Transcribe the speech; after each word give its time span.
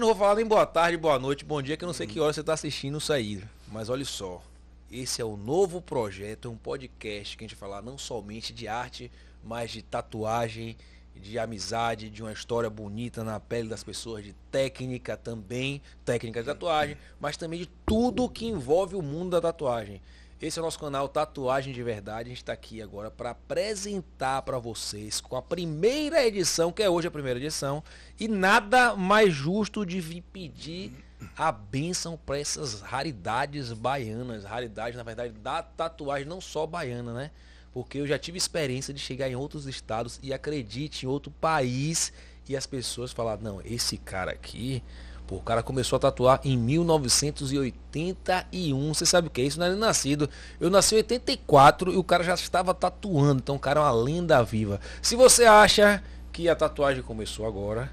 Não 0.00 0.06
vou 0.06 0.16
falar 0.16 0.36
nem 0.36 0.46
boa 0.46 0.64
tarde, 0.64 0.96
boa 0.96 1.18
noite, 1.18 1.44
bom 1.44 1.60
dia, 1.60 1.76
que 1.76 1.84
eu 1.84 1.86
não 1.86 1.92
sei 1.92 2.06
que 2.06 2.18
hora 2.18 2.32
você 2.32 2.40
está 2.40 2.54
assistindo 2.54 2.96
isso 2.96 3.12
aí. 3.12 3.44
Mas 3.68 3.90
olha 3.90 4.06
só, 4.06 4.42
esse 4.90 5.20
é 5.20 5.24
o 5.26 5.36
novo 5.36 5.82
projeto, 5.82 6.48
é 6.48 6.50
um 6.50 6.56
podcast 6.56 7.36
que 7.36 7.44
a 7.44 7.46
gente 7.46 7.54
falar 7.54 7.82
não 7.82 7.98
somente 7.98 8.50
de 8.50 8.66
arte, 8.66 9.12
mas 9.44 9.70
de 9.70 9.82
tatuagem, 9.82 10.74
de 11.14 11.38
amizade, 11.38 12.08
de 12.08 12.22
uma 12.22 12.32
história 12.32 12.70
bonita 12.70 13.22
na 13.22 13.38
pele 13.38 13.68
das 13.68 13.84
pessoas, 13.84 14.24
de 14.24 14.32
técnica 14.50 15.18
também, 15.18 15.82
técnica 16.02 16.40
de 16.40 16.46
tatuagem, 16.46 16.96
mas 17.20 17.36
também 17.36 17.60
de 17.60 17.66
tudo 17.84 18.26
que 18.26 18.46
envolve 18.46 18.96
o 18.96 19.02
mundo 19.02 19.32
da 19.32 19.40
tatuagem. 19.42 20.00
Esse 20.40 20.58
é 20.58 20.62
o 20.62 20.64
nosso 20.64 20.78
canal 20.78 21.06
Tatuagem 21.06 21.70
de 21.70 21.82
Verdade. 21.82 22.28
A 22.28 22.30
gente 22.30 22.38
está 22.38 22.54
aqui 22.54 22.80
agora 22.80 23.10
para 23.10 23.32
apresentar 23.32 24.40
para 24.40 24.58
vocês 24.58 25.20
com 25.20 25.36
a 25.36 25.42
primeira 25.42 26.26
edição, 26.26 26.72
que 26.72 26.82
é 26.82 26.88
hoje 26.88 27.06
a 27.06 27.10
primeira 27.10 27.38
edição, 27.38 27.84
e 28.18 28.26
nada 28.26 28.96
mais 28.96 29.34
justo 29.34 29.84
de 29.84 30.00
vir 30.00 30.22
pedir 30.32 30.92
a 31.36 31.52
benção 31.52 32.16
para 32.16 32.38
essas 32.38 32.80
raridades 32.80 33.70
baianas, 33.74 34.44
raridades 34.44 34.96
na 34.96 35.02
verdade 35.02 35.34
da 35.34 35.62
tatuagem 35.62 36.26
não 36.26 36.40
só 36.40 36.66
baiana, 36.66 37.12
né? 37.12 37.30
Porque 37.70 37.98
eu 37.98 38.06
já 38.06 38.18
tive 38.18 38.38
experiência 38.38 38.94
de 38.94 39.00
chegar 39.00 39.28
em 39.28 39.36
outros 39.36 39.66
estados 39.66 40.18
e 40.22 40.32
acredite 40.32 41.04
em 41.04 41.08
outro 41.08 41.30
país 41.30 42.14
e 42.48 42.56
as 42.56 42.66
pessoas 42.66 43.12
falar, 43.12 43.38
não, 43.42 43.60
esse 43.62 43.98
cara 43.98 44.32
aqui, 44.32 44.82
pô, 45.30 45.36
o 45.36 45.40
cara 45.40 45.62
começou 45.62 45.96
a 45.96 46.00
tatuar 46.00 46.40
em 46.42 46.56
1981. 46.56 48.92
Você 48.92 49.06
sabe 49.06 49.28
o 49.28 49.30
que 49.30 49.40
é 49.40 49.44
isso? 49.44 49.60
Não 49.60 49.66
era 49.66 49.76
nascido. 49.76 50.28
Eu 50.58 50.68
nasci 50.68 50.96
em 50.96 50.98
84 50.98 51.92
e 51.92 51.96
o 51.96 52.02
cara 52.02 52.24
já 52.24 52.34
estava 52.34 52.74
tatuando. 52.74 53.38
Então 53.38 53.54
o 53.54 53.58
cara 53.58 53.78
é 53.78 53.82
uma 53.84 53.92
lenda 53.92 54.42
viva. 54.42 54.80
Se 55.00 55.14
você 55.14 55.44
acha 55.44 56.02
que 56.32 56.48
a 56.48 56.56
tatuagem 56.56 57.04
começou 57.04 57.46
agora, 57.46 57.92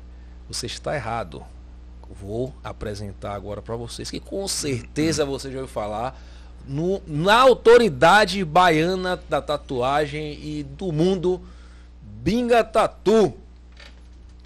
você 0.50 0.66
está 0.66 0.96
errado. 0.96 1.44
Vou 2.10 2.56
apresentar 2.64 3.36
agora 3.36 3.62
para 3.62 3.76
vocês 3.76 4.10
que 4.10 4.20
com 4.20 4.48
certeza 4.48 5.24
você 5.24 5.52
já 5.52 5.60
ouviu 5.60 5.72
falar 5.72 6.20
no, 6.68 7.00
na 7.06 7.40
autoridade 7.40 8.44
baiana 8.44 9.22
da 9.30 9.44
tatuagem 9.44 10.40
e 10.44 10.64
do 10.64 10.92
mundo, 10.92 11.40
Binga 12.02 12.64
Tatu. 12.64 13.36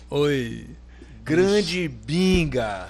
Oi. 0.10 0.81
Grande 1.24 1.88
Binga. 1.88 2.90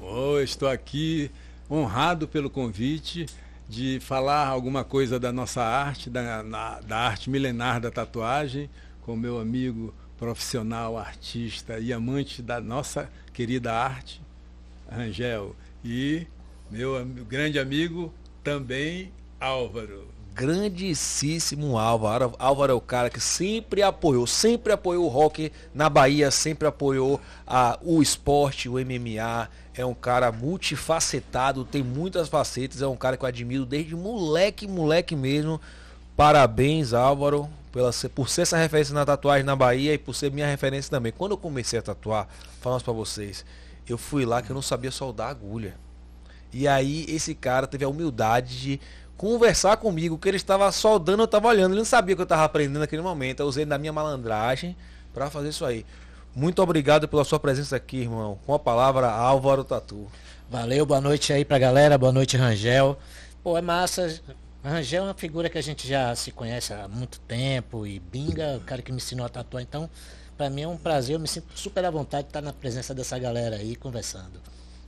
Oi, 0.00 0.42
estou 0.42 0.66
aqui 0.66 1.30
honrado 1.70 2.26
pelo 2.26 2.48
convite 2.48 3.26
de 3.68 4.00
falar 4.00 4.46
alguma 4.48 4.82
coisa 4.82 5.20
da 5.20 5.30
nossa 5.30 5.62
arte, 5.62 6.08
da, 6.08 6.42
na, 6.42 6.80
da 6.80 6.96
arte 6.96 7.28
milenar 7.28 7.78
da 7.78 7.90
tatuagem, 7.90 8.70
com 9.02 9.14
meu 9.14 9.38
amigo 9.38 9.92
profissional, 10.18 10.96
artista 10.96 11.78
e 11.78 11.92
amante 11.92 12.40
da 12.40 12.58
nossa 12.58 13.10
querida 13.34 13.70
arte, 13.74 14.22
Rangel, 14.90 15.54
e 15.84 16.26
meu 16.70 17.04
grande 17.28 17.58
amigo 17.58 18.12
também 18.42 19.12
Álvaro. 19.38 20.08
Grandíssimo 20.34 21.78
Álvaro. 21.78 22.34
Álvaro 22.38 22.72
é 22.72 22.74
o 22.74 22.80
cara 22.80 23.10
que 23.10 23.20
sempre 23.20 23.82
apoiou, 23.82 24.26
sempre 24.26 24.72
apoiou 24.72 25.04
o 25.04 25.08
rock 25.08 25.52
na 25.74 25.90
Bahia, 25.90 26.30
sempre 26.30 26.66
apoiou 26.66 27.20
a, 27.46 27.78
o 27.82 28.00
esporte, 28.00 28.68
o 28.68 28.74
MMA. 28.74 29.48
É 29.74 29.84
um 29.84 29.94
cara 29.94 30.32
multifacetado, 30.32 31.64
tem 31.64 31.82
muitas 31.82 32.28
facetas, 32.28 32.80
é 32.80 32.86
um 32.86 32.96
cara 32.96 33.16
que 33.16 33.24
eu 33.24 33.28
admiro 33.28 33.66
desde 33.66 33.94
moleque, 33.94 34.66
moleque 34.66 35.14
mesmo. 35.14 35.60
Parabéns, 36.16 36.94
Álvaro, 36.94 37.48
pela, 37.70 37.90
por 38.14 38.28
ser 38.28 38.42
essa 38.42 38.56
referência 38.56 38.94
na 38.94 39.04
tatuagem 39.04 39.44
na 39.44 39.56
Bahia 39.56 39.94
e 39.94 39.98
por 39.98 40.14
ser 40.14 40.30
minha 40.30 40.46
referência 40.46 40.90
também. 40.90 41.12
Quando 41.12 41.32
eu 41.32 41.38
comecei 41.38 41.78
a 41.78 41.82
tatuar, 41.82 42.26
falando 42.60 42.82
para 42.82 42.92
vocês, 42.92 43.44
eu 43.86 43.98
fui 43.98 44.24
lá 44.24 44.40
que 44.40 44.50
eu 44.50 44.54
não 44.54 44.62
sabia 44.62 44.90
soldar 44.90 45.28
agulha. 45.28 45.74
E 46.52 46.68
aí 46.68 47.06
esse 47.08 47.34
cara 47.34 47.66
teve 47.66 47.84
a 47.84 47.88
humildade 47.88 48.60
de 48.60 48.80
conversar 49.16 49.76
comigo, 49.76 50.18
que 50.18 50.28
ele 50.28 50.36
estava 50.36 50.70
soldando, 50.72 51.22
eu 51.22 51.26
estava 51.26 51.48
olhando, 51.48 51.72
ele 51.72 51.78
não 51.78 51.84
sabia 51.84 52.14
que 52.14 52.20
eu 52.20 52.24
estava 52.24 52.44
aprendendo 52.44 52.80
naquele 52.80 53.02
momento. 53.02 53.40
Eu 53.40 53.46
usei 53.46 53.64
da 53.64 53.78
minha 53.78 53.92
malandragem 53.92 54.76
para 55.12 55.30
fazer 55.30 55.50
isso 55.50 55.64
aí. 55.64 55.84
Muito 56.34 56.62
obrigado 56.62 57.06
pela 57.06 57.24
sua 57.24 57.38
presença 57.38 57.76
aqui, 57.76 57.98
irmão. 57.98 58.38
Com 58.46 58.54
a 58.54 58.58
palavra 58.58 59.10
Álvaro 59.10 59.64
Tatu. 59.64 60.08
Valeu, 60.50 60.84
boa 60.84 61.00
noite 61.00 61.32
aí 61.32 61.44
pra 61.44 61.58
galera, 61.58 61.96
boa 61.96 62.12
noite, 62.12 62.36
Rangel. 62.36 62.98
Pô, 63.42 63.56
é 63.56 63.62
massa. 63.62 64.20
Rangel 64.64 65.04
é 65.04 65.06
uma 65.08 65.14
figura 65.14 65.50
que 65.50 65.58
a 65.58 65.62
gente 65.62 65.86
já 65.88 66.14
se 66.14 66.30
conhece 66.30 66.72
há 66.72 66.86
muito 66.86 67.18
tempo 67.20 67.86
e 67.86 67.98
Binga, 67.98 68.58
o 68.58 68.60
cara 68.60 68.80
que 68.80 68.92
me 68.92 68.98
ensinou 68.98 69.26
a 69.26 69.28
tatuar, 69.28 69.62
então, 69.62 69.90
para 70.36 70.48
mim 70.48 70.62
é 70.62 70.68
um 70.68 70.76
prazer, 70.76 71.16
eu 71.16 71.20
me 71.20 71.26
sinto 71.26 71.46
super 71.54 71.84
à 71.84 71.90
vontade 71.90 72.24
de 72.24 72.30
estar 72.30 72.40
na 72.40 72.52
presença 72.52 72.94
dessa 72.94 73.18
galera 73.18 73.56
aí 73.56 73.74
conversando. 73.74 74.40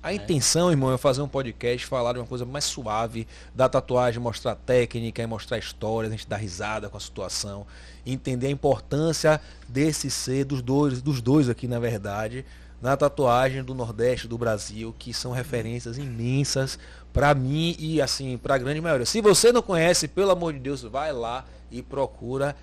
A 0.04 0.12
intenção, 0.12 0.70
irmão, 0.70 0.92
é 0.92 0.98
fazer 0.98 1.22
um 1.22 1.28
podcast, 1.28 1.86
falar 1.86 2.12
de 2.12 2.18
uma 2.18 2.26
coisa 2.26 2.44
mais 2.44 2.66
suave, 2.66 3.26
da 3.54 3.70
tatuagem, 3.70 4.20
mostrar 4.20 4.54
técnica, 4.54 5.26
mostrar 5.26 5.56
histórias, 5.56 6.12
a 6.12 6.14
gente 6.14 6.28
dar 6.28 6.36
risada 6.36 6.90
com 6.90 6.98
a 6.98 7.00
situação, 7.00 7.66
entender 8.04 8.48
a 8.48 8.50
importância 8.50 9.40
desse 9.66 10.10
ser, 10.10 10.44
dos 10.44 10.60
dois, 10.60 11.00
dos 11.00 11.22
dois 11.22 11.48
aqui, 11.48 11.66
na 11.66 11.78
verdade, 11.78 12.44
na 12.82 12.94
tatuagem 12.98 13.64
do 13.64 13.72
Nordeste 13.74 14.28
do 14.28 14.36
Brasil, 14.36 14.94
que 14.98 15.14
são 15.14 15.32
referências 15.32 15.96
imensas 15.96 16.78
para 17.10 17.34
mim 17.34 17.74
e 17.78 18.02
assim, 18.02 18.36
para 18.36 18.56
a 18.56 18.58
grande 18.58 18.82
maioria. 18.82 19.06
Se 19.06 19.22
você 19.22 19.52
não 19.52 19.62
conhece, 19.62 20.06
pelo 20.06 20.32
amor 20.32 20.52
de 20.52 20.58
Deus, 20.58 20.82
vai 20.82 21.14
lá 21.14 21.46
e 21.70 21.80
procura 21.80 22.54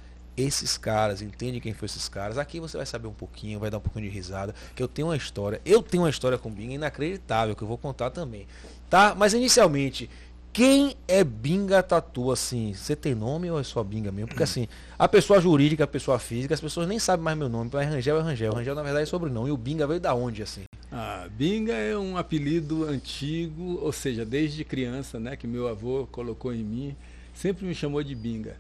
esses 0.41 0.77
caras, 0.77 1.21
entende 1.21 1.59
quem 1.59 1.73
foi 1.73 1.85
esses 1.85 2.07
caras. 2.07 2.37
Aqui 2.37 2.59
você 2.59 2.77
vai 2.77 2.85
saber 2.85 3.07
um 3.07 3.13
pouquinho, 3.13 3.59
vai 3.59 3.69
dar 3.69 3.77
um 3.77 3.81
pouquinho 3.81 4.09
de 4.09 4.15
risada, 4.15 4.53
que 4.75 4.81
eu 4.81 4.87
tenho 4.87 5.07
uma 5.09 5.17
história, 5.17 5.61
eu 5.65 5.81
tenho 5.81 6.03
uma 6.03 6.09
história 6.09 6.37
com 6.37 6.49
Binga 6.49 6.73
inacreditável 6.73 7.55
que 7.55 7.61
eu 7.61 7.67
vou 7.67 7.77
contar 7.77 8.09
também. 8.09 8.47
Tá? 8.89 9.15
Mas 9.15 9.33
inicialmente, 9.33 10.09
quem 10.53 10.97
é 11.07 11.23
Binga 11.23 11.81
Tatu 11.81 12.29
assim? 12.29 12.73
Você 12.73 12.93
tem 12.93 13.15
nome 13.15 13.49
ou 13.49 13.57
é 13.57 13.63
só 13.63 13.81
Binga 13.81 14.11
mesmo? 14.11 14.27
Porque 14.27 14.43
assim, 14.43 14.67
a 14.99 15.07
pessoa 15.07 15.39
jurídica, 15.39 15.85
a 15.85 15.87
pessoa 15.87 16.19
física, 16.19 16.53
as 16.53 16.59
pessoas 16.59 16.87
nem 16.87 16.99
sabem 16.99 17.23
mais 17.23 17.37
meu 17.37 17.47
nome, 17.47 17.69
mas 17.71 17.87
Rangel 17.87 18.17
é 18.17 18.21
Rangel. 18.21 18.53
Rangel 18.53 18.75
na 18.75 18.83
verdade 18.83 19.03
é 19.03 19.05
sobrenome. 19.05 19.47
E 19.49 19.51
o 19.51 19.57
Binga 19.57 19.87
veio 19.87 20.01
da 20.01 20.13
onde 20.13 20.43
assim? 20.43 20.63
Ah, 20.91 21.25
Binga 21.31 21.71
é 21.71 21.97
um 21.97 22.17
apelido 22.17 22.83
antigo, 22.83 23.79
ou 23.81 23.93
seja, 23.93 24.25
desde 24.25 24.65
criança, 24.65 25.17
né, 25.21 25.37
que 25.37 25.47
meu 25.47 25.69
avô 25.69 26.05
colocou 26.11 26.53
em 26.53 26.63
mim, 26.63 26.97
sempre 27.33 27.65
me 27.65 27.73
chamou 27.73 28.03
de 28.03 28.13
Binga. 28.13 28.57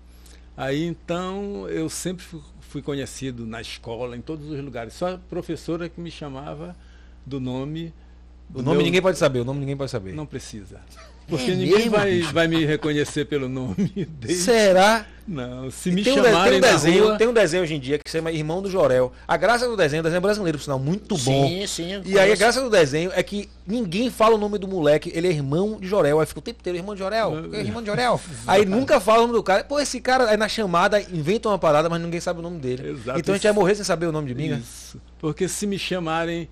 Aí 0.55 0.85
então 0.85 1.67
eu 1.69 1.89
sempre 1.89 2.25
fui 2.59 2.81
conhecido 2.81 3.45
na 3.45 3.61
escola, 3.61 4.15
em 4.15 4.21
todos 4.21 4.49
os 4.49 4.59
lugares. 4.59 4.93
Só 4.93 5.13
a 5.13 5.17
professora 5.17 5.89
que 5.89 5.99
me 5.99 6.11
chamava 6.11 6.75
do 7.25 7.39
nome. 7.39 7.93
Do 8.49 8.59
o 8.59 8.61
nome 8.63 8.77
meu... 8.77 8.85
ninguém 8.85 9.01
pode 9.01 9.17
saber, 9.17 9.39
o 9.39 9.45
nome 9.45 9.59
ninguém 9.59 9.77
pode 9.77 9.91
saber. 9.91 10.13
Não 10.13 10.25
precisa. 10.25 10.81
Porque 11.31 11.51
é 11.51 11.55
ninguém 11.55 11.87
vai, 11.87 12.21
vai 12.23 12.45
me 12.45 12.65
reconhecer 12.65 13.23
pelo 13.23 13.47
nome. 13.47 13.89
Desde... 14.19 14.43
Será? 14.43 15.05
Não, 15.25 15.71
se 15.71 15.89
me 15.91 16.03
tem 16.03 16.15
chamarem 16.15 16.57
um, 16.57 16.61
tem 16.61 16.69
um 16.69 16.73
desenho, 16.73 17.03
rua... 17.05 17.17
Tem 17.17 17.27
um 17.27 17.33
desenho 17.33 17.63
hoje 17.63 17.73
em 17.73 17.79
dia 17.79 17.97
que 17.97 18.09
se 18.09 18.17
chama 18.17 18.33
Irmão 18.33 18.61
do 18.61 18.69
Jorel. 18.69 19.13
A 19.25 19.37
graça 19.37 19.65
do 19.65 19.77
desenho, 19.77 20.01
o 20.01 20.03
desenho 20.03 20.17
é 20.17 20.21
brasileiro, 20.21 20.57
por 20.57 20.63
sinal, 20.65 20.77
muito 20.77 21.17
bom. 21.17 21.47
Sim, 21.47 21.67
sim. 21.67 22.01
E 22.05 22.19
aí 22.19 22.33
a 22.33 22.35
graça 22.35 22.61
do 22.61 22.69
desenho 22.69 23.11
é 23.15 23.23
que 23.23 23.47
ninguém 23.65 24.09
fala 24.09 24.35
o 24.35 24.37
nome 24.37 24.57
do 24.57 24.67
moleque, 24.67 25.09
ele 25.15 25.29
é 25.29 25.31
irmão 25.31 25.79
de 25.79 25.87
Jorel. 25.87 26.19
Aí 26.19 26.25
fica 26.25 26.39
o 26.39 26.43
tempo 26.43 26.59
inteiro, 26.59 26.77
irmão 26.77 26.95
de 26.95 26.99
Jorel, 26.99 27.33
é 27.53 27.61
irmão 27.61 27.81
de 27.81 27.87
Jorel. 27.87 28.19
aí 28.45 28.65
nunca 28.65 28.99
fala 28.99 29.19
o 29.19 29.21
nome 29.21 29.33
do 29.33 29.43
cara. 29.43 29.63
Pô, 29.63 29.79
esse 29.79 30.01
cara 30.01 30.29
aí 30.29 30.35
na 30.35 30.49
chamada 30.49 31.01
inventa 31.01 31.47
uma 31.47 31.57
parada, 31.57 31.87
mas 31.87 32.01
ninguém 32.01 32.19
sabe 32.19 32.39
o 32.39 32.43
nome 32.43 32.59
dele. 32.59 32.89
Exato. 32.89 33.17
Então 33.17 33.33
a 33.33 33.37
gente 33.37 33.43
vai 33.43 33.53
morrer 33.53 33.75
sem 33.75 33.85
saber 33.85 34.07
o 34.07 34.11
nome 34.11 34.27
de 34.27 34.35
mim, 34.35 34.59
Isso. 34.59 34.99
Porque 35.17 35.47
se 35.47 35.65
me 35.65 35.79
chamarem 35.79 36.49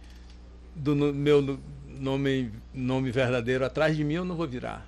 do 0.73 0.95
meu 0.95 1.59
nome, 1.99 2.51
nome 2.73 3.11
verdadeiro 3.11 3.65
atrás 3.65 3.95
de 3.95 4.03
mim, 4.03 4.15
eu 4.15 4.25
não 4.25 4.35
vou 4.35 4.47
virar. 4.47 4.87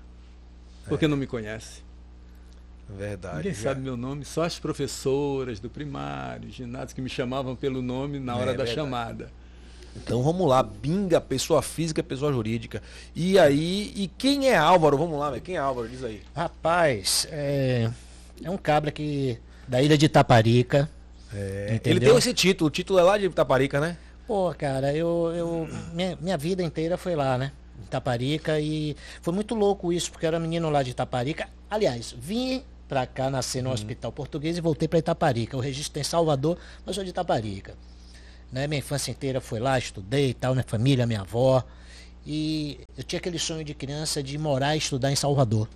Porque 0.88 1.06
é. 1.06 1.08
não 1.08 1.18
me 1.18 1.28
conhece. 1.28 1.84
Verdade. 2.90 3.38
Ninguém 3.38 3.54
já. 3.54 3.62
sabe 3.62 3.82
meu 3.82 3.96
nome, 3.96 4.26
só 4.26 4.44
as 4.44 4.60
professoras 4.60 5.60
do 5.60 5.70
primário, 5.70 6.50
ginásio, 6.50 6.96
que 6.96 7.02
me 7.02 7.10
chamavam 7.10 7.56
pelo 7.56 7.82
nome 7.82 8.20
na 8.20 8.36
hora 8.36 8.52
é, 8.52 8.58
da 8.58 8.64
verdade. 8.64 8.74
chamada. 8.74 9.32
Então 9.96 10.24
vamos 10.24 10.48
lá, 10.48 10.64
Binga, 10.64 11.20
pessoa 11.20 11.62
física, 11.62 12.02
pessoa 12.02 12.32
jurídica. 12.32 12.82
E 13.16 13.38
aí, 13.38 13.92
e 13.96 14.08
quem 14.18 14.50
é 14.50 14.58
Álvaro? 14.58 14.98
Vamos 14.98 15.20
lá, 15.20 15.38
quem 15.40 15.56
é 15.56 15.60
Álvaro? 15.60 15.88
Diz 15.88 16.04
aí. 16.04 16.22
Rapaz, 16.36 17.28
é, 17.30 17.90
é 18.44 18.50
um 18.50 18.58
cabra 18.58 18.92
que 18.92 19.38
da 19.68 19.82
ilha 19.82 19.98
de 19.98 20.06
Itaparica. 20.06 20.90
É, 21.34 21.80
ele 21.86 22.00
deu 22.00 22.18
esse 22.18 22.34
título, 22.34 22.68
o 22.68 22.72
título 22.72 23.00
é 23.00 23.04
lá 23.04 23.18
de 23.18 23.26
Itaparica, 23.26 23.80
né? 23.80 23.98
Pô, 24.32 24.56
cara, 24.58 24.94
eu, 24.96 25.34
eu 25.36 25.68
minha, 25.94 26.18
minha 26.22 26.38
vida 26.38 26.64
inteira 26.64 26.96
foi 26.96 27.18
lá, 27.18 27.38
né? 27.38 27.52
Itaparica 27.84 28.58
e 28.62 28.96
foi 29.22 29.34
muito 29.34 29.54
louco 29.54 29.92
isso, 29.92 30.10
porque 30.10 30.26
eu 30.26 30.30
era 30.30 30.40
menino 30.40 30.70
lá 30.70 30.82
de 30.82 30.92
Itaparica. 30.92 31.50
Aliás, 31.70 32.16
vim 32.18 32.64
para 32.88 33.06
cá 33.06 33.30
nascer 33.30 33.62
no 33.62 33.68
uhum. 33.68 33.76
Hospital 33.76 34.10
Português 34.10 34.58
e 34.58 34.62
voltei 34.62 34.88
para 34.88 35.00
Itaparica. 35.00 35.58
O 35.58 35.60
registro 35.60 35.96
tem 35.96 36.04
Salvador, 36.06 36.58
mas 36.86 36.96
sou 36.96 37.04
de 37.04 37.10
Itaparica. 37.10 37.76
Né? 38.50 38.68
Minha 38.68 38.80
infância 38.80 39.12
inteira 39.12 39.42
foi 39.42 39.60
lá, 39.60 39.78
estudei 39.78 40.30
e 40.30 40.34
tal, 40.34 40.54
minha 40.54 40.64
família, 40.64 41.06
minha 41.06 41.20
avó. 41.20 41.62
E 42.26 42.80
eu 42.98 43.04
tinha 43.04 43.20
aquele 43.20 43.38
sonho 43.38 43.66
de 43.66 43.74
criança 43.74 44.24
de 44.24 44.38
morar 44.38 44.76
e 44.76 44.78
estudar 44.78 45.12
em 45.12 45.16
Salvador. 45.18 45.68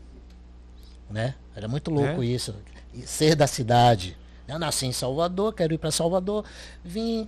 Né? 1.10 1.36
Era 1.54 1.68
muito 1.68 1.92
louco 1.92 2.24
é? 2.24 2.28
isso. 2.28 2.56
E 2.94 3.02
ser 3.02 3.36
da 3.36 3.48
cidade. 3.48 4.16
Eu 4.48 4.58
nasci 4.58 4.86
em 4.86 4.94
Salvador, 4.94 5.54
quero 5.54 5.74
ir 5.74 5.78
para 5.78 5.92
Salvador. 5.92 6.46
Vim 6.86 7.28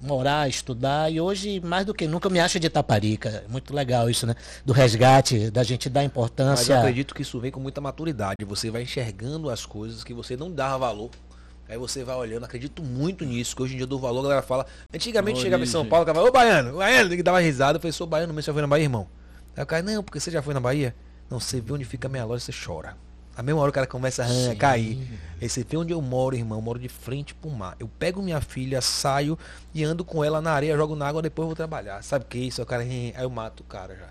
morar, 0.00 0.48
estudar. 0.48 1.10
E 1.10 1.20
hoje, 1.20 1.60
mais 1.60 1.86
do 1.86 1.94
que 1.94 2.06
nunca, 2.06 2.28
eu 2.28 2.30
me 2.30 2.40
acho 2.40 2.58
de 2.60 2.66
Itaparica. 2.66 3.44
Muito 3.48 3.74
legal 3.74 4.08
isso, 4.10 4.26
né? 4.26 4.34
Do 4.64 4.72
resgate, 4.72 5.50
da 5.50 5.62
gente 5.62 5.88
dar 5.88 6.00
Mas 6.00 6.04
eu 6.04 6.06
importância. 6.06 6.78
acredito 6.78 7.14
que 7.14 7.22
isso 7.22 7.38
vem 7.40 7.50
com 7.50 7.60
muita 7.60 7.80
maturidade. 7.80 8.44
Você 8.46 8.70
vai 8.70 8.82
enxergando 8.82 9.50
as 9.50 9.64
coisas 9.64 10.04
que 10.04 10.14
você 10.14 10.36
não 10.36 10.50
dava 10.50 10.78
valor. 10.78 11.10
Aí 11.68 11.76
você 11.76 12.04
vai 12.04 12.14
olhando, 12.14 12.44
acredito 12.44 12.80
muito 12.80 13.24
nisso, 13.24 13.56
que 13.56 13.62
hoje 13.62 13.74
em 13.74 13.76
dia 13.76 13.82
eu 13.84 13.88
dou 13.88 13.98
valor, 13.98 14.20
a 14.20 14.22
galera 14.22 14.42
fala. 14.42 14.66
Antigamente 14.94 15.40
chegava 15.40 15.64
em 15.64 15.66
São. 15.66 15.84
Paulo, 15.84 16.04
o 16.04 16.06
cara 16.06 16.14
falava, 16.14 16.30
ô 16.30 16.32
baiano, 16.32 16.74
o 16.74 16.78
baiano, 16.78 17.10
que 17.10 17.22
dava 17.24 17.40
risada, 17.40 17.76
eu 17.76 17.80
falei, 17.80 17.92
sou 17.92 18.06
baiano, 18.06 18.32
mas 18.32 18.44
você 18.44 18.50
já 18.50 18.52
foi 18.52 18.62
na 18.62 18.68
Bahia, 18.68 18.84
irmão? 18.84 19.08
Aí 19.56 19.62
o 19.64 19.66
cara, 19.66 19.82
não, 19.82 20.02
porque 20.02 20.20
você 20.20 20.30
já 20.30 20.40
foi 20.40 20.54
na 20.54 20.60
Bahia? 20.60 20.94
Não, 21.28 21.40
você 21.40 21.60
vê 21.60 21.72
onde 21.72 21.84
fica 21.84 22.06
a 22.06 22.10
minha 22.10 22.24
loja, 22.24 22.44
você 22.44 22.52
chora. 22.52 22.96
A 23.36 23.42
mesma 23.42 23.60
hora 23.60 23.70
o 23.70 23.72
cara 23.72 23.86
começa 23.86 24.24
a 24.24 24.28
Sim. 24.28 24.56
cair. 24.56 24.98
Aí 25.40 25.48
você 25.48 25.62
vê 25.62 25.76
onde 25.76 25.92
eu 25.92 26.00
moro, 26.00 26.34
irmão, 26.34 26.58
eu 26.58 26.62
moro 26.62 26.78
de 26.78 26.88
frente 26.88 27.34
pro 27.34 27.50
mar. 27.50 27.76
Eu 27.78 27.86
pego 27.86 28.22
minha 28.22 28.40
filha, 28.40 28.80
saio 28.80 29.38
e 29.74 29.84
ando 29.84 30.04
com 30.04 30.24
ela 30.24 30.40
na 30.40 30.52
areia, 30.52 30.76
jogo 30.76 30.96
na 30.96 31.06
água, 31.06 31.20
depois 31.20 31.46
vou 31.46 31.54
trabalhar. 31.54 32.02
Sabe 32.02 32.24
o 32.24 32.28
que 32.28 32.38
é 32.38 32.42
isso? 32.42 32.62
O 32.62 32.66
cara, 32.66 32.82
aí 32.82 33.12
eu 33.18 33.28
mato 33.28 33.60
o 33.60 33.64
cara 33.64 33.94
já. 33.94 34.06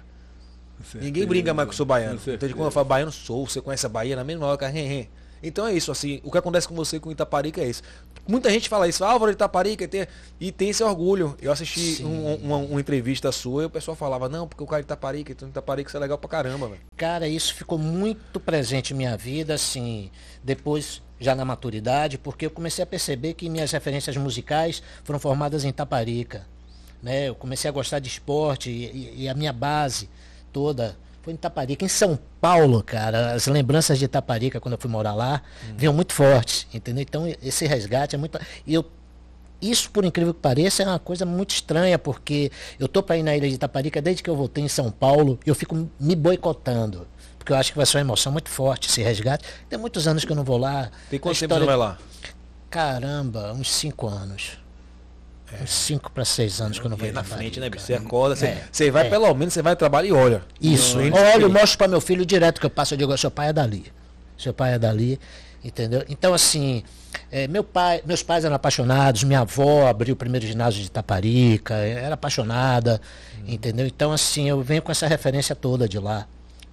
Com 0.92 1.00
Ninguém 1.04 1.26
brinca 1.26 1.54
mais 1.54 1.68
que 1.68 1.74
eu 1.74 1.78
sou 1.78 1.86
baiano. 1.86 2.12
com 2.16 2.22
Então, 2.22 2.26
certeza. 2.26 2.54
quando 2.54 2.66
eu 2.66 2.72
falo 2.72 2.86
baiano, 2.86 3.12
sou. 3.12 3.48
Você 3.48 3.60
conhece 3.62 3.86
a 3.86 3.90
Bahia, 3.90 4.16
na 4.16 4.24
mesma 4.24 4.46
hora, 4.46 4.58
cara, 4.58 4.78
hen, 4.78 4.86
hen. 5.02 5.10
Então 5.48 5.66
é 5.68 5.74
isso, 5.74 5.92
assim, 5.92 6.20
o 6.24 6.32
que 6.32 6.38
acontece 6.38 6.68
com 6.68 6.76
você 6.76 7.00
com 7.00 7.12
Itaparica 7.12 7.62
é 7.62 7.68
isso. 7.68 7.82
Muita 8.28 8.50
gente 8.50 8.68
fala 8.68 8.88
isso, 8.88 9.04
Álvaro 9.06 9.32
de 9.32 9.36
Itaparica, 9.36 9.84
e 9.84 9.88
tem, 9.88 10.08
e 10.40 10.52
tem 10.52 10.70
esse 10.70 10.84
orgulho. 10.84 11.38
Eu 11.42 11.52
assisti 11.52 12.04
um- 12.04 12.36
uma, 12.36 12.58
uma 12.58 12.80
entrevista 12.82 13.32
sua 13.32 13.64
e 13.64 13.66
o 13.68 13.70
pessoal 13.70 13.96
falava, 13.96 14.28
não, 14.28 14.48
porque 14.48 14.64
o 14.64 14.68
cara 14.68 14.82
de 14.82 14.88
Itaparica, 14.88 15.32
então 15.32 15.48
Itaparica 15.48 15.90
isso 15.90 15.98
é 15.98 16.00
legal 16.00 16.18
pra 16.18 16.28
caramba, 16.30 16.68
velho. 16.68 16.82
Cara, 16.98 17.28
isso 17.28 17.54
ficou 17.54 17.78
muito 17.78 18.40
presente 18.40 18.94
em 18.94 18.98
minha 18.98 19.16
vida, 19.16 19.54
assim, 19.54 20.10
depois 20.44 21.04
já 21.20 21.36
na 21.36 21.46
maturidade, 21.46 22.18
porque 22.18 22.48
eu 22.48 22.50
comecei 22.52 22.84
a 22.84 22.88
perceber 22.88 23.36
que 23.36 23.48
minhas 23.50 23.72
referências 23.72 24.18
musicais 24.18 24.82
foram 25.04 25.20
formadas 25.20 25.64
em 25.64 25.72
Taparica. 25.72 26.48
Né? 27.04 27.30
Eu 27.30 27.36
comecei 27.36 27.70
a 27.70 27.72
gostar 27.72 28.00
de 28.00 28.10
esporte 28.10 28.72
e, 28.72 28.86
e- 28.86 29.24
e 29.24 29.30
a 29.30 29.34
minha 29.36 29.54
base 29.54 30.10
toda 30.52 30.98
foi 31.26 31.34
em 31.34 31.38
Taparica. 31.38 31.84
Em 31.84 31.88
São 31.90 32.18
Paulo, 32.40 32.82
cara, 32.84 33.34
as 33.34 33.48
lembranças 33.48 33.98
de 33.98 34.08
Taparica, 34.08 34.62
quando 34.62 34.74
eu 34.76 34.80
fui 34.80 34.90
morar 34.90 35.16
lá, 35.16 35.42
vinham 35.76 35.92
muito 35.94 36.14
fortes, 36.14 36.68
entendeu? 36.74 37.02
Então 37.02 37.28
esse 37.42 37.66
resgate 37.66 38.16
é 38.16 38.18
muito. 38.18 38.40
E 38.66 38.74
eu 38.74 38.86
isso, 39.62 39.90
por 39.90 40.06
incrível 40.06 40.34
que 40.34 40.40
pareça, 40.40 40.84
é 40.84 40.86
uma 40.86 41.00
coisa 41.00 41.26
muito 41.26 41.50
estranha, 41.52 41.98
porque 41.98 42.52
eu 42.80 42.88
tô 42.88 43.02
para 43.02 43.18
ir 43.18 43.24
na 43.24 43.36
ilha 43.36 43.50
de 43.50 43.56
Itaparica 43.56 44.00
desde 44.02 44.22
que 44.22 44.30
eu 44.30 44.36
voltei 44.36 44.64
em 44.64 44.68
São 44.68 44.92
Paulo, 44.92 45.40
e 45.46 45.50
eu 45.50 45.56
fico 45.56 45.90
me 46.00 46.16
boicotando. 46.16 47.08
Porque 47.40 47.52
eu 47.52 47.58
acho 47.58 47.72
que 47.72 47.78
vai 47.78 47.86
ser 47.86 47.98
uma 47.98 48.02
emoção 48.02 48.32
muito 48.32 48.50
forte 48.50 48.90
esse 48.90 49.02
resgate. 49.02 49.44
Tem 49.68 49.80
muitos 49.80 50.08
anos 50.08 50.24
que 50.26 50.32
eu 50.32 50.36
não 50.36 50.44
vou 50.44 50.58
lá. 50.58 50.92
Tem 51.10 51.20
quanto 51.20 51.34
tempo 51.34 51.38
você 51.38 51.46
história- 51.46 51.66
vai 51.66 51.76
lá? 51.78 51.98
Caramba, 52.70 53.54
uns 53.54 53.72
cinco 53.72 54.08
anos. 54.08 54.60
Uns 55.62 55.72
cinco 55.72 56.12
para 56.12 56.26
seis 56.26 56.60
anos 56.60 56.80
que 56.80 56.86
eu 56.86 56.90
não 56.90 56.98
vou 56.98 57.06
É 57.06 57.10
ir 57.12 57.14
na 57.14 57.24
frente, 57.24 57.60
né? 57.60 57.70
Você 57.70 57.94
acorda, 57.94 58.36
você, 58.36 58.48
É, 58.48 58.64
você 58.72 58.92
vai 58.92 59.08
é. 59.08 59.10
pelo 59.10 59.34
menos, 59.34 59.54
você 59.54 59.62
vai 59.62 59.76
trabalhar 59.76 60.10
e 60.10 60.12
olha. 60.12 60.42
Isso. 60.60 60.98
Não, 60.98 61.18
Olha, 61.18 61.44
eu 61.44 61.50
mostro 61.50 61.78
para 61.78 61.88
meu 61.88 62.02
filho 62.02 62.26
direto 62.26 62.60
que 62.60 62.66
eu 62.66 62.70
passo, 62.70 62.94
eu 62.94 62.98
digo, 62.98 63.16
seu 63.18 63.32
pai 63.32 63.50
é 63.50 63.54
dali. 63.54 63.86
Seu 64.38 64.54
pai 64.54 64.74
é 64.74 64.80
dali, 64.80 65.20
entendeu? 65.64 66.04
Então, 66.10 66.34
assim, 66.34 66.84
é, 67.32 67.48
meu 67.48 67.64
pai, 67.64 68.02
meus 68.06 68.22
pais 68.22 68.44
eram 68.44 68.56
apaixonados, 68.56 69.24
minha 69.24 69.42
avó 69.42 69.88
abriu 69.88 70.14
o 70.14 70.18
primeiro 70.18 70.46
ginásio 70.46 70.82
de 70.82 70.92
Taparica, 70.92 71.76
era 71.76 72.16
apaixonada, 72.16 73.00
entendeu? 73.48 73.86
Então, 73.86 74.12
assim, 74.12 74.50
eu 74.50 74.62
venho 74.62 74.82
com 74.82 74.92
essa 74.92 75.08
referência 75.08 75.56
toda 75.56 75.88
de 75.88 76.00
lá, 76.00 76.28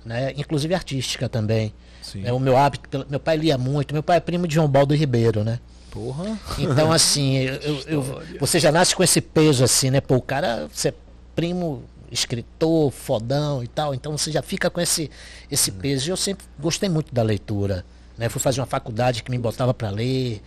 né? 0.04 0.32
Inclusive 0.36 0.74
artística 0.74 1.28
também. 1.28 1.72
Sim. 2.00 2.22
É 2.24 2.32
o 2.32 2.40
meu 2.40 2.56
hábito, 2.56 3.06
meu 3.08 3.20
pai 3.20 3.36
lia 3.36 3.56
muito, 3.56 3.94
meu 3.94 4.02
pai 4.02 4.16
é 4.16 4.20
primo 4.20 4.48
de 4.48 4.54
João 4.54 4.68
Baldo 4.68 4.94
Ribeiro, 4.94 5.44
né? 5.44 5.60
Porra. 5.92 6.38
Então, 6.58 6.90
assim, 6.90 7.36
eu- 7.62 7.82
eu- 7.86 8.02
você 8.40 8.58
já 8.58 8.72
nasce 8.72 8.96
com 8.96 9.02
esse 9.04 9.20
peso, 9.20 9.62
assim, 9.62 9.90
né? 9.90 10.00
Pô, 10.00 10.16
o 10.16 10.22
cara, 10.22 10.68
você 10.72 10.88
é 10.88 10.94
primo, 11.36 11.82
escritor, 12.10 12.90
fodão 12.90 13.62
e 13.62 13.68
tal, 13.68 13.94
então 13.94 14.16
você 14.16 14.32
já 14.32 14.42
fica 14.42 14.68
com 14.70 14.80
esse, 14.80 15.10
esse 15.50 15.70
peso. 15.70 16.08
E 16.08 16.10
eu 16.10 16.16
sempre 16.16 16.44
gostei 16.58 16.88
muito 16.88 17.14
da 17.14 17.22
leitura, 17.22 17.84
né? 18.16 18.28
Fui 18.28 18.40
fazer 18.40 18.60
uma 18.60 18.66
faculdade 18.66 19.22
que 19.22 19.30
me 19.30 19.38
botava 19.38 19.72
para 19.74 19.90
ler, 19.90 20.42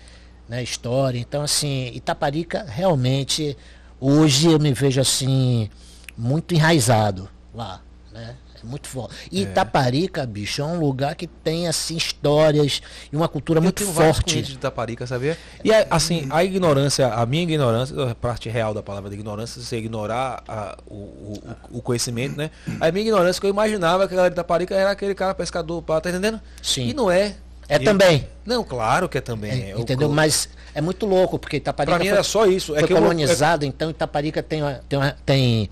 né? 0.50 0.62
História. 0.64 1.20
Então, 1.20 1.44
assim, 1.44 1.92
Itaparica, 1.94 2.66
realmente, 2.68 3.56
hoje 4.02 4.52
eu 4.52 4.60
me 4.60 4.74
vejo, 4.74 5.00
assim, 5.00 5.70
muito 6.18 6.54
enraizado 6.56 7.30
lá, 7.54 7.82
né? 8.12 8.36
É 8.66 8.70
muito 8.70 8.88
forte. 8.88 9.16
E 9.32 9.44
Itaparica, 9.44 10.26
bicho, 10.26 10.62
é 10.62 10.66
um 10.66 10.80
lugar 10.80 11.16
que 11.16 11.28
tem, 11.28 11.68
assim, 11.68 11.96
histórias 11.96 12.82
e 13.12 13.16
uma 13.16 13.28
cultura 13.28 13.60
Eu 13.60 13.64
muito 13.64 13.84
tenho 13.84 13.94
forte. 13.94 14.42
de 14.42 14.54
Itaparica, 14.54 15.06
sabia? 15.06 15.38
E 15.64 15.72
a- 15.72 15.86
assim, 15.90 16.28
a 16.30 16.44
ignorância, 16.44 17.08
a 17.08 17.26
minha 17.26 17.44
ignorância, 17.44 18.12
a 18.12 18.16
parte 18.16 18.50
real 18.50 18.74
da 18.74 18.82
palavra 18.82 19.10
de 19.10 19.16
ignorância, 19.16 19.62
você 19.62 19.78
ignorar 19.78 20.44
a- 20.48 20.78
o, 20.88 20.94
o- 20.96 21.44
o 21.74 21.82
conhecimento, 21.82 22.36
né? 22.38 22.50
A 22.82 22.92
minha 22.92 23.06
ignorância 23.06 23.40
que 23.40 23.46
eu 23.46 23.52
imaginava 23.52 24.08
que 24.08 24.14
a 24.14 24.18
galera 24.18 24.30
de 24.34 24.36
Itaparica 24.36 24.74
era 24.76 24.92
aquele 24.92 25.14
cara 25.16 25.34
pescador, 25.36 25.82
pá, 25.82 26.02
tá 26.02 26.10
entendendo? 26.10 26.42
Sim. 26.62 26.88
E 26.90 26.94
não 26.94 27.10
é. 27.12 27.36
É 27.68 27.80
também. 27.80 28.28
Não, 28.46 28.64
claro 28.64 29.10
que 29.10 29.18
é 29.18 29.22
também. 29.22 29.72
É 29.72 29.76
o- 29.76 29.80
entendeu? 29.80 30.08
Mas 30.10 30.48
é 30.76 30.82
muito 30.82 31.06
louco, 31.06 31.40
porque 31.40 31.56
Itaparica 31.56 31.96
Pra 31.96 32.00
mim 32.04 32.10
foi, 32.10 32.14
era 32.14 32.24
só 32.24 32.46
isso. 32.46 32.76
É 32.76 32.80
foi 32.80 32.88
que 32.90 32.94
eu 32.94 32.98
colonizado, 32.98 33.64
então 33.64 33.90
Itaparica 33.90 34.44
tem 34.44 34.62
uma, 34.62 34.74
tem, 34.74 35.00
uma, 35.00 35.12
tem 35.26 35.70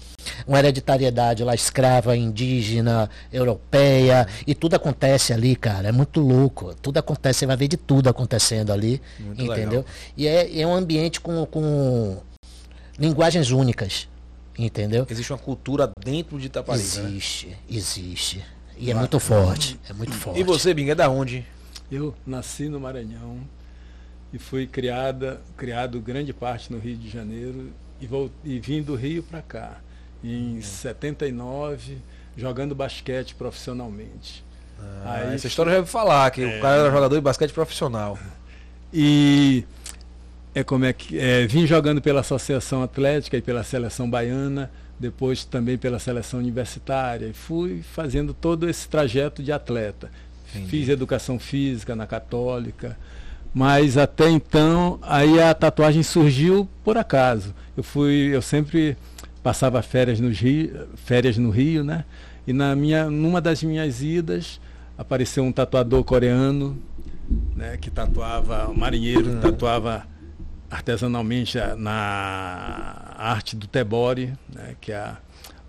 uma 0.47 0.57
hereditariedade 0.57 1.43
lá, 1.43 1.53
escrava, 1.53 2.15
indígena, 2.15 3.09
europeia, 3.31 4.25
e 4.47 4.55
tudo 4.55 4.75
acontece 4.75 5.33
ali, 5.33 5.57
cara. 5.57 5.89
É 5.89 5.91
muito 5.91 6.21
louco. 6.21 6.73
Tudo 6.81 6.99
acontece, 6.99 7.39
você 7.39 7.45
vai 7.45 7.57
ver 7.57 7.67
de 7.67 7.75
tudo 7.75 8.07
acontecendo 8.07 8.71
ali. 8.71 9.01
Muito 9.19 9.43
entendeu? 9.43 9.79
legal. 9.79 9.85
E 10.15 10.25
é, 10.25 10.61
é 10.61 10.65
um 10.65 10.73
ambiente 10.73 11.19
com, 11.19 11.45
com 11.47 12.17
linguagens 12.97 13.51
únicas. 13.51 14.07
Entendeu? 14.57 15.05
Existe 15.09 15.33
uma 15.33 15.39
cultura 15.39 15.91
dentro 15.99 16.39
de 16.39 16.45
Itaparica. 16.45 17.01
né? 17.01 17.09
Existe, 17.09 17.57
existe. 17.69 18.45
E 18.77 18.89
é 18.89 18.93
muito 18.93 19.19
forte. 19.19 19.77
É 19.89 19.91
muito 19.91 20.13
forte. 20.13 20.39
E 20.39 20.43
você, 20.43 20.73
Binga, 20.73 20.93
é 20.93 20.95
da 20.95 21.09
onde? 21.09 21.45
Eu 21.91 22.15
nasci 22.25 22.69
no 22.69 22.79
Maranhão 22.79 23.39
e 24.33 24.39
fui 24.39 24.65
criada, 24.67 25.39
criado 25.55 25.99
grande 26.01 26.33
parte 26.33 26.73
no 26.73 26.79
Rio 26.79 26.97
de 26.97 27.09
Janeiro 27.09 27.69
e, 28.01 28.07
vol- 28.07 28.31
e 28.43 28.59
vim 28.59 28.81
do 28.81 28.95
Rio 28.95 29.21
para 29.23 29.41
cá 29.41 29.77
em 30.23 30.59
79 30.61 31.97
jogando 32.35 32.73
basquete 32.73 33.35
profissionalmente. 33.35 34.43
Ah, 34.79 35.21
Aí 35.27 35.35
essa 35.35 35.47
história 35.47 35.69
eu 35.69 35.73
já 35.75 35.79
ouvi 35.79 35.91
falar, 35.91 36.31
que 36.31 36.43
o 36.43 36.59
cara 36.61 36.81
era 36.81 36.91
jogador 36.91 37.15
de 37.15 37.21
basquete 37.21 37.51
profissional. 37.53 38.17
E 38.95 39.63
é 40.53 40.63
como 40.63 40.85
é 40.85 40.93
que 40.93 41.17
é, 41.17 41.47
vim 41.47 41.65
jogando 41.65 41.99
pela 41.99 42.19
Associação 42.19 42.83
Atlética 42.83 43.35
e 43.35 43.41
pela 43.41 43.63
Seleção 43.63 44.07
Baiana, 44.07 44.69
depois 44.99 45.43
também 45.43 45.79
pela 45.79 45.97
Seleção 45.97 46.39
Universitária 46.39 47.25
e 47.25 47.33
fui 47.33 47.81
fazendo 47.81 48.35
todo 48.35 48.69
esse 48.69 48.87
trajeto 48.87 49.41
de 49.41 49.51
atleta. 49.51 50.11
Entendi. 50.51 50.69
Fiz 50.69 50.89
educação 50.89 51.39
física 51.39 51.95
na 51.95 52.05
Católica, 52.05 52.95
mas 53.53 53.97
até 53.97 54.29
então 54.29 54.99
aí 55.01 55.39
a 55.39 55.53
tatuagem 55.53 56.03
surgiu 56.03 56.67
por 56.83 56.97
acaso. 56.97 57.53
Eu 57.77 57.83
fui, 57.83 58.29
eu 58.33 58.41
sempre 58.41 58.97
passava 59.43 59.81
férias 59.81 60.19
no 60.19 60.29
Rio, 60.29 60.87
férias 60.95 61.37
no 61.37 61.49
Rio, 61.49 61.83
né? 61.83 62.05
E 62.47 62.53
na 62.53 62.75
minha, 62.75 63.09
numa 63.09 63.39
das 63.39 63.63
minhas 63.63 64.01
idas 64.01 64.59
apareceu 64.97 65.43
um 65.43 65.51
tatuador 65.51 66.03
coreano 66.03 66.77
né, 67.55 67.77
que 67.77 67.89
tatuava, 67.89 68.69
um 68.69 68.75
marinheiro, 68.75 69.23
que 69.23 69.41
tatuava 69.41 70.05
artesanalmente 70.69 71.57
na 71.77 73.13
arte 73.17 73.55
do 73.55 73.67
tebore, 73.67 74.33
né, 74.53 74.75
que 74.81 74.91
é 74.91 75.15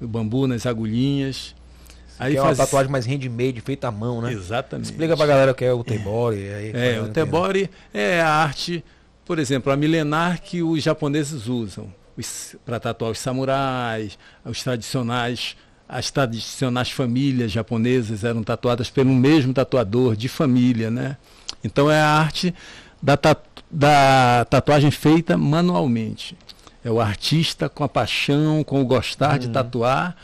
o 0.00 0.09
bambu 0.09 0.47
nas 0.47 0.67
agulhinhas. 0.67 1.55
Aí 2.18 2.33
que 2.33 2.38
é 2.38 2.40
uma 2.40 2.47
faz- 2.54 2.59
tatuagem 2.59 2.90
mais 2.92 3.06
handmade, 3.06 3.61
feita 3.61 3.88
à 3.88 3.90
mão, 3.90 4.21
né? 4.21 4.33
Exatamente. 4.33 4.87
Explica 4.87 5.16
pra 5.16 5.26
galera 5.26 5.52
o 5.52 5.54
que 5.54 5.64
é 5.64 5.73
o 5.73 5.83
Tebore. 5.83 6.37
Aí, 6.37 6.73
É, 6.75 7.00
o 7.00 7.09
tebore 7.09 7.68
é 7.92 8.21
a 8.21 8.28
arte, 8.28 8.85
por 9.25 9.38
exemplo, 9.38 9.73
a 9.73 9.76
milenar 9.76 10.40
que 10.40 10.62
os 10.62 10.83
japoneses 10.83 11.47
usam 11.49 11.92
para 12.64 12.78
tatuar 12.78 13.11
os 13.11 13.18
samurais, 13.18 14.16
os 14.44 14.62
tradicionais, 14.62 15.56
as 15.88 16.11
tradicionais 16.11 16.90
famílias 16.90 17.50
japonesas 17.50 18.23
eram 18.25 18.42
tatuadas 18.44 18.88
pelo 18.88 19.12
mesmo 19.12 19.52
tatuador 19.52 20.14
de 20.14 20.28
família, 20.28 20.90
né? 20.90 21.16
Então 21.64 21.90
é 21.90 22.00
a 22.00 22.06
arte 22.09 22.54
da, 23.02 23.16
tatu- 23.16 23.64
da 23.71 24.47
tatuagem 24.49 24.90
feita 24.92 25.37
manualmente. 25.37 26.37
É 26.85 26.90
o 26.90 27.00
artista 27.00 27.68
com 27.68 27.83
a 27.83 27.88
paixão, 27.88 28.62
com 28.62 28.80
o 28.80 28.85
gostar 28.85 29.38
de 29.38 29.49
tatuar 29.49 30.14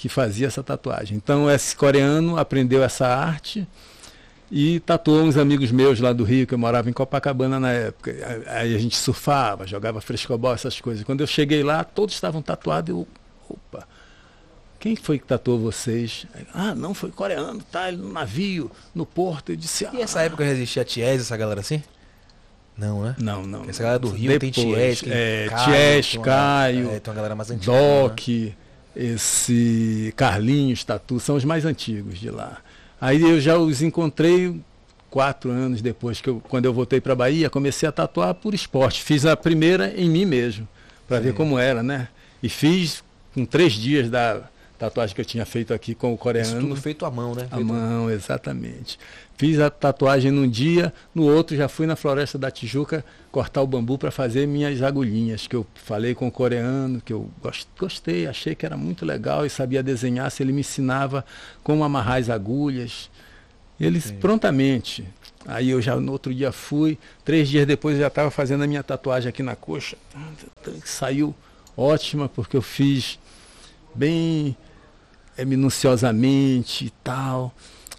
que 0.00 0.08
fazia 0.08 0.46
essa 0.46 0.62
tatuagem. 0.62 1.14
Então 1.14 1.50
esse 1.50 1.76
coreano 1.76 2.38
aprendeu 2.38 2.82
essa 2.82 3.06
arte 3.06 3.68
e 4.50 4.80
tatuou 4.80 5.24
uns 5.24 5.36
amigos 5.36 5.70
meus 5.70 6.00
lá 6.00 6.10
do 6.14 6.24
Rio, 6.24 6.46
que 6.46 6.54
eu 6.54 6.58
morava 6.58 6.88
em 6.88 6.92
Copacabana 6.92 7.60
na 7.60 7.70
época. 7.70 8.10
Aí 8.46 8.74
a 8.74 8.78
gente 8.78 8.96
surfava, 8.96 9.66
jogava 9.66 10.00
frescobol, 10.00 10.54
essas 10.54 10.80
coisas. 10.80 11.04
Quando 11.04 11.20
eu 11.20 11.26
cheguei 11.26 11.62
lá, 11.62 11.84
todos 11.84 12.14
estavam 12.14 12.40
tatuados. 12.40 12.88
Eu, 12.88 13.06
opa, 13.46 13.86
quem 14.78 14.96
foi 14.96 15.18
que 15.18 15.26
tatuou 15.26 15.58
vocês? 15.58 16.24
Ah, 16.54 16.74
não, 16.74 16.94
foi 16.94 17.10
coreano, 17.10 17.60
tá, 17.70 17.92
no 17.92 18.10
navio, 18.10 18.70
no 18.94 19.04
porto. 19.04 19.50
Eu 19.52 19.56
disse, 19.56 19.84
ah, 19.84 19.90
E 19.92 20.00
essa 20.00 20.22
época 20.22 20.46
já 20.46 20.52
existia 20.52 20.82
Ties, 20.82 21.20
essa 21.20 21.36
galera 21.36 21.60
assim? 21.60 21.82
Não, 22.74 23.02
né? 23.02 23.14
Não, 23.18 23.42
não. 23.46 23.68
Essa 23.68 23.82
galera 23.82 23.98
do 23.98 24.08
Rio 24.08 24.30
Depois, 24.38 24.54
tem 24.54 24.64
Ties, 24.72 25.00
tem 25.02 25.12
é, 25.12 25.46
Caio, 25.50 25.64
Ties, 25.66 26.06
tem 26.12 26.18
uma- 26.20 26.24
Caio, 26.24 26.90
é, 26.90 26.98
tem 27.00 27.10
uma 27.10 27.14
galera 27.16 27.34
mais 27.34 27.50
antiga. 27.50 27.70
né? 27.70 27.78
Esse 28.94 30.12
Carlinhos, 30.16 30.84
Tatu, 30.84 31.20
são 31.20 31.36
os 31.36 31.44
mais 31.44 31.64
antigos 31.64 32.18
de 32.18 32.30
lá. 32.30 32.58
Aí 33.00 33.22
eu 33.22 33.40
já 33.40 33.56
os 33.56 33.82
encontrei 33.82 34.60
quatro 35.08 35.50
anos 35.50 35.80
depois 35.80 36.20
que 36.20 36.28
eu, 36.28 36.42
quando 36.48 36.66
eu 36.66 36.72
voltei 36.72 37.00
para 37.00 37.14
Bahia, 37.14 37.50
comecei 37.50 37.88
a 37.88 37.92
tatuar 37.92 38.34
por 38.34 38.54
esporte. 38.54 39.02
Fiz 39.02 39.24
a 39.26 39.36
primeira 39.36 39.92
em 39.96 40.08
mim 40.08 40.24
mesmo, 40.24 40.68
para 41.08 41.20
ver 41.20 41.34
como 41.34 41.58
era, 41.58 41.82
né? 41.82 42.08
E 42.42 42.48
fiz 42.48 43.02
com 43.34 43.44
três 43.44 43.72
dias 43.72 44.10
da 44.10 44.42
tatuagem 44.80 45.14
que 45.14 45.20
eu 45.20 45.24
tinha 45.24 45.44
feito 45.46 45.72
aqui 45.74 45.94
com 45.94 46.08
o 46.08 46.14
Isso 46.14 46.22
coreano. 46.22 46.60
tudo 46.60 46.76
feito 46.76 47.04
à 47.04 47.10
mão, 47.10 47.34
né? 47.34 47.46
A 47.50 47.56
Feito- 47.56 47.66
mão, 47.72 48.10
exatamente. 48.10 48.98
Fiz 49.36 49.58
a 49.60 49.70
tatuagem 49.70 50.30
num 50.30 50.48
dia, 50.48 50.92
no 51.14 51.24
outro 51.24 51.56
já 51.56 51.68
fui 51.68 51.86
na 51.86 51.96
Floresta 51.96 52.36
da 52.38 52.50
Tijuca 52.50 53.04
cortar 53.30 53.62
o 53.62 53.66
bambu 53.66 53.96
para 53.96 54.10
fazer 54.10 54.46
minhas 54.46 54.82
agulhinhas, 54.82 55.46
que 55.46 55.54
eu 55.56 55.66
falei 55.74 56.14
com 56.14 56.26
o 56.28 56.30
coreano, 56.32 57.00
que 57.00 57.12
eu 57.12 57.30
gos- 57.42 57.66
gostei, 57.78 58.26
achei 58.26 58.54
que 58.54 58.66
era 58.66 58.76
muito 58.76 59.04
legal 59.06 59.46
e 59.46 59.50
sabia 59.50 59.82
desenhar, 59.82 60.30
se 60.30 60.42
ele 60.42 60.52
me 60.52 60.60
ensinava 60.60 61.24
como 61.62 61.84
amarrar 61.84 62.18
as 62.18 62.28
agulhas. 62.28 63.08
Eles 63.78 64.04
Sim. 64.04 64.16
prontamente. 64.16 65.04
Aí 65.46 65.70
eu 65.70 65.80
já 65.80 65.96
no 65.96 66.12
outro 66.12 66.34
dia 66.34 66.52
fui, 66.52 66.98
três 67.24 67.48
dias 67.48 67.66
depois 67.66 67.94
eu 67.96 68.02
já 68.02 68.08
estava 68.08 68.30
fazendo 68.30 68.62
a 68.62 68.66
minha 68.66 68.82
tatuagem 68.82 69.28
aqui 69.30 69.42
na 69.42 69.56
coxa. 69.56 69.96
Saiu 70.84 71.34
ótima, 71.76 72.28
porque 72.28 72.56
eu 72.56 72.62
fiz 72.62 73.18
bem 73.94 74.54
é, 75.40 75.44
minuciosamente 75.44 76.86
e 76.86 76.90
tal. 77.02 77.52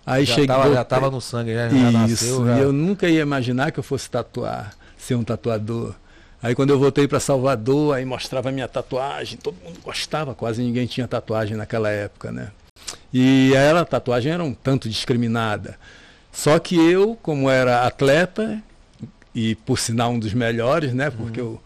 Aí 0.05 0.25
já, 0.25 0.35
cheguei. 0.35 0.47
tava, 0.47 0.73
já 0.73 0.83
tava 0.83 1.11
no 1.11 1.21
sangue, 1.21 1.53
já, 1.53 1.69
já 1.69 1.75
Isso, 1.75 1.91
nasceu. 1.91 2.45
Já... 2.45 2.57
eu 2.57 2.73
nunca 2.73 3.07
ia 3.07 3.21
imaginar 3.21 3.71
que 3.71 3.79
eu 3.79 3.83
fosse 3.83 4.09
tatuar, 4.09 4.73
ser 4.97 5.15
um 5.15 5.23
tatuador. 5.23 5.93
Aí 6.41 6.55
quando 6.55 6.71
eu 6.71 6.79
voltei 6.79 7.07
para 7.07 7.19
Salvador, 7.19 7.95
aí 7.95 8.03
mostrava 8.03 8.49
a 8.49 8.51
minha 8.51 8.67
tatuagem, 8.67 9.37
todo 9.37 9.55
mundo 9.63 9.79
gostava, 9.83 10.33
quase 10.33 10.63
ninguém 10.63 10.87
tinha 10.87 11.07
tatuagem 11.07 11.55
naquela 11.55 11.89
época, 11.89 12.31
né? 12.31 12.51
E 13.13 13.53
ela, 13.53 13.81
a 13.81 13.85
tatuagem 13.85 14.31
era 14.31 14.43
um 14.43 14.53
tanto 14.53 14.89
discriminada. 14.89 15.77
Só 16.31 16.57
que 16.57 16.75
eu, 16.75 17.17
como 17.21 17.49
era 17.49 17.85
atleta, 17.85 18.61
e 19.35 19.53
por 19.53 19.77
sinal 19.77 20.11
um 20.11 20.19
dos 20.19 20.33
melhores, 20.33 20.93
né? 20.93 21.11
Porque 21.11 21.39
eu 21.39 21.61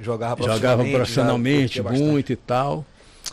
Jogava 0.00 0.42
jogava 0.42 0.84
profissionalmente, 0.84 0.90
já 0.90 0.98
profissionalmente 0.98 1.62
curtia 1.62 1.82
bastante. 1.82 2.10
muito 2.10 2.32
e 2.32 2.36
tal. 2.36 2.84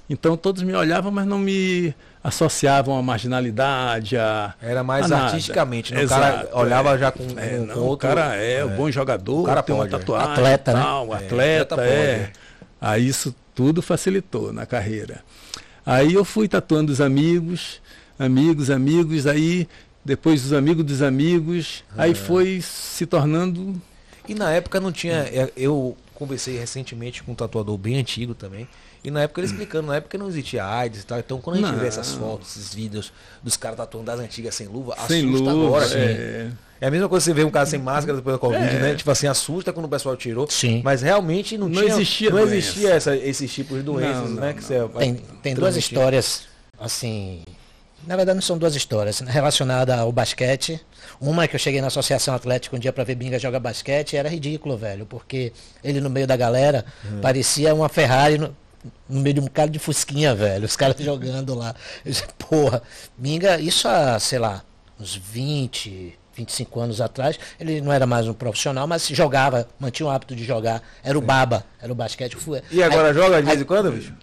Então 0.09 0.35
todos 0.35 0.63
me 0.63 0.73
olhavam, 0.73 1.11
mas 1.11 1.25
não 1.27 1.37
me 1.37 1.93
associavam 2.23 2.97
à 2.97 3.01
marginalidade, 3.01 4.17
a, 4.17 4.53
Era 4.61 4.83
mais 4.83 5.11
a 5.11 5.25
artisticamente, 5.25 5.93
né? 5.93 5.99
O 6.01 6.03
Exato, 6.03 6.21
cara 6.21 6.49
olhava 6.57 6.95
é. 6.95 6.97
já 6.97 7.11
com, 7.11 7.23
É, 7.37 7.49
com, 7.57 7.65
não, 7.65 7.73
com 7.75 7.79
o 7.81 7.85
outro... 7.85 8.07
cara 8.07 8.35
é, 8.35 8.65
um 8.65 8.75
bom 8.75 8.89
jogador, 8.91 9.41
O 9.41 9.45
cara 9.45 9.61
tem 9.63 9.75
pode, 9.75 9.87
é. 9.87 9.93
uma 9.93 9.99
tatuagem, 9.99 10.31
Atleta, 10.33 10.73
né? 10.73 10.81
tal, 10.81 11.07
um 11.07 11.13
É, 11.13 11.17
atleta, 11.17 11.75
atleta 11.75 11.89
é. 11.91 12.05
é. 12.11 12.31
Aí 12.81 13.07
isso 13.07 13.33
tudo 13.53 13.81
facilitou 13.81 14.51
na 14.51 14.65
carreira. 14.65 15.21
Aí 15.85 16.13
eu 16.13 16.25
fui 16.25 16.47
tatuando 16.47 16.91
os 16.91 16.99
amigos, 17.01 17.81
amigos, 18.17 18.69
amigos, 18.69 19.27
aí 19.27 19.67
depois 20.03 20.43
os 20.45 20.53
amigos 20.53 20.83
dos 20.85 21.01
amigos, 21.01 21.83
É. 21.97 22.03
aí 22.03 22.15
foi 22.15 22.61
se 22.61 23.05
tornando 23.05 23.79
E 24.27 24.33
na 24.33 24.51
época 24.51 24.79
não 24.79 24.91
tinha. 24.91 25.15
é, 25.31 25.51
Eu 25.55 25.95
conversei 26.15 26.57
recentemente 26.57 27.23
com 27.23 27.31
um 27.31 27.35
tatuador 27.35 27.77
bem 27.77 27.97
antigo 27.97 28.33
também. 28.33 28.67
E 29.03 29.10
na 29.10 29.22
época 29.22 29.39
ele 29.41 29.48
explicando, 29.48 29.88
na 29.88 29.96
época 29.96 30.18
não 30.18 30.27
existia 30.27 30.65
AIDS 30.65 31.01
e 31.01 31.06
tal. 31.06 31.20
Então 31.20 31.39
quando 31.39 31.58
a 31.58 31.60
gente 31.60 31.72
Não. 31.72 31.79
vê 31.79 31.88
essas 31.88 32.13
fotos, 32.13 32.56
esses 32.58 32.74
vídeos 32.74 33.13
dos 33.41 33.56
caras 33.56 33.77
tatuando 33.77 34.06
das 34.08 34.20
antigas 34.20 34.53
sem 34.56 34.68
luva, 34.68 34.96
sem 35.08 35.25
assusta 35.27 35.51
luva. 35.51 35.68
agora. 35.68 35.86
assim. 35.86 35.98
é. 35.98 36.51
É 36.82 36.88
a 36.88 36.91
mesma 36.91 37.10
coisa 37.10 37.22
que 37.25 37.25
você 37.32 37.34
vê 37.34 37.44
um 37.44 37.51
cara 37.51 37.65
sem 37.65 37.77
máscara 37.77 38.15
depois 38.18 38.36
da 38.36 38.39
Covid, 38.39 38.63
É. 38.63 38.79
né? 38.79 38.96
Tipo 38.96 39.12
assim, 39.12 39.27
assusta 39.27 39.74
quando 39.74 39.86
o 39.86 39.89
pessoal 39.89 40.15
tirou. 40.15 40.48
Sim. 40.50 40.82
Mas 40.82 41.01
realmente 41.01 41.58
não, 41.58 41.68
Não 41.68 41.82
tinha, 41.82 41.94
existia 41.94 42.29
não 42.29 42.39
existia 42.39 42.91
essa, 42.94 43.15
esses 43.18 43.51
tipos 43.53 43.77
de 43.77 43.84
doenças, 43.84 44.15
Não, 44.24 44.29
não, 44.29 44.41
né? 44.41 44.53
Que 44.53 44.63
você 44.63 44.75
Tem, 44.98 45.15
tem 45.44 45.53
duas 45.56 45.75
histórias, 45.75 46.44
assim. 46.79 47.44
Na 48.08 48.15
verdade, 48.15 48.36
não 48.38 48.41
são 48.41 48.58
duas 48.58 48.77
histórias, 48.77 49.20
né, 49.20 49.29
relacionadas 49.29 50.00
ao 50.00 50.10
basquete. 50.10 50.79
Uma 51.20 51.44
é 51.44 51.48
que 51.50 51.56
eu 51.56 51.60
cheguei 51.60 51.82
na 51.82 51.88
Associação 51.88 52.34
Atlética 52.34 52.74
um 52.74 52.79
dia 52.79 52.94
para 52.94 53.03
ver 53.03 53.15
Binga 53.15 53.38
jogar 53.38 53.60
basquete 53.60 54.13
e 54.13 54.15
era 54.18 54.29
ridículo, 54.29 54.77
velho, 54.77 55.06
porque 55.06 55.51
ele 55.84 56.00
no 56.00 56.10
meio 56.10 56.25
da 56.25 56.38
galera 56.38 56.86
parecia 57.22 57.75
uma 57.75 57.89
Ferrari 57.89 58.38
no, 58.38 58.56
no 59.07 59.19
meio 59.21 59.36
de 59.36 59.39
um 59.41 59.48
cara 59.48 59.69
de 59.69 59.79
fusquinha, 59.79 60.33
velho. 60.36 60.65
Os 60.65 60.75
caras 60.75 60.95
jogando 61.00 61.53
lá. 61.55 61.75
Eu 62.05 62.12
disse, 62.12 62.24
porra, 62.38 62.81
Binga, 63.17 63.59
isso 63.59 63.88
há, 63.88 64.19
sei 64.19 64.39
lá, 64.39 64.63
uns 65.00 65.15
20, 65.15 66.17
25 66.36 66.79
anos 66.79 67.01
atrás, 67.01 67.38
ele 67.59 67.81
não 67.81 67.91
era 67.91 68.05
mais 68.05 68.27
um 68.27 68.33
profissional, 68.33 68.88
mas 68.88 69.07
jogava, 69.07 69.67
mantinha 69.79 70.07
o 70.07 70.09
hábito 70.09 70.36
de 70.36 70.43
jogar. 70.45 70.81
Era 71.03 71.17
o 71.17 71.21
baba, 71.21 71.65
era 71.81 71.91
o 71.91 71.95
basquete. 71.95 72.36
Fui- 72.36 72.62
E 72.71 72.81
agora 72.81 73.09
Aí- 73.09 73.13
joga 73.13 73.41
de 73.41 73.48
vez 73.48 73.62
em 73.62 73.65
quando, 73.65 73.91
bicho? 73.91 74.13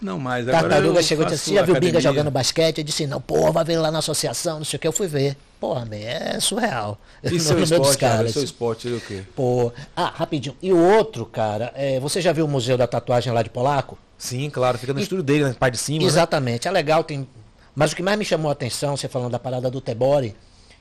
Não 0.00 0.18
mais. 0.18 0.48
Agora 0.48 0.62
Tartaruga 0.68 1.02
chegou 1.02 1.26
e 1.26 1.28
disse 1.28 1.42
assim, 1.42 1.54
já 1.56 1.62
viu 1.62 1.74
o 1.74 1.80
Binga 1.80 2.00
jogando 2.00 2.30
basquete? 2.30 2.78
Eu 2.78 2.84
disse, 2.84 3.06
não, 3.06 3.20
pô, 3.20 3.52
vai 3.52 3.64
ver 3.64 3.76
lá 3.78 3.90
na 3.90 3.98
associação, 3.98 4.58
não 4.58 4.64
sei 4.64 4.76
o 4.78 4.80
que. 4.80 4.88
Eu 4.88 4.92
fui 4.92 5.06
ver. 5.06 5.36
Porra, 5.60 5.84
man, 5.84 5.96
é 5.96 6.40
surreal. 6.40 6.98
E 7.22 7.30
No- 7.36 7.40
seu 7.40 7.56
no 7.58 7.62
esporte, 7.64 7.98
cara? 7.98 8.28
Seu 8.32 8.42
esporte 8.42 8.82
seria 8.82 8.96
o 8.96 9.00
quê? 9.02 9.22
Pô. 9.36 9.70
Ah, 9.94 10.06
rapidinho. 10.14 10.56
E 10.62 10.72
o 10.72 10.78
outro, 10.78 11.26
cara, 11.26 11.70
é, 11.76 12.00
você 12.00 12.20
já 12.22 12.32
viu 12.32 12.46
o 12.46 12.48
Museu 12.48 12.78
da 12.78 12.86
Tatuagem 12.86 13.30
lá 13.32 13.42
de 13.42 13.50
Polaco? 13.50 13.98
Sim, 14.16 14.48
claro, 14.48 14.78
fica 14.78 14.94
no 14.94 15.00
E- 15.00 15.02
estúdio 15.02 15.22
dele, 15.22 15.44
na 15.44 15.52
parte 15.54 15.74
de 15.74 15.80
cima. 15.80 16.00
né? 16.00 16.06
Exatamente, 16.06 16.66
é 16.66 16.70
legal, 16.70 17.04
tem. 17.04 17.28
Mas 17.74 17.92
o 17.92 17.96
que 17.96 18.02
mais 18.02 18.18
me 18.18 18.24
chamou 18.24 18.48
a 18.48 18.52
atenção, 18.52 18.96
você 18.96 19.06
falando 19.06 19.32
da 19.32 19.38
parada 19.38 19.70
do 19.70 19.80
Tebore, 19.80 20.34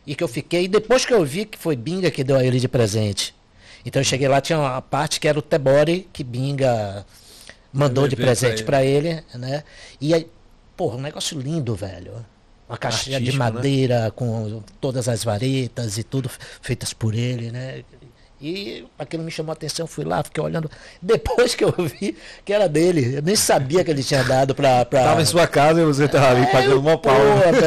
e 0.07 0.15
que 0.15 0.23
eu 0.23 0.27
fiquei, 0.29 0.67
depois 0.67 1.05
que 1.05 1.13
eu 1.13 1.23
vi 1.25 1.45
que 1.45 1.57
foi 1.57 1.75
Binga 1.75 2.09
que 2.09 2.23
deu 2.23 2.37
a 2.37 2.43
ele 2.43 2.59
de 2.59 2.67
presente. 2.67 3.35
Então 3.85 3.99
eu 4.01 4.05
cheguei 4.05 4.27
lá, 4.27 4.39
tinha 4.41 4.57
uma 4.57 4.81
parte 4.81 5.19
que 5.19 5.27
era 5.27 5.37
o 5.37 5.41
Tebore 5.41 6.09
que 6.11 6.23
Binga 6.23 7.05
mandou 7.71 8.07
de 8.07 8.15
presente 8.15 8.55
ele. 8.59 8.63
para 8.63 8.83
ele, 8.83 9.23
né? 9.35 9.63
E 10.01 10.13
aí, 10.13 10.27
porra, 10.75 10.95
um 10.97 11.01
negócio 11.01 11.39
lindo, 11.39 11.75
velho. 11.75 12.25
Uma 12.69 12.77
caixinha 12.77 13.19
de 13.19 13.31
né? 13.31 13.37
madeira 13.37 14.11
com 14.15 14.61
todas 14.79 15.09
as 15.09 15.23
varetas 15.23 15.97
e 15.97 16.03
tudo 16.03 16.29
feitas 16.61 16.93
por 16.93 17.15
ele, 17.15 17.51
né? 17.51 17.83
E 18.41 18.85
aquilo 18.97 19.21
me 19.21 19.31
chamou 19.31 19.51
a 19.51 19.53
atenção, 19.53 19.85
fui 19.85 20.05
lá, 20.05 20.23
fiquei 20.23 20.41
olhando. 20.41 20.71
Depois 21.01 21.55
que 21.55 21.63
eu 21.65 21.73
vi 21.77 22.15
que 22.45 22.53
era 22.53 22.69
dele, 22.69 23.17
eu 23.17 23.21
nem 23.21 23.35
sabia 23.35 23.83
que 23.83 23.91
ele 23.91 24.01
tinha 24.01 24.23
dado 24.23 24.55
pra. 24.55 24.85
pra... 24.85 25.03
Tava 25.03 25.21
em 25.21 25.25
sua 25.25 25.45
casa 25.45 25.81
e 25.81 25.83
você 25.85 26.07
tava 26.07 26.29
ali 26.29 26.43
É, 26.43 26.45
pagando 26.45 26.71
eu, 26.73 26.81
mó 26.81 26.95
pau. 26.95 27.13
né? 27.17 27.51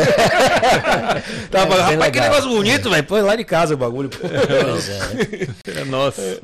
Tava, 1.51 1.75
É, 1.75 1.79
rapaz, 1.79 1.93
que 1.93 1.97
legal. 2.19 2.31
negócio 2.31 2.49
bonito, 2.49 2.89
velho. 2.91 3.05
Põe 3.05 3.21
lá 3.21 3.37
de 3.37 3.45
casa 3.45 3.75
o 3.75 3.77
bagulho. 3.77 4.09
pô. 4.09 4.17
Pois 4.21 4.89
é. 4.89 5.81
É 5.81 5.85
nossa. 5.85 6.41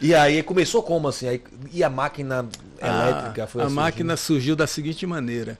E 0.00 0.14
aí 0.14 0.42
começou 0.42 0.82
como 0.82 1.08
assim? 1.08 1.26
Aí, 1.28 1.42
e 1.72 1.82
a 1.82 1.90
máquina 1.90 2.46
elétrica 2.80 3.44
a, 3.44 3.46
foi 3.46 3.62
a 3.64 3.68
máquina 3.70 4.16
surgiu 4.16 4.54
da 4.54 4.66
seguinte 4.66 5.04
maneira. 5.06 5.58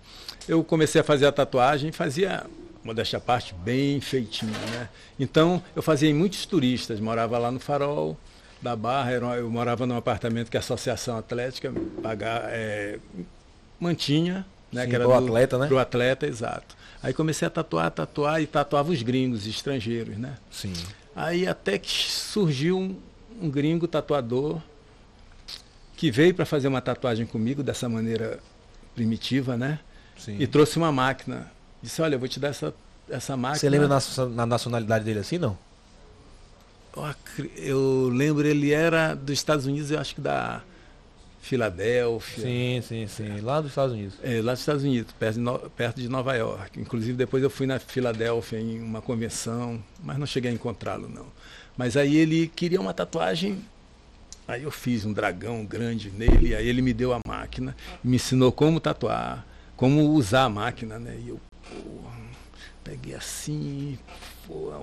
Eu 0.48 0.62
comecei 0.62 1.00
a 1.00 1.04
fazer 1.04 1.26
a 1.26 1.32
tatuagem, 1.32 1.90
fazia, 1.92 2.44
modéstia 2.84 3.16
à 3.18 3.20
parte, 3.20 3.54
bem 3.54 4.00
feitinho, 4.00 4.52
né? 4.52 4.88
Então, 5.18 5.62
eu 5.74 5.82
fazia 5.82 6.08
em 6.08 6.14
muitos 6.14 6.46
turistas, 6.46 7.00
morava 7.00 7.36
lá 7.38 7.50
no 7.50 7.58
Farol 7.58 8.16
da 8.62 8.74
Barra, 8.76 9.12
eu 9.12 9.50
morava 9.50 9.86
num 9.86 9.96
apartamento 9.96 10.50
que 10.50 10.56
a 10.56 10.60
Associação 10.60 11.16
Atlética 11.18 11.72
pagar, 12.02 12.44
é, 12.46 12.98
mantinha, 13.80 14.46
né? 14.72 14.84
Sim, 14.84 14.88
que 14.90 14.94
era 14.94 15.04
pro 15.04 15.18
do- 15.18 15.24
atleta, 15.26 15.58
né? 15.58 15.66
Pro 15.66 15.78
atleta, 15.78 16.26
exato. 16.26 16.76
Aí 17.02 17.12
comecei 17.12 17.46
a 17.46 17.50
tatuar, 17.50 17.90
tatuar 17.90 18.40
e 18.40 18.46
tatuava 18.46 18.90
os 18.92 19.02
gringos, 19.02 19.46
estrangeiros, 19.46 20.16
né? 20.16 20.34
Sim. 20.50 20.72
Aí 21.14 21.46
até 21.46 21.78
que 21.78 21.90
surgiu 22.10 22.78
um, 22.78 22.96
um 23.42 23.50
gringo 23.50 23.86
tatuador 23.88 24.60
que 25.96 26.10
veio 26.10 26.34
para 26.34 26.44
fazer 26.44 26.68
uma 26.68 26.80
tatuagem 26.80 27.26
comigo 27.26 27.62
dessa 27.62 27.88
maneira 27.88 28.38
primitiva, 28.94 29.56
né? 29.56 29.78
Sim. 30.18 30.36
E 30.38 30.46
trouxe 30.46 30.76
uma 30.78 30.90
máquina. 30.92 31.50
Disse, 31.82 32.00
olha, 32.02 32.14
eu 32.14 32.18
vou 32.18 32.28
te 32.28 32.40
dar 32.40 32.48
essa, 32.48 32.74
essa 33.08 33.36
máquina. 33.36 33.58
Você 33.60 33.68
lembra 33.68 33.88
na, 33.88 34.00
na 34.34 34.46
nacionalidade 34.46 35.04
dele 35.04 35.20
assim, 35.20 35.38
não? 35.38 35.56
Eu 37.56 38.08
lembro, 38.10 38.46
ele 38.46 38.72
era 38.72 39.14
dos 39.14 39.34
Estados 39.34 39.66
Unidos, 39.66 39.90
eu 39.90 39.98
acho 39.98 40.14
que 40.14 40.20
da 40.20 40.62
Filadélfia. 41.42 42.42
Sim, 42.42 42.80
sim, 42.82 43.06
sim. 43.06 43.40
Lá 43.40 43.60
dos 43.60 43.70
Estados 43.70 43.92
Unidos. 43.92 44.14
É, 44.22 44.40
lá 44.40 44.52
dos 44.52 44.60
Estados 44.60 44.82
Unidos, 44.82 45.12
perto 45.12 45.34
de, 45.34 45.40
No- 45.40 45.58
perto 45.70 46.00
de 46.00 46.08
Nova 46.08 46.34
York. 46.34 46.80
Inclusive 46.80 47.12
depois 47.12 47.42
eu 47.42 47.50
fui 47.50 47.66
na 47.66 47.78
Filadélfia 47.78 48.58
em 48.58 48.80
uma 48.80 49.02
convenção, 49.02 49.82
mas 50.02 50.18
não 50.18 50.26
cheguei 50.26 50.50
a 50.50 50.54
encontrá-lo 50.54 51.08
não. 51.08 51.26
Mas 51.76 51.96
aí 51.98 52.16
ele 52.16 52.48
queria 52.48 52.80
uma 52.80 52.94
tatuagem, 52.94 53.62
aí 54.48 54.62
eu 54.62 54.70
fiz 54.70 55.04
um 55.04 55.12
dragão 55.12 55.66
grande 55.66 56.10
nele, 56.10 56.54
aí 56.54 56.66
ele 56.66 56.80
me 56.80 56.94
deu 56.94 57.12
a 57.12 57.20
máquina, 57.28 57.76
me 58.02 58.16
ensinou 58.16 58.50
como 58.50 58.80
tatuar, 58.80 59.46
como 59.76 60.02
usar 60.10 60.44
a 60.44 60.48
máquina, 60.48 60.98
né? 60.98 61.16
E 61.24 61.28
eu 61.28 61.40
peguei 62.82 63.14
assim, 63.14 63.98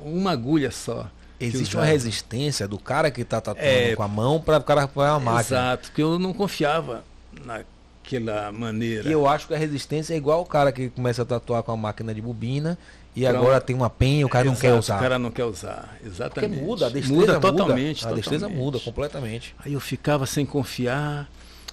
uma 0.06 0.32
agulha 0.32 0.72
só. 0.72 1.10
Existe 1.40 1.76
uma 1.76 1.86
resistência 1.86 2.68
do 2.68 2.78
cara 2.78 3.12
que 3.12 3.24
tá 3.26 3.42
tatuando 3.42 3.68
É. 3.68 3.96
com 3.96 4.04
a 4.04 4.08
mão 4.08 4.40
para 4.40 4.58
o 4.60 4.64
cara 4.64 4.84
apoiar 4.84 5.12
a 5.16 5.20
máquina. 5.20 5.42
Exato, 5.60 5.88
porque 5.90 6.02
eu 6.02 6.18
não 6.18 6.34
confiava 6.34 7.04
na, 7.46 7.62
daquela 8.04 8.52
maneira. 8.52 9.08
E 9.10 9.12
eu 9.12 9.28
acho 9.28 9.48
que 9.48 9.54
a 9.54 9.58
resistência 9.58 10.14
é 10.14 10.18
igual 10.18 10.42
o 10.42 10.46
cara 10.46 10.72
que 10.72 10.90
começa 10.90 11.22
a 11.22 11.26
tatuar 11.26 11.64
com 11.64 11.72
a 11.72 11.78
máquina 11.78 12.14
de 12.14 12.22
bobina 12.22 12.78
e 13.16 13.22
Pronto. 13.24 13.38
agora 13.38 13.60
tem 13.62 13.76
uma 13.76 13.90
penha, 13.90 14.26
o 14.26 14.30
cara 14.30 14.46
não 14.46 14.54
Exato, 14.54 14.62
quer 14.68 14.74
usar. 14.80 14.98
O 14.98 15.00
cara 15.00 15.20
não 15.20 15.32
quer 15.32 15.44
usar, 15.46 15.90
Porque 15.94 16.08
exatamente. 16.08 16.62
muda, 16.62 16.86
a 16.88 16.90
destreza 16.90 17.14
muda 17.20 17.34
muda. 17.34 17.52
totalmente. 17.52 18.08
A 18.08 18.12
destreza 18.12 18.46
totalmente. 18.46 18.64
muda 18.64 18.80
completamente. 18.80 19.56
Aí 19.66 19.74
eu 19.74 19.80
ficava 19.80 20.26
sem 20.26 20.46
confiar. 20.46 21.30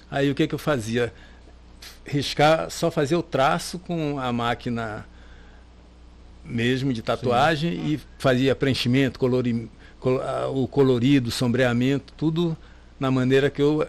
Aí 0.09 0.29
o 0.29 0.35
que, 0.35 0.47
que 0.47 0.55
eu 0.55 0.59
fazia? 0.59 1.13
Riscar, 2.05 2.69
só 2.69 2.89
fazia 2.91 3.17
o 3.17 3.23
traço 3.23 3.79
com 3.79 4.17
a 4.19 4.31
máquina 4.33 5.05
mesmo 6.43 6.91
de 6.91 7.01
tatuagem 7.01 7.71
e 7.93 7.99
fazia 8.17 8.55
preenchimento, 8.55 9.19
colori, 9.19 9.69
col- 9.99 10.19
o 10.53 10.67
colorido, 10.67 11.29
sombreamento, 11.31 12.13
tudo 12.17 12.57
na 12.99 13.11
maneira 13.11 13.49
que 13.49 13.61
eu 13.61 13.87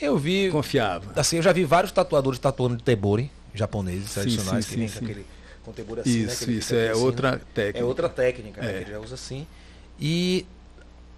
Eu 0.00 0.18
vi, 0.18 0.50
confiava. 0.50 1.12
assim, 1.18 1.36
eu 1.36 1.42
já 1.42 1.52
vi 1.52 1.64
vários 1.64 1.92
tatuadores 1.92 2.38
tatuando 2.38 2.76
de 2.76 2.82
tebori 2.82 3.30
japoneses 3.54 4.08
Sim, 4.10 4.14
tradicionais 4.14 4.66
sim, 4.66 4.74
que 4.74 4.88
sim, 4.88 4.92
com 4.94 4.98
sim. 4.98 5.04
aquele 5.12 5.26
com 5.64 5.72
tebori 5.72 6.00
assim, 6.02 6.18
né? 6.26 6.32
Isso, 6.32 6.44
ele 6.44 6.58
isso 6.58 6.74
é 6.74 6.90
assim, 6.90 7.00
outra 7.02 7.32
né? 7.32 7.40
técnica. 7.54 7.78
É 7.78 7.84
outra 7.84 8.08
técnica, 8.08 8.60
né, 8.60 8.68
É. 8.68 8.72
que 8.78 8.84
ele 8.84 8.90
já 8.92 8.98
usa 9.00 9.14
assim. 9.14 9.46
E 9.98 10.44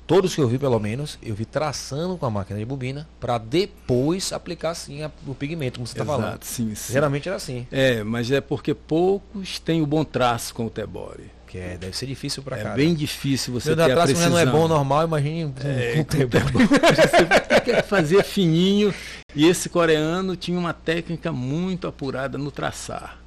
todos 0.07 0.35
que 0.35 0.41
eu 0.41 0.49
vi, 0.49 0.59
pelo 0.59 0.79
menos, 0.79 1.19
eu 1.23 1.35
vi 1.35 1.45
traçando 1.45 2.17
com 2.17 2.27
a 2.27 2.31
máquina 2.31 2.59
de 2.59 2.65
bobina 2.65 3.09
para 3.19 3.39
depois 3.39 4.33
aplicar 4.33 4.71
assim 4.71 5.03
a- 5.03 5.11
o 5.27 5.35
pigmento, 5.35 5.79
como 5.79 5.87
você 5.87 5.95
está 5.95 6.05
falando. 6.05 6.43
Sim, 6.45 6.75
sim. 6.75 6.93
Geralmente 6.93 7.29
era 7.29 7.37
assim, 7.37 7.67
É, 7.73 8.03
mas 8.05 8.31
é 8.31 8.41
porque 8.41 8.73
poucos 8.75 9.59
têm 9.59 9.83
o 9.83 9.87
bom 9.87 10.05
traço 10.05 10.55
com 10.55 10.67
o 10.67 10.71
Tebore. 10.71 11.31
que 11.47 11.59
é, 11.59 11.77
deve 11.79 11.97
ser 11.97 12.07
difícil 12.07 12.43
para 12.43 12.59
É 12.59 12.63
cá. 12.65 12.71
bem 12.75 12.93
difícil 12.95 13.53
você 13.55 13.69
Meu 13.71 13.77
ter 13.77 13.83
a 13.83 13.95
traço 13.95 14.09
já 14.09 14.15
precisão. 14.19 14.31
não 14.31 14.39
é 14.39 14.45
bom 14.47 14.67
normal, 14.69 15.05
imagine 15.07 15.53
É, 15.65 15.95
com 15.97 16.03
tebori. 16.05 16.43
Você 17.49 17.61
quer 17.61 17.85
fazer 17.85 18.25
fininho. 18.25 18.93
E 19.35 19.47
esse 19.47 19.69
coreano 19.69 20.35
tinha 20.35 20.59
uma 20.59 20.73
técnica 20.73 21.31
muito 21.31 21.87
apurada 21.87 22.37
no 22.37 22.51
traçar. 22.51 23.19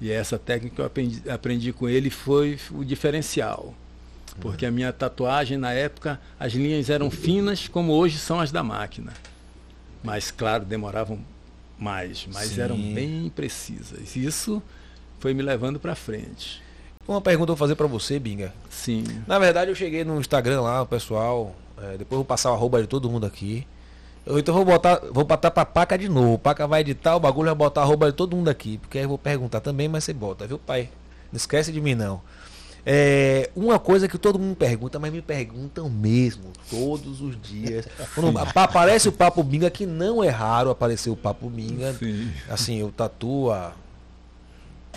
E 0.00 0.10
essa 0.10 0.38
técnica 0.38 0.76
que 0.76 0.80
eu 0.80 0.86
aprendi, 0.86 1.22
aprendi 1.30 1.72
com 1.74 1.88
ele 1.88 2.08
foi 2.10 2.58
o 2.70 2.82
diferencial. 2.84 3.74
Porque 4.40 4.66
a 4.66 4.70
minha 4.70 4.92
tatuagem, 4.92 5.58
na 5.58 5.72
época, 5.72 6.20
as 6.38 6.52
linhas 6.52 6.90
eram 6.90 7.10
finas, 7.10 7.68
como 7.68 7.92
hoje 7.92 8.18
são 8.18 8.40
as 8.40 8.50
da 8.50 8.62
máquina. 8.62 9.12
Mas, 10.02 10.30
claro, 10.30 10.64
demoravam 10.64 11.18
mais, 11.78 12.26
mas 12.32 12.50
Sim. 12.50 12.60
eram 12.60 12.76
bem 12.76 13.30
precisas. 13.34 14.16
Isso 14.16 14.62
foi 15.20 15.34
me 15.34 15.42
levando 15.42 15.78
para 15.78 15.94
frente. 15.94 16.62
Uma 17.06 17.20
pergunta 17.20 17.50
eu 17.50 17.56
vou 17.56 17.56
fazer 17.56 17.74
para 17.74 17.86
você, 17.86 18.18
Binga. 18.18 18.52
Sim. 18.70 19.04
Na 19.26 19.38
verdade, 19.38 19.70
eu 19.70 19.74
cheguei 19.74 20.04
no 20.04 20.18
Instagram 20.20 20.60
lá, 20.62 20.82
o 20.82 20.86
pessoal. 20.86 21.54
é, 21.76 21.98
depois 21.98 22.12
eu 22.12 22.18
vou 22.18 22.24
passar 22.24 22.50
o 22.50 22.54
arroba 22.54 22.80
de 22.80 22.86
todo 22.86 23.10
mundo 23.10 23.26
aqui. 23.26 23.66
Eu, 24.24 24.38
então 24.38 24.54
vou 24.54 24.64
botar, 24.64 25.00
vou 25.10 25.24
botar 25.24 25.50
pra 25.50 25.64
Paca 25.64 25.98
de 25.98 26.08
novo. 26.08 26.38
Paca 26.38 26.66
vai 26.66 26.80
editar 26.82 27.16
o 27.16 27.20
bagulho, 27.20 27.46
vai 27.46 27.54
botar 27.56 27.80
a 27.80 27.84
arroba 27.84 28.10
de 28.10 28.16
todo 28.16 28.36
mundo 28.36 28.48
aqui. 28.48 28.78
Porque 28.78 28.98
aí 28.98 29.04
eu 29.04 29.08
vou 29.08 29.18
perguntar 29.18 29.60
também, 29.60 29.88
mas 29.88 30.04
você 30.04 30.12
bota, 30.12 30.46
viu, 30.46 30.58
pai? 30.58 30.88
Não 31.32 31.36
esquece 31.36 31.72
de 31.72 31.80
mim, 31.80 31.94
não. 31.96 32.20
É, 32.84 33.48
uma 33.54 33.78
coisa 33.78 34.08
que 34.08 34.18
todo 34.18 34.38
mundo 34.38 34.56
pergunta, 34.56 34.98
mas 34.98 35.12
me 35.12 35.22
perguntam 35.22 35.88
mesmo, 35.88 36.44
todos 36.68 37.20
os 37.20 37.40
dias. 37.40 37.86
Quando 38.14 38.36
apa- 38.38 38.64
aparece 38.64 39.08
o 39.08 39.12
Papo 39.12 39.42
Binga, 39.42 39.70
que 39.70 39.86
não 39.86 40.22
é 40.22 40.28
raro 40.28 40.68
aparecer 40.70 41.10
o 41.10 41.16
Papo 41.16 41.48
Binga. 41.48 41.94
Sim. 41.94 42.28
Assim, 42.48 42.78
eu 42.80 42.90
tatuo 42.90 43.52
há 43.52 43.72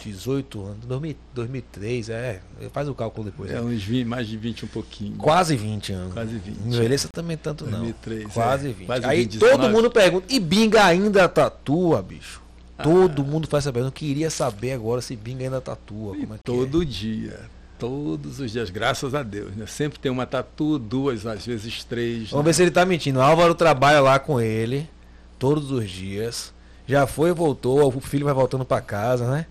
18 0.03 0.61
anos, 0.63 0.85
2000 0.85 1.15
2003, 1.33 2.09
é. 2.09 2.41
Faz 2.73 2.89
o 2.89 2.95
cálculo 2.95 3.25
depois. 3.29 3.51
É 3.51 3.55
né? 3.55 3.61
uns 3.61 3.83
20, 3.83 4.05
mais 4.05 4.27
de 4.27 4.35
20 4.37 4.65
um 4.65 4.67
pouquinho. 4.67 5.15
Quase 5.17 5.55
20 5.55 5.93
anos. 5.93 6.13
Quase 6.13 6.37
20. 6.37 6.57
Não 6.61 6.73
envelheça 6.75 7.07
também 7.13 7.37
tanto 7.37 7.65
não. 7.65 7.79
2003, 7.79 8.33
Quase 8.33 8.69
é. 8.69 8.73
20. 8.73 8.85
Quase 8.87 9.05
Aí 9.05 9.21
20, 9.21 9.39
todo 9.39 9.49
19. 9.51 9.73
mundo 9.73 9.91
pergunta, 9.91 10.25
e 10.29 10.39
Binga 10.39 10.83
ainda 10.85 11.27
tatua, 11.29 12.01
bicho? 12.01 12.41
Todo 12.81 13.23
mundo 13.23 13.47
faz 13.47 13.63
essa 13.63 13.71
pergunta. 13.71 13.95
Eu 13.95 13.97
queria 13.97 14.29
saber 14.29 14.73
agora 14.73 15.01
se 15.01 15.15
Binga 15.15 15.43
ainda 15.45 15.61
tatua. 15.61 16.15
Como 16.15 16.33
é 16.33 16.37
que 16.37 16.43
Todo 16.43 16.85
dia. 16.85 17.39
Todos 17.77 18.39
os 18.39 18.51
dias, 18.51 18.69
graças 18.69 19.13
a 19.13 19.21
Deus. 19.21 19.55
Né? 19.55 19.65
Sempre 19.67 19.99
tem 19.99 20.11
uma 20.11 20.25
tatu, 20.25 20.79
duas, 20.79 21.25
às 21.25 21.45
vezes 21.45 21.83
três. 21.83 22.29
Vamos 22.29 22.45
né? 22.45 22.49
ver 22.49 22.53
se 22.53 22.61
ele 22.61 22.71
tá 22.71 22.85
mentindo. 22.85 23.19
O 23.19 23.21
Álvaro 23.21 23.53
trabalha 23.53 23.99
lá 23.99 24.17
com 24.17 24.39
ele 24.39 24.89
todos 25.37 25.71
os 25.71 25.89
dias. 25.89 26.53
Já 26.87 27.05
foi 27.05 27.29
e 27.29 27.33
voltou. 27.33 27.87
O 27.87 27.99
filho 27.99 28.25
vai 28.25 28.33
voltando 28.33 28.63
pra 28.63 28.79
casa, 28.81 29.29
né? 29.29 29.45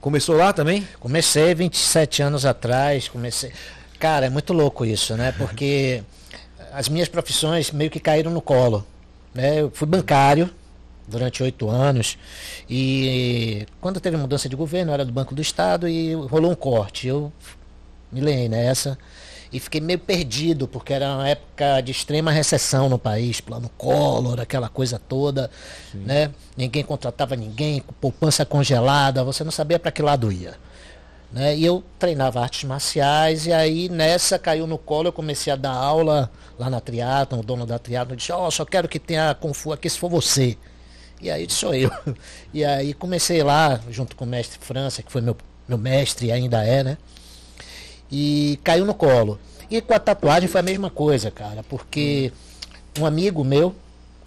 Começou 0.00 0.36
lá 0.36 0.52
também? 0.52 0.86
Comecei 1.00 1.54
27 1.54 2.22
anos 2.22 2.44
atrás, 2.44 3.08
comecei. 3.08 3.52
Cara, 3.98 4.26
é 4.26 4.30
muito 4.30 4.52
louco 4.52 4.84
isso, 4.84 5.16
né? 5.16 5.32
Porque 5.32 6.02
as 6.72 6.88
minhas 6.88 7.08
profissões 7.08 7.70
meio 7.70 7.90
que 7.90 7.98
caíram 7.98 8.30
no 8.30 8.42
colo. 8.42 8.86
Né? 9.34 9.62
Eu 9.62 9.70
fui 9.72 9.88
bancário 9.88 10.50
durante 11.08 11.42
oito 11.42 11.68
anos 11.68 12.16
e 12.68 13.66
quando 13.80 14.00
teve 14.00 14.16
mudança 14.16 14.48
de 14.48 14.56
governo, 14.56 14.90
eu 14.90 14.94
era 14.94 15.04
do 15.04 15.12
Banco 15.12 15.34
do 15.34 15.42
Estado 15.42 15.88
e 15.88 16.14
rolou 16.14 16.50
um 16.50 16.54
corte. 16.54 17.08
Eu 17.08 17.32
me 18.14 18.20
lei 18.20 18.48
nessa 18.48 18.96
e 19.52 19.60
fiquei 19.60 19.80
meio 19.80 20.00
perdido, 20.00 20.66
porque 20.66 20.92
era 20.92 21.14
uma 21.14 21.28
época 21.28 21.80
de 21.80 21.92
extrema 21.92 22.32
recessão 22.32 22.88
no 22.88 22.98
país, 22.98 23.40
plano 23.40 23.70
Collor, 23.78 24.40
aquela 24.40 24.68
coisa 24.68 24.98
toda, 24.98 25.48
né? 25.92 26.32
Ninguém 26.56 26.82
contratava 26.82 27.36
ninguém, 27.36 27.80
poupança 28.00 28.44
congelada, 28.44 29.22
você 29.22 29.44
não 29.44 29.52
sabia 29.52 29.78
para 29.78 29.92
que 29.92 30.02
lado 30.02 30.32
ia. 30.32 30.54
Né? 31.32 31.56
E 31.56 31.64
eu 31.64 31.84
treinava 31.98 32.40
artes 32.40 32.64
marciais 32.64 33.46
e 33.46 33.52
aí 33.52 33.88
nessa 33.88 34.38
caiu 34.38 34.66
no 34.66 34.78
colo, 34.78 35.08
eu 35.08 35.12
comecei 35.12 35.52
a 35.52 35.56
dar 35.56 35.72
aula 35.72 36.30
lá 36.58 36.68
na 36.68 36.80
Triatlon, 36.80 37.40
o 37.40 37.42
dono 37.44 37.64
da 37.64 37.78
Triatlon 37.78 38.16
disse, 38.16 38.32
ó, 38.32 38.50
só 38.50 38.64
quero 38.64 38.88
que 38.88 38.98
tenha 38.98 39.34
Kung 39.34 39.52
Fu 39.52 39.72
aqui 39.72 39.88
se 39.88 39.98
for 39.98 40.08
você. 40.08 40.56
E 41.20 41.30
aí 41.30 41.48
sou 41.48 41.74
eu. 41.74 41.90
E 42.52 42.64
aí 42.64 42.92
comecei 42.92 43.42
lá, 43.42 43.80
junto 43.88 44.14
com 44.16 44.24
o 44.24 44.28
mestre 44.28 44.58
França, 44.60 45.02
que 45.02 45.10
foi 45.10 45.20
meu, 45.20 45.36
meu 45.66 45.78
mestre 45.78 46.26
e 46.26 46.32
ainda 46.32 46.64
é, 46.64 46.82
né? 46.82 46.98
E 48.16 48.60
caiu 48.62 48.84
no 48.84 48.94
colo. 48.94 49.40
E 49.68 49.80
com 49.80 49.92
a 49.92 49.98
tatuagem 49.98 50.48
foi 50.48 50.60
a 50.60 50.62
mesma 50.62 50.88
coisa, 50.88 51.32
cara, 51.32 51.64
porque 51.64 52.30
um 52.96 53.04
amigo 53.04 53.42
meu, 53.42 53.74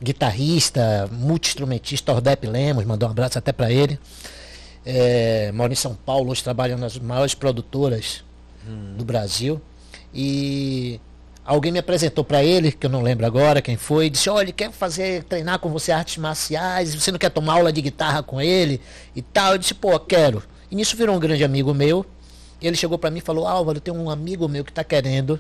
guitarrista, 0.04 1.10
multi-instrumentista, 1.10 2.12
Ordep 2.12 2.46
Lemos, 2.46 2.84
mandou 2.84 3.08
um 3.08 3.12
abraço 3.14 3.40
até 3.40 3.54
para 3.54 3.72
ele. 3.72 3.98
É, 4.86 5.54
mora 5.54 5.72
em 5.72 5.76
São 5.76 5.96
Paulo, 5.96 6.32
hoje 6.32 6.44
trabalha 6.44 6.76
nas 6.76 6.98
maiores 6.98 7.34
produtoras 7.34 8.26
do 8.98 9.06
Brasil. 9.06 9.62
E 10.14 11.00
alguém 11.46 11.72
me 11.72 11.80
apresentou 11.80 12.26
para 12.26 12.44
ele, 12.44 12.74
que 12.74 12.86
eu 12.86 12.90
não 12.90 13.02
lembro 13.02 13.26
agora 13.26 13.62
quem 13.62 13.78
foi, 13.78 14.10
disse: 14.10 14.30
Olha, 14.30 14.44
ele 14.44 14.52
quer 14.52 14.70
fazer, 14.74 15.24
treinar 15.24 15.60
com 15.60 15.70
você 15.70 15.94
artes 15.94 16.18
marciais, 16.18 16.94
você 16.94 17.10
não 17.10 17.18
quer 17.20 17.30
tomar 17.30 17.54
aula 17.54 17.72
de 17.72 17.82
guitarra 17.82 18.22
com 18.22 18.42
ele 18.42 18.82
e 19.16 19.22
tal. 19.22 19.54
Eu 19.54 19.58
disse: 19.58 19.74
Pô, 19.74 19.98
quero. 19.98 20.44
E 20.70 20.76
nisso 20.76 20.98
virou 20.98 21.16
um 21.16 21.20
grande 21.20 21.46
amigo 21.46 21.74
meu. 21.74 22.06
Ele 22.62 22.76
chegou 22.76 22.98
para 22.98 23.10
mim 23.12 23.20
e 23.20 23.22
falou: 23.22 23.48
Álvaro, 23.48 23.80
tem 23.80 23.94
um 23.94 24.10
amigo 24.10 24.48
meu 24.48 24.64
que 24.64 24.72
está 24.72 24.84
querendo 24.84 25.40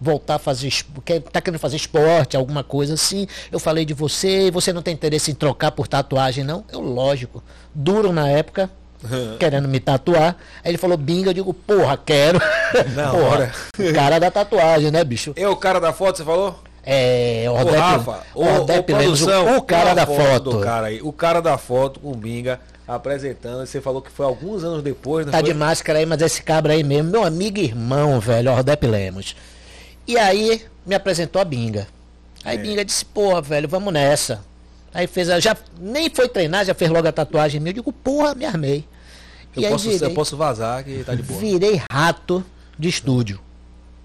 voltar 0.00 0.34
a 0.34 0.38
fazer, 0.38 0.70
quer, 1.04 1.20
tá 1.22 1.40
querendo 1.40 1.60
fazer 1.60 1.76
esporte, 1.76 2.36
alguma 2.36 2.62
coisa 2.64 2.94
assim. 2.94 3.26
Eu 3.52 3.58
falei 3.58 3.84
de 3.84 3.94
você, 3.94 4.50
você 4.50 4.72
não 4.72 4.82
tem 4.82 4.92
interesse 4.92 5.30
em 5.30 5.34
trocar 5.34 5.70
por 5.72 5.86
tatuagem, 5.86 6.44
não? 6.44 6.64
Eu, 6.72 6.80
lógico. 6.80 7.42
Duro 7.74 8.12
na 8.12 8.28
época, 8.28 8.68
querendo 9.38 9.68
me 9.68 9.78
tatuar. 9.80 10.36
Aí 10.64 10.70
ele 10.72 10.78
falou, 10.78 10.96
binga, 10.96 11.30
eu 11.30 11.34
digo, 11.34 11.54
porra, 11.54 11.96
quero. 11.96 12.40
Na 12.94 13.10
porra, 13.10 13.22
hora. 13.24 13.52
o 13.78 13.92
cara 13.94 14.18
da 14.18 14.30
tatuagem, 14.30 14.90
né, 14.90 15.04
bicho? 15.04 15.32
É 15.36 15.48
o 15.48 15.56
cara 15.56 15.80
da 15.80 15.92
foto, 15.92 16.16
você 16.18 16.24
falou? 16.24 16.58
É, 16.82 17.44
o 17.48 17.54
Rafa, 17.54 18.20
ô, 18.34 18.42
Lemos, 18.44 18.60
o- 18.78 18.82
produção, 18.82 19.56
o 19.58 19.62
cara 19.62 19.94
da 19.94 20.06
foto. 20.06 20.50
do 20.50 20.60
cara 20.60 20.86
aí. 20.88 21.00
O 21.02 21.12
cara 21.12 21.40
da 21.40 21.58
foto 21.58 22.00
com 22.00 22.10
o 22.10 22.14
Binga 22.16 22.58
apresentando. 22.94 23.66
Você 23.66 23.80
falou 23.80 24.00
que 24.02 24.10
foi 24.10 24.26
alguns 24.26 24.64
anos 24.64 24.82
depois, 24.82 25.26
Tá 25.26 25.32
foi? 25.38 25.42
de 25.42 25.54
máscara 25.54 25.98
aí, 25.98 26.06
mas 26.06 26.20
esse 26.22 26.42
cabra 26.42 26.72
aí 26.72 26.82
mesmo, 26.82 27.10
meu 27.10 27.24
amigo 27.24 27.58
e 27.58 27.64
irmão, 27.64 28.20
velho, 28.20 28.52
Ordep 28.52 28.86
Lemos. 28.86 29.34
E 30.06 30.16
aí 30.18 30.62
me 30.84 30.94
apresentou 30.94 31.40
a 31.40 31.44
Binga. 31.44 31.86
Aí 32.44 32.56
É. 32.56 32.60
Binga 32.60 32.84
disse, 32.84 33.04
porra, 33.04 33.40
velho, 33.40 33.68
vamos 33.68 33.92
nessa. 33.92 34.42
Aí 34.92 35.06
fez, 35.06 35.28
a- 35.30 35.38
já 35.38 35.56
nem 35.78 36.10
foi 36.10 36.28
treinar, 36.28 36.64
já 36.64 36.74
fez 36.74 36.90
logo 36.90 37.06
a 37.06 37.12
tatuagem 37.12 37.60
minha. 37.60 37.70
Eu 37.70 37.74
digo, 37.74 37.92
porra, 37.92 38.34
me 38.34 38.44
armei. 38.44 38.84
Eu 39.56 39.68
posso, 39.70 39.90
virei, 39.90 40.08
eu 40.08 40.14
posso 40.14 40.36
vazar 40.36 40.82
que 40.84 41.02
tá 41.04 41.14
de 41.14 41.22
boa. 41.22 41.38
virei 41.40 41.80
rato 41.92 42.44
de 42.78 42.88
estúdio. 42.88 43.40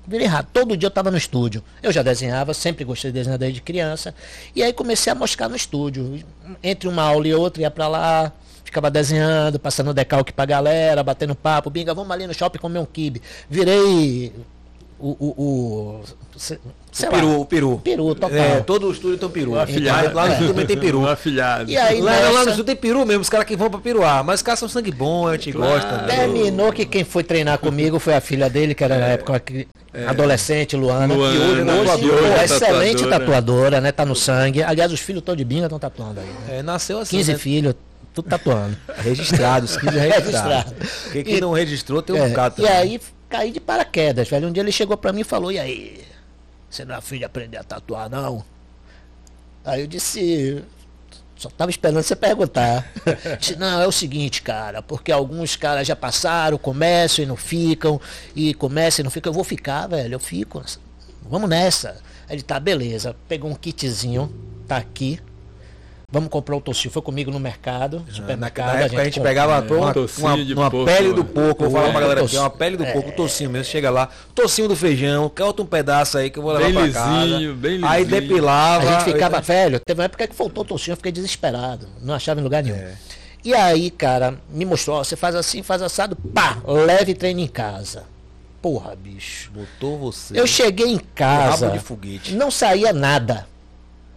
Virei 0.07 0.27
rato. 0.27 0.49
Todo 0.53 0.77
dia 0.77 0.85
eu 0.87 0.91
tava 0.91 1.09
no 1.09 1.17
estúdio. 1.17 1.63
Eu 1.81 1.91
já 1.91 2.03
desenhava, 2.03 2.53
sempre 2.53 2.83
gostei 2.83 3.11
de 3.11 3.17
desenhar 3.17 3.39
desde 3.39 3.61
criança. 3.61 4.13
E 4.55 4.61
aí 4.61 4.71
comecei 4.73 5.11
a 5.11 5.15
moscar 5.15 5.49
no 5.49 5.55
estúdio. 5.55 6.23
Entre 6.61 6.87
uma 6.87 7.01
aula 7.03 7.27
e 7.27 7.33
outra, 7.33 7.61
ia 7.63 7.71
pra 7.71 7.87
lá, 7.87 8.31
ficava 8.65 8.91
desenhando, 8.91 9.57
passando 9.57 9.93
decalque 9.93 10.33
pra 10.33 10.45
galera, 10.45 11.01
batendo 11.03 11.33
papo. 11.35 11.69
Binga, 11.69 11.93
vamos 11.93 12.11
ali 12.11 12.27
no 12.27 12.33
shopping 12.33 12.59
comer 12.59 12.79
um 12.79 12.85
kibe. 12.85 13.21
Virei 13.49 14.33
o, 14.99 15.09
o, 15.09 15.25
o, 15.37 16.01
sei 16.37 16.57
o 17.07 17.11
peru, 17.11 17.27
lá, 17.31 17.37
o 17.37 17.45
peru. 17.45 17.81
Peru, 17.83 18.15
total. 18.15 18.31
É, 18.37 18.61
todo 18.61 18.87
o 18.87 18.91
estúdio 18.91 19.17
tem 19.17 19.27
um 19.27 19.31
peru. 19.31 19.59
Afilhado. 19.59 20.15
Lá 20.15 20.25
no 20.25 20.31
estúdio 20.31 20.53
também 20.53 20.65
tem 20.65 20.77
peru. 20.77 21.05
Afilhado. 21.07 21.69
E 21.69 21.77
aí, 21.77 22.01
Lá, 22.01 22.11
lá 22.13 22.17
no 22.19 22.27
nessa- 22.29 22.39
estúdio 22.51 22.63
tem 22.63 22.75
peru 22.75 23.05
mesmo, 23.05 23.21
os 23.21 23.29
caras 23.29 23.45
que 23.45 23.55
vão 23.57 23.69
pra 23.69 23.79
peruar. 23.79 24.23
Mas 24.23 24.39
os 24.39 24.41
caras 24.43 24.59
são 24.59 24.69
sangue 24.69 24.91
bom, 24.91 25.27
a 25.27 25.33
gente 25.33 25.51
Claro. 25.51 25.73
gosta. 25.73 25.97
né? 26.03 26.15
Terminou 26.15 26.71
que 26.71 26.85
quem 26.85 27.03
foi 27.03 27.23
treinar 27.23 27.59
comigo 27.59 27.99
foi 27.99 28.13
a 28.15 28.21
filha 28.21 28.49
dele, 28.49 28.73
que 28.73 28.83
era 28.83 28.97
na 28.97 29.07
época 29.07 29.33
uma 29.33 29.39
cri- 29.39 29.67
adolescente, 30.07 30.75
Luana. 30.77 31.13
É. 31.13 31.17
Luana, 31.17 31.33
que 31.37 31.43
hoje, 31.43 31.65
tatuadora, 31.65 32.21
hoje, 32.21 32.43
excelente 32.45 33.03
tatuadora. 33.03 33.19
tatuadora, 33.19 33.81
né? 33.81 33.91
Tá 33.91 34.05
no 34.05 34.15
sangue. 34.15 34.63
Aliás, 34.63 34.91
os 34.93 34.99
filhos 35.01 35.21
todos 35.21 35.37
de 35.37 35.43
binga 35.45 35.65
estão 35.65 35.77
tatuando 35.79 36.21
aí. 36.21 36.25
né? 36.25 36.59
É, 36.59 36.63
nasceu 36.63 36.99
assim. 36.99 37.17
15 37.17 37.33
né? 37.33 37.37
filhos, 37.37 37.75
tudo 38.15 38.29
tatuando. 38.29 38.77
Registrados, 38.97 39.77
15 39.77 39.97
registrados. 39.97 40.71
Registrado. 40.71 41.11
Quem 41.11 41.23
que 41.23 41.41
não 41.41 41.51
registrou 41.51 42.01
tem 42.01 42.15
um 42.15 42.23
É, 42.23 42.29
bocado 42.29 42.55
e 42.61 42.65
também. 42.65 42.71
aí 42.71 43.01
caí 43.29 43.51
de 43.51 43.59
paraquedas, 43.59 44.27
velho. 44.29 44.47
Um 44.47 44.51
dia 44.51 44.63
ele 44.63 44.71
chegou 44.71 44.95
pra 44.97 45.11
mim 45.13 45.21
e 45.21 45.25
falou, 45.25 45.51
e 45.51 45.59
aí, 45.59 46.01
você 46.69 46.85
não 46.85 46.95
é 46.95 46.97
afim 46.97 47.17
de 47.19 47.25
aprender 47.25 47.57
a 47.57 47.63
tatuar, 47.63 48.09
não? 48.09 48.43
Aí 49.63 49.81
eu 49.81 49.87
disse, 49.87 50.63
só 51.35 51.49
tava 51.49 51.71
esperando 51.71 52.01
você 52.03 52.15
perguntar. 52.15 52.87
Disse, 53.39 53.55
não, 53.55 53.81
é 53.81 53.87
o 53.87 53.91
seguinte, 53.91 54.41
cara, 54.43 54.81
porque 54.81 55.11
alguns 55.11 55.55
caras 55.55 55.87
já 55.87 55.95
passaram, 55.95 56.57
começam 56.57 57.23
e 57.23 57.27
não 57.27 57.35
ficam, 57.35 57.99
e 58.35 58.53
começam 58.53 59.01
e 59.01 59.03
não 59.03 59.11
ficam. 59.11 59.31
Eu 59.31 59.33
vou 59.33 59.43
ficar, 59.43 59.87
velho, 59.87 60.13
eu 60.13 60.19
fico. 60.19 60.63
Vamos 61.23 61.49
nessa. 61.49 61.97
Aí 62.29 62.35
ele, 62.35 62.43
tá, 62.43 62.59
beleza. 62.59 63.15
Pegou 63.27 63.49
um 63.49 63.55
kitzinho, 63.55 64.31
tá 64.67 64.77
aqui. 64.77 65.19
Vamos 66.11 66.29
comprar 66.29 66.55
o 66.55 66.61
tocinho. 66.61 66.91
Foi 66.91 67.01
comigo 67.01 67.31
no 67.31 67.39
mercado, 67.39 68.03
Na, 68.07 68.13
supermercado. 68.13 68.73
na 68.73 68.79
época 68.81 69.01
a 69.01 69.03
gente 69.05 69.13
comprou. 69.15 69.29
pegava 69.29 69.53
É, 69.53 69.71
uma, 69.71 69.91
uma, 69.91 70.35
uma 70.53 70.71
porco, 70.71 70.85
pele 70.85 71.07
né? 71.09 71.13
do 71.13 71.25
porco, 71.25 71.63
vou 71.63 71.71
falar 71.71 71.87
É, 71.87 71.91
pra 71.91 71.99
galera 72.01 72.23
aqui, 72.23 72.37
uma 72.37 72.49
pele 72.49 72.77
do 72.77 72.85
porco, 72.85 73.11
tocinho 73.11 73.49
mesmo, 73.49 73.65
chega 73.71 73.89
lá, 73.89 74.09
tocinho 74.33 74.67
do 74.67 74.75
feijão, 74.75 75.29
corta 75.29 75.61
um 75.61 75.65
pedaço 75.65 76.17
aí 76.17 76.29
que 76.29 76.39
eu 76.39 76.43
vou 76.43 76.53
levar 76.53 76.65
Bem 76.81 76.91
pra 76.91 77.01
casa. 77.01 77.15
lisinho, 77.25 77.55
bem 77.55 77.79
Aí 77.83 78.03
lisinho. 78.03 78.21
depilava. 78.21 78.87
A 78.89 78.91
gente 78.99 79.11
ficava 79.13 79.41
velho. 79.41 79.79
Teve 79.85 79.99
uma 79.99 80.05
época 80.05 80.27
que 80.27 80.35
faltou 80.35 80.63
o 80.63 80.67
tocinho, 80.67 80.93
eu 80.93 80.97
fiquei 80.97 81.11
desesperado. 81.11 81.87
Não 82.01 82.13
achava 82.13 82.39
em 82.39 82.43
lugar 82.43 82.63
nenhum. 82.63 82.75
É. 82.77 82.93
E 83.43 83.53
aí, 83.53 83.91
cara, 83.91 84.35
me 84.49 84.65
mostrou, 84.65 84.97
ó, 84.97 85.03
você 85.03 85.15
faz 85.15 85.35
assim, 85.35 85.61
faz 85.61 85.81
assado, 85.81 86.15
pá, 86.15 86.57
leve 86.65 87.13
treine 87.13 87.43
em 87.43 87.47
casa. 87.47 88.03
Porra, 88.61 88.95
bicho. 88.95 89.51
Botou 89.51 89.97
você. 89.99 90.39
Eu 90.39 90.47
cheguei 90.47 90.87
em 90.91 90.97
casa, 90.97 91.65
Rabo 91.67 91.77
de 91.77 91.83
foguete. 91.83 92.33
não 92.33 92.49
saía 92.49 92.91
nada. 92.91 93.47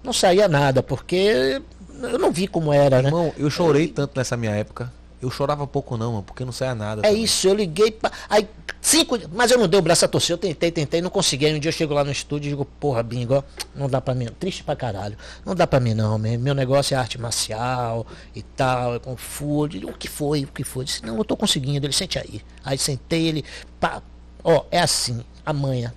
Não 0.02 0.12
saía 0.12 0.48
nada, 0.48 0.82
porque 0.82 1.60
eu 2.02 2.18
não 2.18 2.32
vi 2.32 2.46
como 2.46 2.72
era, 2.72 3.02
né? 3.02 3.08
Irmão, 3.08 3.32
eu 3.36 3.50
chorei 3.50 3.88
tanto 3.88 4.16
nessa 4.16 4.36
minha 4.36 4.52
época. 4.52 4.92
Eu 5.20 5.30
chorava 5.30 5.66
pouco 5.66 5.96
não, 5.96 6.12
mano, 6.12 6.22
porque 6.22 6.44
não 6.44 6.52
saia 6.52 6.74
nada. 6.74 7.00
É 7.00 7.08
também. 7.08 7.24
isso, 7.24 7.48
eu 7.48 7.54
liguei, 7.54 7.90
pra, 7.90 8.12
aí 8.30 8.48
cinco, 8.80 9.18
mas 9.32 9.50
eu 9.50 9.58
não 9.58 9.66
dei 9.66 9.78
o 9.78 9.82
braço 9.82 10.04
a 10.04 10.08
torcer, 10.08 10.34
eu 10.34 10.38
tentei, 10.38 10.70
tentei, 10.70 11.00
não 11.00 11.10
consegui. 11.10 11.46
Aí 11.46 11.54
um 11.54 11.58
dia 11.58 11.70
eu 11.70 11.72
chego 11.72 11.92
lá 11.92 12.04
no 12.04 12.12
estúdio 12.12 12.48
e 12.48 12.50
digo, 12.50 12.64
porra, 12.64 13.02
bingo, 13.02 13.34
ó, 13.34 13.42
não 13.74 13.88
dá 13.88 14.00
pra 14.00 14.14
mim, 14.14 14.28
triste 14.38 14.62
pra 14.62 14.76
caralho. 14.76 15.16
Não 15.44 15.56
dá 15.56 15.66
pra 15.66 15.80
mim 15.80 15.92
não, 15.92 16.18
meu, 16.18 16.54
negócio 16.54 16.94
é 16.94 16.98
arte 16.98 17.20
marcial 17.20 18.06
e 18.34 18.42
tal, 18.42 18.94
é 18.94 18.98
com. 19.00 19.16
Eu 19.40 19.68
digo, 19.68 19.90
O 19.90 19.94
que 19.94 20.08
foi? 20.08 20.44
O 20.44 20.48
que 20.48 20.62
foi? 20.62 20.82
Eu 20.82 20.86
disse, 20.86 21.04
não, 21.04 21.18
eu 21.18 21.24
tô 21.24 21.36
conseguindo. 21.36 21.84
Ele 21.84 21.92
sente 21.92 22.18
aí. 22.18 22.40
Aí 22.64 22.78
sentei 22.78 23.26
ele, 23.26 23.44
pá, 23.80 24.00
ó, 24.44 24.64
é 24.70 24.78
assim, 24.80 25.20
amanhã, 25.44 25.92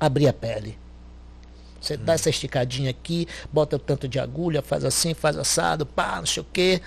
abrir 0.00 0.28
a 0.28 0.32
pele. 0.32 0.78
Você 1.84 1.98
dá 1.98 2.14
essa 2.14 2.30
esticadinha 2.30 2.88
aqui, 2.88 3.28
bota 3.52 3.76
o 3.76 3.78
tanto 3.78 4.08
de 4.08 4.18
agulha, 4.18 4.62
faz 4.62 4.86
assim, 4.86 5.12
faz 5.12 5.36
assado, 5.36 5.84
pá, 5.84 6.16
não 6.16 6.24
sei 6.26 6.42
o 6.42 6.46
quê. 6.50 6.80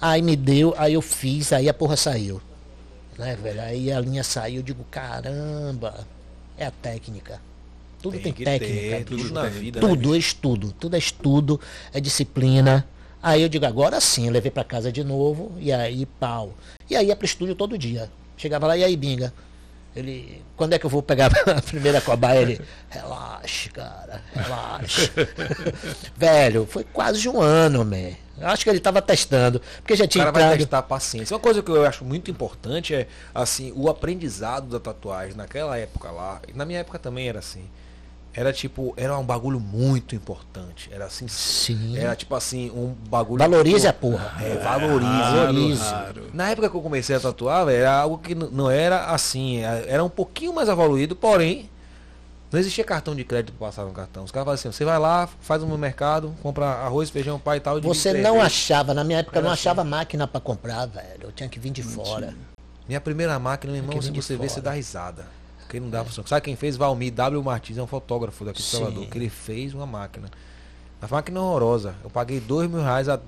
Aí 0.00 0.20
me 0.20 0.34
deu, 0.34 0.74
aí 0.76 0.94
eu 0.94 1.00
fiz, 1.00 1.52
aí 1.52 1.68
a 1.68 1.74
porra 1.74 1.96
saiu. 1.96 2.42
Né, 3.16 3.36
velho? 3.40 3.60
Aí 3.60 3.92
a 3.92 4.00
linha 4.00 4.24
saiu, 4.24 4.56
eu 4.56 4.62
digo, 4.64 4.84
caramba, 4.90 6.06
é 6.58 6.66
a 6.66 6.72
técnica. 6.72 7.40
Tudo 8.02 8.18
tem, 8.18 8.32
que 8.32 8.42
técnica. 8.42 8.72
ter, 8.74 9.04
bicho. 9.04 9.28
tudo 9.28 9.34
na 9.34 9.48
vida. 9.48 9.80
né, 9.80 9.86
Tudo 9.86 10.00
bicho? 10.00 10.14
é 10.14 10.18
estudo, 10.18 10.72
tudo 10.72 10.96
é 10.96 10.98
estudo, 10.98 11.60
é 11.92 12.00
disciplina. 12.00 12.84
Aí 13.22 13.42
eu 13.42 13.48
digo, 13.48 13.64
agora 13.64 14.00
sim, 14.00 14.28
levei 14.28 14.50
pra 14.50 14.64
casa 14.64 14.90
de 14.90 15.04
novo, 15.04 15.52
e 15.60 15.72
aí 15.72 16.04
pau. 16.04 16.52
E 16.90 16.96
aí 16.96 17.06
ia 17.06 17.14
pro 17.14 17.24
estúdio 17.24 17.54
todo 17.54 17.78
dia. 17.78 18.10
Chegava 18.36 18.66
lá, 18.66 18.76
e 18.76 18.82
aí, 18.82 18.96
binga? 18.96 19.32
Ele, 19.94 20.42
quando 20.56 20.72
é 20.72 20.78
que 20.78 20.86
eu 20.86 20.90
vou 20.90 21.02
pegar 21.02 21.30
a 21.46 21.60
primeira 21.60 22.00
cobaia? 22.00 22.40
Ele, 22.40 22.60
relaxa, 22.88 23.70
cara, 23.70 24.22
relaxa. 24.34 25.10
Velho, 26.16 26.66
foi 26.66 26.84
quase 26.84 27.28
um 27.28 27.40
ano, 27.40 27.84
man. 27.84 28.12
Eu 28.38 28.48
Acho 28.48 28.64
que 28.64 28.70
ele 28.70 28.80
tava 28.80 29.00
testando, 29.02 29.60
porque 29.76 29.94
já 29.94 30.04
O 30.04 30.08
tinha 30.08 30.24
cara 30.24 30.32
vai 30.32 30.42
entrado. 30.44 30.58
testar 30.60 30.78
a 30.78 30.82
paciência. 30.82 31.34
Uma 31.34 31.40
coisa 31.40 31.62
que 31.62 31.70
eu 31.70 31.84
acho 31.86 32.04
muito 32.04 32.30
importante 32.30 32.94
é 32.94 33.06
assim, 33.34 33.72
o 33.76 33.88
aprendizado 33.88 34.66
da 34.66 34.80
tatuagem 34.80 35.36
naquela 35.36 35.76
época 35.78 36.10
lá, 36.10 36.40
e 36.48 36.52
na 36.56 36.64
minha 36.64 36.80
época 36.80 36.98
também 36.98 37.28
era 37.28 37.38
assim. 37.38 37.68
Era 38.34 38.50
tipo, 38.50 38.94
era 38.96 39.16
um 39.18 39.24
bagulho 39.24 39.60
muito 39.60 40.14
importante. 40.14 40.88
Era 40.90 41.04
assim, 41.04 41.28
Sim. 41.28 41.98
era 41.98 42.16
tipo 42.16 42.34
assim, 42.34 42.70
um 42.70 42.94
bagulho. 43.08 43.38
Valorize 43.38 43.86
a 43.86 43.92
porra. 43.92 44.34
É, 44.40 44.56
valorize. 44.56 45.36
Valorize. 45.36 45.82
Raro. 45.82 46.30
Na 46.32 46.50
época 46.50 46.70
que 46.70 46.76
eu 46.76 46.80
comecei 46.80 47.14
a 47.14 47.20
tatuar, 47.20 47.66
velho, 47.66 47.78
era 47.78 47.92
algo 47.92 48.16
que 48.18 48.34
não 48.34 48.70
era 48.70 49.06
assim, 49.06 49.58
era 49.58 49.84
era 49.86 50.04
um 50.04 50.08
pouquinho 50.08 50.54
mais 50.54 50.68
evoluído, 50.70 51.14
porém, 51.14 51.68
não 52.50 52.58
existia 52.58 52.84
cartão 52.84 53.14
de 53.14 53.22
crédito 53.22 53.54
para 53.54 53.66
passar 53.66 53.84
no 53.84 53.92
cartão. 53.92 54.24
Os 54.24 54.30
caras 54.30 54.44
falavam 54.44 54.54
assim, 54.54 54.72
você 54.72 54.84
vai 54.84 54.98
lá, 54.98 55.28
faz 55.40 55.62
no 55.62 55.76
mercado, 55.76 56.34
compra 56.42 56.66
arroz, 56.66 57.10
feijão, 57.10 57.38
pai 57.38 57.58
e 57.58 57.60
tal. 57.60 57.80
Você 57.82 58.14
não 58.14 58.34
vezes. 58.34 58.46
achava, 58.46 58.94
na 58.94 59.04
minha 59.04 59.18
época 59.18 59.38
eu 59.38 59.42
não 59.42 59.50
assim. 59.50 59.60
achava 59.60 59.84
máquina 59.84 60.26
pra 60.26 60.40
comprar, 60.40 60.86
velho. 60.86 61.24
Eu 61.24 61.32
tinha 61.32 61.50
que 61.50 61.58
vir 61.58 61.70
de 61.70 61.82
fora. 61.82 62.34
Minha 62.88 63.00
primeira 63.00 63.38
máquina, 63.38 63.72
meu 63.72 63.82
irmão, 63.82 64.00
se 64.00 64.10
você 64.10 64.36
ver, 64.36 64.48
você 64.48 64.60
dá 64.60 64.72
risada. 64.72 65.26
Porque 65.72 65.80
não 65.80 65.88
dá 65.88 66.04
pra 66.04 66.12
Sabe 66.26 66.42
quem 66.42 66.54
fez? 66.54 66.76
Valmir 66.76 67.10
W. 67.14 67.42
Martins, 67.42 67.78
é 67.78 67.82
um 67.82 67.86
fotógrafo 67.86 68.44
daqui 68.44 68.60
de. 68.60 68.68
Salvador, 68.68 69.06
que 69.06 69.16
ele 69.16 69.30
fez 69.30 69.72
uma 69.72 69.86
máquina. 69.86 70.28
A 71.00 71.08
máquina 71.08 71.38
é 71.38 71.42
horrorosa. 71.42 71.94
Eu 72.04 72.10
paguei 72.10 72.40
dois 72.40 72.68
mil 72.70 72.82
reais 72.82 73.08
há 73.08 73.18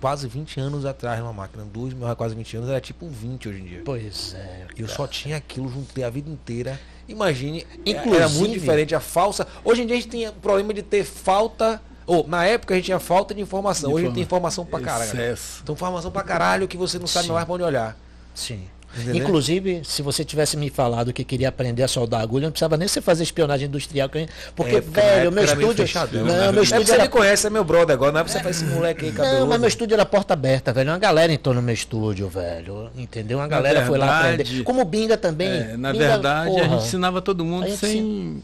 quase 0.00 0.26
20 0.26 0.58
anos 0.58 0.84
atrás 0.84 1.20
numa 1.20 1.32
máquina. 1.32 1.64
Dois 1.64 1.94
mil 1.94 2.02
reais, 2.02 2.18
quase 2.18 2.34
20 2.34 2.56
anos, 2.56 2.68
era 2.70 2.80
tipo 2.80 3.06
um 3.06 3.08
20 3.08 3.48
hoje 3.48 3.60
em 3.60 3.64
dia. 3.64 3.82
Pois 3.84 4.34
é. 4.34 4.66
Eu 4.76 4.86
cara. 4.86 4.96
só 4.96 5.06
tinha 5.06 5.36
aquilo, 5.36 5.68
juntei 5.70 6.02
a 6.02 6.10
vida 6.10 6.28
inteira. 6.28 6.78
Imagine, 7.06 7.64
Inclusive- 7.86 8.16
era 8.16 8.28
muito 8.30 8.52
diferente 8.52 8.96
a 8.96 9.00
falsa. 9.00 9.46
Hoje 9.64 9.82
em 9.82 9.86
dia 9.86 9.94
a 9.96 10.00
gente 10.00 10.10
tem 10.10 10.26
o 10.28 10.32
problema 10.32 10.74
de 10.74 10.82
ter 10.82 11.04
falta. 11.04 11.80
Ou, 12.04 12.26
na 12.26 12.44
época 12.44 12.74
a 12.74 12.76
gente 12.76 12.86
tinha 12.86 12.98
falta 12.98 13.32
de 13.32 13.40
informação. 13.40 13.92
Hoje 13.92 14.06
a 14.06 14.08
gente 14.08 14.14
tem 14.16 14.22
informa- 14.24 14.48
informação 14.48 14.66
pra 14.66 14.80
caralho. 14.80 15.08
Excesso. 15.08 15.60
Então 15.62 15.72
informação 15.72 16.10
pra 16.10 16.22
caralho 16.24 16.66
que 16.66 16.76
você 16.76 16.98
não 16.98 17.06
sabe 17.06 17.26
Sim. 17.28 17.32
mais 17.32 17.44
pra 17.44 17.54
onde 17.54 17.62
olhar. 17.62 17.96
Sim. 18.34 18.64
Entendeu? 18.96 19.16
Inclusive, 19.22 19.82
se 19.84 20.02
você 20.02 20.24
tivesse 20.24 20.56
me 20.56 20.68
falado 20.68 21.12
que 21.12 21.24
queria 21.24 21.48
aprender 21.48 21.82
a 21.82 21.88
soldar 21.88 22.20
agulha, 22.20 22.44
não 22.46 22.50
precisava 22.52 22.76
nem 22.76 22.86
você 22.86 23.00
fazer 23.00 23.22
espionagem 23.22 23.66
industrial. 23.68 24.08
Porque, 24.54 24.76
É, 24.76 24.80
velho, 24.80 25.32
meu 25.32 25.44
estúdio. 25.44 25.74
fechadão, 25.86 26.20
não, 26.24 26.26
né? 26.26 26.42
meu 26.42 26.52
Não 26.52 26.60
é 26.60 26.62
estúdio 26.64 26.86
você 26.86 26.92
era 26.94 27.02
me 27.04 27.08
conhece, 27.08 27.46
é 27.46 27.50
meu 27.50 27.64
brother 27.64 27.94
agora, 27.94 28.12
não 28.12 28.20
é 28.20 28.24
pra 28.24 28.32
você 28.32 28.38
fazer 28.40 28.50
esse 28.50 28.64
moleque 28.64 29.04
aí 29.06 29.10
Não, 29.12 29.16
cabeludo. 29.16 29.46
mas 29.46 29.60
meu 29.60 29.68
estúdio 29.68 29.94
era 29.94 30.04
porta 30.04 30.34
aberta, 30.34 30.72
velho. 30.72 30.90
Uma 30.90 30.98
galera 30.98 31.32
entrou 31.32 31.54
no 31.54 31.62
meu 31.62 31.74
estúdio, 31.74 32.28
velho. 32.28 32.90
Entendeu? 32.96 33.38
Uma 33.38 33.48
galera 33.48 33.86
foi 33.86 33.98
lá 33.98 34.22
verdade- 34.22 34.42
aprender. 34.42 34.64
Como 34.64 34.84
Binga 34.84 35.16
também. 35.16 35.48
É, 35.48 35.76
na 35.76 35.92
Binga, 35.92 36.08
verdade, 36.08 36.48
a 36.48 36.50
porra. 36.52 36.64
gente 36.68 36.84
ensinava 36.84 37.22
todo 37.22 37.44
mundo 37.44 37.66
A 37.66 37.76
sem. 37.76 38.42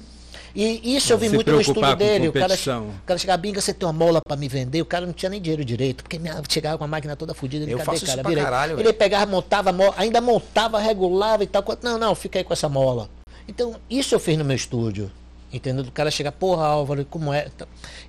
E 0.54 0.96
isso 0.96 1.12
eu 1.12 1.18
vi 1.18 1.28
Se 1.28 1.34
muito 1.34 1.50
no 1.50 1.62
com 1.64 1.94
dele. 1.96 2.28
O 2.28 2.32
cara, 2.32 2.54
o 2.54 3.02
cara 3.06 3.18
chegava, 3.18 3.36
Binga, 3.36 3.60
você 3.60 3.72
tem 3.74 3.86
uma 3.86 3.92
mola 3.92 4.20
pra 4.26 4.36
me 4.36 4.48
vender? 4.48 4.80
O 4.82 4.86
cara 4.86 5.06
não 5.06 5.12
tinha 5.12 5.30
nem 5.30 5.40
dinheiro 5.40 5.64
direito, 5.64 6.02
porque 6.02 6.18
chegava 6.48 6.78
com 6.78 6.84
a 6.84 6.88
máquina 6.88 7.14
toda 7.16 7.34
fodida. 7.34 7.64
Ele, 7.64 7.74
Eu 7.74 7.78
cadê, 7.78 8.00
cara? 8.00 8.22
caralho, 8.34 8.80
ele 8.80 8.92
pegava, 8.92 9.26
montava, 9.30 9.74
ainda 9.96 10.20
montava, 10.20 10.78
regulava 10.78 11.44
e 11.44 11.46
tal. 11.46 11.64
Não, 11.82 11.98
não, 11.98 12.14
fica 12.14 12.38
aí 12.38 12.44
com 12.44 12.52
essa 12.52 12.68
mola. 12.68 13.08
Então, 13.46 13.76
isso 13.88 14.14
eu 14.14 14.20
fiz 14.20 14.36
no 14.36 14.44
meu 14.44 14.56
estúdio. 14.56 15.10
Entendeu? 15.50 15.82
Do 15.82 15.90
cara 15.90 16.10
chegar, 16.10 16.30
porra, 16.32 16.66
Álvaro, 16.66 17.06
como 17.06 17.32
é? 17.32 17.46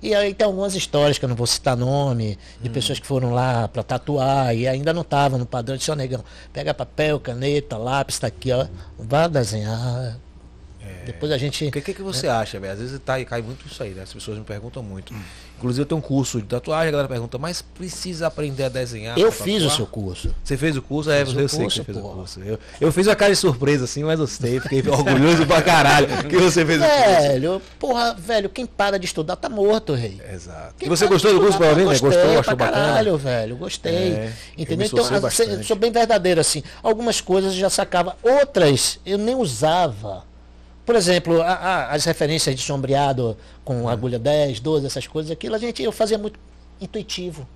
E 0.02 0.14
aí 0.14 0.34
tem 0.34 0.46
algumas 0.46 0.74
histórias 0.74 1.18
que 1.18 1.24
eu 1.24 1.28
não 1.28 1.34
vou 1.36 1.46
citar 1.46 1.74
nome, 1.74 2.38
de 2.60 2.68
Hum. 2.68 2.72
pessoas 2.72 2.98
que 3.00 3.06
foram 3.06 3.32
lá 3.32 3.66
pra 3.66 3.82
tatuar 3.82 4.54
e 4.54 4.68
ainda 4.68 4.92
não 4.92 5.00
estavam 5.00 5.38
no 5.38 5.46
padrão. 5.46 5.74
Disse, 5.74 5.90
ó, 5.90 5.94
negão, 5.94 6.22
pega 6.52 6.74
papel, 6.74 7.18
caneta, 7.18 7.78
lápis, 7.78 8.18
tá 8.18 8.26
aqui, 8.26 8.52
ó. 8.52 8.66
Vá 8.98 9.26
desenhar. 9.26 10.18
Depois 11.04 11.32
a 11.32 11.38
gente. 11.38 11.66
O 11.66 11.72
que, 11.72 11.80
que, 11.80 11.94
que 11.94 12.02
você 12.02 12.28
acha, 12.28 12.58
velho? 12.60 12.72
Às 12.72 12.78
vezes 12.78 12.98
tá, 13.04 13.22
cai 13.24 13.42
muito 13.42 13.66
isso 13.66 13.82
aí, 13.82 13.90
né? 13.90 14.02
As 14.02 14.12
pessoas 14.12 14.38
me 14.38 14.44
perguntam 14.44 14.82
muito. 14.82 15.14
Inclusive 15.58 15.82
eu 15.82 15.86
tenho 15.86 15.98
um 15.98 16.02
curso 16.02 16.40
de 16.40 16.46
tatuagem, 16.46 16.88
a 16.88 16.92
galera 16.92 17.08
pergunta, 17.08 17.36
mas 17.36 17.60
precisa 17.60 18.26
aprender 18.28 18.64
a 18.64 18.68
desenhar? 18.70 19.18
Eu 19.18 19.30
fiz 19.30 19.56
o 19.56 19.68
tatuar? 19.68 19.76
seu 19.76 19.86
curso. 19.86 20.34
Você 20.42 20.56
fez 20.56 20.74
o 20.76 20.80
curso? 20.80 21.10
É, 21.10 21.20
eu 21.20 21.26
o 21.26 21.48
sei 21.48 21.66
que 21.66 21.74
você 21.74 21.84
fez 21.84 21.98
o 21.98 22.00
porra. 22.00 22.14
curso. 22.14 22.40
Eu, 22.40 22.58
eu 22.80 22.90
fiz 22.90 23.06
uma 23.06 23.14
cara 23.14 23.30
de 23.32 23.36
surpresa 23.38 23.84
assim, 23.84 24.02
mas 24.02 24.18
gostei. 24.18 24.58
Fiquei 24.60 24.82
orgulhoso 24.88 25.46
pra 25.46 25.60
caralho 25.60 26.06
que 26.28 26.36
você 26.38 26.64
fez 26.64 26.80
o 26.80 26.84
curso. 26.84 27.20
Velho, 27.22 27.62
porra, 27.78 28.14
velho, 28.14 28.48
quem 28.48 28.64
para 28.64 28.98
de 28.98 29.04
estudar 29.04 29.36
tá 29.36 29.50
morto, 29.50 29.92
rei. 29.92 30.18
Exato. 30.32 30.74
Quem 30.78 30.86
E 30.86 30.88
você 30.88 31.06
gostou 31.06 31.32
do 31.32 31.40
curso, 31.40 31.52
estudar, 31.52 31.74
provavelmente? 31.74 32.02
né? 32.02 32.08
Gostei 32.08 32.22
Gostou? 32.22 32.40
Achou 32.40 32.56
bacana? 32.56 32.86
caralho, 32.86 33.18
velho, 33.18 33.56
gostei. 33.56 33.92
É, 33.94 34.32
eu 34.56 34.62
Entendeu? 34.62 34.86
Então, 34.86 35.20
bastante. 35.20 35.66
sou 35.66 35.76
bem 35.76 35.90
verdadeiro 35.92 36.40
assim. 36.40 36.62
Algumas 36.82 37.20
coisas 37.20 37.52
eu 37.52 37.58
já 37.60 37.68
sacava, 37.70 38.16
outras 38.22 38.98
eu 39.04 39.18
nem 39.18 39.34
usava. 39.34 40.24
Por 40.90 40.96
exemplo, 40.96 41.40
a- 41.40 41.52
a- 41.52 41.92
as 41.92 42.04
referências 42.04 42.52
de 42.56 42.62
sombreado 42.62 43.36
com 43.64 43.84
Hum. 43.84 43.88
agulha 43.88 44.18
10, 44.18 44.58
12, 44.58 44.86
essas 44.86 45.06
coisas, 45.06 45.30
aquilo 45.30 45.54
a 45.54 45.58
gente 45.58 45.80
eu 45.80 45.92
fazia 45.92 46.18
muito 46.18 46.36
intuitivo. 46.80 47.46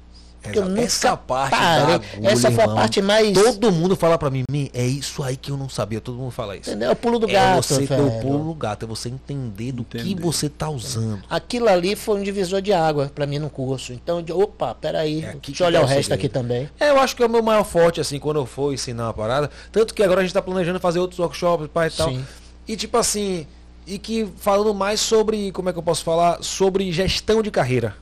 Porque 0.41 0.59
eu 0.59 0.67
nunca 0.69 0.83
essa 0.83 1.17
parte 1.17 1.51
parei. 1.57 1.87
da 1.87 1.95
agulha, 1.95 2.31
Essa 2.31 2.51
foi 2.51 2.61
a 2.61 2.63
irmão, 2.65 2.77
parte 2.77 3.03
mais. 3.03 3.33
Todo 3.33 3.73
mundo 3.73 3.97
fala 3.97 4.17
pra 4.19 4.31
mim, 4.31 4.45
"Mi, 4.49 4.71
é 4.75 4.87
isso 4.87 5.21
aí 5.23 5.37
que 5.39 5.51
eu 5.51 5.57
não 5.57 5.69
sabia. 5.71 6.01
Todo 6.03 6.17
mundo 6.19 6.31
fala 6.31 6.55
isso. 6.57 6.69
Entendeu? 6.71 6.91
É 6.91 6.93
o 6.93 6.97
pulo 6.97 7.19
do 7.19 7.29
é 7.29 7.33
gato, 7.33 7.63
você 7.65 7.79
ter 7.79 7.87
velho. 7.89 8.07
o 8.07 8.21
pulo 8.21 8.45
do 8.45 8.55
gato, 8.55 8.85
é 8.85 8.87
você 8.87 9.09
entender 9.09 9.73
do 9.73 9.83
que 9.85 10.15
você 10.15 10.49
tá 10.49 10.69
usando. 10.69 11.23
Aquilo 11.29 11.67
ali 11.69 11.97
foi 11.97 12.21
um 12.21 12.23
divisor 12.23 12.61
de 12.63 12.73
água 12.75 13.11
pra 13.13 13.27
mim 13.27 13.39
no 13.41 13.51
curso. 13.51 13.93
Então, 13.95 14.23
de, 14.23 14.33
opa, 14.33 14.75
peraí, 14.77 15.25
É 15.25 15.31
aqui 15.31 15.51
deixa 15.51 15.65
eu 15.65 15.67
olhar 15.69 15.81
tá 15.81 15.87
o 15.87 15.89
o 15.89 15.91
resto 15.91 16.11
segredo. 16.11 16.21
aqui 16.21 16.29
também. 16.29 16.71
É, 16.79 16.91
eu 16.91 17.01
acho 17.01 17.17
que 17.17 17.23
é 17.23 17.27
o 17.27 17.31
meu 17.31 17.43
maior 17.43 17.65
forte, 17.65 18.01
assim, 18.01 18.19
quando 18.21 18.37
eu 18.37 18.47
for 18.47 18.73
ensinar 18.73 19.05
uma 19.07 19.15
parada. 19.15 19.51
Tanto 19.73 19.93
que 19.95 20.03
agora 20.05 20.21
a 20.21 20.25
gente 20.25 20.35
tá 20.35 20.43
planejando 20.43 20.79
fazer 20.79 20.99
outros 21.01 21.19
workshops, 21.19 21.69
pai 21.73 21.89
e 21.89 21.91
tal. 21.91 22.11
Sim. 22.11 22.23
E 22.67 22.77
tipo 22.77 22.97
assim, 22.97 23.47
e 23.87 23.99
que 23.99 24.27
falando 24.37 24.75
mais 24.75 25.01
sobre, 25.01 25.53
como 25.53 25.69
é 25.69 25.73
que 25.73 25.79
eu 25.79 25.83
posso 25.83 26.03
falar? 26.03 26.43
Sobre 26.43 26.91
gestão 26.91 27.43
de 27.43 27.51
carreira. 27.51 27.97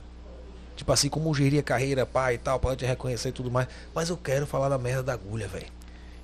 Tipo 0.75 0.91
assim, 0.91 1.09
como 1.09 1.33
gerir 1.33 1.59
a 1.59 1.63
carreira, 1.63 2.05
pai 2.05 2.35
e 2.35 2.37
tal, 2.37 2.59
pra 2.59 2.75
te 2.75 2.85
reconhecer 2.85 3.29
e 3.29 3.31
tudo 3.31 3.51
mais. 3.51 3.67
Mas 3.93 4.09
eu 4.09 4.17
quero 4.17 4.47
falar 4.47 4.69
da 4.69 4.77
merda 4.77 5.03
da 5.03 5.13
agulha, 5.13 5.47
velho. 5.47 5.67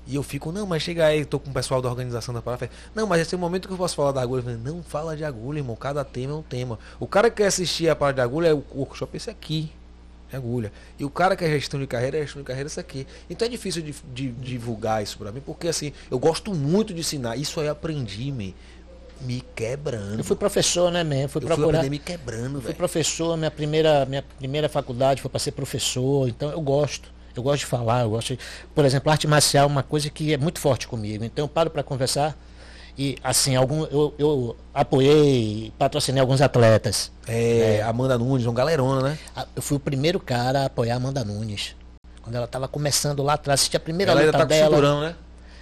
E 0.07 0.15
eu 0.15 0.23
fico, 0.23 0.51
não, 0.51 0.65
mas 0.65 0.81
chega 0.81 1.05
aí, 1.05 1.23
tô 1.23 1.39
com 1.39 1.51
o 1.51 1.53
pessoal 1.53 1.81
da 1.81 1.89
organização 1.89 2.33
da 2.33 2.41
parada. 2.41 2.69
Não, 2.95 3.05
mas 3.05 3.21
esse 3.21 3.35
é 3.35 3.37
o 3.37 3.39
momento 3.39 3.67
que 3.67 3.73
eu 3.73 3.77
posso 3.77 3.95
falar 3.95 4.11
da 4.11 4.21
agulha. 4.21 4.41
Falei, 4.41 4.57
não 4.57 4.81
fala 4.81 5.15
de 5.15 5.23
agulha, 5.23 5.59
irmão. 5.59 5.75
Cada 5.75 6.03
tema 6.03 6.33
é 6.33 6.35
um 6.35 6.41
tema. 6.41 6.79
O 6.99 7.05
cara 7.05 7.29
que 7.29 7.37
quer 7.37 7.47
assistir 7.47 7.87
a 7.89 7.95
parada 7.95 8.15
de 8.15 8.21
agulha 8.21 8.47
é 8.47 8.53
o 8.53 8.63
workshop 8.73 9.15
esse 9.15 9.29
aqui. 9.29 9.71
É 10.31 10.37
agulha. 10.37 10.71
E 10.99 11.03
o 11.05 11.09
cara 11.09 11.35
que 11.35 11.43
é 11.43 11.49
gestão 11.49 11.79
de 11.79 11.87
carreira 11.87 12.17
é 12.17 12.21
gestão 12.21 12.41
de 12.41 12.45
carreira 12.45 12.67
isso 12.67 12.79
aqui. 12.79 13.07
Então 13.29 13.47
é 13.47 13.49
difícil 13.49 13.81
de, 13.81 13.95
de- 14.13 14.31
divulgar 14.31 15.01
isso 15.01 15.17
pra 15.17 15.31
mim, 15.31 15.41
porque 15.45 15.67
assim, 15.67 15.91
eu 16.11 16.19
gosto 16.19 16.53
muito 16.53 16.93
de 16.93 16.99
ensinar. 16.99 17.35
Isso 17.35 17.59
aí 17.59 17.65
eu 17.65 17.71
aprendi, 17.71 18.31
me, 18.31 18.55
me 19.21 19.41
quebrando. 19.55 20.19
Eu 20.19 20.23
fui 20.23 20.35
professor, 20.35 20.91
né, 20.91 21.03
man? 21.03 21.27
Fui 21.27 21.39
Eu 21.43 21.47
fui 21.47 21.55
procurar. 21.55 21.79
aprender 21.79 21.89
me 21.89 21.99
quebrando, 21.99 22.53
fui 22.53 22.61
velho. 22.61 22.75
professor, 22.75 23.35
minha 23.37 23.49
primeira, 23.51 24.05
minha 24.05 24.23
primeira 24.37 24.69
faculdade 24.69 25.21
foi 25.21 25.29
para 25.31 25.39
ser 25.39 25.51
professor, 25.53 26.27
então 26.29 26.51
eu 26.51 26.61
gosto. 26.61 27.11
Eu 27.35 27.43
gosto 27.43 27.59
de 27.61 27.65
falar, 27.67 28.01
eu 28.01 28.09
gosto 28.09 28.33
de, 28.35 28.39
Por 28.75 28.83
exemplo, 28.85 29.09
arte 29.11 29.25
marcial 29.27 29.63
é 29.63 29.67
uma 29.71 29.83
coisa 29.83 30.09
que 30.09 30.33
é 30.33 30.37
muito 30.37 30.59
forte 30.59 30.87
comigo. 30.87 31.23
Então 31.23 31.45
eu 31.45 31.49
paro 31.49 31.69
para 31.69 31.81
conversar 31.83 32.37
e 33.01 33.17
assim, 33.23 33.55
algum, 33.55 33.85
eu, 33.85 34.13
eu 34.19 34.55
apoiei, 34.73 35.71
patrocinei 35.79 36.19
alguns 36.19 36.41
atletas. 36.41 37.09
É, 37.25 37.81
Amanda 37.87 38.17
Nunes, 38.17 38.45
um 38.45 38.53
galerona, 38.53 39.01
né? 39.01 39.17
Eu 39.55 39.61
fui 39.61 39.77
o 39.77 39.79
primeiro 39.79 40.19
cara 40.19 40.63
a 40.63 40.65
apoiar 40.65 40.95
a 40.95 40.97
Amanda 40.97 41.23
Nunes. 41.23 41.75
Quando 42.21 42.35
ela 42.35 42.43
estava 42.45 42.67
começando 42.67 43.23
lá 43.23 43.33
atrás, 43.35 43.61
assisti 43.61 43.77
a 43.77 43.79
primeira 43.79 44.11
Ela 44.11 44.21
luta 44.21 44.31
tá 44.33 44.39
com 44.39 44.45
dela. 44.49 44.69
cinturão, 44.69 44.99
né? 45.01 45.15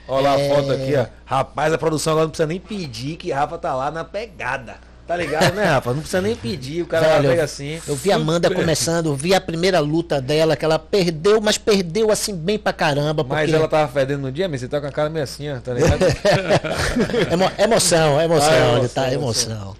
Olha 0.07 0.29
lá 0.29 0.39
É. 0.39 0.51
a 0.51 0.55
foto 0.55 0.71
aqui, 0.71 0.95
ó. 0.95 1.05
Rapaz, 1.25 1.71
a 1.73 1.77
produção 1.77 2.13
agora 2.13 2.25
não 2.25 2.31
precisa 2.31 2.47
nem 2.47 2.59
pedir 2.59 3.17
que 3.17 3.31
Rafa 3.31 3.57
tá 3.59 3.75
lá 3.75 3.91
na 3.91 4.03
pegada. 4.03 4.77
Tá 5.07 5.15
ligado, 5.15 5.53
né, 5.53 5.63
Rafa? 5.63 5.91
Não 5.93 5.99
precisa 6.01 6.21
nem 6.21 6.35
pedir, 6.35 6.81
o 6.81 6.85
cara 6.85 7.07
Velho, 7.07 7.29
pega 7.29 7.43
assim. 7.45 7.79
Eu 7.87 7.95
vi 7.95 8.11
a 8.11 8.17
Amanda 8.17 8.51
começando, 8.53 9.15
vi 9.15 9.33
a 9.33 9.39
primeira 9.39 9.79
luta 9.79 10.19
dela, 10.19 10.55
que 10.57 10.65
ela 10.65 10.77
perdeu, 10.77 11.39
mas 11.39 11.57
perdeu 11.57 12.11
assim 12.11 12.35
bem 12.35 12.59
pra 12.59 12.73
caramba. 12.73 13.23
Mas 13.23 13.43
porque- 13.45 13.55
ela 13.55 13.67
tava 13.69 13.89
fedendo 13.91 14.23
no 14.23 14.31
dia, 14.33 14.49
mas 14.49 14.59
você 14.59 14.67
tá 14.67 14.81
com 14.81 14.87
a 14.87 14.91
cara 14.91 15.09
meio 15.09 15.23
assim, 15.23 15.49
ó, 15.49 15.59
tá 15.61 15.73
ligado? 15.73 15.99
Emo- 17.31 17.51
emoção, 17.57 18.19
emoção, 18.21 18.49
Ah, 18.51 18.77
emoção, 18.77 18.89
tá, 18.89 19.13
emoção. 19.13 19.51
emoção. 19.53 19.75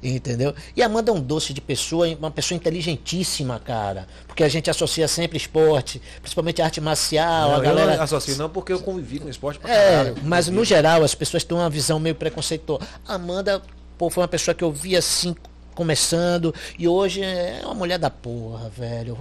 Entendeu? 0.00 0.54
E 0.76 0.82
a 0.82 0.86
Amanda 0.86 1.10
é 1.10 1.14
um 1.14 1.20
doce 1.20 1.52
de 1.52 1.60
pessoa, 1.60 2.06
uma 2.16 2.30
pessoa 2.30 2.54
inteligentíssima, 2.54 3.58
cara. 3.58 4.06
Porque 4.28 4.44
a 4.44 4.48
gente 4.48 4.70
associa 4.70 5.08
sempre 5.08 5.36
esporte, 5.36 6.00
principalmente 6.22 6.62
arte 6.62 6.80
marcial, 6.80 7.48
Não, 7.50 7.56
a 7.56 7.60
galera. 7.60 7.96
não 7.96 8.02
associo 8.04 8.36
não 8.36 8.48
porque 8.48 8.72
eu 8.72 8.78
convivi 8.78 9.18
com 9.18 9.28
esporte 9.28 9.58
pra 9.58 9.68
É, 9.74 9.90
caralho. 9.90 10.16
mas 10.22 10.46
no 10.46 10.64
geral 10.64 11.02
as 11.02 11.16
pessoas 11.16 11.42
têm 11.42 11.56
uma 11.58 11.68
visão 11.68 11.98
meio 11.98 12.14
preconceituosa. 12.14 12.86
A 13.08 13.14
Amanda, 13.14 13.60
pô, 13.98 14.08
foi 14.08 14.22
uma 14.22 14.28
pessoa 14.28 14.54
que 14.54 14.62
eu 14.62 14.72
vi 14.72 14.96
assim, 14.96 15.34
começando, 15.74 16.54
e 16.78 16.86
hoje 16.88 17.22
é 17.22 17.60
uma 17.64 17.74
mulher 17.74 17.98
da 17.98 18.08
porra, 18.08 18.70
velho. 18.70 19.18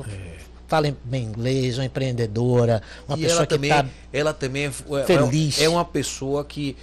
Fala 0.67 0.93
bem 1.03 1.23
inglês, 1.23 1.77
uma 1.77 1.85
empreendedora, 1.85 2.81
uma 3.07 3.17
e 3.17 3.21
pessoa 3.21 3.39
ela 3.39 3.47
que 3.47 3.55
também, 3.55 3.69
tá. 3.69 3.85
ela 4.11 4.33
também 4.33 4.65
é, 4.65 4.67
é- 4.67 5.03
feliz. 5.05 5.61
é 5.61 5.67
uma 5.67 5.85
pessoa 5.85 6.43
que 6.45 6.75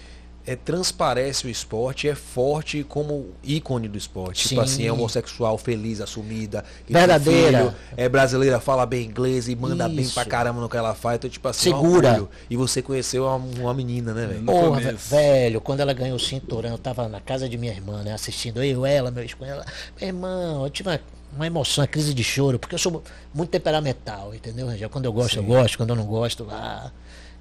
é, 0.46 0.54
transparece 0.54 1.46
o 1.46 1.50
esporte, 1.50 2.07
é 2.07 2.14
forte 2.14 2.85
como 2.85 3.30
ícone 3.42 3.88
do 3.88 3.96
esporte. 3.96 4.42
Sim. 4.42 4.48
Tipo 4.50 4.61
assim, 4.61 4.87
é 4.87 4.92
homossexual, 4.92 5.57
feliz, 5.57 6.00
assumida. 6.00 6.64
Verdadeira. 6.87 7.59
filho, 7.59 7.74
é 7.96 8.09
brasileira, 8.09 8.61
fala 8.61 8.85
bem 8.85 9.07
inglês 9.07 9.48
e 9.48 9.57
manda 9.57 9.88
bem 9.88 10.00
Isso. 10.00 10.14
pra 10.14 10.24
caramba 10.24 10.61
no 10.61 10.68
que 10.68 10.76
ela 10.76 10.94
faz. 10.94 11.16
Então, 11.16 11.30
tipo 11.30 11.48
assim, 11.48 11.70
é 11.70 11.74
um 11.74 11.80
Segura. 11.80 12.09
orgulho. 12.09 12.30
E 12.50 12.57
você 12.57 12.83
conheceu 12.83 13.24
uma, 13.24 13.37
uma 13.37 13.74
menina, 13.74 14.12
né, 14.12 14.26
velho? 14.26 14.42
Porra, 14.44 14.80
começo. 14.80 15.11
velho, 15.11 15.61
quando 15.61 15.80
ela 15.80 15.94
ganhou 15.94 16.16
o 16.16 16.20
cinturão, 16.20 16.72
eu 16.72 16.78
tava 16.78 17.09
na 17.09 17.20
casa 17.20 17.48
de 17.48 17.57
minha 17.57 17.72
irmã, 17.72 18.02
né? 18.02 18.12
Assistindo 18.12 18.62
eu, 18.62 18.85
ela, 18.85 19.11
meu 19.11 19.24
esposo. 19.24 19.50
Ela, 19.50 19.64
meu 19.98 20.09
irmão, 20.09 20.64
eu 20.64 20.70
tive 20.70 20.90
uma, 20.90 21.00
uma 21.35 21.46
emoção, 21.46 21.83
uma 21.83 21.88
crise 21.88 22.12
de 22.12 22.22
choro, 22.22 22.59
porque 22.59 22.74
eu 22.74 22.78
sou 22.78 23.02
muito 23.33 23.50
temperamental, 23.50 24.35
entendeu, 24.35 24.66
Rangel? 24.66 24.90
Quando 24.90 25.07
eu 25.07 25.12
gosto, 25.12 25.38
eu 25.38 25.42
gosto, 25.42 25.78
quando 25.78 25.90
eu 25.90 25.96
não 25.96 26.04
gosto, 26.04 26.44
lá. 26.44 26.92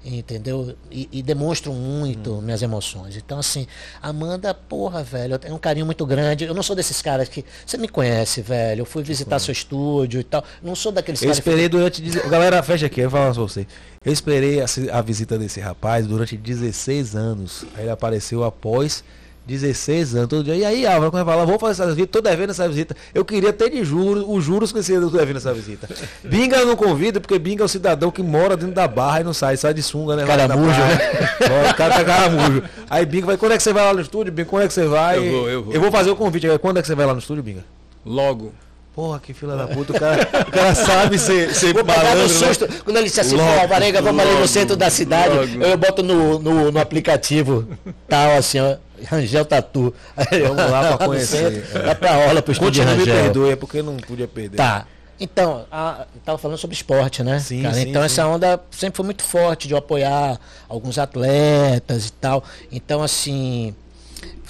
Entendeu? 0.04 0.74
E, 0.90 1.08
e 1.10 1.22
demonstro 1.22 1.72
muito 1.72 2.34
minhas 2.42 2.60
emoções. 2.60 3.16
Então, 3.16 3.38
assim, 3.38 3.66
Amanda, 4.02 4.52
porra, 4.52 5.02
velho, 5.02 5.34
eu 5.34 5.38
tenho 5.38 5.54
um 5.54 5.58
carinho 5.58 5.86
muito 5.86 6.04
grande. 6.04 6.44
Eu 6.44 6.52
não 6.52 6.62
sou 6.62 6.76
desses 6.76 7.00
caras 7.00 7.26
que. 7.28 7.42
Você 7.64 7.78
me 7.78 7.88
conhece, 7.88 8.42
velho. 8.42 8.82
Eu 8.82 8.84
fui 8.84 9.02
visitar 9.02 9.38
seu 9.38 9.52
estúdio 9.52 10.20
e 10.20 10.24
tal. 10.24 10.44
Não 10.62 10.74
sou 10.74 10.92
daqueles 10.92 11.22
Eu 11.22 11.28
caras. 11.28 11.40
que- 11.40 11.48
esperei 11.48 11.68
durante. 11.70 12.02
deze- 12.02 12.20
Galera, 12.28 12.62
fecha 12.62 12.84
aqui, 12.86 13.00
eu 13.00 13.08
vou 13.08 13.18
falar 13.18 13.32
pra 13.32 13.42
você. 13.42 13.66
Eu 14.04 14.12
esperei 14.12 14.60
a, 14.60 14.66
a 14.92 15.00
visita 15.00 15.38
desse 15.38 15.58
rapaz 15.60 16.06
durante 16.06 16.36
16 16.36 17.16
anos. 17.16 17.64
Aí 17.74 17.84
ele 17.84 17.90
apareceu 17.90 18.44
após 18.44 19.02
16 19.46 20.14
anos. 20.14 20.28
Todo 20.28 20.44
dia. 20.44 20.54
E 20.54 20.64
aí, 20.64 20.86
Álvaro, 20.86 21.10
como 21.10 21.20
é 21.22 21.24
que 21.24 21.30
fala? 21.30 21.44
Vou 21.46 21.58
fazer 21.58 21.82
essa 21.82 21.90
visita, 21.92 22.06
tô 22.12 22.20
devendo 22.20 22.50
essa 22.50 22.66
visita. 22.68 22.96
Eu 23.12 23.24
queria 23.24 23.52
ter 23.52 23.70
de 23.70 23.84
juros, 23.84 24.24
os 24.26 24.42
juros 24.42 24.72
que 24.72 24.78
eu 24.92 25.10
tô 25.10 25.16
devendo 25.18 25.36
essa 25.36 25.52
visita. 25.52 25.88
Binga 26.24 26.56
eu 26.56 26.66
não 26.66 26.76
convido, 26.76 27.20
porque 27.20 27.38
Binga 27.38 27.62
é 27.62 27.66
o 27.66 27.68
cidadão 27.68 28.10
que 28.10 28.22
mora 28.22 28.56
dentro 28.56 28.74
da 28.74 28.88
barra 28.88 29.20
e 29.20 29.24
não 29.24 29.34
sai, 29.34 29.56
sai 29.56 29.74
de 29.74 29.82
sunga, 29.82 30.16
né? 30.16 30.24
Caramujo. 30.24 30.80
Ó, 30.80 31.70
O 31.70 31.74
cara 31.74 31.94
tá 31.94 32.04
caramujo. 32.04 32.62
Aí 32.88 33.04
Binga 33.04 33.26
vai, 33.26 33.36
quando 33.36 33.52
é 33.52 33.56
que 33.56 33.62
você 33.62 33.72
vai 33.72 33.84
lá 33.84 33.92
no 33.92 34.00
estúdio, 34.00 34.32
Binga? 34.32 34.48
Quando 34.48 34.62
é 34.64 34.68
que 34.68 34.74
você 34.74 34.86
vai? 34.86 35.18
Eu 35.18 35.30
vou, 35.30 35.50
eu 35.50 35.62
vou. 35.62 35.74
Eu 35.74 35.80
vou 35.80 35.90
fazer 35.92 36.10
o 36.10 36.16
convite. 36.16 36.46
Quando 36.60 36.78
é 36.78 36.82
que 36.82 36.88
você 36.88 36.94
vai 36.94 37.04
lá 37.06 37.12
no 37.12 37.18
estúdio, 37.18 37.42
Binga? 37.42 37.64
Logo. 38.04 38.52
Porra, 38.94 39.18
que 39.18 39.34
fila 39.34 39.56
da 39.56 39.66
puta, 39.66 39.92
o 39.92 39.98
cara, 39.98 40.22
o 40.46 40.52
cara 40.52 40.72
sabe 40.76 41.18
ser, 41.18 41.52
ser 41.52 41.74
Vou 41.74 41.84
malandro, 41.84 42.22
né? 42.22 42.28
susto. 42.28 42.68
Quando 42.84 42.96
ele 42.96 43.06
disse 43.06 43.20
assim, 43.20 43.34
Logo, 43.34 43.66
Varega, 43.66 44.00
vamos 44.00 44.22
ali 44.22 44.38
no 44.38 44.46
centro 44.46 44.76
da 44.76 44.88
cidade. 44.88 45.34
logo. 45.34 45.64
Eu 45.64 45.76
boto 45.76 46.00
no, 46.00 46.38
no, 46.38 46.70
no 46.70 46.78
aplicativo 46.78 47.66
tal, 48.08 48.36
assim, 48.36 48.60
ó. 48.60 48.76
Rangel 49.04 49.44
Tatu. 49.44 49.94
Vamos 50.16 50.70
lá 50.70 50.80
pra 50.80 50.90
no 50.92 50.98
conhecer, 50.98 51.62
Vai 51.84 51.94
pra 51.94 52.18
orla 52.18 52.42
pro 52.42 52.52
estúdio 52.52 52.72
de 52.72 52.78
Continua 52.80 52.94
me 52.96 53.10
Rangel. 53.10 53.24
perdoe, 53.24 53.50
é 53.52 53.56
porque 53.56 53.78
eu 53.78 53.84
não 53.84 53.96
podia 53.96 54.28
perder. 54.28 54.56
Tá. 54.56 54.86
Então, 55.18 55.64
a, 55.70 56.06
eu 56.14 56.20
tava 56.22 56.38
falando 56.38 56.58
sobre 56.58 56.74
esporte, 56.74 57.22
né? 57.22 57.38
Sim, 57.38 57.62
cara? 57.62 57.74
sim, 57.74 57.82
então 57.82 58.02
sim. 58.02 58.06
essa 58.06 58.26
onda 58.26 58.60
sempre 58.70 58.96
foi 58.96 59.04
muito 59.04 59.22
forte 59.22 59.68
de 59.68 59.74
eu 59.74 59.78
apoiar 59.78 60.40
alguns 60.68 60.98
atletas 60.98 62.08
e 62.08 62.12
tal. 62.12 62.42
Então, 62.72 63.02
assim, 63.02 63.74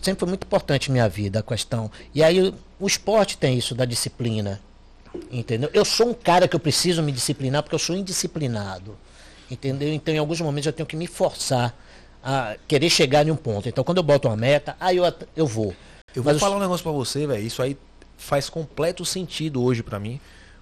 sempre 0.02 0.20
foi 0.20 0.28
muito 0.28 0.44
importante 0.44 0.88
na 0.88 0.92
minha 0.94 1.08
vida 1.08 1.40
a 1.40 1.42
questão. 1.42 1.90
E 2.14 2.22
aí 2.22 2.40
o, 2.40 2.54
o 2.80 2.86
esporte 2.86 3.36
tem 3.36 3.58
isso 3.58 3.74
da 3.74 3.84
disciplina. 3.84 4.60
Entendeu? 5.30 5.70
Eu 5.72 5.84
sou 5.84 6.08
um 6.08 6.14
cara 6.14 6.48
que 6.48 6.56
eu 6.56 6.60
preciso 6.60 7.02
me 7.02 7.12
disciplinar 7.12 7.62
porque 7.62 7.74
eu 7.74 7.78
sou 7.78 7.96
indisciplinado. 7.96 8.96
Entendeu? 9.50 9.92
Então 9.92 10.14
em 10.14 10.18
alguns 10.18 10.40
momentos 10.40 10.66
eu 10.66 10.72
tenho 10.72 10.86
que 10.86 10.96
me 10.96 11.06
forçar 11.06 11.74
a 12.24 12.56
querer 12.66 12.88
chegar 12.88 13.26
em 13.26 13.30
um 13.30 13.36
ponto. 13.36 13.68
Então 13.68 13.84
quando 13.84 13.98
eu 13.98 14.02
boto 14.02 14.26
uma 14.26 14.36
meta, 14.36 14.74
aí 14.80 14.96
eu, 14.96 15.04
eu 15.36 15.46
vou. 15.46 15.74
Eu 16.14 16.22
vou 16.22 16.32
Mas 16.32 16.40
falar 16.40 16.56
um 16.56 16.60
negócio 16.60 16.82
pra 16.82 16.92
você, 16.92 17.26
velho. 17.26 17.44
Isso 17.44 17.60
aí 17.62 17.76
faz 18.16 18.48
completo 18.48 19.04
sentido 19.04 19.62
hoje 19.62 19.82
pra 19.82 20.00
mim. 20.00 20.18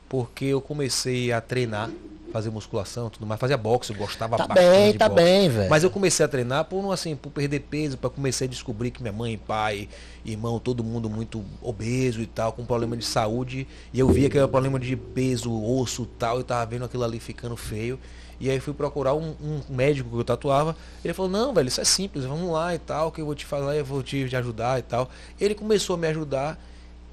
Porque 0.08 0.46
eu 0.46 0.60
comecei 0.60 1.32
a 1.32 1.40
treinar, 1.40 1.88
fazer 2.30 2.50
musculação, 2.50 3.08
tudo 3.08 3.24
mais, 3.24 3.40
fazia 3.40 3.56
boxe, 3.56 3.92
eu 3.92 3.96
gostava 3.96 4.36
Tá 4.36 4.46
bastante 4.46 4.70
bem, 4.70 4.92
de 4.92 4.98
tá 4.98 5.08
boxe. 5.08 5.24
bem, 5.24 5.48
velho. 5.48 5.70
Mas 5.70 5.84
eu 5.84 5.90
comecei 5.90 6.26
a 6.26 6.28
treinar 6.28 6.66
por 6.66 6.82
não 6.82 6.92
assim, 6.92 7.16
por 7.16 7.30
perder 7.30 7.60
peso, 7.60 7.96
para 7.96 8.10
comecei 8.10 8.46
a 8.46 8.50
descobrir 8.50 8.90
que 8.90 9.00
minha 9.00 9.12
mãe, 9.12 9.38
pai, 9.38 9.88
irmão, 10.22 10.58
todo 10.58 10.84
mundo 10.84 11.08
muito 11.08 11.42
obeso 11.62 12.20
e 12.20 12.26
tal, 12.26 12.52
com 12.52 12.62
problema 12.64 12.94
de 12.94 13.06
saúde, 13.06 13.66
e 13.90 14.00
eu 14.00 14.08
via 14.08 14.28
que 14.28 14.36
era 14.36 14.46
problema 14.46 14.78
de 14.78 14.94
peso, 14.96 15.50
osso, 15.50 16.02
e 16.02 16.18
tal, 16.18 16.40
e 16.40 16.44
tava 16.44 16.66
vendo 16.66 16.84
aquilo 16.84 17.04
ali 17.04 17.18
ficando 17.18 17.56
feio. 17.56 17.98
E 18.42 18.50
aí 18.50 18.60
fui 18.60 18.74
procurar 18.74 19.14
um, 19.14 19.34
um 19.40 19.60
médico 19.70 20.10
que 20.10 20.16
eu 20.16 20.24
tatuava. 20.24 20.76
Ele 21.04 21.14
falou: 21.14 21.30
"Não, 21.30 21.54
velho, 21.54 21.68
isso 21.68 21.80
é 21.80 21.84
simples, 21.84 22.24
vamos 22.24 22.50
lá 22.50 22.74
e 22.74 22.78
tal, 22.78 23.10
que 23.10 23.20
eu 23.20 23.24
vou 23.24 23.34
te 23.34 23.46
falar, 23.46 23.76
eu 23.76 23.84
vou 23.84 24.02
te 24.02 24.24
ajudar 24.36 24.78
e 24.78 24.82
tal". 24.82 25.08
Ele 25.40 25.54
começou 25.54 25.94
a 25.94 25.98
me 25.98 26.08
ajudar. 26.08 26.58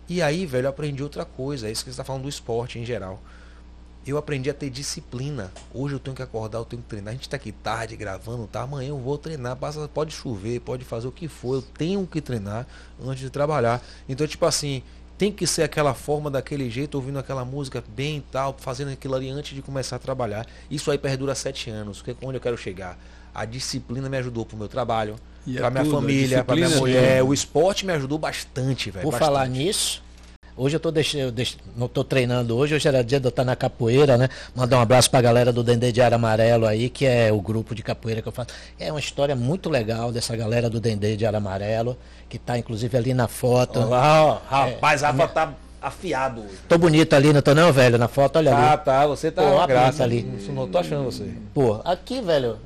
E 0.10 0.22
aí, 0.24 0.46
velho, 0.46 0.66
eu 0.66 0.70
aprendi 0.72 1.04
outra 1.04 1.24
coisa, 1.24 1.68
é 1.68 1.72
isso 1.72 1.84
que 1.84 1.90
você 1.90 1.94
está 1.94 2.04
falando 2.04 2.24
do 2.24 2.30
esporte 2.30 2.80
em 2.80 2.86
geral 2.86 3.22
eu 4.08 4.18
aprendi 4.18 4.50
a 4.50 4.54
ter 4.54 4.70
disciplina. 4.70 5.52
Hoje 5.74 5.96
eu 5.96 6.00
tenho 6.00 6.16
que 6.16 6.22
acordar, 6.22 6.60
eu 6.60 6.66
tenho 6.66 6.82
que 6.82 6.88
treinar. 6.88 7.12
A 7.12 7.16
gente 7.16 7.30
tá 7.30 7.36
aqui 7.36 7.52
tarde 7.52 7.96
gravando, 7.96 8.48
tá? 8.48 8.62
Amanhã 8.62 8.90
eu 8.90 8.98
vou 8.98 9.18
treinar. 9.18 9.56
Basta, 9.56 9.88
pode 9.88 10.14
chover, 10.14 10.60
pode 10.62 10.84
fazer 10.86 11.08
o 11.08 11.12
que 11.12 11.28
for. 11.28 11.56
Eu 11.56 11.62
tenho 11.62 12.06
que 12.08 12.22
treinar 12.22 12.66
antes 13.04 13.22
de 13.22 13.30
trabalhar. 13.30 13.82
Então, 14.08 14.26
tipo 14.26 14.46
assim, 14.46 14.84
tem 15.20 15.34
que 15.34 15.46
ser 15.46 15.64
aquela 15.64 15.94
forma, 15.94 16.32
daquele 16.32 16.70
jeito, 16.70 16.96
ouvindo 16.96 17.20
aquela 17.20 17.44
música 17.44 17.84
bem 17.90 18.20
e 18.20 18.22
tal, 18.22 18.56
fazendo 18.58 18.90
aquilo 18.90 19.16
ali 19.16 19.30
antes 19.30 19.54
de 19.54 19.62
começar 19.62 19.98
a 19.98 20.00
trabalhar. 20.00 20.48
Isso 20.72 20.90
aí 20.90 20.98
perdura 20.98 21.36
sete 21.36 21.70
anos, 21.70 22.02
que 22.02 22.12
é 22.12 22.16
onde 22.22 22.38
eu 22.38 22.42
quero 22.42 22.58
chegar. 22.58 22.98
A 23.36 23.44
disciplina 23.44 24.08
me 24.08 24.16
ajudou 24.16 24.46
pro 24.46 24.56
meu 24.56 24.70
trabalho, 24.70 25.18
E 25.46 25.58
é 25.58 25.60
pra 25.60 25.70
minha 25.70 25.84
tudo, 25.84 25.96
família, 25.98 26.42
pra 26.42 26.56
minha 26.56 26.70
é 26.70 26.76
mulher. 26.78 27.22
O 27.24 27.34
esporte 27.34 27.86
me 27.86 27.92
ajudou 27.92 28.18
bastante, 28.18 28.90
velho. 28.92 29.04
Por 29.04 29.12
bastante. 29.12 29.28
falar 29.28 29.46
nisso, 29.50 30.02
Hoje 30.62 30.76
eu 30.76 30.80
tô 30.82 30.92
deixando, 30.92 31.22
eu 31.22 31.32
deixo- 31.32 31.56
não 31.78 31.88
tô 31.88 32.04
treinando 32.04 32.58
hoje, 32.58 32.76
hoje 32.76 32.86
era 32.86 33.02
dia 33.02 33.18
de 33.18 33.26
eu 33.26 33.30
estar 33.30 33.46
na 33.46 33.56
capoeira, 33.56 34.18
né? 34.18 34.28
Mandar 34.54 34.78
um 34.78 34.82
abraço 34.82 35.10
pra 35.10 35.22
galera 35.22 35.54
do 35.54 35.64
Dendê 35.64 35.90
de 35.90 36.02
Ar 36.02 36.14
Amarelo 36.14 36.66
aí, 36.68 36.90
que 36.90 37.06
é 37.06 37.32
o 37.32 37.40
grupo 37.40 37.74
de 37.74 37.82
capoeira 37.82 38.22
que 38.22 38.28
eu 38.28 38.32
faço. 38.34 38.50
É 38.78 38.92
uma 38.92 39.00
história 39.00 39.38
muito 39.38 39.70
legal 39.70 40.12
dessa 40.12 40.36
galera 40.36 40.70
do 40.70 40.78
Dendê 40.82 41.16
de 41.16 41.26
Ar 41.26 41.34
Amarelo, 41.34 41.96
que 42.28 42.38
tá 42.38 42.58
inclusive 42.58 42.98
ali 42.98 43.14
na 43.14 43.30
foto. 43.30 43.80
Lá, 43.80 44.26
ó, 44.26 44.38
rapaz, 44.50 45.02
Rafa 45.02 45.28
tá 45.30 45.54
afiado 45.82 46.42
hoje. 46.42 46.58
Tô 46.68 46.78
bonito 46.78 47.14
ali, 47.14 47.32
não 47.32 47.42
tô 47.42 47.56
não, 47.56 47.72
velho, 47.72 47.98
na 47.98 48.10
foto, 48.10 48.36
olha 48.36 48.52
Tá, 48.52 48.74
ali. 48.74 48.82
tá, 48.84 49.08
você 49.08 49.32
tá 49.32 49.42
Pô, 49.42 49.60
a 49.62 49.66
graça 49.66 50.04
ali. 50.04 50.30
Isso 50.38 50.52
não 50.52 50.68
tô 50.68 50.78
achando 50.78 51.06
você. 51.06 51.30
Pô, 51.54 51.80
aqui, 51.86 52.20
velho. 52.20 52.58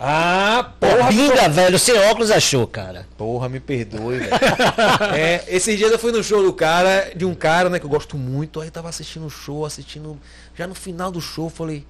Ah, 0.00 0.72
Porra, 0.80 1.48
velho, 1.48 1.78
sem 1.78 1.94
óculos 1.98 2.30
achou, 2.30 2.66
cara. 2.66 3.06
porra, 3.16 3.48
me 3.48 3.60
perdoe, 3.60 4.18
velho. 4.18 4.30
é, 5.14 5.44
esses 5.48 5.76
dias 5.78 5.90
eu 5.92 5.98
fui 5.98 6.10
no 6.12 6.22
show 6.22 6.42
do 6.42 6.52
cara, 6.52 7.12
de 7.14 7.24
um 7.24 7.34
cara, 7.34 7.68
né, 7.68 7.78
que 7.78 7.86
eu 7.86 7.90
gosto 7.90 8.16
muito, 8.16 8.60
aí 8.60 8.70
tava 8.70 8.88
assistindo 8.88 9.26
o 9.26 9.30
show, 9.30 9.64
assistindo, 9.64 10.18
já 10.56 10.66
no 10.66 10.74
final 10.74 11.10
do 11.10 11.20
show, 11.20 11.46
eu 11.46 11.50
falei, 11.50 11.86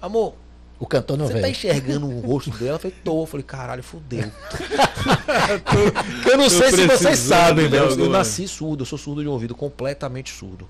amor, 0.00 0.34
O 0.78 0.86
cantor 0.86 1.16
não 1.16 1.26
você 1.26 1.40
tá 1.40 1.48
enxergando 1.48 2.06
o 2.08 2.20
rosto 2.20 2.50
dela? 2.50 2.74
Eu 2.74 2.78
falei, 2.78 2.96
tô. 3.04 3.22
Eu 3.22 3.26
falei, 3.26 3.44
caralho, 3.44 3.82
fudeu. 3.82 4.30
eu 6.30 6.36
não 6.38 6.50
sei 6.50 6.70
se 6.72 6.86
vocês 6.86 7.18
sabem, 7.18 7.68
velho. 7.68 7.84
Eu 7.84 7.90
alguma- 7.90 8.18
nasci 8.18 8.48
surdo, 8.48 8.82
eu 8.82 8.86
sou 8.86 8.98
surdo 8.98 9.22
de 9.22 9.28
um 9.28 9.32
ouvido, 9.32 9.54
completamente 9.54 10.32
surdo. 10.32 10.66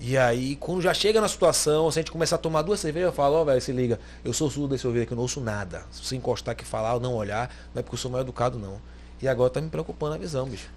E 0.00 0.16
aí, 0.16 0.54
quando 0.56 0.80
já 0.80 0.94
chega 0.94 1.20
na 1.20 1.26
situação, 1.28 1.90
se 1.90 1.98
a 1.98 2.02
gente 2.02 2.12
começar 2.12 2.36
a 2.36 2.38
tomar 2.38 2.62
duas 2.62 2.78
cervejas, 2.78 3.08
eu 3.08 3.12
falo, 3.12 3.34
ó, 3.36 3.44
velho, 3.44 3.60
se 3.60 3.72
liga, 3.72 3.98
eu 4.24 4.32
sou 4.32 4.48
surdo 4.48 4.68
desse 4.74 4.86
ouvido 4.86 5.02
aqui, 5.02 5.12
eu 5.12 5.16
não 5.16 5.22
ouço 5.22 5.40
nada. 5.40 5.82
Se 5.90 6.04
você 6.04 6.14
encostar 6.16 6.52
aqui 6.52 6.64
falar 6.64 6.94
ou 6.94 7.00
não 7.00 7.14
olhar, 7.14 7.50
não 7.74 7.80
é 7.80 7.82
porque 7.82 7.94
eu 7.96 7.98
sou 7.98 8.10
mal 8.10 8.20
educado, 8.20 8.58
não. 8.58 8.74
E 9.20 9.26
agora 9.26 9.50
tá 9.50 9.60
me 9.60 9.68
preocupando 9.68 10.14
a 10.14 10.18
visão, 10.18 10.46
bicho. 10.48 10.68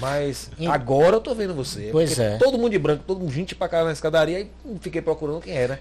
Mas 0.00 0.50
E- 0.58 0.66
agora 0.66 1.16
eu 1.16 1.20
tô 1.20 1.34
vendo 1.34 1.54
você. 1.54 1.88
Pois 1.90 2.18
é. 2.18 2.36
Todo 2.36 2.58
mundo 2.58 2.72
de 2.72 2.78
branco, 2.78 3.02
todo 3.06 3.20
mundo 3.20 3.32
gente 3.32 3.54
pra 3.54 3.68
cá 3.68 3.82
na 3.84 3.92
escadaria, 3.92 4.40
e 4.40 4.50
fiquei 4.80 5.00
procurando 5.00 5.40
quem 5.40 5.56
era. 5.56 5.80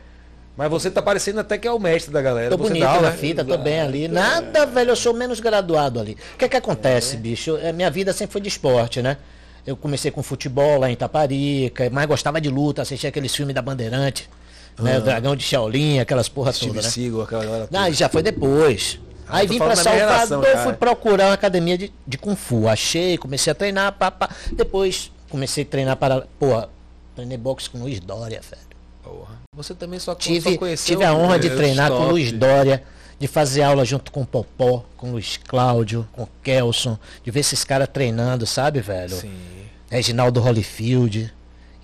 Mas 0.55 0.69
você 0.69 0.91
tá 0.91 1.01
parecendo 1.01 1.39
até 1.39 1.57
que 1.57 1.67
é 1.67 1.71
o 1.71 1.79
mestre 1.79 2.13
da 2.13 2.21
galera. 2.21 2.51
Tô 2.51 2.57
você 2.57 2.69
bonito 2.69 2.83
dá, 2.83 3.01
na 3.01 3.09
né? 3.09 3.17
fita, 3.17 3.43
tô 3.43 3.57
bem 3.57 3.81
ali. 3.81 4.07
Nada, 4.07 4.65
velho, 4.67 4.91
eu 4.91 4.95
sou 4.95 5.11
menos 5.13 5.39
graduado 5.39 5.99
ali. 5.99 6.15
O 6.35 6.37
que 6.37 6.45
é 6.45 6.47
que 6.49 6.55
acontece, 6.55 7.17
bicho? 7.17 7.57
É, 7.57 7.73
Minha 7.73 7.89
vida 7.89 8.13
sempre 8.13 8.33
foi 8.33 8.41
de 8.41 8.49
esporte, 8.49 9.01
né? 9.01 9.17
Eu 9.65 9.77
comecei 9.77 10.11
com 10.11 10.21
futebol 10.21 10.79
lá 10.79 10.89
em 10.89 10.93
Itaparica, 10.93 11.89
mas 11.89 12.05
gostava 12.05 12.41
de 12.41 12.49
luta, 12.49 12.81
assistia 12.81 13.09
aqueles 13.09 13.33
filmes 13.33 13.55
da 13.55 13.61
Bandeirante, 13.61 14.29
né? 14.77 14.97
O 14.97 15.01
Dragão 15.01 15.35
de 15.35 15.43
Shaolin, 15.43 15.99
aquelas 15.99 16.27
porra 16.27 16.51
Steve 16.51 16.71
toda, 16.73 16.81
né? 16.81 16.89
Seagal, 16.89 17.21
aquela 17.21 17.45
galera 17.45 17.67
Não, 17.71 17.79
toda. 17.79 17.89
e 17.89 17.93
já 17.93 18.09
foi 18.09 18.21
depois. 18.21 18.99
Ah, 19.27 19.37
Aí 19.37 19.47
vim 19.47 19.57
pra 19.57 19.75
Salvador, 19.75 20.45
fui 20.63 20.73
procurar 20.73 21.27
uma 21.27 21.33
academia 21.33 21.77
de, 21.77 21.93
de 22.05 22.17
Kung 22.17 22.35
Fu. 22.35 22.67
Achei, 22.67 23.17
comecei 23.17 23.51
a 23.51 23.55
treinar, 23.55 23.93
pá, 23.93 24.11
pá. 24.11 24.29
Depois 24.51 25.11
comecei 25.29 25.63
a 25.63 25.67
treinar 25.67 25.95
para. 25.95 26.27
Porra, 26.37 26.69
treinei 27.15 27.37
boxe 27.37 27.69
com 27.69 27.79
Luiz 27.79 27.99
Dória, 28.01 28.41
velho. 28.41 28.61
Porra. 29.01 29.41
Você 29.55 29.73
também 29.73 29.99
só, 29.99 30.13
Tive, 30.13 30.51
só 30.53 30.57
conheceu... 30.57 30.95
tive 30.95 31.05
a 31.05 31.13
honra 31.13 31.39
de 31.39 31.47
é, 31.47 31.55
treinar 31.55 31.89
com. 31.89 32.09
Luiz 32.09 32.31
Dória, 32.31 32.83
de 33.23 33.27
fazer 33.29 33.61
aula 33.63 33.85
junto 33.85 34.11
com 34.11 34.23
o 34.23 34.25
Popó, 34.25 34.83
com 34.97 35.07
o 35.07 35.11
Luiz 35.13 35.37
Cláudio, 35.37 36.05
com 36.11 36.23
o 36.23 36.29
Kelson, 36.43 36.99
de 37.23 37.31
ver 37.31 37.39
esses 37.39 37.63
caras 37.63 37.87
treinando, 37.87 38.45
sabe, 38.45 38.81
velho? 38.81 39.15
Sim. 39.15 39.31
Reginaldo 39.89 40.41
Holyfield. 40.41 41.33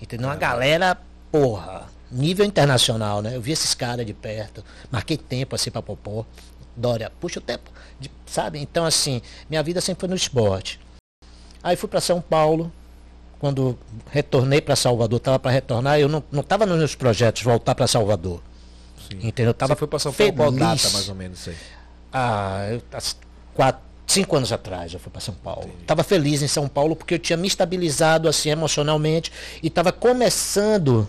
Entendeu? 0.02 0.26
Uma 0.28 0.36
galera, 0.36 0.98
porra, 1.32 1.84
nível 2.12 2.44
internacional, 2.44 3.22
né? 3.22 3.36
Eu 3.36 3.40
vi 3.40 3.52
esses 3.52 3.72
caras 3.72 4.04
de 4.04 4.12
perto, 4.12 4.62
marquei 4.92 5.16
tempo 5.16 5.54
assim 5.54 5.70
pra 5.70 5.80
Popó. 5.80 6.26
Dória, 6.76 7.10
puxa 7.18 7.38
o 7.38 7.42
tempo, 7.42 7.70
de- 7.98 8.10
sabe? 8.26 8.58
Então, 8.58 8.84
assim, 8.84 9.22
minha 9.48 9.62
vida 9.62 9.80
sempre 9.80 10.00
foi 10.00 10.08
no 10.10 10.14
esporte. 10.16 10.78
Aí 11.62 11.74
fui 11.74 11.88
pra 11.88 12.02
São 12.02 12.20
Paulo. 12.20 12.70
Quando 13.38 13.78
retornei 14.10 14.60
pra 14.60 14.76
Salvador, 14.76 15.18
tava 15.20 15.38
pra 15.38 15.50
retornar, 15.50 15.98
eu 15.98 16.06
não, 16.10 16.22
não 16.30 16.42
tava 16.42 16.66
nos 16.66 16.76
meus 16.76 16.94
projetos 16.94 17.42
voltar 17.42 17.74
pra 17.74 17.86
Salvador. 17.86 18.42
Entendeu? 19.16 19.50
Eu 19.50 19.54
tava 19.54 19.74
Você 19.74 19.78
foi 19.78 19.88
pra 19.88 19.98
São 19.98 20.12
Paulo 20.12 20.32
qual 20.34 20.52
data, 20.52 20.90
mais 20.90 21.08
ou 21.08 21.14
menos, 21.14 21.40
isso 21.40 21.50
aí? 21.50 21.56
Ah, 22.12 22.68
eu, 22.70 22.82
há 22.92 23.00
quatro, 23.54 23.82
cinco 24.06 24.36
anos 24.36 24.52
atrás 24.52 24.92
eu 24.92 25.00
fui 25.00 25.10
para 25.10 25.20
São 25.20 25.34
Paulo. 25.34 25.70
Estava 25.80 26.02
feliz 26.02 26.42
em 26.42 26.48
São 26.48 26.68
Paulo 26.68 26.96
porque 26.96 27.14
eu 27.14 27.18
tinha 27.18 27.36
me 27.36 27.46
estabilizado 27.46 28.28
assim 28.28 28.50
emocionalmente 28.50 29.32
e 29.62 29.68
estava 29.68 29.92
começando, 29.92 31.08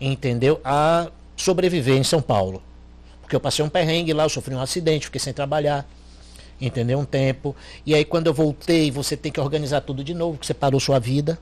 entendeu, 0.00 0.60
a 0.64 1.08
sobreviver 1.36 1.96
em 1.96 2.04
São 2.04 2.20
Paulo. 2.20 2.62
Porque 3.20 3.34
eu 3.34 3.40
passei 3.40 3.64
um 3.64 3.68
perrengue 3.68 4.12
lá, 4.12 4.24
eu 4.24 4.28
sofri 4.28 4.54
um 4.54 4.60
acidente, 4.60 5.06
fiquei 5.06 5.20
sem 5.20 5.32
trabalhar, 5.32 5.86
entendeu, 6.60 6.98
um 6.98 7.04
tempo. 7.04 7.56
E 7.84 7.94
aí 7.94 8.04
quando 8.04 8.28
eu 8.28 8.34
voltei, 8.34 8.90
você 8.90 9.16
tem 9.16 9.32
que 9.32 9.40
organizar 9.40 9.80
tudo 9.80 10.04
de 10.04 10.14
novo, 10.14 10.34
porque 10.34 10.46
você 10.46 10.54
parou 10.54 10.78
sua 10.78 10.98
vida. 10.98 11.38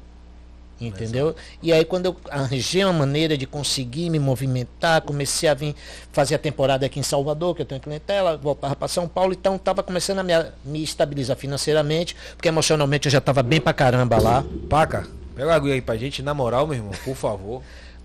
Entendeu? 0.80 1.36
E 1.62 1.72
aí 1.72 1.84
quando 1.84 2.06
eu 2.06 2.16
arranjei 2.28 2.84
uma 2.84 2.92
maneira 2.92 3.38
de 3.38 3.46
conseguir 3.46 4.10
me 4.10 4.18
movimentar, 4.18 5.00
comecei 5.02 5.48
a 5.48 5.54
vir 5.54 5.74
fazer 6.12 6.34
a 6.34 6.38
temporada 6.38 6.84
aqui 6.84 6.98
em 6.98 7.02
Salvador, 7.02 7.54
que 7.54 7.62
eu 7.62 7.66
tenho 7.66 7.80
clientela, 7.80 8.36
voltava 8.36 8.74
para 8.74 8.88
São 8.88 9.06
Paulo, 9.08 9.32
então 9.32 9.54
estava 9.56 9.82
começando 9.82 10.18
a 10.18 10.22
me, 10.22 10.32
me 10.64 10.82
estabilizar 10.82 11.36
financeiramente, 11.36 12.16
porque 12.36 12.48
emocionalmente 12.48 13.06
eu 13.06 13.12
já 13.12 13.18
estava 13.18 13.42
bem 13.42 13.60
pra 13.60 13.72
caramba 13.72 14.20
lá. 14.20 14.44
Paca, 14.68 15.06
pega 15.34 15.52
a 15.52 15.56
aguinha 15.56 15.74
aí 15.74 15.80
pra 15.80 15.96
gente, 15.96 16.22
na 16.22 16.34
moral, 16.34 16.66
meu 16.66 16.76
irmão, 16.76 16.92
por 17.04 17.14
favor. 17.14 17.62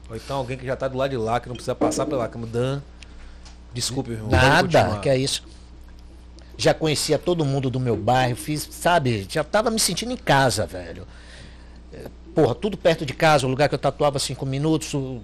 Ou 0.08 0.16
então 0.16 0.38
alguém 0.38 0.58
que 0.58 0.66
já 0.66 0.76
tá 0.76 0.88
do 0.88 0.98
lado 0.98 1.10
de 1.10 1.18
lá, 1.18 1.40
que 1.40 1.48
não 1.48 1.56
precisa 1.56 1.76
passar 1.76 2.06
pela 2.06 2.28
cama. 2.28 2.46
Dan, 2.48 2.82
desculpe, 3.74 4.12
meu 4.12 4.20
irmão. 4.20 4.32
Nada, 4.32 5.00
que 5.00 5.10
é 5.10 5.18
isso. 5.18 5.44
Já 6.56 6.74
conhecia 6.74 7.18
todo 7.18 7.44
mundo 7.44 7.70
do 7.70 7.80
meu 7.80 7.96
bairro, 7.96 8.36
fiz, 8.36 8.68
sabe, 8.70 9.26
já 9.30 9.42
estava 9.42 9.72
me 9.72 9.80
sentindo 9.80 10.12
em 10.12 10.18
casa, 10.18 10.66
velho. 10.66 11.08
É, 12.40 12.44
Porra, 12.44 12.56
tudo 12.56 12.78
perto 12.78 13.06
de 13.06 13.14
casa, 13.14 13.46
o 13.46 13.50
lugar 13.50 13.70
que 13.70 13.76
eu 13.76 13.80
tatuava 13.80 14.20
cinco 14.20 14.46
minutos, 14.46 14.94
o 14.94 15.22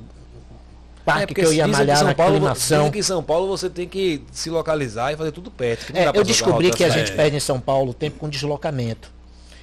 parque 1.05 1.23
É, 1.23 1.27
porque 1.27 1.41
que 1.41 1.47
eu 1.47 1.53
ia 1.53 1.67
malhar 1.67 1.97
São 1.97 2.07
na 2.07 2.15
Paulo, 2.15 2.35
aclimação. 2.35 2.91
que 2.91 2.99
em 2.99 3.03
São 3.03 3.23
Paulo 3.23 3.47
você 3.47 3.69
tem 3.69 3.87
que 3.87 4.23
se 4.31 4.49
localizar 4.49 5.13
e 5.13 5.17
fazer 5.17 5.31
tudo 5.31 5.51
perto. 5.51 5.85
que 5.85 5.93
não 5.93 6.01
É, 6.01 6.11
eu 6.13 6.23
descobri 6.23 6.71
que 6.71 6.83
a 6.83 6.89
gente 6.89 7.11
perde 7.11 7.37
em 7.37 7.39
São 7.39 7.59
Paulo 7.59 7.93
tempo 7.93 8.19
com 8.19 8.27
deslocamento. 8.27 9.13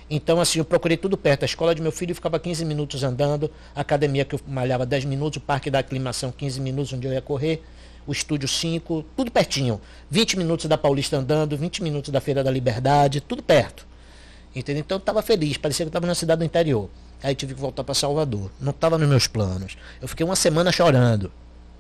Então, 0.09 0.41
assim, 0.41 0.59
eu 0.59 0.65
procurei 0.65 0.97
tudo 0.97 1.17
perto. 1.17 1.43
A 1.43 1.47
escola 1.47 1.75
de 1.75 1.81
meu 1.81 1.91
filho 1.91 2.15
ficava 2.15 2.39
15 2.39 2.67
minutos 2.67 3.03
andando, 3.03 3.51
a 3.75 3.81
academia 3.81 4.27
que 4.27 4.35
eu 4.35 4.41
malhava 4.47 4.85
10 4.85 5.07
minutos, 5.07 5.39
o 5.39 5.41
parque 5.41 5.71
da 5.71 5.79
aclimação 5.79 6.31
15 6.31 6.61
minutos, 6.61 6.93
onde 6.93 7.07
eu 7.07 7.13
ia 7.15 7.23
correr, 7.23 7.63
o 8.07 8.13
estúdio 8.13 8.47
5, 8.47 9.05
tudo 9.17 9.31
pertinho. 9.31 9.81
20 10.11 10.37
minutos 10.37 10.67
da 10.67 10.77
Paulista 10.77 11.17
andando, 11.17 11.57
20 11.57 11.83
minutos 11.83 12.11
da 12.11 12.21
Feira 12.21 12.45
da 12.45 12.51
Liberdade, 12.51 13.23
tudo 13.23 13.43
perto. 13.43 13.87
Entendeu? 14.55 14.81
Então 14.81 14.97
eu 14.97 15.01
estava 15.01 15.23
feliz, 15.23 15.57
parecia 15.57 15.85
que 15.85 15.89
eu 15.89 15.91
estava 15.91 16.07
na 16.07 16.15
cidade 16.15 16.41
do 16.41 16.45
interior. 16.45 16.91
Aí 17.23 17.35
tive 17.35 17.55
que 17.55 17.61
voltar 17.61 17.85
para 17.85 17.95
Salvador. 17.95 18.51
Não 18.61 18.71
estava 18.71 18.99
nos 18.99 19.09
meus 19.09 19.27
planos. 19.27 19.77
Eu 20.01 20.09
fiquei 20.09 20.25
uma 20.27 20.37
semana 20.37 20.73
chorando. 20.73 21.31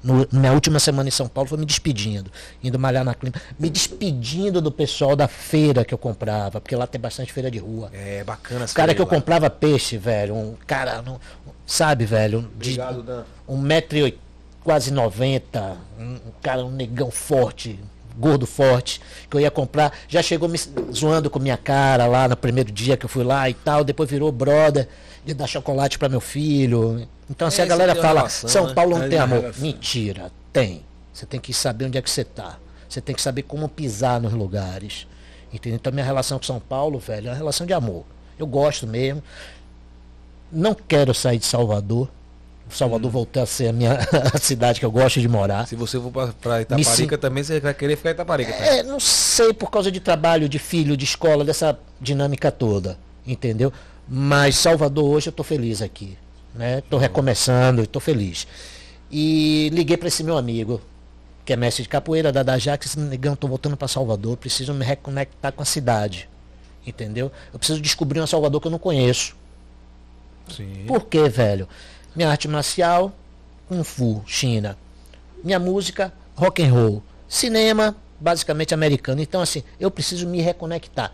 No, 0.02 0.26
minha 0.32 0.52
última 0.52 0.80
semana 0.80 1.08
em 1.08 1.12
São 1.12 1.28
Paulo 1.28 1.48
foi 1.48 1.56
me 1.58 1.64
despedindo, 1.64 2.28
indo 2.60 2.76
malhar 2.76 3.04
na 3.04 3.14
clima, 3.14 3.36
me 3.56 3.70
despedindo 3.70 4.60
do 4.60 4.72
pessoal 4.72 5.14
da 5.14 5.28
feira 5.28 5.84
que 5.84 5.94
eu 5.94 5.98
comprava, 5.98 6.60
porque 6.60 6.74
lá 6.74 6.88
tem 6.88 7.00
bastante 7.00 7.32
feira 7.32 7.48
de 7.48 7.58
rua. 7.58 7.88
É, 7.92 8.24
bacana. 8.24 8.64
O 8.64 8.74
cara 8.74 8.96
que 8.96 9.00
eu 9.00 9.06
comprava 9.06 9.48
peixe, 9.48 9.96
velho, 9.96 10.34
um 10.34 10.56
cara, 10.66 11.00
não- 11.02 11.20
sabe, 11.64 12.04
velho, 12.04 12.40
de 12.58 12.70
Obrigado, 12.80 13.02
Dan. 13.04 13.22
um 13.46 13.56
metro 13.56 13.96
e 13.96 14.02
oit- 14.02 14.18
quase 14.64 14.90
90, 14.92 15.76
um 15.96 16.02
um 16.14 16.18
cara, 16.42 16.64
um 16.64 16.70
negão 16.72 17.10
forte, 17.12 17.78
gordo 18.16 18.46
forte, 18.46 19.00
que 19.30 19.36
eu 19.36 19.40
ia 19.40 19.50
comprar, 19.50 19.92
já 20.08 20.22
chegou 20.22 20.48
me 20.48 20.58
zoando 20.92 21.28
com 21.30 21.38
minha 21.38 21.56
cara 21.56 22.06
lá 22.06 22.28
no 22.28 22.36
primeiro 22.36 22.70
dia 22.70 22.96
que 22.96 23.04
eu 23.04 23.08
fui 23.08 23.24
lá 23.24 23.48
e 23.48 23.54
tal, 23.54 23.82
depois 23.84 24.08
virou 24.10 24.30
brother 24.32 24.88
de 25.24 25.34
dar 25.34 25.46
chocolate 25.46 25.98
para 25.98 26.08
meu 26.08 26.20
filho. 26.20 27.06
Então 27.30 27.48
assim, 27.48 27.62
É, 27.62 27.64
a 27.64 27.68
galera 27.68 27.92
uma 27.94 28.02
fala, 28.02 28.20
relação, 28.20 28.48
São 28.50 28.66
né? 28.66 28.74
Paulo 28.74 28.90
não 28.92 28.98
Faz 28.98 29.10
tem 29.10 29.18
amor. 29.18 29.40
relação. 29.40 29.62
Mentira, 29.62 30.32
tem. 30.52 30.82
Você 31.12 31.26
tem 31.26 31.40
que 31.40 31.52
saber 31.54 31.86
onde 31.86 31.98
é 31.98 32.02
que 32.02 32.10
você 32.10 32.24
tá. 32.24 32.58
Você 32.88 33.00
tem 33.00 33.14
que 33.14 33.22
saber 33.22 33.42
como 33.42 33.68
pisar 33.68 34.20
nos 34.20 34.32
lugares. 34.32 35.06
Entendeu? 35.52 35.76
Então 35.76 35.92
minha 35.92 36.04
relação 36.04 36.38
com 36.38 36.44
São 36.44 36.58
Paulo, 36.60 36.98
velho, 36.98 37.28
é 37.28 37.30
uma 37.30 37.36
relação 37.36 37.66
de 37.66 37.72
amor. 37.72 38.04
Eu 38.38 38.46
gosto 38.46 38.86
mesmo. 38.86 39.22
Não 40.50 40.74
quero 40.74 41.14
sair 41.14 41.38
de 41.38 41.46
Salvador. 41.46 42.08
Salvador 42.76 43.08
Hum. 43.08 43.12
voltou 43.12 43.42
a 43.42 43.46
ser 43.46 43.68
a 43.68 43.72
minha 43.72 43.98
a 44.34 44.38
cidade 44.38 44.80
que 44.80 44.86
eu 44.86 44.90
gosto 44.90 45.20
de 45.20 45.28
morar. 45.28 45.66
Se 45.66 45.76
você 45.76 45.98
for 46.00 46.12
Me 46.12 46.62
Itaparica 46.62 47.18
também, 47.18 47.44
você 47.44 47.60
vai 47.60 47.74
querer 47.74 47.96
ficar 47.96 48.10
em 48.10 48.14
Itaparica. 48.14 48.52
Tá? 48.52 48.64
É, 48.64 48.82
não 48.82 48.98
sei 49.00 49.52
por 49.52 49.70
causa 49.70 49.90
de 49.90 50.00
trabalho, 50.00 50.48
de 50.48 50.58
filho, 50.58 50.96
de 50.96 51.04
escola, 51.04 51.44
dessa 51.44 51.78
dinâmica 52.00 52.50
toda, 52.50 52.98
entendeu? 53.26 53.72
Mas 54.08 54.56
Salvador 54.56 55.04
hoje 55.04 55.28
eu 55.28 55.32
tô 55.32 55.42
feliz 55.44 55.80
aqui, 55.80 56.16
né? 56.54 56.82
Tô 56.90 56.98
recomeçando, 56.98 57.86
tô 57.86 58.00
feliz. 58.00 58.46
E 59.10 59.68
liguei 59.72 59.96
para 59.96 60.08
esse 60.08 60.24
meu 60.24 60.36
amigo, 60.36 60.80
que 61.44 61.52
é 61.52 61.56
mestre 61.56 61.82
de 61.82 61.88
capoeira 61.88 62.32
da 62.32 62.42
Dajax, 62.42 62.96
negão, 62.96 63.36
tô 63.36 63.46
voltando 63.46 63.76
para 63.76 63.88
Salvador, 63.88 64.36
preciso 64.36 64.72
me 64.72 64.84
reconectar 64.84 65.52
com 65.52 65.62
a 65.62 65.66
cidade, 65.66 66.28
entendeu? 66.86 67.30
Eu 67.52 67.58
preciso 67.58 67.80
descobrir 67.80 68.20
uma 68.20 68.26
Salvador 68.26 68.60
que 68.60 68.66
eu 68.66 68.70
não 68.70 68.78
conheço. 68.78 69.36
Sim. 70.48 70.84
Por 70.86 71.04
quê, 71.06 71.28
velho? 71.28 71.68
Minha 72.14 72.30
arte 72.30 72.46
marcial, 72.48 73.12
Kung 73.68 73.82
Fu, 73.84 74.22
China. 74.26 74.76
Minha 75.42 75.58
música, 75.58 76.12
rock 76.36 76.62
and 76.62 76.72
roll. 76.72 77.02
Cinema, 77.28 77.96
basicamente 78.20 78.74
americano. 78.74 79.20
Então, 79.20 79.40
assim, 79.40 79.62
eu 79.80 79.90
preciso 79.90 80.26
me 80.28 80.40
reconectar. 80.40 81.12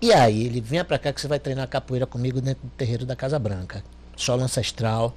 E 0.00 0.12
aí, 0.12 0.44
ele 0.46 0.60
venha 0.60 0.84
pra 0.84 0.98
cá 0.98 1.12
que 1.12 1.20
você 1.20 1.26
vai 1.26 1.38
treinar 1.38 1.66
capoeira 1.68 2.06
comigo 2.06 2.40
dentro 2.40 2.62
do 2.64 2.70
terreiro 2.70 3.06
da 3.06 3.16
Casa 3.16 3.38
Branca. 3.38 3.82
solo 4.18 4.42
ancestral, 4.42 5.14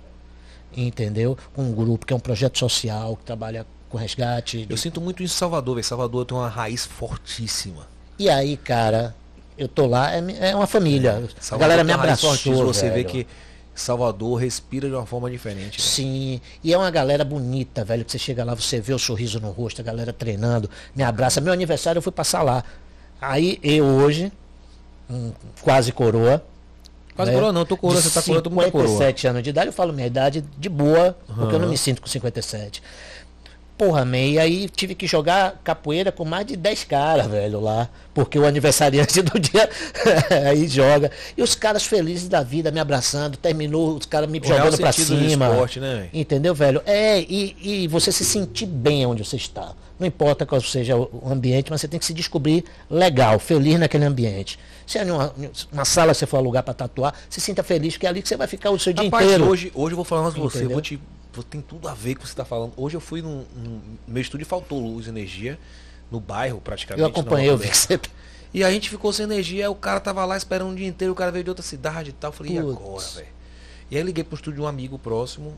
entendeu? 0.76 1.38
Com 1.54 1.64
um 1.64 1.72
grupo 1.74 2.06
que 2.06 2.14
é 2.14 2.16
um 2.16 2.20
projeto 2.20 2.58
social 2.60 3.16
que 3.16 3.24
trabalha 3.24 3.66
com 3.90 3.98
resgate. 3.98 4.66
de- 4.66 4.74
Eu 4.74 4.78
sinto 4.78 5.00
muito 5.02 5.24
isso 5.24 5.36
em 5.36 5.38
Salvador, 5.38 5.76
velho. 5.76 5.86
Salvador 5.86 6.26
tem 6.26 6.38
uma 6.38 6.50
raiz 6.50 6.86
fortíssima. 6.86 7.88
E 8.18 8.30
aí, 8.30 8.58
cara, 8.58 9.16
eu 9.58 9.68
tô 9.68 9.86
lá, 9.88 10.14
é, 10.14 10.50
é 10.52 10.56
uma 10.56 10.68
família. 10.68 11.14
a 11.38 11.42
Salvador 11.42 11.60
galera 11.60 11.84
me 11.84 11.94
abraçou, 11.94 12.30
fortíssima. 12.32 12.66
Você 12.66 12.90
vê 12.90 13.04
velho. 13.04 13.08
que 13.10 13.28
Salvador 13.80 14.40
respira 14.40 14.88
de 14.88 14.94
uma 14.94 15.06
forma 15.06 15.30
diferente. 15.30 15.78
velho. 15.78 15.82
Sim, 15.82 16.42
e 16.64 16.74
é 16.74 16.78
uma 16.78 16.92
galera 16.92 17.24
bonita, 17.24 17.84
velho, 17.84 18.04
que 18.04 18.12
você 18.12 18.20
chega 18.20 18.44
lá, 18.44 18.54
você 18.54 18.80
vê 18.80 18.94
o 18.94 19.00
sorriso 19.00 19.40
no 19.40 19.52
rosto, 19.52 19.82
a 19.82 19.84
galera 19.84 20.12
treinando, 20.12 20.70
me 20.96 21.04
abraça. 21.04 21.40
Meu 21.40 21.54
aniversário 21.54 22.00
eu 22.00 22.02
fui 22.04 22.12
passar 22.12 22.44
lá. 22.44 22.64
Aí 23.22 23.60
eu 23.64 23.86
hoje, 23.86 24.32
um, 25.10 25.32
quase 25.62 25.92
coroa. 25.92 26.44
Quase 27.16 27.32
né, 27.32 27.38
coroa 27.38 27.52
não, 27.52 27.66
tô 27.66 27.76
coroa, 27.76 28.02
de 28.02 28.08
você 28.08 28.14
tá 28.14 28.22
coroa, 28.22 28.42
todo 28.42 28.54
mundo 28.54 28.66
tá 28.66 28.72
coroa. 28.72 28.88
57 28.88 29.28
anos 29.28 29.44
de 29.44 29.50
idade, 29.50 29.68
eu 29.68 29.74
falo 29.74 29.92
minha 29.92 30.08
idade 30.08 30.44
de 30.58 30.70
boa, 30.70 31.18
porque 31.36 31.56
eu 31.56 31.60
não 31.60 31.70
me 31.70 31.78
sinto 31.78 32.02
com 32.02 32.08
57. 32.08 32.82
Porra, 33.80 34.04
man, 34.04 34.18
e 34.18 34.38
aí 34.38 34.68
tive 34.68 34.94
que 34.94 35.08
jogar 35.08 35.58
capoeira 35.64 36.12
com 36.12 36.26
mais 36.26 36.46
de 36.46 36.58
10 36.58 36.84
caras, 36.84 37.28
velho, 37.28 37.62
lá. 37.62 37.88
Porque 38.14 38.38
o 38.38 38.46
aniversariante 38.46 39.22
do 39.24 39.40
dia 39.40 39.70
aí 40.46 40.68
joga. 40.68 41.10
E 41.38 41.42
os 41.42 41.56
caras 41.56 41.86
felizes 41.86 42.28
da 42.28 42.44
vida, 42.44 42.72
me 42.72 42.80
abraçando, 42.82 43.38
terminou, 43.38 43.96
os 43.96 44.06
caras 44.06 44.30
me 44.30 44.38
O 44.40 44.44
jogando 44.46 44.78
pra 44.78 44.92
cima. 44.92 45.48
esporte, 45.48 45.80
né? 45.80 46.10
Entendeu, 46.14 46.54
velho? 46.54 46.82
É, 46.86 47.22
e, 47.22 47.56
e 47.62 47.88
você 47.88 48.12
se 48.12 48.26
sentir 48.26 48.66
bem 48.66 49.06
onde 49.06 49.24
você 49.24 49.38
está. 49.38 49.72
Não 49.98 50.06
importa 50.06 50.46
qual 50.46 50.60
seja 50.60 50.98
o 50.98 51.22
ambiente, 51.26 51.72
mas 51.72 51.80
você 51.80 51.88
tem 51.88 52.02
que 52.02 52.06
se 52.06 52.14
descobrir 52.14 52.66
legal, 52.90 53.40
feliz 53.40 53.80
naquele 53.80 54.04
ambiente. 54.04 54.60
Se 54.86 54.98
é 54.98 55.06
numa, 55.06 55.34
uma 55.72 55.86
sala 55.86 56.12
que 56.12 56.18
você 56.18 56.26
for 56.26 56.36
alugar 56.36 56.64
para 56.64 56.74
tatuar, 56.74 57.14
se 57.30 57.40
sinta 57.40 57.64
feliz, 57.64 57.94
porque 57.94 58.06
é 58.06 58.10
ali 58.10 58.22
que 58.22 58.28
você 58.28 58.36
vai 58.36 58.48
ficar 58.48 58.72
o 58.72 58.78
seu 58.80 58.92
dia 58.92 59.06
Rapaz, 59.06 59.26
inteiro. 59.26 59.48
hoje, 59.50 59.72
hoje 59.74 59.94
eu 59.94 59.96
vou 59.96 60.04
falar 60.06 60.30
pra 60.32 60.42
você, 60.42 60.66
vou 60.68 60.82
te. 60.82 61.00
Tem 61.50 61.62
tudo 61.62 61.88
a 61.88 61.94
ver 61.94 62.16
com 62.16 62.22
o 62.22 62.24
que 62.24 62.30
você 62.30 62.36
tá 62.36 62.44
falando. 62.46 62.74
Hoje 62.76 62.98
eu 62.98 63.02
fui 63.02 63.22
num. 63.22 63.46
num- 63.56 63.82
meu 64.08 64.22
estúdio 64.22 64.46
faltou 64.46 64.80
luz 64.80 65.06
e 65.06 65.10
energia. 65.10 65.60
No 66.12 66.20
bairro, 66.20 66.60
praticamente. 66.60 67.02
eu 67.04 67.08
acompanhei, 67.08 67.50
eu 67.50 67.58
vi 67.58 67.70
que 67.70 67.78
você. 67.78 68.00
E 68.52 68.64
a 68.64 68.72
gente 68.72 68.90
ficou 68.90 69.14
sem 69.14 69.26
energia, 69.26 69.70
o 69.70 69.76
cara 69.76 70.00
tava 70.00 70.26
lá 70.26 70.36
esperando 70.36 70.72
o 70.72 70.76
dia 70.76 70.88
inteiro, 70.88 71.14
o 71.14 71.16
cara 71.16 71.32
veio 71.32 71.44
de 71.44 71.52
outra 71.52 71.62
cidade 71.64 72.10
e 72.10 72.14
tal. 72.14 72.30
Eu 72.30 72.34
falei, 72.34 72.58
e 72.58 72.60
Putz. 72.60 72.78
agora, 72.82 73.06
velho? 73.18 73.28
E 73.92 73.98
aí 73.98 74.02
liguei 74.02 74.24
pro 74.24 74.36
estúdio 74.36 74.56
de 74.56 74.62
um 74.64 74.68
amigo 74.68 74.98
próximo. 74.98 75.54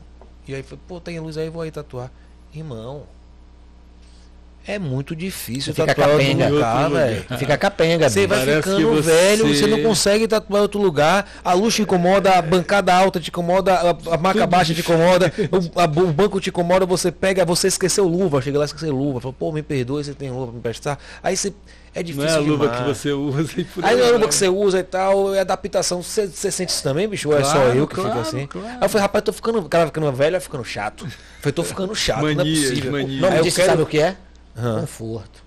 E 0.46 0.54
aí 0.54 0.62
falei, 0.62 0.80
pô, 0.86 1.00
tem 1.00 1.18
luz 1.18 1.38
aí, 1.38 1.48
vou 1.48 1.62
aí 1.62 1.70
tatuar. 1.70 2.12
Irmão, 2.52 3.04
é 4.66 4.78
muito 4.78 5.14
difícil 5.16 5.72
Você 5.74 5.80
fica 5.82 5.94
tatuar 5.94 6.08
em 6.08 6.12
outro 6.12 6.38
capenga. 6.38 6.48
lugar, 6.54 6.90
velho. 6.90 7.24
Fica 7.38 7.58
capenga, 7.58 8.08
Você 8.08 8.26
vai 8.26 8.40
ficando 8.56 8.88
você- 8.90 9.10
velho, 9.10 9.48
você 9.54 9.66
não 9.66 9.82
consegue 9.82 10.28
tatuar 10.28 10.60
em 10.60 10.62
outro 10.62 10.80
lugar. 10.80 11.28
A 11.44 11.52
luz 11.52 11.74
te 11.74 11.82
incomoda, 11.82 12.32
a 12.34 12.42
bancada 12.42 12.94
alta 12.94 13.18
te 13.18 13.28
incomoda, 13.30 13.74
a, 13.74 14.14
a 14.14 14.18
maca 14.18 14.46
baixa 14.46 14.72
te 14.74 14.80
incomoda, 14.80 15.32
o, 15.50 15.80
a- 15.80 15.84
o 15.84 16.12
banco 16.12 16.40
te 16.40 16.50
incomoda, 16.50 16.86
você 16.86 17.10
pega, 17.10 17.44
você 17.44 17.68
esqueceu 17.68 18.06
luva, 18.06 18.40
chega 18.40 18.58
lá 18.58 18.64
e 18.64 18.66
esqueceu 18.66 18.94
luva. 18.94 19.20
Fala, 19.20 19.34
pô, 19.36 19.50
me 19.52 19.62
perdoe, 19.62 20.04
você 20.04 20.14
tem 20.14 20.30
luva 20.30 20.46
pra 20.46 20.54
me 20.54 20.60
prestar. 20.60 20.98
Aí 21.22 21.36
você. 21.36 21.52
É 21.94 21.98
Não 21.98 22.04
difícil 22.04 22.28
é 22.30 22.32
a 22.32 22.38
luva 22.38 22.68
demais. 22.68 22.80
que 22.80 22.88
você 22.88 23.12
usa 23.12 23.52
e 23.54 23.64
por 23.64 23.84
Aí 23.84 23.94
não 23.96 24.04
é 24.04 24.08
a 24.08 24.12
luva 24.12 24.26
que 24.26 24.34
você 24.34 24.48
usa 24.48 24.78
e 24.78 24.82
tal, 24.82 25.34
é 25.34 25.40
adaptação. 25.40 26.02
Você, 26.02 26.26
você 26.26 26.50
sente 26.50 26.70
isso 26.72 26.82
também, 26.82 27.06
bicho? 27.06 27.28
Ou 27.28 27.38
é 27.38 27.44
só 27.44 27.52
Claro, 27.52 27.74
eu 27.76 27.86
que 27.86 27.94
claro, 27.96 28.10
fico 28.12 28.20
assim? 28.22 28.46
claro. 28.46 28.66
Aí 28.66 28.78
eu 28.80 28.88
falei, 28.88 29.02
rapaz, 29.02 29.22
tô 29.24 29.30
ficando. 29.30 29.58
O 29.58 29.68
cara 29.68 29.86
ficando 29.88 30.10
velho, 30.10 30.30
vai 30.32 30.40
ficando 30.40 30.64
chato. 30.64 31.04
Eu 31.04 31.10
falei, 31.40 31.52
tô 31.52 31.62
ficando 31.64 31.94
chato, 31.94 32.22
não 32.22 32.28
é 32.28 32.34
Manias, 32.34 32.60
possível. 32.70 32.88
O 32.90 32.92
manias. 32.94 33.20
nome 33.20 33.32
Aí 33.34 33.38
eu 33.40 33.44
disso 33.44 33.56
quero- 33.56 33.68
sabe 33.72 33.82
o 33.82 33.86
que 33.86 33.98
é? 34.00 34.16
Aham. 34.56 34.80
Conforto. 34.80 35.42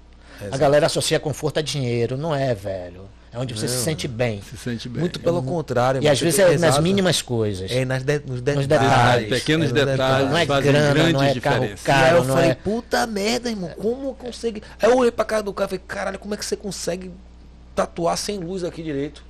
A 0.51 0.57
galera 0.57 0.85
associa 0.87 1.19
conforto 1.19 1.59
a 1.59 1.61
dinheiro. 1.61 2.17
Não 2.17 2.35
é, 2.35 2.53
velho. 2.53 3.07
É 3.31 3.37
onde 3.37 3.53
você 3.53 3.67
se 3.67 3.83
sente 3.83 4.07
bem. 4.07 4.41
Se 4.41 4.55
sente 4.55 4.87
bem. 4.87 5.01
Muito 5.01 5.19
pelo 5.19 5.43
contrário. 5.43 6.01
E 6.01 6.07
às 6.07 6.19
vezes 6.19 6.39
é 6.39 6.57
nas 6.57 6.79
mínimas 6.79 7.21
coisas. 7.21 7.69
É 7.69 7.83
nas 7.83 8.01
de- 8.01 8.19
nos 8.25 8.41
detalhes. 8.41 8.67
detalhes. 8.67 9.29
Pequenos 9.29 9.65
É 9.71 9.73
nos 9.73 9.85
detalhes. 9.85 10.29
Não 10.29 10.37
é 10.37 10.45
fazem 10.45 10.71
grana, 10.71 10.93
grandes 10.93 11.13
não 11.13 11.23
é 11.23 11.39
carro. 11.41 11.65
E 11.65 11.75
caro, 11.75 12.17
eu 12.17 12.23
falei, 12.23 12.49
é... 12.51 12.55
puta 12.55 13.05
merda, 13.05 13.49
irmão, 13.49 13.69
como 13.71 14.13
consegue? 14.15 14.63
Aí 14.81 14.89
eu 14.89 14.97
olhei 14.97 15.11
pra 15.11 15.25
cara 15.25 15.43
do 15.43 15.53
cara 15.53 15.67
e 15.67 15.69
falei, 15.71 15.83
caralho, 15.85 16.19
como 16.19 16.33
é 16.33 16.37
que 16.37 16.45
você 16.45 16.55
consegue 16.55 17.11
tatuar 17.75 18.17
sem 18.17 18.39
luz 18.39 18.63
aqui 18.63 18.81
direito? 18.81 19.21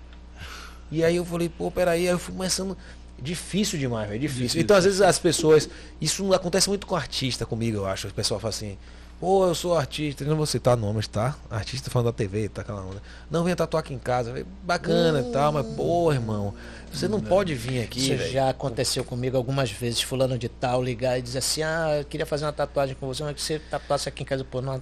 E 0.91 1.03
aí 1.03 1.15
eu 1.15 1.25
falei, 1.25 1.49
pô, 1.49 1.71
peraí, 1.71 2.01
aí 2.01 2.13
eu 2.13 2.19
fui 2.19 2.33
começando. 2.33 2.77
Difícil 3.19 3.79
demais, 3.79 4.07
velho, 4.07 4.19
difícil. 4.19 4.41
Difícil. 4.43 4.61
Então, 4.61 4.77
às 4.77 4.83
vezes, 4.83 5.01
as 5.01 5.17
pessoas. 5.17 5.67
Isso 5.99 6.23
não 6.23 6.31
acontece 6.33 6.69
muito 6.69 6.85
com 6.85 6.95
artista 6.95 7.43
comigo, 7.45 7.77
eu 7.77 7.87
acho. 7.87 8.07
O 8.07 8.13
pessoal 8.13 8.39
fala 8.39 8.49
assim, 8.49 8.77
pô, 9.19 9.45
eu 9.47 9.55
sou 9.55 9.77
artista, 9.77 10.23
eu 10.23 10.29
não 10.29 10.35
vou 10.35 10.45
citar 10.45 10.75
nomes, 10.77 11.07
tá? 11.07 11.35
Artista 11.49 11.89
falando 11.89 12.07
da 12.07 12.11
TV, 12.13 12.49
tá 12.49 12.61
aquela 12.61 12.81
onda. 12.81 13.01
Não 13.29 13.43
venha 13.43 13.55
tatuar 13.55 13.81
aqui 13.81 13.93
em 13.93 13.99
casa. 13.99 14.45
Bacana 14.63 15.21
e 15.21 15.31
tal, 15.31 15.51
mas, 15.53 15.65
pô, 15.75 16.11
irmão, 16.11 16.53
você 16.91 17.07
não 17.07 17.19
pode 17.19 17.53
vir 17.55 17.83
aqui, 17.83 17.99
Isso 17.99 18.17
velho. 18.17 18.31
já 18.31 18.49
aconteceu 18.49 19.03
comigo 19.03 19.35
algumas 19.37 19.71
vezes, 19.71 20.01
fulano 20.01 20.37
de 20.37 20.47
tal 20.49 20.83
ligar 20.83 21.17
e 21.17 21.21
dizer 21.21 21.39
assim, 21.39 21.63
ah, 21.63 21.97
eu 21.99 22.05
queria 22.05 22.25
fazer 22.25 22.45
uma 22.45 22.53
tatuagem 22.53 22.95
com 22.99 23.07
você, 23.07 23.23
mas 23.23 23.33
que 23.35 23.41
você 23.41 23.59
tatuasse 23.59 24.07
aqui 24.09 24.23
em 24.23 24.25
casa, 24.25 24.43
pô, 24.43 24.61
não, 24.61 24.81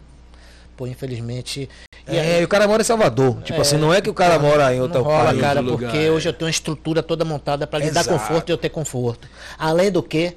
pô, 0.75 0.87
infelizmente. 0.87 1.69
E 2.05 2.17
É, 2.17 2.41
e 2.41 2.43
o 2.43 2.47
cara 2.49 2.67
mora 2.67 2.81
em 2.81 2.85
Salvador. 2.85 3.41
Tipo 3.43 3.59
É, 3.59 3.61
assim, 3.61 3.77
não 3.77 3.93
é 3.93 4.01
que 4.01 4.09
o 4.09 4.13
cara 4.13 4.37
mora 4.37 4.73
em 4.73 4.77
não 4.77 4.83
outro 4.83 5.01
rola, 5.03 5.25
país. 5.25 5.39
cara, 5.39 5.59
outro 5.61 5.77
porque 5.77 5.85
lugar, 5.85 6.03
é. 6.03 6.11
hoje 6.11 6.27
eu 6.27 6.33
tenho 6.33 6.47
uma 6.47 6.51
estrutura 6.51 7.01
toda 7.01 7.23
montada 7.23 7.65
para 7.65 7.79
lhe 7.79 7.91
dar 7.91 8.03
conforto 8.05 8.49
e 8.49 8.51
eu 8.51 8.57
ter 8.57 8.69
conforto. 8.69 9.25
Além 9.57 9.89
do 9.89 10.03
que, 10.03 10.35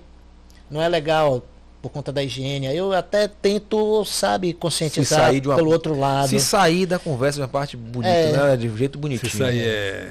não 0.70 0.80
é 0.80 0.88
legal 0.88 1.42
por 1.86 1.92
conta 1.92 2.12
da 2.12 2.22
higiene. 2.22 2.66
Eu 2.74 2.92
até 2.92 3.28
tento, 3.28 4.04
sabe, 4.04 4.52
conscientizar 4.52 5.20
sair 5.26 5.40
de 5.40 5.48
uma- 5.48 5.56
pelo 5.56 5.70
outro 5.70 5.98
lado. 5.98 6.28
Se 6.28 6.40
sair 6.40 6.84
da 6.86 6.98
conversa, 6.98 7.40
uma 7.40 7.48
parte 7.48 7.76
bonita, 7.76 8.08
É. 8.12 8.32
né? 8.32 8.56
De 8.56 8.68
um 8.68 8.76
jeito 8.76 8.98
bonitinho. 8.98 9.28
Isso 9.28 9.44
aí 9.44 9.60
é. 9.60 10.10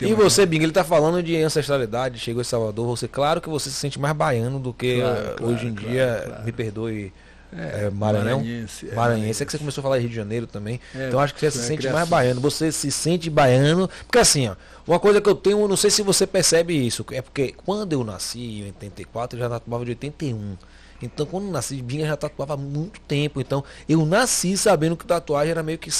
E 0.00 0.06
uma- 0.12 0.24
você, 0.24 0.44
Bing, 0.44 0.62
ele 0.62 0.72
tá 0.72 0.82
falando 0.84 1.22
de 1.22 1.36
ancestralidade, 1.36 2.18
chegou 2.18 2.40
em 2.40 2.44
Salvador, 2.44 2.86
você, 2.86 3.06
claro 3.06 3.40
que 3.40 3.48
você 3.48 3.70
se 3.70 3.76
sente 3.76 3.98
mais 3.98 4.14
baiano 4.16 4.58
do 4.58 4.72
que 4.72 5.00
Claro, 5.00 5.16
eh, 5.18 5.34
claro, 5.36 5.52
hoje 5.54 5.66
em 5.66 5.74
claro, 5.74 5.90
dia, 5.90 6.22
claro. 6.26 6.44
me 6.44 6.52
perdoe, 6.52 7.12
É, 7.56 7.84
eh, 7.86 7.90
Maranhão. 7.90 8.38
maranhense, 8.40 8.88
é, 8.90 8.94
Maranhense, 8.96 9.42
é 9.42 9.46
que 9.46 9.52
você 9.52 9.58
começou 9.58 9.80
a 9.80 9.84
falar 9.84 9.98
Rio 9.98 10.08
de 10.08 10.14
Janeiro 10.16 10.46
também. 10.46 10.80
É, 10.94 11.06
então 11.06 11.20
acho 11.20 11.32
que 11.32 11.38
você 11.40 11.50
se 11.52 11.56
foi 11.58 11.64
a 11.64 11.68
sente 11.68 11.78
criação. 11.78 11.98
mais 12.00 12.08
baiano. 12.08 12.40
Você 12.40 12.72
se 12.72 12.90
sente 12.90 13.30
baiano. 13.30 13.88
Porque 14.06 14.18
assim, 14.18 14.48
ó, 14.48 14.56
uma 14.86 14.98
coisa 14.98 15.20
que 15.20 15.28
eu 15.28 15.36
tenho, 15.36 15.66
não 15.68 15.76
sei 15.76 15.88
se 15.88 16.02
você 16.02 16.26
percebe 16.26 16.74
isso, 16.74 17.06
é 17.12 17.22
porque 17.22 17.54
quando 17.64 17.92
eu 17.92 18.02
nasci 18.02 18.40
em 18.60 18.64
84, 18.64 19.38
eu 19.38 19.42
já 19.44 19.48
tatuava 19.48 19.84
de 19.84 19.92
81. 19.92 20.56
Então 21.02 21.26
quando 21.26 21.50
nasci, 21.50 21.80
Binga 21.82 22.06
já 22.06 22.16
tatuava 22.16 22.54
há 22.54 22.56
muito 22.56 23.00
tempo. 23.00 23.40
Então 23.40 23.64
eu 23.88 24.04
nasci 24.06 24.56
sabendo 24.56 24.96
que 24.96 25.06
tatuagem 25.06 25.50
era 25.50 25.62
meio 25.62 25.78
que 25.78 25.90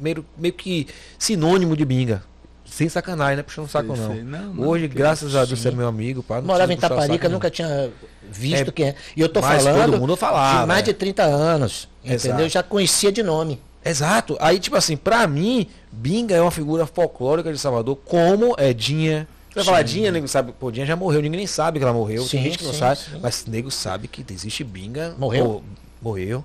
meio, 0.00 0.24
meio 0.36 0.54
que 0.54 0.88
sinônimo 1.18 1.76
de 1.76 1.84
Binga. 1.84 2.22
Sem 2.64 2.88
sacanagem, 2.88 3.36
não 3.36 3.40
é 3.40 3.42
puxando 3.42 3.68
saco 3.68 3.94
Sei, 3.94 4.04
não. 4.04 4.14
sei. 4.14 4.22
Não, 4.22 4.54
não, 4.54 4.66
Hoje, 4.66 4.88
graças 4.88 5.36
a 5.36 5.44
Deus, 5.44 5.60
você 5.60 5.68
é 5.68 5.72
meu 5.72 5.86
amigo, 5.86 6.22
pá, 6.22 6.36
não 6.36 6.46
Morava 6.46 6.72
em 6.72 6.76
Taparica, 6.78 7.28
nunca 7.28 7.50
tinha 7.50 7.90
visto 8.30 8.68
É, 8.68 8.72
quem 8.72 8.86
é. 8.88 8.94
E 9.14 9.20
eu 9.20 9.28
tô 9.28 9.42
falando 9.42 9.90
todo 9.90 10.00
mundo 10.00 10.16
falava, 10.16 10.62
de 10.62 10.66
mais 10.66 10.80
é. 10.80 10.84
de 10.84 10.94
30 10.94 11.22
anos. 11.22 11.86
Exato. 12.02 12.28
Entendeu? 12.28 12.46
Eu 12.46 12.50
já 12.50 12.62
conhecia 12.62 13.12
de 13.12 13.22
nome. 13.22 13.60
Exato. 13.84 14.38
Aí, 14.40 14.58
tipo 14.58 14.74
assim, 14.74 14.96
pra 14.96 15.26
mim, 15.26 15.66
Binga 15.90 16.34
é 16.34 16.40
uma 16.40 16.50
figura 16.50 16.86
folclórica 16.86 17.52
de 17.52 17.58
Salvador, 17.58 17.96
como 18.06 18.54
é 18.56 18.72
Dinha. 18.72 19.28
Você 19.52 19.56
vai 19.56 19.64
falar 19.64 19.82
Dinha, 19.82 20.10
nego 20.10 20.26
sabe, 20.26 20.52
pô, 20.58 20.70
Dinha 20.70 20.86
já 20.86 20.96
morreu, 20.96 21.20
ninguém 21.20 21.36
nem 21.38 21.46
sabe 21.46 21.78
que 21.78 21.84
ela 21.84 21.92
morreu. 21.92 22.22
Tem 22.22 22.40
Sim, 22.40 22.42
gente 22.42 22.58
que 22.58 22.64
não 22.64 22.72
sim, 22.72 22.78
sabe, 22.78 22.96
sim. 23.00 23.18
mas 23.20 23.44
nego 23.46 23.70
sabe 23.70 24.08
que 24.08 24.24
existe 24.32 24.64
Binga. 24.64 25.14
Morreu? 25.18 25.44
Pô, 25.44 25.62
morreu. 26.00 26.42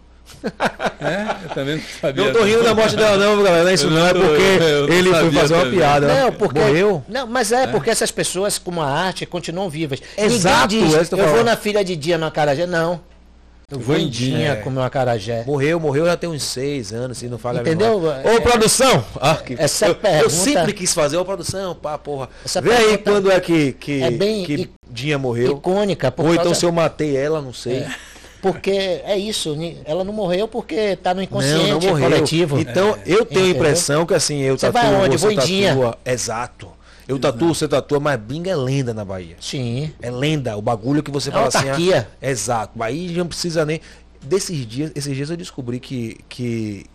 É, 0.99 1.45
eu 1.45 1.49
também 1.55 1.75
não 1.77 1.83
sabia. 2.01 2.25
Não 2.25 2.33
tô 2.33 2.43
rindo 2.43 2.63
da 2.63 2.75
morte 2.75 2.97
dela, 2.97 3.15
não, 3.17 3.41
galera. 3.41 3.63
Não 3.63 3.69
é 3.69 3.73
isso, 3.73 3.89
não. 3.89 3.95
não 3.97 4.07
É 4.07 4.13
porque 4.13 4.41
eu 4.61 4.87
não 4.87 4.93
ele 4.93 5.09
foi 5.13 5.31
fazer 5.31 5.53
uma 5.53 5.63
também. 5.63 5.79
piada. 5.79 6.07
Não, 6.07 6.31
porque. 6.33 6.59
Morreu? 6.59 7.03
Não, 7.07 7.25
mas 7.27 7.51
é, 7.53 7.65
porque 7.67 7.89
essas 7.89 8.11
pessoas, 8.11 8.57
como 8.57 8.81
a 8.81 8.87
arte, 8.89 9.25
continuam 9.25 9.69
vivas. 9.69 10.01
Exato, 10.17 10.75
Ninguém 10.75 10.89
diz, 10.99 11.11
é 11.13 11.15
eu 11.15 11.17
eu 11.17 11.29
vou 11.29 11.43
na 11.45 11.55
filha 11.55 11.81
de 11.83 11.95
dia 11.95 12.17
no 12.17 12.25
acarajé. 12.25 12.65
Não. 12.65 12.99
Em 13.69 14.07
dia 14.07 14.51
É. 14.53 14.55
comer 14.55 14.79
um 14.79 14.83
acarajé. 14.83 15.43
Morreu, 15.45 15.77
morreu 15.77 16.05
já 16.05 16.15
tem 16.15 16.29
uns 16.29 16.41
seis 16.41 16.93
anos, 16.93 17.17
se 17.17 17.27
não 17.27 17.37
falha 17.37 17.59
Entendeu? 17.59 18.09
É- 18.09 18.35
Ô, 18.37 18.41
produção! 18.41 19.03
Ah, 19.19 19.35
que- 19.35 19.55
Essa 19.59 19.87
eu, 19.87 19.95
pergunta- 19.95 20.23
eu 20.23 20.29
sempre 20.29 20.71
quis 20.71 20.93
fazer, 20.93 21.17
ô, 21.17 21.25
produção, 21.25 21.75
pá, 21.75 21.97
porra. 21.97 22.29
Essa 22.45 22.61
Vê 22.61 22.71
aí 22.71 22.97
quando 22.97 23.29
é 23.29 23.41
que, 23.41 23.73
que, 23.73 24.01
é 24.01 24.09
bem 24.09 24.45
que 24.45 24.69
Dinha 24.89 25.17
morreu. 25.17 25.51
Icônica. 25.57 26.13
Ou 26.15 26.29
então 26.31 26.45
causa- 26.45 26.59
se 26.61 26.65
eu 26.65 26.71
matei 26.71 27.17
ela, 27.17 27.41
não 27.41 27.51
sei. 27.51 27.83
Porque 28.41 28.71
é 28.71 29.17
isso. 29.17 29.57
Ela 29.83 30.05
não 30.05 30.13
morreu 30.13 30.47
porque 30.47 30.95
tá 30.95 31.09
no 31.13 31.17
Não, 31.17 31.23
inconsciente 31.25 31.67
não 31.69 31.81
morreu. 31.81 32.09
coletivo. 32.09 32.57
Então, 32.61 32.97
eu 33.05 33.25
tenho 33.25 33.47
a 33.47 33.49
impressão 33.49 34.05
que 34.05 34.13
assim, 34.13 34.39
eu 34.43 34.57
Você 34.57 34.71
tatuo, 34.71 34.91
vai 34.91 35.01
onde? 35.07 35.17
você 35.17 35.35
tatua. 35.35 35.97
Exato. 36.05 36.69
Eu 37.07 37.17
tatuo, 37.17 37.53
você 37.55 37.67
tatua, 37.67 37.99
mas 37.99 38.19
Binga 38.19 38.51
é 38.51 38.55
lenda 38.55 38.93
na 38.93 39.05
Bahia. 39.05 39.37
Sim. 39.39 39.93
É 40.01 40.11
lenda, 40.11 40.57
o 40.57 40.61
bagulho 40.61 41.01
que 41.01 41.09
você 41.09 41.29
É 41.29 41.31
fala 41.31 41.47
assim. 41.47 41.57
autarquia. 41.59 42.09
ah, 42.21 42.27
exato. 42.29 42.83
Aí 42.83 43.11
não 43.15 43.27
precisa 43.27 43.65
nem. 43.65 43.79
Desses 44.21 44.65
dias, 44.67 44.91
esses 44.95 45.15
dias 45.15 45.29
eu 45.29 45.37
descobri 45.37 45.79
que, 45.79 46.17
que 46.27 46.85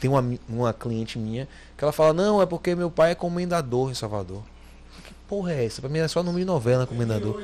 tem 0.00 0.10
uma, 0.10 0.22
uma 0.48 0.72
cliente 0.74 1.18
minha 1.18 1.48
que 1.78 1.82
ela 1.84 1.92
fala, 1.92 2.12
não, 2.12 2.42
é 2.42 2.46
porque 2.46 2.74
meu 2.74 2.90
pai 2.90 3.12
é 3.12 3.14
comendador 3.14 3.90
em 3.90 3.94
Salvador. 3.94 4.42
Que 5.06 5.14
porra 5.28 5.52
é 5.54 5.64
essa? 5.64 5.80
Pra 5.80 5.88
mim 5.88 5.98
é 6.00 6.08
só 6.08 6.22
nome 6.22 6.40
de 6.40 6.44
novela, 6.44 6.86
comendador. 6.86 7.42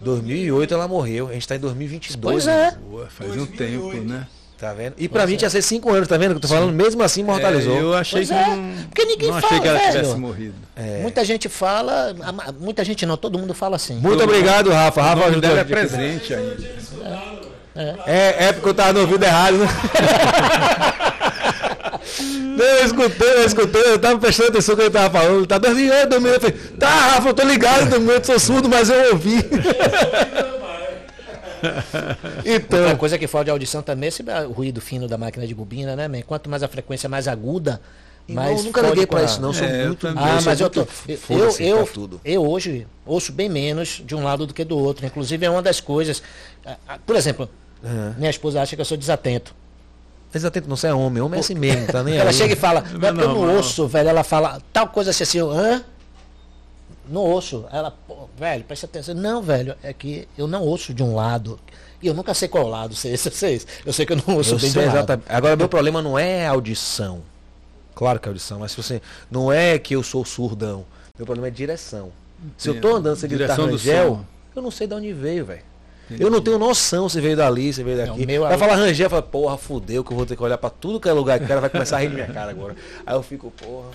2008 0.00 0.72
ela 0.74 0.88
morreu, 0.88 1.28
a 1.28 1.32
gente 1.32 1.46
tá 1.46 1.54
em 1.56 1.60
2022. 1.60 2.20
Pois 2.20 2.46
é. 2.46 2.72
Boa, 2.76 3.06
faz 3.10 3.36
um 3.36 3.46
tempo, 3.46 3.92
né? 3.98 4.26
Tá 4.62 4.72
vendo? 4.72 4.94
E 4.96 5.08
pra 5.08 5.26
mim 5.26 5.34
tinha 5.34 5.50
ser 5.50 5.60
cinco 5.60 5.92
anos, 5.92 6.06
tá 6.06 6.16
vendo? 6.16 6.30
Que 6.30 6.36
eu 6.36 6.40
tô 6.42 6.46
falando, 6.46 6.72
mesmo 6.72 7.02
assim 7.02 7.22
imortalizou. 7.22 7.76
É, 7.76 7.80
eu 7.80 7.94
achei 7.94 8.20
Pois 8.20 8.28
que 8.28 8.34
é, 8.34 8.46
não, 8.46 8.84
porque 8.84 9.04
ninguém 9.04 9.28
não 9.28 9.36
achei 9.36 9.48
fala, 9.48 9.60
que 9.60 9.66
ela 9.66 9.78
velho. 9.80 9.90
tivesse 9.90 10.16
morrido. 10.20 10.54
Muita 11.00 11.24
gente 11.24 11.48
fala, 11.48 12.14
muita 12.60 12.84
gente 12.84 13.04
não, 13.04 13.16
todo 13.16 13.36
mundo 13.40 13.54
fala 13.54 13.74
assim. 13.74 13.94
Muito 13.98 14.22
obrigado, 14.22 14.70
Rafa. 14.70 15.00
O 15.00 15.02
Rafa 15.02 15.16
nome 15.16 15.30
ajudou 15.32 15.50
dela 15.50 15.58
é 15.58 15.62
a 15.62 15.64
gente 15.64 15.74
aqui. 15.74 15.88
presente 15.88 16.34
ainda. 16.34 18.02
É, 18.06 18.44
é 18.46 18.52
porque 18.52 18.68
eu 18.68 18.74
tava 18.74 18.92
no 18.92 19.00
ouvido 19.00 19.24
errado, 19.24 19.56
né? 19.58 19.66
Não, 22.56 22.64
eu 22.64 22.84
escutei, 22.84 23.32
eu 23.32 23.44
escutei, 23.44 23.82
eu 23.82 23.98
tava 23.98 24.18
prestando 24.20 24.50
atenção 24.50 24.74
no 24.74 24.80
que 24.80 24.86
ele 24.86 24.92
tava 24.92 25.18
falando. 25.18 25.38
Ele 25.38 25.46
tá 25.46 25.58
dormindo, 25.58 25.92
eu 25.92 26.08
dormi. 26.08 26.28
Eu 26.28 26.40
falei, 26.40 26.56
tá, 26.78 26.88
Rafa, 26.88 27.30
eu 27.30 27.34
tô 27.34 27.42
ligado, 27.42 27.88
dormi, 27.90 28.10
eu 28.12 28.22
sou 28.24 28.38
surdo, 28.38 28.68
mas 28.68 28.90
eu 28.90 29.10
ouvi. 29.12 29.38
então, 32.44 32.80
Outra 32.80 32.96
coisa 32.96 33.18
que 33.18 33.26
fala 33.26 33.44
de 33.44 33.50
audição 33.50 33.82
também 33.82 34.06
é 34.06 34.08
esse 34.08 34.22
o 34.48 34.52
ruído 34.52 34.80
fino 34.80 35.06
da 35.08 35.16
máquina 35.18 35.46
de 35.46 35.54
bobina, 35.54 35.94
né, 35.96 36.08
man? 36.08 36.22
Quanto 36.22 36.48
mais 36.50 36.62
a 36.62 36.68
frequência 36.68 37.08
mais 37.08 37.28
aguda, 37.28 37.80
mais 38.28 38.58
eu 38.60 38.64
nunca 38.64 38.80
liguei 38.82 39.06
com 39.06 39.12
pra 39.16 39.20
a- 39.22 39.24
isso, 39.24 39.40
não. 39.40 39.48
Eu 39.50 39.54
sou 39.54 39.66
É, 39.66 39.82
eu 39.82 39.86
muito. 39.88 40.00
também. 40.00 40.24
Ah, 40.24 40.40
mas 40.44 40.60
eu 40.60 40.70
tô. 40.70 40.86
Eu, 41.28 41.56
eu, 41.60 41.86
tudo. 41.86 42.20
eu 42.24 42.44
hoje 42.46 42.86
ouço 43.06 43.32
bem 43.32 43.48
menos 43.48 44.02
de 44.04 44.14
um 44.14 44.22
lado 44.22 44.46
do 44.46 44.54
que 44.54 44.64
do 44.64 44.78
outro. 44.78 45.04
Inclusive 45.06 45.44
é 45.46 45.50
uma 45.50 45.62
das 45.62 45.80
coisas. 45.80 46.22
Por 47.06 47.16
exemplo, 47.16 47.48
Aham. 47.84 48.14
minha 48.18 48.30
esposa 48.30 48.60
acha 48.62 48.74
que 48.76 48.80
eu 48.80 48.86
sou 48.86 48.96
desatento. 48.96 49.54
Mas 50.34 50.46
atento, 50.46 50.66
não, 50.66 50.76
você 50.76 50.86
é 50.86 50.94
homem. 50.94 51.22
Homem 51.22 51.36
é 51.36 51.40
assim 51.40 51.54
mesmo, 51.54 51.86
tá 51.88 52.02
nem 52.02 52.16
Ela 52.16 52.30
aí. 52.30 52.34
chega 52.36 52.54
e 52.54 52.56
fala, 52.56 52.80
não 52.80 53.06
é 53.08 53.12
porque 53.12 53.24
eu 53.24 53.28
não 53.28 53.34
normal. 53.34 53.56
ouço, 53.56 53.86
velho. 53.86 54.08
Ela 54.08 54.24
fala 54.24 54.62
tal 54.72 54.88
coisa 54.88 55.10
assim, 55.10 55.24
assim, 55.24 55.38
eu, 55.38 55.50
hã? 55.50 55.84
Não 57.08 57.20
ouço. 57.22 57.64
Ela, 57.72 57.90
pô, 57.90 58.28
velho, 58.38 58.64
presta 58.64 58.86
atenção. 58.86 59.14
Não, 59.14 59.42
velho, 59.42 59.74
é 59.82 59.92
que 59.92 60.28
eu 60.38 60.46
não 60.46 60.62
ouço 60.62 60.94
de 60.94 61.02
um 61.02 61.14
lado. 61.14 61.58
E 62.00 62.06
eu 62.06 62.14
nunca 62.14 62.34
sei 62.34 62.48
qual 62.48 62.66
lado 62.68 62.94
ser 62.94 63.10
esse, 63.10 63.30
ser 63.32 63.52
esse. 63.52 63.66
Eu 63.84 63.92
sei 63.92 64.06
que 64.06 64.12
eu 64.12 64.16
não 64.26 64.36
ouço 64.36 64.54
Eu 64.54 64.58
bem 64.58 64.66
de 64.68 64.72
sei 64.72 64.82
um 64.82 64.86
lado. 64.86 64.96
exatamente. 64.96 65.26
Agora, 65.28 65.56
meu 65.56 65.68
problema 65.68 66.00
não 66.02 66.18
é 66.18 66.46
audição. 66.46 67.22
Claro 67.94 68.18
que 68.18 68.28
é 68.28 68.30
audição, 68.30 68.58
mas 68.60 68.72
se 68.72 68.76
você. 68.82 69.02
Não 69.30 69.52
é 69.52 69.78
que 69.78 69.94
eu 69.94 70.02
sou 70.02 70.24
surdão. 70.24 70.84
Meu 71.18 71.26
problema 71.26 71.48
é 71.48 71.50
direção. 71.50 72.10
Se 72.56 72.68
eu 72.68 72.80
tô 72.80 72.96
andando 72.96 73.16
sem 73.16 73.28
gritar 73.28 73.54
Rangel, 73.56 74.16
som. 74.16 74.24
eu 74.56 74.62
não 74.62 74.70
sei 74.70 74.86
de 74.86 74.94
onde 74.94 75.12
veio, 75.12 75.44
velho. 75.44 75.62
Eu 76.18 76.28
não 76.28 76.40
tenho 76.42 76.58
noção 76.58 77.08
se 77.08 77.20
veio 77.20 77.36
dali, 77.36 77.72
se 77.72 77.82
veio 77.82 77.96
Não, 77.98 78.06
daqui. 78.08 78.24
o 78.24 78.26
meu 78.26 78.42
vai 78.42 78.58
falar 78.58 78.74
Rangel, 78.74 79.08
fala, 79.08 79.22
porra, 79.22 79.56
fudeu, 79.56 80.02
que 80.04 80.12
eu 80.12 80.16
vou 80.16 80.26
ter 80.26 80.36
que 80.36 80.42
olhar 80.42 80.58
pra 80.58 80.68
tudo 80.68 80.98
que 81.00 81.08
é 81.08 81.12
lugar 81.12 81.38
que 81.38 81.44
o 81.44 81.48
cara 81.48 81.60
vai 81.60 81.70
começar 81.70 81.96
a 81.96 82.00
rir 82.00 82.08
na 82.08 82.14
minha 82.14 82.26
cara 82.26 82.50
agora. 82.50 82.74
Aí 83.06 83.14
eu 83.14 83.22
fico, 83.22 83.50
porra. 83.52 83.88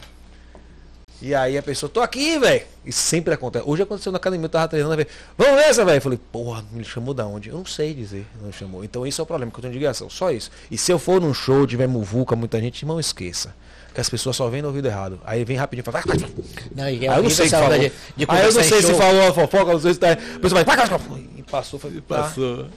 E 1.20 1.34
aí 1.34 1.58
a 1.58 1.64
pessoa, 1.64 1.90
tô 1.90 2.00
aqui, 2.00 2.38
velho. 2.38 2.62
E 2.86 2.92
sempre 2.92 3.34
acontece. 3.34 3.66
Hoje 3.68 3.82
aconteceu 3.82 4.12
na 4.12 4.18
academia, 4.18 4.46
eu 4.46 4.50
tava 4.50 4.68
treinando, 4.68 4.96
velho. 4.96 5.10
Vamos 5.36 5.56
nessa, 5.56 5.84
velho. 5.84 6.00
Falei, 6.00 6.20
porra, 6.32 6.64
me 6.72 6.84
chamou 6.84 7.14
da 7.14 7.26
onde? 7.26 7.50
Eu 7.50 7.56
não 7.58 7.66
sei 7.66 7.94
dizer, 7.94 8.28
não 8.42 8.52
chamou. 8.52 8.84
Então 8.84 9.06
esse 9.06 9.20
é 9.20 9.24
o 9.24 9.26
problema, 9.26 9.52
que 9.52 9.58
eu 9.58 9.62
tenho 9.62 9.74
de 9.74 9.80
ligação. 9.80 10.10
Só 10.10 10.32
isso. 10.32 10.52
E 10.70 10.78
se 10.78 10.92
eu 10.92 11.00
for 11.00 11.20
num 11.20 11.34
show, 11.34 11.66
tiver 11.66 11.88
muvuca, 11.88 12.36
muita 12.36 12.60
gente, 12.60 12.86
não 12.86 13.00
esqueça. 13.00 13.56
Que 13.96 14.00
as 14.00 14.10
pessoas 14.10 14.36
só 14.36 14.48
vêm 14.48 14.62
no 14.62 14.68
ouvido 14.68 14.88
errado. 14.88 15.20
Aí 15.26 15.44
vem 15.44 15.58
rapidinho 15.58 15.82
e 15.82 15.92
fala, 15.92 16.04
vai, 16.06 16.18
vai. 16.18 16.30
Não, 16.76 16.84
Aí 16.84 17.06
eu 17.06 17.24
não 17.24 17.30
sei 17.32 17.46
se 17.46 17.56
falou. 17.56 17.80
de, 17.80 17.92
de 18.16 18.26
Aí 18.28 18.46
eu 18.46 18.54
não 18.54 18.64
sei 18.64 18.82
se 18.84 18.94
falou 18.94 19.28
a 19.28 19.34
fofoca, 19.34 19.74
não 19.74 19.80
sei 19.80 19.94
se 19.96 20.00
tá. 20.00 20.12
A 20.12 20.40
pessoa 20.40 20.64
vai, 20.64 20.76
vai, 20.78 20.88
vai, 20.88 21.00
vai. 21.00 21.26
E 21.36 21.42
passou, 21.42 21.80
foi, 21.80 22.00
Passou. 22.02 22.68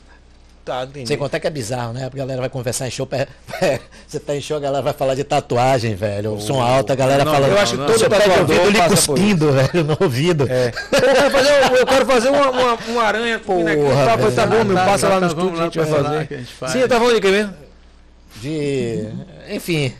Tá, 0.64 0.84
entendi. 0.84 1.06
Sem 1.08 1.16
contar 1.16 1.40
que 1.40 1.46
é 1.46 1.50
bizarro, 1.50 1.92
né? 1.92 2.04
A 2.06 2.08
galera 2.16 2.40
vai 2.40 2.48
conversar 2.50 2.86
em 2.86 2.90
show. 2.90 3.08
Você 4.06 4.20
tá 4.20 4.34
em 4.36 4.40
show, 4.40 4.56
a 4.56 4.60
galera 4.60 4.82
vai 4.82 4.92
falar 4.92 5.14
de 5.14 5.24
tatuagem, 5.24 5.94
velho. 5.94 6.34
O 6.34 6.40
som 6.40 6.60
alto, 6.60 6.92
a 6.92 6.96
galera 6.96 7.24
Não, 7.24 7.32
fala. 7.32 7.48
eu 7.48 7.58
acho 7.58 7.76
que 7.76 7.84
todo 7.86 7.96
o 8.04 8.08
tatuador 8.08 8.40
ouvido 8.40 8.70
lhe 8.70 8.88
cuspindo, 8.88 9.52
velho, 9.52 9.84
no 9.84 9.96
ouvido. 10.00 10.46
É. 10.50 10.72
Eu 10.92 11.14
quero 11.14 11.30
fazer, 11.30 11.50
um- 11.72 11.76
eu 11.76 11.86
quero 11.86 12.06
fazer 12.06 12.28
uma, 12.28 12.50
uma, 12.50 12.74
uma 12.88 13.02
aranha 13.02 13.38
com. 13.38 13.64
Porra, 13.64 14.04
Tá, 14.16 14.30
tá 14.30 14.46
bom, 14.46 14.64
me 14.64 14.74
Tá, 14.74 14.84
passa 14.84 15.06
tá, 15.08 15.14
lá 15.14 15.20
no 15.20 15.34
tá, 15.34 15.40
estúdio, 15.40 15.60
a 15.60 15.64
gente 15.64 15.78
vai 15.78 15.86
pra 15.86 16.02
fazer. 16.04 16.38
gente 16.38 16.52
faz. 16.54 16.72
Sim, 16.72 16.78
eu 16.80 16.88
tava 16.88 17.00
falando 17.00 17.14
de 17.16 17.20
quê 17.20 17.30
mesmo? 17.30 17.54
De. 18.40 19.08
Enfim. 19.50 19.92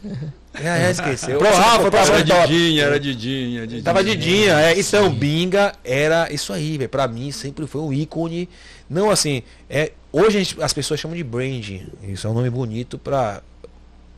Já, 0.60 0.78
já 0.80 0.90
esqueceu. 0.90 1.38
Pro 1.38 1.48
Rafa, 1.48 1.90
Próximo 1.90 2.16
Era. 2.16 2.46
Didinha, 2.46 2.82
era 2.84 2.98
Didinha, 3.00 3.60
Didinha. 3.62 3.82
Tava 3.82 4.02
Didinha, 4.02 4.58
é. 4.60 4.78
Então, 4.78 5.08
Binga 5.10 5.72
era 5.84 6.32
isso 6.32 6.52
aí, 6.52 6.76
velho. 6.76 6.88
Pra 6.90 7.06
mim 7.06 7.30
sempre 7.30 7.66
foi 7.66 7.80
um 7.80 7.92
ícone. 7.92 8.48
Não 8.90 9.08
assim, 9.08 9.44
é, 9.68 9.92
hoje 10.12 10.42
gente- 10.42 10.60
as 10.62 10.72
pessoas 10.72 10.98
chamam 10.98 11.16
de 11.16 11.22
brand. 11.22 11.82
Isso 12.02 12.26
é 12.26 12.30
um 12.30 12.34
nome 12.34 12.50
bonito 12.50 12.98
pra 12.98 13.40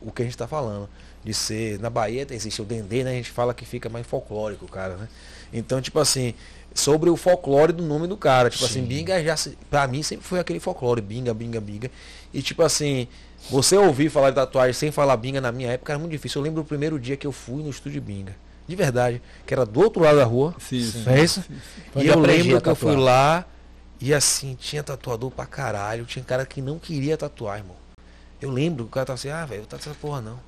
o 0.00 0.10
que 0.10 0.22
a 0.22 0.24
gente 0.24 0.36
tá 0.36 0.48
falando. 0.48 0.88
De 1.22 1.32
ser. 1.34 1.78
Na 1.78 1.88
Bahia 1.90 2.26
existe 2.30 2.60
o 2.60 2.64
Dendê, 2.64 3.04
né? 3.04 3.10
A 3.10 3.14
gente 3.14 3.30
fala 3.30 3.54
que 3.54 3.64
fica 3.64 3.88
mais 3.88 4.04
folclórico, 4.06 4.66
cara, 4.66 4.96
né? 4.96 5.08
Então, 5.52 5.80
tipo 5.80 6.00
assim, 6.00 6.34
sobre 6.74 7.10
o 7.10 7.16
folclore 7.16 7.72
do 7.72 7.82
nome 7.84 8.08
do 8.08 8.16
cara. 8.16 8.50
Tipo 8.50 8.64
assim, 8.64 8.82
Binga 8.82 9.22
já. 9.22 9.36
Pra 9.70 9.86
mim 9.86 10.02
sempre 10.02 10.26
foi 10.26 10.40
aquele 10.40 10.58
folclore, 10.58 11.00
Binga, 11.00 11.32
Binga, 11.32 11.60
Binga. 11.60 11.90
E 12.34 12.42
tipo 12.42 12.62
assim, 12.62 13.06
você 13.50 13.76
ouvir 13.76 14.08
falar 14.10 14.30
de 14.30 14.36
tatuagem 14.36 14.72
sem 14.72 14.90
falar 14.90 15.16
Binga 15.18 15.40
na 15.40 15.52
minha 15.52 15.70
época 15.70 15.92
era 15.92 15.98
muito 16.00 16.10
difícil. 16.10 16.40
Eu 16.40 16.44
lembro 16.44 16.62
o 16.62 16.64
primeiro 16.64 16.98
dia 16.98 17.16
que 17.16 17.26
eu 17.26 17.30
fui 17.32 17.62
no 17.62 17.70
estúdio 17.70 18.00
Binga. 18.02 18.34
De 18.66 18.74
verdade. 18.74 19.22
Que 19.46 19.54
era 19.54 19.64
do 19.64 19.80
outro 19.80 20.02
lado 20.02 20.16
da 20.16 20.24
rua. 20.24 20.54
Sim, 20.58 20.82
sim. 20.82 21.02
Não 21.04 21.12
é 21.12 21.22
isso? 21.22 21.44
Foi 21.92 22.02
E 22.02 22.08
onde 22.10 22.18
eu 22.18 22.20
lembro 22.20 22.60
que 22.60 22.68
eu 22.68 22.74
fui 22.74 22.96
lá 22.96 23.44
e 24.02 24.12
assim, 24.12 24.56
tinha 24.56 24.82
tatuador 24.82 25.30
pra 25.30 25.46
caralho. 25.46 26.04
Tinha 26.04 26.24
cara 26.24 26.44
que 26.44 26.60
não 26.60 26.76
queria 26.76 27.16
tatuar, 27.16 27.58
irmão. 27.58 27.76
Eu 28.40 28.50
lembro 28.50 28.82
que 28.82 28.88
o 28.88 28.92
cara 28.92 29.06
tava 29.06 29.14
assim, 29.14 29.30
ah, 29.30 29.46
velho, 29.46 29.62
eu 29.62 29.66
tatuo 29.66 29.92
essa 29.92 30.00
porra 30.00 30.20
não. 30.20 30.40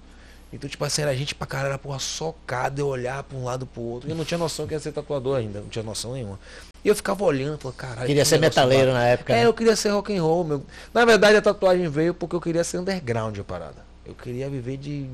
Então, 0.53 0.69
tipo 0.69 0.85
assim, 0.85 1.03
era 1.03 1.17
gente 1.17 1.37
pra 1.37 1.47
caralho, 1.47 1.69
era 1.69 1.79
porra 1.79 2.01
socada, 2.01 2.81
eu 2.81 2.89
olhar 2.89 3.23
pra 3.23 3.39
um 3.39 3.45
lado 3.45 3.65
pro 3.65 3.81
outro. 3.81 4.11
Eu 4.11 4.17
não 4.17 4.25
tinha 4.25 4.39
noção 4.39 4.67
que 4.67 4.75
ia 4.75 4.81
ser 4.81 4.91
tatuador 4.91 5.39
ainda, 5.39 5.61
não 5.61 5.69
tinha 5.69 5.85
noção 5.85 6.15
nenhuma. 6.15 6.41
E 6.85 6.89
eu 6.89 6.97
ficava 6.97 7.23
olhando, 7.23 7.57
falando, 7.57 7.77
caralho. 7.77 8.07
Queria 8.09 8.25
que 8.25 8.29
ser 8.29 8.41
metaleiro 8.41 8.93
na 8.93 9.07
época. 9.07 9.33
É, 9.33 9.37
né? 9.37 9.47
eu 9.47 9.55
queria 9.55 9.77
ser 9.77 9.91
rock 9.91 10.17
and 10.17 10.23
roll, 10.23 10.43
meu. 10.43 10.67
Na 10.93 11.05
verdade, 11.05 11.37
a 11.37 11.43
tatuagem 11.43 11.89
veio 11.89 12.13
porque 12.13 12.35
eu 12.35 12.41
queria 12.41 12.65
ser 12.65 12.79
underground 12.79 13.39
a 13.39 13.45
parada. 13.45 13.84
Eu 14.07 14.15
queria 14.15 14.49
viver 14.51 14.77
de. 14.77 15.07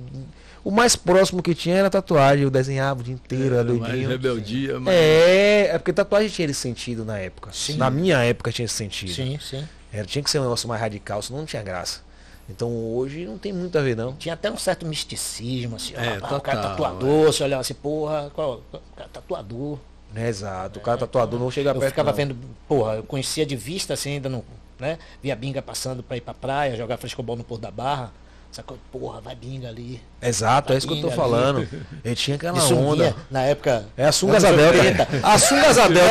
O 0.64 0.70
mais 0.70 0.96
próximo 0.96 1.42
que 1.42 1.54
tinha 1.54 1.76
era 1.76 1.88
tatuagem, 1.88 2.42
eu 2.44 2.50
desenhava 2.50 3.00
o 3.00 3.02
dia 3.04 3.14
inteiro, 3.14 3.54
era 3.54 3.60
Era 3.60 3.64
mais 3.72 3.78
doidinho. 3.80 4.08
rebeldia, 4.08 4.80
mas... 4.80 4.94
É, 4.94 5.68
é 5.74 5.78
porque 5.78 5.92
tatuagem 5.92 6.28
tinha 6.28 6.46
esse 6.50 6.60
sentido 6.60 7.04
na 7.04 7.18
época. 7.18 7.50
Sim. 7.52 7.76
Na 7.76 7.88
minha 7.90 8.18
época 8.24 8.50
tinha 8.52 8.66
esse 8.66 8.74
sentido. 8.74 9.12
Sim, 9.12 9.38
sim. 9.40 9.66
Era, 9.92 10.04
tinha 10.06 10.22
que 10.22 10.30
ser 10.30 10.38
um 10.38 10.42
negócio 10.42 10.68
mais 10.68 10.80
radical, 10.80 11.22
senão 11.22 11.40
não 11.40 11.46
tinha 11.46 11.62
graça. 11.62 12.00
Então 12.48 12.68
hoje 12.94 13.24
não 13.24 13.38
tem 13.38 13.52
muito 13.52 13.78
a 13.78 13.80
ver, 13.80 13.96
não. 13.96 14.12
Tinha 14.14 14.34
até 14.34 14.50
um 14.50 14.58
certo 14.58 14.84
misticismo, 14.84 15.76
assim, 15.76 15.94
ó, 15.96 16.00
É, 16.00 16.18
ah, 16.20 16.36
o 16.36 16.40
cara 16.40 16.58
total, 16.60 16.70
tatuador, 16.70 17.26
você 17.32 17.44
olhava 17.44 17.60
assim, 17.60 17.74
porra, 17.74 18.30
qual, 18.34 18.60
o 18.72 18.78
cara 18.96 19.08
tatuador. 19.12 19.78
É, 20.14 20.28
exato. 20.28 20.80
O 20.80 20.82
cara 20.82 20.98
tatuador 20.98 21.38
não 21.38 21.50
chega 21.50 21.70
Eu 21.70 21.74
perto. 21.74 21.90
ficava 21.90 22.10
não. 22.10 22.16
vendo, 22.16 22.36
porra, 22.68 22.94
eu 22.96 23.02
conhecia 23.04 23.46
de 23.46 23.54
vista 23.54 23.94
assim, 23.94 24.14
ainda 24.14 24.28
não, 24.28 24.42
né? 24.80 24.98
Via 25.22 25.36
binga 25.36 25.62
passando 25.62 26.02
pra 26.02 26.16
ir 26.16 26.20
pra 26.20 26.34
praia, 26.34 26.76
jogar 26.76 26.96
frescobol 26.96 27.36
no 27.36 27.44
Porto 27.44 27.62
da 27.62 27.70
Barra. 27.70 28.12
Sacou? 28.52 28.78
Porra, 28.90 29.20
vai 29.20 29.34
binga 29.34 29.68
ali. 29.68 30.00
Exato, 30.22 30.72
é 30.72 30.76
isso 30.76 30.86
que 30.86 30.94
eu 30.94 31.00
tô 31.00 31.10
falando. 31.10 31.66
Ele 32.04 32.14
tinha 32.14 32.36
aquela 32.36 32.60
sunguinha, 32.60 32.86
onda. 33.08 33.16
na 33.30 33.42
época. 33.42 33.84
É 33.96 34.04
a 34.04 34.12
sunga. 34.12 34.34
80. 34.36 35.08
A 35.22 35.38
sunga 35.38 35.70
Isabel. 35.70 36.04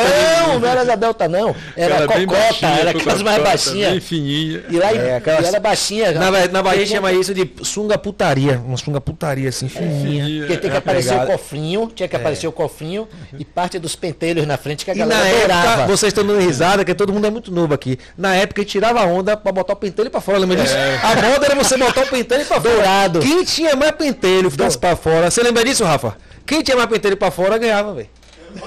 Não, 0.48 0.58
não 0.58 0.68
era 0.68 0.82
Isabelta, 0.82 1.28
não. 1.28 1.54
Era 1.76 2.04
Aquela 2.04 2.20
cocota, 2.26 2.40
baixinha, 2.40 2.70
era 2.72 2.90
aquelas 2.90 3.22
mais 3.22 3.42
baixinhas. 3.42 3.90
Bem 3.92 4.00
fininha. 4.00 4.64
E 4.68 4.76
lá 4.78 4.92
É, 4.92 5.16
aquelas- 5.16 5.44
e 5.44 5.48
era 5.48 5.60
baixinha. 5.60 6.12
Na, 6.12 6.30
Bahia- 6.30 6.48
na 6.48 6.62
Bahia 6.62 6.86
chama 6.86 7.12
isso 7.12 7.32
de 7.32 7.48
sunga 7.62 7.96
putaria. 7.96 8.60
Uma 8.66 8.76
sunga 8.76 9.00
putaria 9.00 9.48
assim, 9.48 9.68
fininha. 9.68 10.00
Fininha. 10.24 10.40
Porque 10.46 10.56
tem 10.56 10.70
que 10.70 10.76
É, 10.76 10.78
aparecer 10.78 11.10
pegada. 11.10 11.28
o 11.28 11.32
cofrinho, 11.38 11.92
tinha 11.94 12.08
que 12.08 12.16
aparecer 12.16 12.46
o 12.48 12.52
cofrinho 12.52 13.08
e 13.38 13.44
parte 13.44 13.78
dos 13.78 13.94
pentelhos 13.94 14.46
na 14.46 14.56
frente 14.56 14.84
que 14.84 14.90
a 14.90 14.94
E 14.94 14.98
na 14.98 15.06
galera 15.06 15.54
época, 15.54 15.86
vocês 15.86 16.10
estão 16.10 16.24
dando 16.26 16.40
risada, 16.40 16.84
que 16.84 16.94
todo 16.94 17.12
mundo 17.12 17.26
é 17.26 17.30
muito 17.30 17.52
novo 17.52 17.72
aqui. 17.74 17.98
Na 18.18 18.34
época, 18.34 18.60
ele 18.60 18.68
tirava 18.68 19.00
a 19.00 19.04
onda 19.04 19.36
pra 19.36 19.52
botar 19.52 19.72
o 19.74 19.76
pentelho 19.76 20.10
pra 20.10 20.20
fora, 20.20 20.38
lembra 20.38 20.56
disso? 20.56 20.74
A 21.02 21.14
moda 21.28 21.46
era 21.46 21.54
você 21.54 21.76
botar 21.76 22.02
o 22.02 22.06
pentelho 22.08 22.44
pra 22.44 22.60
fora. 22.60 22.74
Dourado. 22.74 23.20
Quem 23.20 23.44
tinha 23.44 23.76
mais 23.76 23.92
pentelho 24.00 24.50
ficasse 24.50 24.78
pra 24.78 24.96
fora. 24.96 25.30
Você 25.30 25.42
lembra 25.42 25.62
disso, 25.64 25.84
Rafa? 25.84 26.16
Quem 26.46 26.62
tinha 26.62 26.76
mais 26.76 26.88
pentelho 26.88 27.16
pra 27.16 27.30
fora 27.30 27.58
ganhava, 27.58 27.92
velho. 27.94 28.08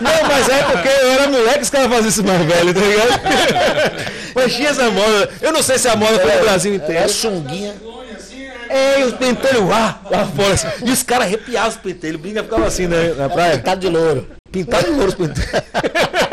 Não, 0.00 0.28
mas 0.28 0.48
é 0.48 0.62
porque 0.62 0.88
eu 0.88 1.10
era 1.12 1.26
moleque, 1.28 1.62
os 1.62 1.70
caras 1.70 1.88
faziam 1.88 2.08
isso 2.08 2.24
mais 2.24 2.42
velho, 2.46 2.72
tá 2.72 2.80
ligado? 2.80 3.20
mas 4.34 4.54
tinha 4.54 4.68
essa 4.68 4.90
moda. 4.90 5.30
Eu 5.42 5.52
não 5.52 5.62
sei 5.62 5.78
se 5.78 5.88
a 5.88 5.96
moda 5.96 6.18
foi 6.20 6.32
no 6.32 6.40
Brasil 6.42 6.74
Era 6.74 6.84
inteiro. 6.84 7.08
sunguinha. 7.08 7.74
É, 8.68 9.00
e 9.00 9.04
os 9.04 9.14
pentelhos 9.14 9.68
lá, 9.68 10.00
lá 10.08 10.24
fora. 10.26 10.54
assim. 10.54 10.68
E 10.84 10.90
os 10.92 11.02
caras 11.02 11.26
arrepiavam 11.26 11.70
os 11.70 11.76
pentelhos. 11.76 12.20
O 12.20 12.22
Binga 12.22 12.44
ficava 12.44 12.66
assim 12.68 12.86
né, 12.86 13.14
na 13.16 13.28
praia. 13.28 13.56
Pintado 13.56 13.80
de 13.80 13.88
louro. 13.88 14.28
Pintado 14.52 14.84
de 14.84 14.90
louro 14.90 15.08
os 15.08 15.14
pentelhos. 15.14 15.50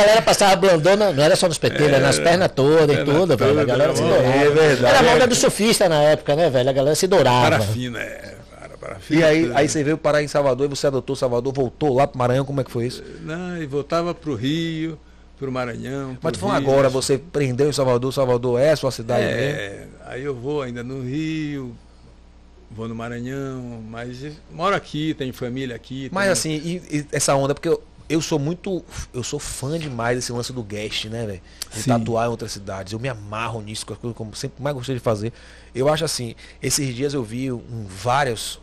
A 0.00 0.02
galera 0.02 0.22
passava 0.22 0.56
blandona, 0.56 1.12
não 1.12 1.22
era 1.22 1.36
só 1.36 1.46
nos 1.48 1.58
pentelhos, 1.58 1.88
era 1.92 2.00
nas 2.00 2.18
pernas 2.18 2.50
todas 2.54 2.98
e 2.98 3.04
tudo, 3.04 3.36
velho. 3.36 3.60
A 3.60 3.64
galera 3.64 3.94
se 3.94 4.02
é 4.02 4.06
dourava. 4.08 4.50
verdade. 4.50 4.94
Era 4.96 4.98
a 4.98 5.12
moda 5.12 5.26
do 5.26 5.34
surfista 5.34 5.88
na 5.88 6.02
época, 6.02 6.34
né, 6.34 6.48
velho? 6.50 6.68
A 6.70 6.72
galera 6.72 6.94
se 6.96 7.06
dourava. 7.06 7.50
Parafina, 7.50 8.00
é. 8.00 8.34
Para, 8.58 8.76
parafina. 8.78 9.20
E 9.20 9.24
aí, 9.24 9.50
aí 9.54 9.68
você 9.68 9.84
veio 9.84 9.98
parar 9.98 10.22
em 10.22 10.28
Salvador 10.28 10.66
e 10.66 10.68
você 10.70 10.86
adotou 10.86 11.14
Salvador, 11.14 11.52
voltou 11.52 11.94
lá 11.94 12.06
pro 12.06 12.18
Maranhão, 12.18 12.44
como 12.44 12.60
é 12.60 12.64
que 12.64 12.70
foi 12.70 12.86
isso? 12.86 13.02
Não, 13.22 13.56
e 13.60 13.66
voltava 13.66 14.14
pro 14.14 14.34
Rio, 14.34 14.98
pro 15.38 15.52
Maranhão. 15.52 16.10
Mas 16.10 16.18
pro 16.20 16.32
tu 16.32 16.38
falando 16.38 16.60
Rio. 16.62 16.70
agora, 16.70 16.88
você 16.88 17.18
prendeu 17.18 17.68
em 17.68 17.72
Salvador, 17.72 18.12
Salvador 18.12 18.58
é 18.60 18.70
a 18.70 18.76
sua 18.76 18.90
cidade 18.90 19.24
mesmo? 19.26 19.58
É, 19.60 19.82
aí 20.06 20.22
eu 20.24 20.34
vou 20.34 20.62
ainda 20.62 20.82
no 20.82 21.02
Rio, 21.02 21.74
vou 22.70 22.88
no 22.88 22.94
Maranhão, 22.94 23.82
mas 23.88 24.16
moro 24.50 24.74
aqui, 24.74 25.14
tenho 25.14 25.32
família 25.34 25.74
aqui. 25.76 26.08
Mas 26.12 26.22
tenho- 26.42 26.56
assim, 26.56 26.80
e, 26.90 26.98
e 26.98 27.06
essa 27.12 27.34
onda, 27.34 27.54
porque 27.54 27.68
eu- 27.68 27.82
eu 28.10 28.20
sou 28.20 28.38
muito. 28.38 28.84
Eu 29.14 29.22
sou 29.22 29.38
fã 29.38 29.78
demais 29.78 30.16
desse 30.18 30.32
lance 30.32 30.52
do 30.52 30.62
guest, 30.62 31.06
né, 31.06 31.24
velho? 31.26 31.40
De 31.72 31.82
Sim. 31.82 31.90
tatuar 31.90 32.26
em 32.26 32.30
outras 32.30 32.52
cidades. 32.52 32.92
Eu 32.92 32.98
me 32.98 33.08
amarro 33.08 33.62
nisso, 33.62 33.86
com 33.86 33.92
as 33.94 33.98
coisas 33.98 34.16
como 34.16 34.34
sempre 34.34 34.62
mais 34.62 34.74
gostei 34.76 34.96
de 34.96 35.00
fazer. 35.00 35.32
Eu 35.74 35.88
acho 35.88 36.04
assim, 36.04 36.34
esses 36.62 36.94
dias 36.94 37.14
eu 37.14 37.22
vi 37.24 37.50
um, 37.52 37.86
várias 37.88 38.58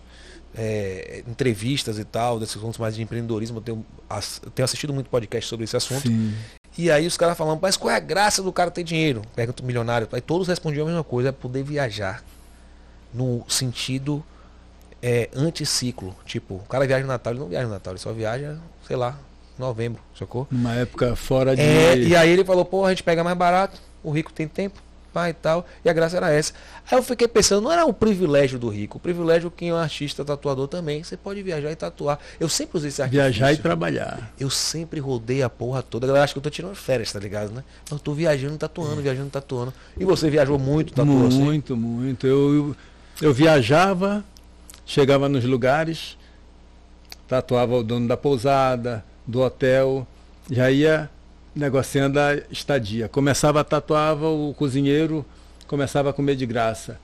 é, 0.55 1.23
entrevistas 1.27 1.97
e 1.97 2.03
tal, 2.03 2.39
desses 2.39 2.57
assuntos 2.57 2.77
mais 2.77 2.95
de 2.95 3.01
empreendedorismo. 3.01 3.57
Eu 3.57 3.61
tenho, 3.61 3.85
ass- 4.09 4.41
eu 4.43 4.51
tenho 4.51 4.65
assistido 4.65 4.93
muito 4.93 5.09
podcast 5.09 5.49
sobre 5.49 5.63
esse 5.63 5.75
assunto. 5.77 6.07
Sim. 6.07 6.33
E 6.77 6.91
aí 6.91 7.07
os 7.07 7.17
caras 7.17 7.35
falando, 7.37 7.59
mas 7.61 7.75
qual 7.77 7.89
é 7.91 7.95
a 7.95 7.99
graça 7.99 8.43
do 8.43 8.53
cara 8.53 8.69
ter 8.69 8.83
dinheiro? 8.83 9.23
Pergunta 9.35 9.63
o 9.63 9.65
milionário. 9.65 10.07
Aí 10.11 10.21
todos 10.21 10.47
respondiam 10.47 10.83
a 10.85 10.89
mesma 10.89 11.03
coisa, 11.03 11.29
é 11.29 11.31
poder 11.31 11.63
viajar. 11.63 12.23
No 13.13 13.43
sentido 13.47 14.23
é, 15.01 15.29
anticiclo. 15.33 16.15
Tipo, 16.25 16.55
o 16.55 16.63
cara 16.69 16.85
viaja 16.85 17.01
no 17.01 17.07
Natal, 17.07 17.33
ele 17.33 17.39
não 17.39 17.47
viaja 17.47 17.65
no 17.65 17.73
Natal, 17.73 17.93
ele 17.93 17.99
só 17.99 18.11
viaja, 18.11 18.57
sei 18.85 18.95
lá, 18.95 19.17
novembro, 19.59 20.01
sacou? 20.17 20.47
Numa 20.51 20.73
época 20.73 21.15
fora 21.15 21.55
de. 21.55 21.61
É, 21.61 21.97
e 21.97 22.15
aí 22.15 22.29
ele 22.29 22.43
falou, 22.43 22.65
pô, 22.65 22.85
a 22.85 22.89
gente 22.89 23.03
pega 23.03 23.23
mais 23.23 23.37
barato, 23.37 23.79
o 24.03 24.11
rico 24.11 24.31
tem 24.31 24.47
tempo, 24.47 24.81
vai 25.13 25.31
e 25.31 25.33
tal. 25.33 25.65
E 25.83 25.89
a 25.89 25.93
graça 25.93 26.17
era 26.17 26.31
essa. 26.31 26.53
Aí 26.89 26.97
eu 26.97 27.03
fiquei 27.03 27.27
pensando, 27.27 27.63
não 27.63 27.71
era 27.71 27.85
um 27.85 27.93
privilégio 27.93 28.59
do 28.59 28.69
rico, 28.69 28.97
o 28.97 28.99
privilégio 28.99 29.49
quem 29.49 29.69
é 29.69 29.73
um 29.73 29.77
artista 29.77 30.23
tatuador 30.23 30.67
também. 30.67 31.03
Você 31.03 31.17
pode 31.17 31.41
viajar 31.41 31.71
e 31.71 31.75
tatuar. 31.75 32.19
Eu 32.39 32.47
sempre 32.47 32.77
usei 32.77 32.89
esse 32.89 33.01
artifício. 33.01 33.23
Viajar 33.23 33.53
e 33.53 33.57
trabalhar. 33.57 34.31
Eu 34.39 34.49
sempre 34.49 34.99
rodei 34.99 35.41
a 35.41 35.49
porra 35.49 35.81
toda. 35.81 36.05
A 36.05 36.07
galera 36.07 36.23
acha 36.23 36.33
que 36.33 36.39
eu 36.39 36.43
tô 36.43 36.49
tirando 36.49 36.75
férias, 36.75 37.11
tá 37.11 37.19
ligado, 37.19 37.51
né? 37.51 37.63
Eu 37.91 37.97
tô 37.97 38.13
viajando 38.13 38.55
e 38.55 38.57
tatuando, 38.57 39.01
viajando 39.01 39.27
e 39.27 39.31
tatuando. 39.31 39.73
E 39.97 40.05
você 40.05 40.29
viajou 40.29 40.59
muito, 40.59 40.93
tatuou 40.93 41.27
assim? 41.27 41.41
Muito, 41.41 41.75
muito. 41.75 42.27
Eu, 42.27 42.53
eu, 42.53 42.75
eu 43.21 43.33
viajava, 43.33 44.23
chegava 44.85 45.27
nos 45.27 45.43
lugares, 45.43 46.17
tatuava 47.27 47.75
o 47.75 47.83
dono 47.83 48.07
da 48.07 48.15
pousada, 48.15 49.03
do 49.27 49.41
hotel, 49.41 50.07
já 50.49 50.71
ia 50.71 51.09
negociando 51.53 52.19
a 52.19 52.35
estadia. 52.49 53.09
Começava 53.09 53.59
a 53.59 53.63
tatuava 53.63 54.29
o 54.29 54.53
cozinheiro, 54.53 55.25
começava 55.67 56.11
a 56.11 56.13
comer 56.13 56.35
de 56.35 56.45
graça. 56.45 56.99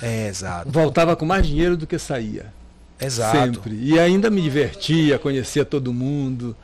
É, 0.00 0.28
exato. 0.28 0.70
Voltava 0.70 1.16
com 1.16 1.26
mais 1.26 1.46
dinheiro 1.46 1.76
do 1.76 1.86
que 1.86 1.98
saía. 1.98 2.52
Exato. 3.00 3.54
Sempre. 3.54 3.74
E 3.74 3.98
ainda 3.98 4.30
me 4.30 4.40
divertia, 4.40 5.18
conhecia 5.18 5.64
todo 5.64 5.92
mundo. 5.92 6.54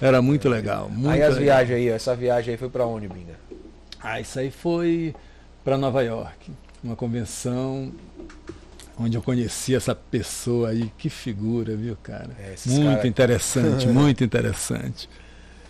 Era 0.00 0.20
muito 0.20 0.48
legal. 0.48 0.88
Muito 0.88 1.08
aí 1.08 1.22
as 1.22 1.36
legal. 1.36 1.58
viagens 1.58 1.76
aí, 1.76 1.88
essa 1.88 2.16
viagem 2.16 2.52
aí 2.52 2.58
foi 2.58 2.68
pra 2.68 2.86
onde, 2.86 3.06
Binga? 3.06 3.38
Ah, 4.02 4.20
isso 4.20 4.38
aí 4.38 4.50
foi 4.50 5.14
para 5.64 5.78
Nova 5.78 6.02
York, 6.02 6.50
uma 6.82 6.96
convenção 6.96 7.92
onde 8.98 9.16
eu 9.16 9.22
conheci 9.22 9.74
essa 9.74 9.94
pessoa 9.94 10.70
aí, 10.70 10.90
que 10.96 11.08
figura, 11.10 11.76
viu, 11.76 11.96
cara? 12.02 12.30
É, 12.38 12.54
muito 12.66 12.94
cara- 12.96 13.06
interessante, 13.08 13.86
muito 13.88 14.24
interessante. 14.24 15.08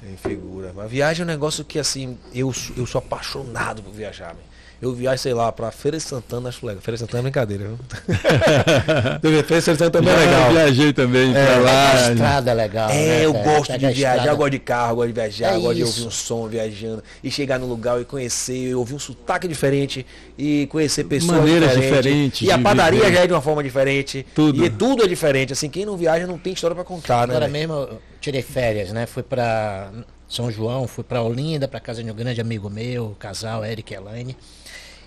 Tem 0.02 0.16
figura. 0.16 0.72
Mas 0.74 0.90
viagem 0.90 1.22
é 1.22 1.24
um 1.24 1.28
negócio 1.28 1.64
que, 1.64 1.78
assim, 1.78 2.18
eu, 2.34 2.52
sou- 2.52 2.76
eu 2.76 2.86
sou 2.86 2.98
apaixonado 2.98 3.82
por 3.82 3.92
viajar, 3.92 4.34
man. 4.34 4.40
Eu 4.84 4.92
viajo, 4.92 5.16
sei 5.22 5.32
lá, 5.32 5.50
pra 5.50 5.70
Feira 5.70 5.96
de 5.96 6.02
Santana, 6.02 6.50
acho 6.50 6.66
legal. 6.66 6.82
Feira 6.82 6.96
de 6.96 7.00
Santana 7.00 7.20
é 7.20 7.22
brincadeira, 7.22 7.64
viu? 7.64 7.78
Feira 9.42 9.42
de 9.60 9.62
Santana 9.62 9.90
também 9.90 10.12
é 10.12 10.16
legal. 10.18 10.50
viajei 10.52 10.92
também 10.92 11.30
É, 11.34 11.44
pra 11.46 11.56
A 11.56 11.58
lá. 11.60 12.10
estrada 12.12 12.50
é 12.50 12.54
legal. 12.54 12.90
É, 12.90 12.92
né, 12.94 13.24
eu 13.24 13.32
cara? 13.32 13.44
gosto 13.44 13.66
Pega 13.68 13.78
de 13.78 13.94
viajar, 13.94 14.10
estrada. 14.16 14.30
eu 14.30 14.36
gosto 14.36 14.50
de 14.50 14.58
carro, 14.58 14.90
eu 14.92 14.96
gosto 14.96 15.06
de 15.08 15.12
viajar, 15.14 15.52
É 15.52 15.56
eu 15.56 15.60
gosto 15.62 15.74
de 15.76 15.80
isso. 15.82 15.90
ouvir 15.92 16.06
um 16.06 16.10
som 16.10 16.48
viajando 16.48 17.02
e 17.22 17.30
chegar 17.30 17.58
no 17.58 17.66
lugar 17.66 17.98
e 18.00 18.04
conhecer, 18.04 18.56
e 18.68 18.74
ouvir 18.74 18.94
um 18.94 18.98
sotaque 18.98 19.48
diferente 19.48 20.04
e 20.36 20.66
conhecer 20.66 21.04
pessoas 21.04 21.38
Maneiras 21.38 21.70
diferentes. 21.70 21.96
diferentes 21.96 22.42
E 22.48 22.52
a 22.52 22.56
de 22.58 22.62
padaria 22.62 23.00
viver. 23.00 23.14
já 23.14 23.20
é 23.22 23.26
de 23.26 23.32
uma 23.32 23.40
forma 23.42 23.62
diferente. 23.62 24.26
Tudo. 24.34 24.64
E 24.64 24.68
tudo 24.68 25.02
é 25.02 25.08
diferente. 25.08 25.52
Assim, 25.54 25.70
quem 25.70 25.86
não 25.86 25.96
viaja 25.96 26.26
não 26.26 26.36
tem 26.38 26.52
história 26.52 26.74
pra 26.74 26.84
contar, 26.84 27.26
né? 27.26 27.34
Agora 27.34 27.48
mesmo 27.48 27.72
eu 27.72 28.02
tirei 28.20 28.42
férias, 28.42 28.92
né? 28.92 29.06
Fui 29.06 29.22
pra 29.22 29.90
São 30.28 30.50
João, 30.50 30.86
fui 30.86 31.04
pra 31.04 31.22
Olinda, 31.22 31.66
pra 31.68 31.80
casa 31.80 32.02
de 32.02 32.10
um 32.10 32.14
grande 32.14 32.40
amigo 32.40 32.68
meu, 32.68 33.16
casal, 33.18 33.64
Eric 33.64 33.92
e 33.92 33.96
Elaine. 33.96 34.36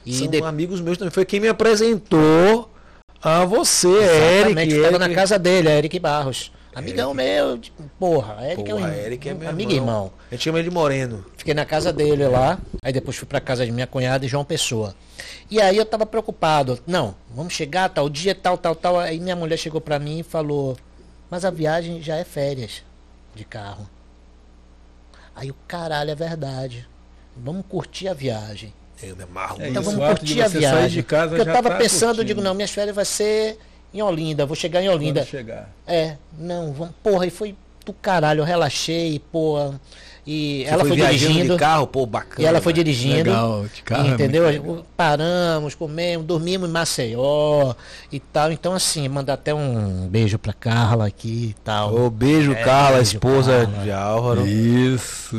E 0.08 0.14
São 0.14 0.28
de- 0.28 0.42
amigos 0.42 0.80
meus 0.80 0.98
também. 0.98 1.12
Foi 1.12 1.26
quem 1.26 1.40
me 1.40 1.48
apresentou 1.50 2.72
a 3.22 3.44
você, 3.44 3.88
Exatamente, 3.90 4.72
Eric. 4.74 4.76
ficava 4.86 5.00
na 5.00 5.14
casa 5.14 5.38
dele, 5.38 5.70
Eric 5.70 6.00
Barros. 6.00 6.52
Amigão 6.74 7.12
meu, 7.14 7.58
de- 7.58 7.74
porra, 8.00 8.38
Eric 8.52 8.64
Porra, 8.70 8.88
é 8.94 9.02
um, 9.02 9.06
Eric 9.06 9.30
é 9.30 9.34
meu 9.34 9.50
amigo 9.50 9.72
e 9.72 9.76
irmão. 9.76 10.12
A 10.30 10.36
gente 10.36 10.44
chama 10.44 10.60
ele 10.60 10.70
de 10.70 10.74
Moreno. 10.74 11.26
Fiquei 11.36 11.54
na 11.56 11.66
casa 11.66 11.92
dele 11.92 12.28
lá, 12.28 12.60
aí 12.84 12.94
depois 12.94 13.18
fui 13.18 13.28
pra 13.28 13.42
casa 13.42 13.66
de 13.66 13.72
minha 13.72 13.88
cunhada 13.88 14.24
e 14.26 14.30
João 14.30 14.46
Pessoa. 14.46 14.96
E 15.50 15.60
aí 15.60 15.76
eu 15.76 15.86
tava 15.86 16.06
preocupado. 16.06 16.80
Não, 16.86 17.16
vamos 17.34 17.54
chegar 17.54 17.90
tal 17.90 18.08
dia, 18.08 18.36
tal, 18.36 18.58
tal, 18.60 18.76
tal. 18.76 19.00
Aí 19.00 19.20
minha 19.20 19.36
mulher 19.36 19.58
chegou 19.58 19.82
pra 19.82 19.98
mim 19.98 20.20
e 20.20 20.24
falou: 20.24 20.78
Mas 21.32 21.44
a 21.44 21.50
viagem 21.50 22.00
já 22.02 22.16
é 22.16 22.24
férias 22.24 22.84
de 23.34 23.44
carro. 23.44 23.90
Aí 25.36 25.50
o 25.50 25.56
caralho, 25.68 26.12
é 26.12 26.16
verdade. 26.16 26.88
Vamos 27.36 27.66
curtir 27.68 28.08
a 28.08 28.14
viagem. 28.14 28.72
Eu 29.04 29.16
me 29.16 29.24
amarro 29.24 29.62
É 29.62 29.70
Então 29.70 29.82
isso, 29.82 29.92
vamos 29.92 30.08
curtir 30.08 30.42
a 30.42 30.48
viagem. 30.48 30.90
de 30.90 31.04
casa 31.04 31.28
Porque 31.30 31.42
eu 31.42 31.46
já 31.46 31.54
tava 31.54 31.70
tá 31.70 31.76
pensando, 31.78 32.02
eu 32.10 32.16
curtindo. 32.16 32.26
digo, 32.28 32.42
não, 32.42 32.54
minhas 32.54 32.72
férias 32.72 32.96
vai 32.96 33.06
ser 33.06 33.58
em 33.94 34.02
Olinda, 34.02 34.46
vou 34.46 34.56
chegar 34.56 34.82
em 34.82 34.90
Olinda. 34.90 35.22
Quando 35.22 35.30
chegar. 35.30 35.70
É, 35.86 36.16
não, 36.38 36.74
vamos, 36.74 36.94
porra, 37.04 37.26
e 37.26 37.30
foi 37.30 37.56
do 37.86 37.94
caralho, 37.94 38.42
eu 38.42 38.46
relaxei, 38.46 39.20
porra. 39.32 39.80
E 40.30 40.66
Você 40.68 40.74
ela 40.74 40.84
foi, 40.84 40.98
dirigindo. 40.98 41.54
de 41.54 41.58
carro, 41.60 41.88
pô, 41.88 42.06
bacana. 42.06 42.42
E 42.42 42.46
ela 42.46 42.60
foi 42.60 42.74
né? 42.74 42.78
dirigindo. 42.84 43.16
Legal, 43.30 43.66
de 43.74 43.82
carro 43.82 44.10
é 44.10 44.12
entendeu? 44.12 44.44
legal. 44.44 44.86
Paramos, 44.98 45.74
comemos, 45.74 46.28
dormimos 46.28 46.68
em 46.68 46.72
Maceió 46.74 47.74
e 48.12 48.20
tal. 48.20 48.52
Então, 48.52 48.74
assim, 48.74 49.08
mandar 49.08 49.36
até 49.36 49.54
um 49.54 50.06
beijo 50.10 50.38
pra 50.38 50.52
Carla 50.52 51.08
aqui 51.08 51.56
e 51.58 51.62
tal. 51.64 51.96
Ô, 51.98 52.10
beijo, 52.10 52.52
É, 52.52 52.56
Carla, 52.56 52.98
beijo, 52.98 53.12
esposa 53.14 53.66
Carla. 53.66 53.84
de 53.84 53.90
Álvaro. 53.92 54.46
Isso. 54.46 55.34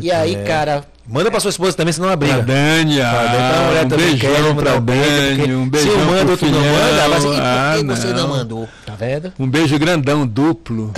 E 0.00 0.12
aí, 0.12 0.36
cara, 0.44 0.84
Manda 1.10 1.30
pra 1.30 1.40
sua 1.40 1.50
esposa 1.50 1.76
também, 1.76 1.92
senão 1.92 2.08
ela 2.08 2.16
Pra 2.16 2.26
briga. 2.28 2.42
Dani, 2.42 2.98
Tá, 2.98 3.10
ah, 3.20 3.24
então 3.34 3.62
a 3.62 3.66
mulher 3.66 3.84
um 3.84 3.88
também 3.88 4.16
quer, 4.18 4.28
beijão 4.28 4.54
mandar 4.54 4.70
pra 4.70 4.78
um 4.78 4.80
beijo, 4.80 5.40
Dani, 5.40 5.54
um 5.54 5.64
se 5.64 5.70
beijão 5.70 5.92
eu 5.92 6.06
mando, 6.06 6.36
tu 6.36 6.46
não 6.46 6.60
manda, 6.60 7.08
mas 7.08 7.24
e 7.24 7.26
por 7.26 7.34
Ah, 7.40 7.74
que 7.78 7.84
você 7.84 8.06
não 8.12 8.28
mandou? 8.28 8.68
tá 8.86 8.94
vendo? 8.94 9.32
Um 9.38 9.48
beijo 9.48 9.78
grandão, 9.78 10.26
duplo. 10.26 10.92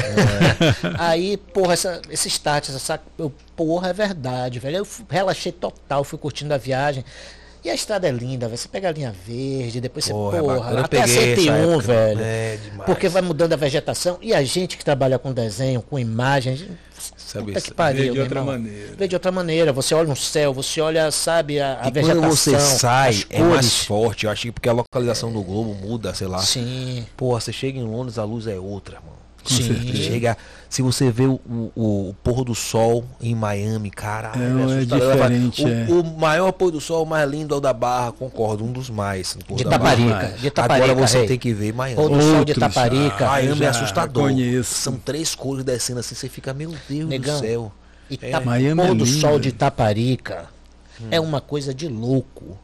Aí, 0.99 1.37
porra, 1.37 1.73
essa, 1.73 2.03
esse 2.11 2.29
status, 2.29 2.75
essa, 2.75 3.01
eu, 3.19 3.33
porra, 3.57 3.89
é 3.89 3.93
verdade, 3.93 4.59
velho. 4.59 4.79
Eu 4.79 4.87
relaxei 5.09 5.51
total, 5.53 6.05
fui 6.05 6.19
curtindo 6.19 6.53
a 6.53 6.59
viagem. 6.59 7.05
E 7.65 7.71
a 7.71 7.75
estrada 7.75 8.09
é 8.09 8.11
linda, 8.11 8.47
velho. 8.49 8.59
Você 8.59 8.67
pega 8.69 8.89
a 8.89 8.93
linha 8.93 9.15
verde, 9.25 9.81
depois 9.81 10.05
você, 10.05 10.13
Porra, 10.13 10.39
é 10.39 10.41
porra, 10.41 10.55
bacana. 10.57 10.81
Eu 10.81 10.85
até 10.85 10.99
a 10.99 11.03
peguei 11.05 11.33
essa 11.33 11.43
101, 11.43 11.55
época. 11.73 11.79
velho. 11.87 12.21
É, 12.21 12.57
demais. 12.57 12.87
Porque 12.87 13.09
vai 13.09 13.23
mudando 13.23 13.53
a 13.53 13.57
vegetação. 13.57 14.19
E 14.21 14.35
a 14.35 14.43
gente 14.43 14.77
que 14.77 14.85
trabalha 14.85 15.19
com 15.19 15.33
desenho, 15.33 15.81
com 15.83 15.99
imagem, 15.99 16.69
Sabe 17.17 17.53
que 17.61 17.73
pariu, 17.73 18.05
Vê 18.05 18.11
de 18.13 18.21
outra 18.21 18.41
irmão. 18.41 18.53
maneira. 18.55 18.95
Vê 18.97 19.09
de 19.09 19.17
outra 19.17 19.33
maneira. 19.33 19.73
Você 19.73 19.95
olha 19.95 20.07
no 20.09 20.15
céu, 20.15 20.53
você 20.53 20.81
olha, 20.81 21.11
sabe, 21.11 21.59
a, 21.61 21.81
a 21.83 21.89
E 21.89 21.91
vegetação. 21.91 22.21
quando 22.23 22.31
você 22.37 22.59
sai, 22.61 23.25
é 23.31 23.41
mais 23.41 23.85
forte. 23.85 24.27
Eu 24.27 24.31
acho 24.33 24.43
que 24.43 24.53
porque 24.53 24.69
a 24.69 24.73
localização 24.73 25.33
do 25.33 25.43
globo 25.43 25.75
muda, 25.75 26.13
sei 26.15 26.27
lá. 26.27 26.39
Sim, 26.41 27.07
Porra, 27.17 27.41
você 27.41 27.53
chega 27.53 27.79
em 27.79 27.85
Londres, 27.85 28.19
a 28.19 28.25
luz 28.25 28.47
é 28.47 28.57
outra, 28.59 29.01
mano. 29.01 29.22
Sim. 29.45 29.73
Você 29.75 29.97
chega, 29.97 30.37
se 30.69 30.83
você 30.83 31.11
vê 31.11 31.25
o, 31.27 31.41
o, 31.49 31.71
o 32.11 32.17
pôr 32.23 32.45
do 32.45 32.55
sol 32.55 33.05
em 33.21 33.35
Miami, 33.35 33.91
caralho, 33.91 34.43
É, 34.43 34.47
é 34.63 34.65
assustador. 34.79 35.13
diferente, 35.13 35.65
o, 35.65 35.69
é. 35.69 35.87
o 35.89 36.05
maior 36.19 36.53
pôr 36.53 36.71
do 36.71 36.81
sol 36.81 37.05
mais 37.05 37.29
lindo 37.31 37.55
é 37.55 37.59
o 37.59 37.61
da 37.61 37.73
Barra, 37.73 38.13
concordo, 38.13 38.65
um 38.65 38.73
dos 38.73 38.89
mais. 38.91 39.37
o 39.49 39.55
De. 39.55 39.65
Taparica. 39.65 40.35
De 40.39 40.51
Taparica, 40.51 40.91
Agora 40.93 41.07
você 41.09 41.19
rei. 41.19 41.27
tem 41.29 41.39
que 41.39 41.53
ver 41.53 41.73
Miami. 41.73 41.97
Pôr 41.97 42.11
do 42.11 42.23
sol 42.23 42.45
de 42.45 42.55
Taparica. 42.55 43.27
ah, 43.27 43.31
Miami 43.33 43.65
é 43.65 43.69
assustador. 43.69 44.23
conheço. 44.25 44.75
São 44.75 44.95
três 44.97 45.35
cores 45.35 45.65
descendo 45.65 46.01
assim, 46.01 46.15
você 46.15 46.29
fica, 46.29 46.53
meu 46.55 46.73
Deus 46.89 47.09
Negão. 47.09 47.35
do 47.35 47.41
céu. 47.41 47.73
E 48.11 48.19
É. 48.21 48.31
tá, 48.31 48.41
Miami 48.41 48.83
pôr 48.83 48.91
é 48.93 48.95
do 48.95 49.07
sol 49.07 49.39
de 49.39 49.53
Taparica 49.53 50.47
é 51.11 51.19
uma 51.21 51.41
coisa 51.41 51.75
de 51.75 51.89
louco. 51.89 52.57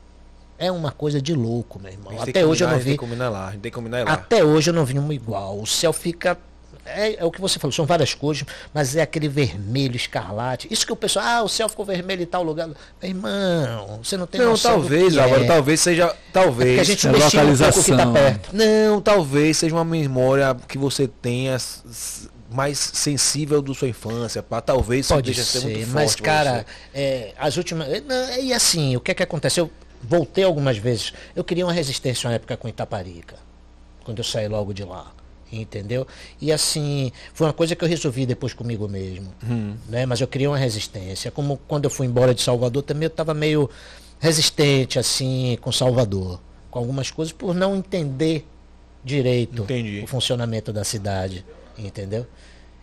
É 0.61 0.73
uma 0.73 0.91
coisa 0.91 1.23
de 1.23 1.35
louco, 1.35 1.79
meu 1.81 1.93
irmão. 1.93 2.13
Até 2.21 2.45
hoje 2.45 2.65
eu 2.65 2.69
não 2.69 2.75
tem 2.77 2.85
vi. 2.85 2.91
que 2.93 2.97
combinar 2.99 3.29
lá, 3.29 3.47
a 3.47 3.51
gente 3.53 3.61
tem 3.61 3.71
que 3.71 3.75
combinar 3.77 4.05
lá. 4.05 4.13
Até 4.13 4.45
hoje 4.45 4.71
eu 4.71 4.75
não 4.75 4.85
vi 4.85 4.99
uma 4.99 5.15
igual. 5.15 5.59
O 5.61 5.67
céu 5.67 5.93
fica. 5.93 6.37
É, 6.85 7.17
é 7.17 7.25
o 7.25 7.31
que 7.31 7.41
você 7.41 7.59
falou, 7.59 7.73
são 7.73 7.85
várias 7.85 8.15
cores, 8.15 8.45
mas 8.73 8.97
é 8.97 9.03
aquele 9.03 9.29
vermelho 9.29 9.95
escarlate. 9.95 10.67
Isso 10.71 10.87
que 10.87 10.93
o 10.93 10.97
pessoal, 10.97 11.25
ah, 11.27 11.43
o 11.43 11.49
céu 11.49 11.69
ficou 11.69 11.85
vermelho 11.85 12.23
em 12.23 12.27
tal 12.27 12.43
lugar. 12.43 12.67
Meu 12.67 12.77
irmão, 13.03 14.01
você 14.03 14.17
não 14.17 14.27
tem 14.27 14.41
Não, 14.41 14.57
talvez, 14.57 15.17
Álvaro, 15.19 15.45
é. 15.45 15.47
talvez 15.47 15.81
seja. 15.81 16.05
É 16.05 16.17
Talvez. 16.33 16.71
porque 16.71 16.81
a 16.81 16.85
gente 16.85 17.07
É 17.07 17.13
subestima 17.13 17.43
um 17.43 17.57
pouco 17.57 17.81
o 17.81 17.85
que 17.85 17.91
tá 17.91 17.97
localização. 18.05 18.13
perto. 18.15 18.51
Não, 18.55 19.01
talvez 19.03 19.57
seja 19.59 19.75
uma 19.75 19.85
memória 19.85 20.57
que 20.67 20.79
você 20.79 21.07
tenha 21.07 21.59
mais 22.51 22.79
sensível 22.79 23.61
da 23.61 23.75
sua 23.75 23.89
infância, 23.89 24.43
pá. 24.43 24.61
Talvez 24.61 25.05
isso 25.07 25.15
Pode 25.15 25.27
deixa 25.27 25.45
ser 25.45 25.61
muito 25.61 25.79
ser, 25.81 25.85
forte 25.85 25.95
mas 25.95 26.15
cara, 26.17 26.65
é, 26.95 27.35
as 27.39 27.57
últimas. 27.59 27.89
é, 27.89 28.01
não, 28.01 28.39
E 28.39 28.53
assim, 28.55 28.97
o 28.97 29.01
que 29.01 29.11
é 29.11 29.15
que 29.15 29.23
aconteceu? 29.23 29.65
Eu 29.67 29.71
voltei 30.03 30.45
algumas 30.45 30.79
vezes. 30.79 31.13
Eu 31.37 31.45
queria 31.45 31.67
uma 31.67 31.73
resistência 31.73 32.29
na 32.31 32.37
época 32.37 32.57
com 32.57 32.67
Itaparica, 32.69 33.37
quando 34.05 34.19
eu 34.19 34.25
saí 34.25 34.49
logo 34.49 34.73
de 34.73 34.85
lá. 34.85 35.13
Entendeu? 35.51 36.07
E 36.41 36.53
assim, 36.53 37.11
foi 37.33 37.47
uma 37.47 37.53
coisa 37.53 37.75
que 37.75 37.83
eu 37.83 37.89
resolvi 37.89 38.27
depois 38.27 38.53
comigo 38.53 38.87
mesmo. 38.87 39.33
Hum. 39.49 39.77
Né? 39.89 40.05
Mas 40.05 40.21
eu 40.21 40.27
queria 40.29 40.51
uma 40.51 40.59
resistência. 40.59 41.31
Como 41.31 41.59
quando 41.67 41.85
eu 41.85 41.91
fui 41.91 42.07
embora 42.07 42.35
de 42.35 42.43
Salvador 42.43 42.83
também 42.83 43.05
eu 43.05 43.09
estava 43.09 43.33
meio 43.33 43.69
resistente 44.21 44.99
assim 44.99 45.57
com 45.61 45.73
Salvador. 45.73 46.41
Com 46.71 46.79
algumas 46.81 47.11
coisas 47.11 47.33
por 47.33 47.55
não 47.55 47.75
entender 47.77 48.47
direito 49.03 49.63
Entendi. 49.63 50.03
o 50.05 50.07
funcionamento 50.07 50.73
da 50.73 50.85
cidade. 50.85 51.45
Entendeu? 51.79 52.27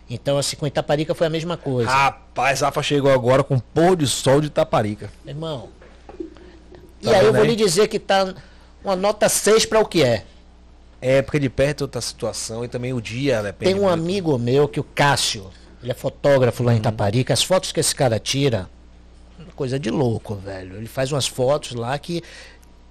Então, 0.08 0.38
assim, 0.38 0.56
com 0.56 0.66
Itaparica 0.66 1.14
foi 1.14 1.26
a 1.26 1.30
mesma 1.30 1.56
coisa. 1.56 1.90
Rapaz, 1.90 2.60
Rafa 2.60 2.82
chegou 2.82 3.10
agora 3.12 3.42
com 3.44 3.58
pôr 3.58 3.96
de 3.96 4.06
sol 4.06 4.40
de 4.40 4.46
Itaparica. 4.48 5.10
Irmão. 5.26 5.68
E 7.00 7.04
Tá 7.04 7.18
aí 7.18 7.26
eu 7.26 7.32
vou 7.32 7.42
aí? 7.42 7.48
lhe 7.48 7.56
dizer 7.56 7.88
que 7.88 7.98
tá 7.98 8.34
uma 8.84 8.96
nota 8.96 9.28
6 9.28 9.66
para 9.66 9.80
o 9.80 9.84
que 9.84 10.02
é. 10.02 10.24
É, 11.00 11.22
porque 11.22 11.38
de 11.38 11.48
perto 11.48 11.82
é 11.82 11.84
outra 11.84 12.00
situação 12.00 12.64
e 12.64 12.68
também 12.68 12.92
o 12.92 13.00
dia 13.00 13.42
depende. 13.42 13.72
Tem 13.72 13.80
um 13.80 13.88
amigo 13.88 14.38
meu 14.38 14.66
que 14.66 14.80
o 14.80 14.84
Cássio, 14.84 15.50
ele 15.82 15.92
é 15.92 15.94
fotógrafo 15.94 16.62
lá 16.62 16.74
em 16.74 16.78
Itaparica, 16.78 17.32
as 17.34 17.42
fotos 17.42 17.70
que 17.70 17.80
esse 17.80 17.94
cara 17.94 18.18
tira, 18.18 18.68
coisa 19.54 19.78
de 19.78 19.90
louco, 19.90 20.34
velho. 20.34 20.76
Ele 20.76 20.86
faz 20.86 21.10
umas 21.10 21.26
fotos 21.26 21.72
lá 21.72 21.98
que 21.98 22.22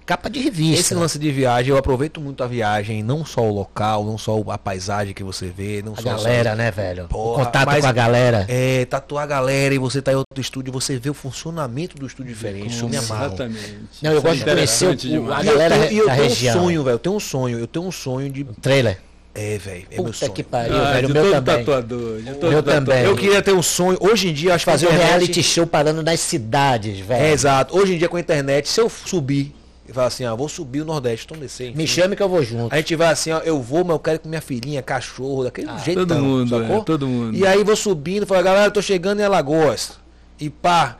capa 0.06 0.30
de 0.30 0.38
revista. 0.40 0.80
Esse 0.80 0.94
lance 0.94 1.18
de 1.18 1.30
viagem, 1.32 1.70
eu 1.72 1.76
aproveito 1.76 2.20
muito 2.20 2.42
a 2.42 2.46
viagem, 2.46 3.02
não 3.02 3.24
só 3.24 3.42
o 3.42 3.52
local, 3.52 4.04
não 4.04 4.16
só 4.16 4.40
a 4.48 4.56
paisagem 4.56 5.12
que 5.12 5.24
você 5.24 5.48
vê, 5.48 5.82
não 5.84 5.92
a 5.94 5.96
só 5.96 6.02
galera, 6.10 6.54
né, 6.54 6.70
velho? 6.70 7.08
Porra, 7.08 7.42
o 7.42 7.44
contato 7.46 7.66
mas- 7.66 7.80
com 7.82 7.86
a 7.88 7.92
galera. 7.92 8.46
É, 8.48 8.84
tatuar 8.84 9.24
a 9.24 9.26
galera 9.26 9.74
e 9.74 9.78
você 9.78 10.00
tá 10.00 10.12
em 10.12 10.14
outro 10.14 10.40
estúdio, 10.40 10.72
você 10.72 10.96
vê 10.98 11.10
o 11.10 11.14
funcionamento 11.14 11.96
do 11.98 12.06
estúdio 12.06 12.32
diferente. 12.32 12.68
Isso 12.68 12.88
me 12.88 12.96
amarra. 12.96 13.26
Exatamente. 13.26 13.74
Não, 14.00 14.12
eu 14.12 14.18
Isso 14.18 14.26
é 14.26 14.30
gosto 14.30 14.38
de 14.38 14.44
conhecer 14.54 14.86
o- 14.88 14.94
demais. 14.94 15.40
a 15.40 15.44
E 15.44 15.46
eu 15.48 15.52
galera 15.52 15.78
tenho, 15.78 15.92
e 15.92 15.98
eu 15.98 16.06
tenho 16.06 16.22
região. 16.22 16.56
um 16.56 16.62
sonho, 16.62 16.84
velho. 16.84 16.94
Eu 16.94 16.98
tenho 16.98 17.14
um 17.16 17.20
sonho, 17.20 17.58
eu 17.58 17.66
tenho 17.66 17.84
um 17.86 17.92
sonho 17.92 18.30
de. 18.30 18.44
Trailer. 18.62 18.98
É, 19.34 19.58
velho. 19.58 19.86
É 19.90 19.94
meu 19.96 20.04
Puta 20.04 20.16
sonho. 20.16 20.32
que 20.32 20.42
pariu, 20.42 20.74
Ah, 20.76 20.92
velho. 20.92 21.08
O 21.08 21.12
meu 21.12 21.22
todo 21.24 21.32
também. 21.34 21.56
tatuador. 21.58 22.16
De 22.22 22.24
todo 22.34 22.50
meu 22.50 22.62
tatuador. 22.62 22.62
também. 22.94 23.04
Eu 23.04 23.16
queria 23.16 23.42
ter 23.42 23.52
um 23.52 23.62
sonho. 23.62 23.98
Hoje 24.00 24.28
em 24.28 24.32
dia, 24.32 24.54
acho 24.54 24.64
que 24.64 24.70
Fazer 24.70 24.86
um 24.88 24.96
reality 24.96 25.42
show 25.42 25.66
parando 25.66 26.02
nas 26.02 26.20
cidades, 26.20 27.00
velho. 27.00 27.22
É, 27.22 27.32
exato. 27.32 27.76
Hoje 27.76 27.94
em 27.94 27.98
dia, 27.98 28.08
com 28.08 28.16
a 28.16 28.20
internet, 28.20 28.66
se 28.66 28.80
eu 28.80 28.88
subir 28.88 29.52
e 29.88 29.92
falar 29.92 30.06
assim, 30.08 30.24
ah, 30.24 30.34
vou 30.34 30.48
subir 30.48 30.80
o 30.80 30.84
Nordeste, 30.84 31.26
então 31.26 31.38
descer. 31.38 31.74
Me 31.76 31.86
chame 31.86 32.16
que 32.16 32.22
eu 32.22 32.28
vou 32.28 32.42
junto. 32.42 32.72
A 32.72 32.76
gente 32.78 32.94
vai 32.96 33.08
assim, 33.08 33.30
ó, 33.32 33.38
eu 33.40 33.60
vou, 33.62 33.84
mas 33.84 33.90
eu 33.94 33.98
quero 33.98 34.20
com 34.20 34.28
minha 34.28 34.40
filhinha, 34.40 34.82
cachorro, 34.82 35.44
daquele 35.44 35.68
jeito. 35.78 36.06
todo 36.06 36.18
mundo, 36.22 36.62
é, 36.62 36.80
todo 36.80 37.06
mundo. 37.06 37.36
E 37.36 37.46
aí 37.46 37.62
vou 37.64 37.76
subindo, 37.76 38.26
falo, 38.26 38.42
galera, 38.42 38.66
eu 38.66 38.70
tô 38.72 38.82
chegando 38.82 39.20
em 39.20 39.24
Alagoas. 39.24 39.98
E 40.40 40.50
pá, 40.50 40.98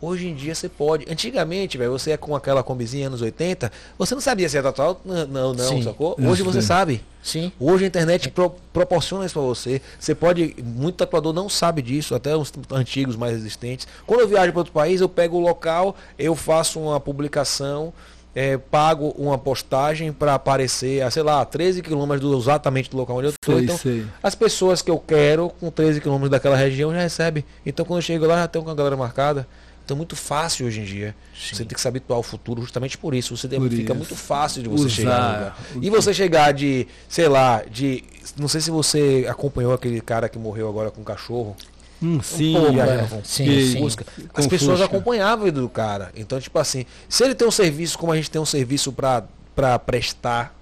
hoje 0.00 0.26
em 0.26 0.34
dia 0.34 0.54
você 0.54 0.68
pode. 0.68 1.06
Antigamente, 1.10 1.78
velho, 1.78 1.92
você 1.92 2.10
é 2.12 2.16
com 2.16 2.34
aquela 2.34 2.62
combizinha 2.62 3.06
anos 3.06 3.22
80, 3.22 3.70
você 3.98 4.14
não 4.14 4.20
sabia 4.22 4.48
se 4.48 4.56
ia 4.56 4.62
tatuar. 4.62 4.96
Não, 5.04 5.26
não, 5.26 5.54
não 5.54 5.68
Sim. 5.68 5.82
sacou? 5.82 6.16
Hoje 6.20 6.42
você 6.42 6.60
sabe. 6.60 7.00
Sim. 7.22 7.52
Hoje 7.60 7.84
a 7.84 7.86
internet 7.86 8.28
pro- 8.30 8.52
proporciona 8.72 9.24
isso 9.24 9.34
pra 9.34 9.42
você. 9.42 9.80
Você 10.00 10.12
pode. 10.12 10.56
Muito 10.60 10.96
tatuador 10.96 11.32
não 11.32 11.48
sabe 11.48 11.80
disso, 11.80 12.16
até 12.16 12.36
os 12.36 12.52
antigos 12.72 13.14
mais 13.14 13.34
resistentes. 13.34 13.86
Quando 14.04 14.20
eu 14.22 14.28
viajo 14.28 14.50
para 14.50 14.58
outro 14.60 14.72
país, 14.72 15.00
eu 15.00 15.08
pego 15.08 15.36
o 15.36 15.40
local, 15.40 15.94
eu 16.18 16.34
faço 16.34 16.80
uma 16.80 16.98
publicação, 16.98 17.92
eh, 18.34 18.56
pago 18.56 19.14
uma 19.18 19.36
postagem 19.36 20.12
para 20.12 20.34
aparecer 20.34 21.02
a, 21.02 21.10
sei 21.10 21.22
lá, 21.22 21.44
13 21.44 21.82
quilômetros 21.82 22.30
do, 22.30 22.38
exatamente 22.38 22.90
do 22.90 22.96
local 22.96 23.16
onde 23.16 23.26
eu 23.26 23.30
estou. 23.30 23.60
Então, 23.60 23.76
sei. 23.76 24.06
as 24.22 24.34
pessoas 24.34 24.80
que 24.82 24.90
eu 24.90 24.98
quero, 24.98 25.50
com 25.60 25.70
13 25.70 26.00
quilômetros 26.00 26.30
daquela 26.30 26.56
região, 26.56 26.92
já 26.92 27.00
recebem. 27.00 27.44
Então 27.64 27.84
quando 27.84 27.98
eu 27.98 28.02
chego 28.02 28.26
lá, 28.26 28.36
já 28.36 28.48
tenho 28.48 28.64
com 28.64 28.70
a 28.70 28.74
galera 28.74 28.96
marcada. 28.96 29.46
Então 29.84 29.96
é 29.96 29.98
muito 29.98 30.14
fácil 30.14 30.66
hoje 30.66 30.80
em 30.80 30.84
dia. 30.84 31.14
Você 31.34 31.64
tem 31.64 31.74
que 31.74 31.80
se 31.80 31.88
habituar 31.88 32.16
ao 32.16 32.22
futuro 32.22 32.62
justamente 32.62 32.96
por 32.96 33.14
isso. 33.14 33.36
Você 33.36 33.48
Por 33.48 33.68
fica 33.68 33.82
isso. 33.82 33.94
muito 33.94 34.14
fácil 34.14 34.62
de 34.62 34.68
você 34.68 34.84
Usar 34.84 34.94
chegar 34.94 35.56
E 35.80 35.90
você 35.90 36.14
chegar 36.14 36.52
de, 36.52 36.86
sei 37.08 37.28
lá, 37.28 37.62
de. 37.68 38.04
Não 38.38 38.46
sei 38.46 38.60
se 38.60 38.70
você 38.70 39.26
acompanhou 39.28 39.74
aquele 39.74 40.00
cara 40.00 40.28
que 40.28 40.38
morreu 40.38 40.68
agora 40.68 40.90
com 40.90 41.00
um 41.00 41.04
cachorro. 41.04 41.56
Hum, 42.02 42.20
sim, 42.22 42.52
pouco, 42.52 42.72
já- 42.74 42.84
é. 42.86 43.06
com- 43.06 43.24
Sim, 43.24 43.44
que- 43.44 43.66
sim. 43.72 43.78
Fusca. 43.78 44.04
com 44.32 44.40
As 44.40 44.46
pessoas 44.46 44.80
acompanhavam 44.80 45.42
a 45.42 45.44
vida 45.46 45.60
do 45.60 45.68
cara. 45.68 46.10
Então, 46.16 46.40
tipo 46.40 46.58
assim, 46.58 46.84
se 47.08 47.22
ele 47.24 47.34
tem 47.34 47.46
um 47.46 47.50
serviço 47.50 47.96
como 47.98 48.10
a 48.12 48.16
gente 48.16 48.30
tem 48.30 48.40
um 48.40 48.46
serviço 48.46 48.92
pra, 48.92 49.22
pra 49.54 49.78
prestar 49.78 50.54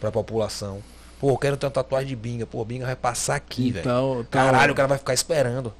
pra 0.00 0.12
população. 0.12 0.80
Pô, 1.18 1.30
eu 1.30 1.38
quero 1.38 1.56
ter 1.56 1.64
uma 1.64 1.72
tatuagem 1.72 2.08
de 2.08 2.16
binga. 2.16 2.44
Pô, 2.46 2.62
binga 2.64 2.84
vai 2.84 2.96
passar 2.96 3.36
aqui, 3.36 3.70
velho. 3.70 3.80
Então, 3.82 4.12
então- 4.20 4.24
Caralho, 4.30 4.72
o 4.72 4.76
cara 4.76 4.88
vai 4.88 4.98
ficar 4.98 5.14
esperando. 5.14 5.72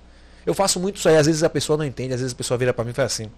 Eu 0.47 0.55
faço 0.55 0.81
muito 0.81 0.97
isso 0.97 1.09
aí, 1.09 1.17
às 1.17 1.27
vezes 1.27 1.43
a 1.43 1.51
pessoa 1.51 1.77
não 1.77 1.85
entende, 1.85 2.15
às 2.15 2.21
vezes 2.21 2.33
a 2.33 2.37
pessoa 2.37 2.57
vira 2.57 2.73
pra 2.73 2.85
mim 2.85 2.91
e 2.93 2.95
fala 2.95 3.07
assim. 3.07 3.31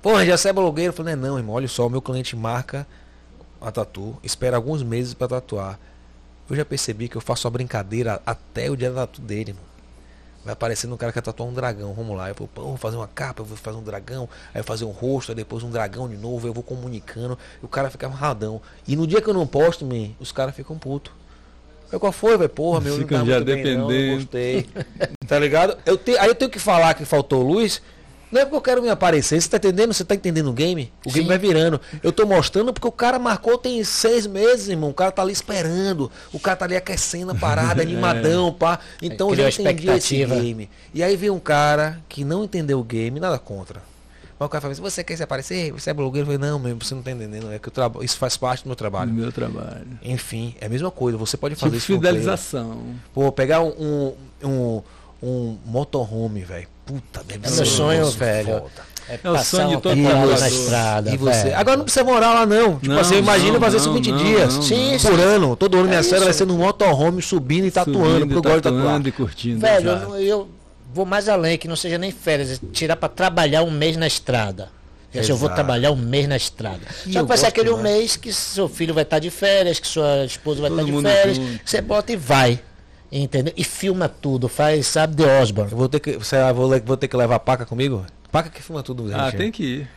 Pô, 0.00 0.24
já 0.24 0.36
você 0.36 0.48
é 0.48 0.52
blogueiro? 0.52 0.90
Eu 0.92 0.96
falei, 0.96 1.14
não, 1.16 1.28
não, 1.30 1.38
irmão, 1.38 1.54
olha 1.56 1.68
só, 1.68 1.86
o 1.86 1.90
meu 1.90 2.00
cliente 2.00 2.36
marca 2.36 2.86
a 3.60 3.70
tatu, 3.72 4.16
espera 4.22 4.56
alguns 4.56 4.82
meses 4.82 5.12
pra 5.12 5.26
tatuar. 5.28 5.78
Eu 6.48 6.56
já 6.56 6.64
percebi 6.64 7.08
que 7.08 7.16
eu 7.16 7.20
faço 7.20 7.46
a 7.46 7.50
brincadeira 7.50 8.22
até 8.24 8.70
o 8.70 8.76
dia 8.76 8.90
da 8.90 9.00
tatu 9.06 9.20
dele, 9.20 9.52
mano. 9.52 9.66
Vai 10.44 10.52
aparecendo 10.52 10.94
um 10.94 10.96
cara 10.96 11.12
que 11.12 11.18
quer 11.18 11.24
tatuar 11.24 11.48
um 11.48 11.52
dragão. 11.52 11.92
Vamos 11.92 12.16
lá. 12.16 12.28
Eu 12.28 12.34
vou, 12.34 12.48
pô, 12.48 12.62
vou 12.62 12.76
fazer 12.76 12.96
uma 12.96 13.08
capa, 13.08 13.42
eu 13.42 13.44
vou 13.44 13.56
fazer 13.56 13.76
um 13.76 13.82
dragão, 13.82 14.28
aí 14.54 14.60
eu 14.60 14.64
fazer 14.64 14.84
um 14.84 14.90
rosto, 14.90 15.32
aí 15.32 15.36
depois 15.36 15.62
um 15.62 15.70
dragão 15.70 16.08
de 16.08 16.16
novo, 16.16 16.46
eu 16.46 16.52
vou 16.54 16.62
comunicando. 16.62 17.38
E 17.62 17.64
o 17.64 17.68
cara 17.68 17.90
fica 17.90 18.06
amarradão. 18.06 18.60
E 18.86 18.96
no 18.96 19.06
dia 19.06 19.20
que 19.20 19.28
eu 19.28 19.34
não 19.34 19.46
posto, 19.46 19.84
man, 19.84 20.10
os 20.20 20.32
caras 20.32 20.54
ficam 20.54 20.78
putos. 20.78 21.12
Eu, 21.90 21.98
qual 21.98 22.12
foi, 22.12 22.36
velho? 22.36 22.50
Porra, 22.50 22.80
meu, 22.80 22.96
Ficam 22.98 23.18
não 23.18 23.24
tá 23.26 23.30
já 23.32 23.36
muito 23.38 23.46
bem, 23.46 23.64
não, 23.76 23.80
não 23.82 23.88
dependendo. 23.88 24.16
gostei. 24.16 24.68
tá 25.26 25.38
ligado? 25.38 25.78
Eu 25.86 25.96
te, 25.96 26.16
aí 26.18 26.28
eu 26.28 26.34
tenho 26.34 26.50
que 26.50 26.58
falar 26.58 26.92
que 26.94 27.04
faltou 27.04 27.42
luz. 27.42 27.80
Não 28.30 28.40
é 28.40 28.44
porque 28.44 28.56
eu 28.56 28.60
quero 28.60 28.82
me 28.82 28.90
aparecer, 28.90 29.40
você 29.40 29.48
tá 29.48 29.56
entendendo? 29.56 29.94
Você 29.94 30.04
tá 30.04 30.14
entendendo 30.14 30.50
o 30.50 30.52
game? 30.52 30.92
O 31.04 31.10
game 31.10 31.24
Sim. 31.24 31.28
vai 31.28 31.38
virando. 31.38 31.80
Eu 32.02 32.12
tô 32.12 32.26
mostrando 32.26 32.72
porque 32.72 32.86
o 32.86 32.92
cara 32.92 33.18
marcou 33.18 33.56
tem 33.56 33.82
seis 33.82 34.26
meses, 34.26 34.68
irmão. 34.68 34.90
O 34.90 34.94
cara 34.94 35.10
tá 35.10 35.22
ali 35.22 35.32
esperando. 35.32 36.10
O 36.32 36.38
cara 36.38 36.56
tá 36.56 36.64
ali 36.66 36.76
aquecendo 36.76 37.32
a 37.32 37.34
parada, 37.34 37.80
animadão, 37.82 38.52
pá. 38.52 38.78
Então 39.00 39.30
eu 39.30 39.36
já 39.36 39.48
entendi 39.48 39.88
esse 39.90 40.24
game. 40.26 40.68
E 40.92 41.02
aí 41.02 41.16
vem 41.16 41.30
um 41.30 41.40
cara 41.40 42.00
que 42.08 42.24
não 42.24 42.44
entendeu 42.44 42.78
o 42.78 42.84
game, 42.84 43.18
nada 43.18 43.38
contra. 43.38 43.82
Mas 44.38 44.46
o 44.46 44.48
cara 44.48 44.62
fala 44.62 44.72
assim, 44.72 44.82
você 44.82 45.02
quer 45.02 45.16
se 45.16 45.22
aparecer? 45.22 45.72
Você 45.72 45.90
é 45.90 45.94
blogueiro? 45.94 46.30
Eu 46.30 46.38
falei, 46.38 46.50
não, 46.50 46.60
mesmo, 46.60 46.84
você 46.84 46.94
não 46.94 47.02
tá 47.02 47.10
entendendo. 47.10 47.50
É 47.50 47.58
que 47.58 47.68
eu 47.68 47.72
traba... 47.72 48.04
isso 48.04 48.16
faz 48.16 48.36
parte 48.36 48.62
do 48.62 48.68
meu 48.68 48.76
trabalho. 48.76 49.12
meu 49.12 49.32
trabalho. 49.32 49.98
Enfim, 50.00 50.54
é 50.60 50.66
a 50.66 50.68
mesma 50.68 50.92
coisa. 50.92 51.18
Você 51.18 51.36
pode 51.36 51.56
fazer 51.56 51.78
Tipo 51.80 51.92
isso 51.92 52.00
fidelização. 52.00 52.94
Pô, 53.12 53.32
pegar 53.32 53.62
um, 53.62 53.70
um, 53.70 54.14
um, 54.44 54.82
um 55.22 55.56
motorhome, 55.66 56.40
velho. 56.42 56.66
Puta, 56.86 57.22
deve 57.26 57.46
É 57.46 57.50
ser 57.50 57.56
meu 57.56 57.66
sonho, 57.66 58.10
velho. 58.10 58.46
foda. 58.48 58.88
É, 59.08 59.14
É 59.14 59.30
o 59.30 59.32
passar 59.32 59.44
sonho 59.44 59.68
de 59.68 59.74
uma 59.76 59.80
todo 59.80 60.02
tatuador. 60.02 60.40
na 60.40 60.48
estrada. 60.48 61.10
E 61.10 61.16
você? 61.16 61.42
velho. 61.44 61.56
Agora 61.56 61.76
não 61.78 61.84
precisa 61.84 62.04
morar 62.04 62.34
lá, 62.34 62.46
não. 62.46 62.74
Tipo 62.78 62.88
Não, 62.88 63.00
assim, 63.00 63.20
não, 63.20 63.60
fazer 63.60 63.80
não, 63.80 63.94
20 63.94 64.10
não, 64.10 64.18
dias 64.18 64.54
não, 64.54 64.62
Sim, 64.62 64.96
por 65.02 65.18
ano. 65.20 65.56
Todo 65.56 65.76
ano 65.78 65.86
minha 65.88 66.00
É 66.00 66.02
série 66.02 66.24
vai 66.24 66.32
ser 66.32 66.46
num 66.46 66.58
motorhome 66.58 67.22
subindo 67.22 67.66
e 67.66 67.70
tatuando, 67.70 67.98
Subindo, 68.20 68.20
porque 68.26 68.36
eu 68.36 68.42
gosto 68.42 68.56
de 68.56 68.62
tatuar. 68.62 68.82
tatuando 68.84 69.08
e 69.08 69.12
curtindo. 69.12 69.60
Velho, 69.60 69.88
eu, 69.90 69.96
exato. 69.96 70.16
eu 70.16 70.48
vou 70.94 71.04
mais 71.06 71.28
além, 71.28 71.56
que 71.58 71.66
não 71.68 71.76
seja 71.76 71.96
nem 71.98 72.10
férias, 72.10 72.52
é 72.52 72.58
tirar 72.72 72.96
pra 72.96 73.08
trabalhar 73.08 73.62
um 73.62 73.70
mês 73.70 73.96
na 73.96 74.06
estrada. 74.06 74.70
Dizer, 75.10 75.32
eu 75.32 75.36
vou 75.38 75.46
Exato. 75.48 75.54
trabalhar 75.54 75.90
um 75.90 75.96
mês 75.96 76.28
na 76.28 76.36
estrada. 76.36 76.80
E 77.06 77.14
Só 77.14 77.22
que 77.22 77.28
vai 77.28 77.38
ser 77.38 77.46
aquele 77.46 77.70
um 77.70 77.76
demais. 77.78 77.96
mês 77.96 78.16
que 78.16 78.30
seu 78.30 78.68
filho 78.68 78.92
vai 78.92 79.04
estar 79.04 79.18
de 79.18 79.30
férias, 79.30 79.78
que 79.78 79.86
sua 79.88 80.24
esposa 80.26 80.60
vai 80.60 80.68
Todo 80.68 80.80
estar 80.80 80.86
de 80.86 80.92
mundo 80.92 81.08
férias, 81.08 81.36
junto. 81.38 81.60
você 81.64 81.80
bota 81.80 82.12
e 82.12 82.16
vai. 82.16 82.60
Entendeu? 83.10 83.54
E 83.56 83.64
filma 83.64 84.08
tudo, 84.08 84.48
faz, 84.48 84.86
sabe, 84.86 85.16
The 85.16 85.40
Osborne. 85.40 85.70
Vou 85.74 85.88
ter 85.88 85.98
que, 86.00 86.22
sei 86.24 86.40
lá, 86.40 86.52
vou, 86.52 86.68
vou 86.84 86.96
ter 86.96 87.08
que 87.08 87.16
levar 87.16 87.36
a 87.36 87.40
Paca 87.40 87.64
comigo? 87.64 88.04
Paca 88.30 88.50
que 88.50 88.62
filma 88.62 88.82
tudo, 88.82 89.10
Ah, 89.14 89.26
gente. 89.30 89.36
tem 89.38 89.50
que 89.50 89.62
ir. 89.64 89.90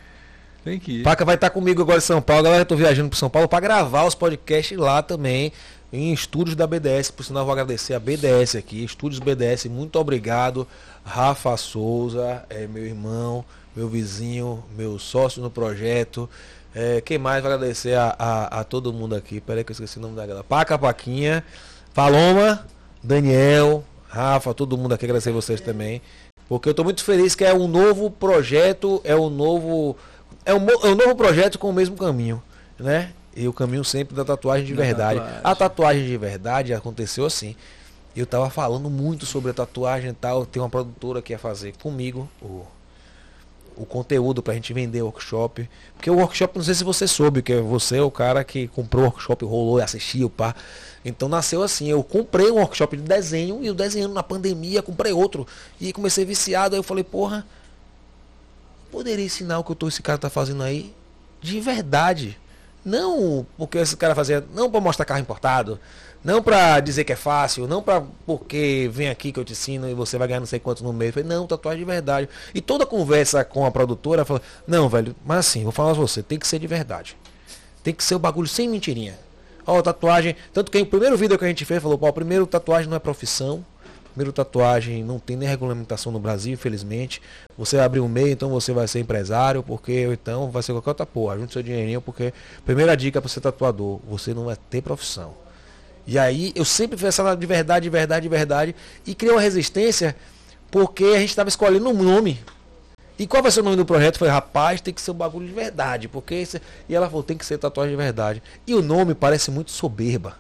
Tem 0.64 0.80
que 0.80 1.00
ir. 1.00 1.04
Paca 1.04 1.26
vai 1.26 1.36
estar 1.36 1.50
comigo 1.50 1.82
agora 1.82 1.98
em 1.98 2.02
São 2.02 2.22
Paulo. 2.22 2.44
Galera, 2.44 2.62
eu 2.62 2.66
tô 2.66 2.76
viajando 2.76 3.10
para 3.10 3.20
São 3.20 3.30
Paulo 3.30 3.48
para 3.50 3.60
gravar 3.60 4.06
os 4.06 4.16
podcasts 4.16 4.78
lá 4.78 5.02
também, 5.04 5.52
em 5.92 6.14
estúdios 6.14 6.56
da 6.56 6.66
BDS. 6.66 7.12
Por 7.12 7.24
sinal, 7.26 7.42
eu 7.42 7.46
vou 7.46 7.52
agradecer 7.52 7.94
a 7.94 8.00
BDS 8.00 8.56
aqui, 8.56 8.82
Estúdios 8.84 9.20
BDS. 9.20 9.66
Muito 9.66 10.00
obrigado, 10.00 10.66
Rafa 11.04 11.58
Souza, 11.58 12.46
é, 12.50 12.66
meu 12.68 12.86
irmão, 12.86 13.44
meu 13.76 13.90
vizinho, 13.90 14.64
meu 14.78 14.98
sócio 14.98 15.42
no 15.42 15.50
projeto. 15.50 16.30
É, 16.74 17.02
quem 17.02 17.18
mais 17.18 17.44
vai 17.44 17.52
agradecer 17.52 17.96
a, 17.96 18.16
a, 18.18 18.60
a 18.62 18.64
todo 18.64 18.94
mundo 18.94 19.16
aqui? 19.16 19.42
Peraí 19.42 19.66
que 19.66 19.72
eu 19.72 19.74
esqueci 19.74 19.98
o 19.98 20.02
nome 20.02 20.16
da 20.16 20.26
galera. 20.26 20.46
Paca, 20.46 20.78
Paquinha, 20.80 21.44
Paloma, 21.94 22.66
Daniel, 23.04 23.84
Rafa, 24.08 24.54
todo 24.54 24.78
mundo 24.78 24.94
aqui, 24.94 25.06
agradecer 25.06 25.32
vocês 25.32 25.60
também. 25.62 26.02
Porque 26.48 26.68
eu 26.68 26.72
estou 26.72 26.84
muito 26.86 27.04
feliz 27.04 27.34
que 27.34 27.46
é 27.46 27.54
um 27.54 27.68
novo 27.68 28.12
projeto, 28.12 29.02
é 29.04 29.16
um 29.16 29.30
novo. 29.30 29.96
É 30.46 30.54
um, 30.54 30.70
é 30.70 30.88
um 30.90 30.96
novo 30.96 31.16
projeto 31.16 31.58
com 31.58 31.70
o 31.70 31.74
mesmo 31.74 31.96
caminho, 31.96 32.42
né? 32.80 33.12
E 33.36 33.48
o 33.48 33.54
caminho 33.54 33.84
sempre 33.86 34.16
da 34.16 34.26
tatuagem 34.26 34.66
de 34.66 34.74
Da 34.74 34.84
verdade. 34.84 35.20
tatuagem. 35.20 35.42
A 35.44 35.56
tatuagem 35.56 36.06
de 36.06 36.18
verdade 36.18 36.74
aconteceu 36.74 37.26
assim. 37.26 37.56
Eu 38.14 38.26
tava 38.26 38.50
falando 38.50 38.90
muito 38.90 39.26
sobre 39.26 39.52
a 39.52 39.54
tatuagem 39.54 40.10
e 40.10 40.14
tal. 40.14 40.46
Tem 40.46 40.62
uma 40.62 40.70
produtora 40.70 41.22
que 41.22 41.32
ia 41.32 41.40
fazer 41.40 41.74
comigo 41.82 42.30
o, 42.42 42.66
o 43.78 43.86
conteúdo 43.86 44.44
pra 44.44 44.54
gente 44.54 44.74
vender 44.74 45.02
o 45.02 45.06
workshop. 45.06 45.70
Porque 45.96 46.10
o 46.12 46.16
workshop, 46.16 46.58
não 46.58 46.66
sei 46.66 46.76
se 46.76 46.84
você 46.84 47.08
soube, 47.08 47.42
que 47.42 47.56
você 47.62 47.98
é 48.00 48.02
o 48.02 48.12
cara 48.12 48.44
que 48.44 48.68
comprou 48.68 49.04
o 49.04 49.06
workshop, 49.06 49.46
rolou 49.46 49.80
e 49.80 49.84
assistiu, 49.84 50.30
pá. 50.30 50.54
Então 51.04 51.28
nasceu 51.28 51.64
assim, 51.64 51.88
eu 51.90 52.04
comprei 52.04 52.52
um 52.52 52.56
workshop 52.56 52.96
de 52.96 53.04
desenho 53.04 53.60
e 53.64 53.70
o 53.70 53.74
desenhando 53.74 54.14
na 54.14 54.22
pandemia, 54.22 54.82
comprei 54.82 55.12
outro. 55.12 55.48
E 55.80 55.92
comecei 55.92 56.24
viciado, 56.24 56.76
aí 56.76 56.80
eu 56.80 56.84
falei, 56.84 57.04
porra, 57.04 57.46
poderia 58.92 59.26
ensinar 59.26 59.60
o 59.60 59.64
que 59.64 59.72
eu 59.72 59.76
tô, 59.76 59.88
esse 59.88 60.02
cara 60.02 60.18
tá 60.18 60.30
fazendo 60.30 60.62
aí 60.62 60.94
de 61.42 61.60
verdade. 61.60 62.38
Não 62.84 63.46
porque 63.58 63.78
esse 63.78 63.96
cara 63.96 64.16
fazia, 64.16 64.46
não 64.54 64.70
para 64.70 64.82
mostrar 64.82 65.06
carro 65.06 65.22
importado, 65.22 65.80
não 66.24 66.42
para 66.42 66.80
dizer 66.80 67.04
que 67.04 67.14
é 67.14 67.16
fácil, 67.16 67.68
não 67.68 67.82
para 67.82 68.04
porque 68.26 68.90
vem 68.92 69.10
aqui 69.10 69.32
que 69.32 69.40
eu 69.40 69.46
te 69.46 69.54
ensino 69.54 69.90
e 69.90 69.94
você 69.94 70.18
vai 70.18 70.28
ganhar 70.28 70.40
não 70.40 70.48
sei 70.48 70.60
quanto 70.60 70.84
no 70.84 70.94
mês. 70.94 71.14
Falei, 71.14 71.28
não, 71.28 71.48
tatuagem 71.48 71.80
de 71.80 71.86
verdade. 71.86 72.30
E 72.54 72.62
toda 72.62 72.86
conversa 72.86 73.44
com 73.44 73.66
a 73.66 73.72
produtora 73.72 74.24
falou, 74.24 74.42
não, 74.68 74.88
velho, 74.88 75.16
mas 75.26 75.40
assim, 75.40 75.64
vou 75.64 75.72
falar 75.72 75.94
pra 75.94 76.02
você, 76.02 76.22
tem 76.22 76.38
que 76.38 76.48
ser 76.48 76.60
de 76.60 76.68
verdade. 76.68 77.18
Tem 77.84 77.94
que 77.94 78.04
ser 78.04 78.14
o 78.14 78.20
bagulho 78.20 78.48
sem 78.48 78.70
mentirinha. 78.70 79.18
Ó, 79.66 79.82
tatuagem, 79.82 80.36
tanto 80.54 80.72
que 80.72 80.80
o 80.80 80.86
primeiro 80.86 81.18
vídeo 81.18 81.38
que 81.38 81.46
a 81.46 81.48
gente 81.48 81.66
fez 81.66 81.82
falou, 81.82 81.98
pô, 81.98 82.12
primeiro 82.12 82.46
tatuagem 82.46 82.90
não 82.90 82.98
é 82.98 83.00
profissão. 83.00 83.66
Primeiro, 84.12 84.34
tatuagem 84.34 85.04
não 85.04 85.20
tem 85.20 85.38
nem 85.38 85.48
regulamentação 85.48 86.12
no 86.12 86.20
Brasil, 86.20 86.54
infelizmente. 86.54 87.22
Você 87.58 87.80
abre 87.80 88.00
um 88.00 88.10
meio, 88.10 88.28
então 88.28 88.50
você 88.50 88.74
vai 88.74 88.86
ser 88.86 89.00
empresário, 89.00 89.64
porque 89.64 90.06
então 90.12 90.52
vai 90.52 90.62
ser 90.62 90.74
qualquer 90.74 90.90
outra 90.90 91.06
porra. 91.06 91.38
Junte 91.38 91.54
seu 91.54 91.64
dinheirinho, 91.64 92.02
porque 92.02 92.34
primeira 92.66 92.96
dica 92.98 93.22
para 93.22 93.30
ser 93.30 93.40
tatuador, 93.40 94.00
você 94.10 94.34
não 94.34 94.46
vai 94.46 94.58
ter 94.70 94.82
profissão. 94.82 95.34
E 96.06 96.20
aí 96.20 96.52
eu 96.56 96.66
sempre 96.66 97.04
essa 97.06 97.36
de 97.36 97.46
verdade, 97.46 97.84
de 97.84 97.90
verdade, 97.90 98.24
de 98.24 98.30
verdade. 98.30 98.76
E 99.08 99.16
criei 99.16 99.34
uma 99.34 99.42
resistência 99.42 100.14
porque 100.70 101.06
a 101.06 101.20
gente 101.20 101.30
estava 101.30 101.48
escolhendo 101.48 101.90
um 101.90 102.04
nome. 102.04 102.40
E 103.22 103.28
qual 103.28 103.44
vai 103.44 103.52
ser 103.52 103.60
o 103.60 103.64
nome 103.64 103.76
do 103.76 103.86
projeto? 103.86 104.18
Foi, 104.18 104.28
rapaz, 104.28 104.82
tem 104.82 104.92
que 104.92 105.00
ser 105.00 105.12
um 105.12 105.14
bagulho 105.14 105.46
de 105.46 105.54
verdade. 105.54 106.08
Porque 106.08 106.34
esse... 106.34 106.60
E 106.90 106.96
ela 106.96 107.08
falou, 107.08 107.22
tem 107.22 107.38
que 107.38 107.46
ser 107.46 107.60
tatuagem 107.60 107.96
de 107.96 107.96
verdade. 107.96 108.42
E 108.66 108.74
o 108.74 108.82
nome 108.82 109.14
parece 109.14 109.52
muito 109.52 109.70
soberba. 109.70 110.40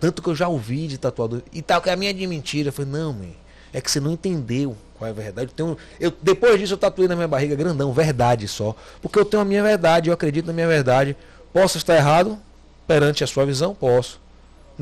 Tanto 0.00 0.22
que 0.22 0.30
eu 0.30 0.34
já 0.34 0.48
ouvi 0.48 0.86
de 0.86 0.96
tatuador. 0.96 1.42
E 1.52 1.60
tal, 1.60 1.82
que 1.82 1.90
a 1.90 1.94
minha 1.94 2.14
de 2.14 2.26
mentira. 2.26 2.70
Eu 2.70 2.72
falei, 2.72 2.90
não, 2.90 3.12
man, 3.12 3.32
é 3.70 3.82
que 3.82 3.90
você 3.90 4.00
não 4.00 4.12
entendeu 4.12 4.74
qual 4.96 5.08
é 5.08 5.10
a 5.10 5.14
verdade. 5.14 5.50
Eu 5.50 5.54
tenho, 5.54 5.78
eu, 6.00 6.12
depois 6.22 6.58
disso 6.58 6.72
eu 6.72 6.78
tatuei 6.78 7.06
na 7.06 7.14
minha 7.14 7.28
barriga 7.28 7.54
grandão, 7.54 7.92
verdade 7.92 8.48
só. 8.48 8.74
Porque 9.02 9.18
eu 9.18 9.24
tenho 9.26 9.42
a 9.42 9.44
minha 9.44 9.62
verdade, 9.62 10.08
eu 10.08 10.14
acredito 10.14 10.46
na 10.46 10.54
minha 10.54 10.66
verdade. 10.66 11.14
Posso 11.52 11.76
estar 11.76 11.94
errado 11.94 12.38
perante 12.86 13.22
a 13.22 13.26
sua 13.26 13.44
visão? 13.44 13.74
Posso 13.74 14.21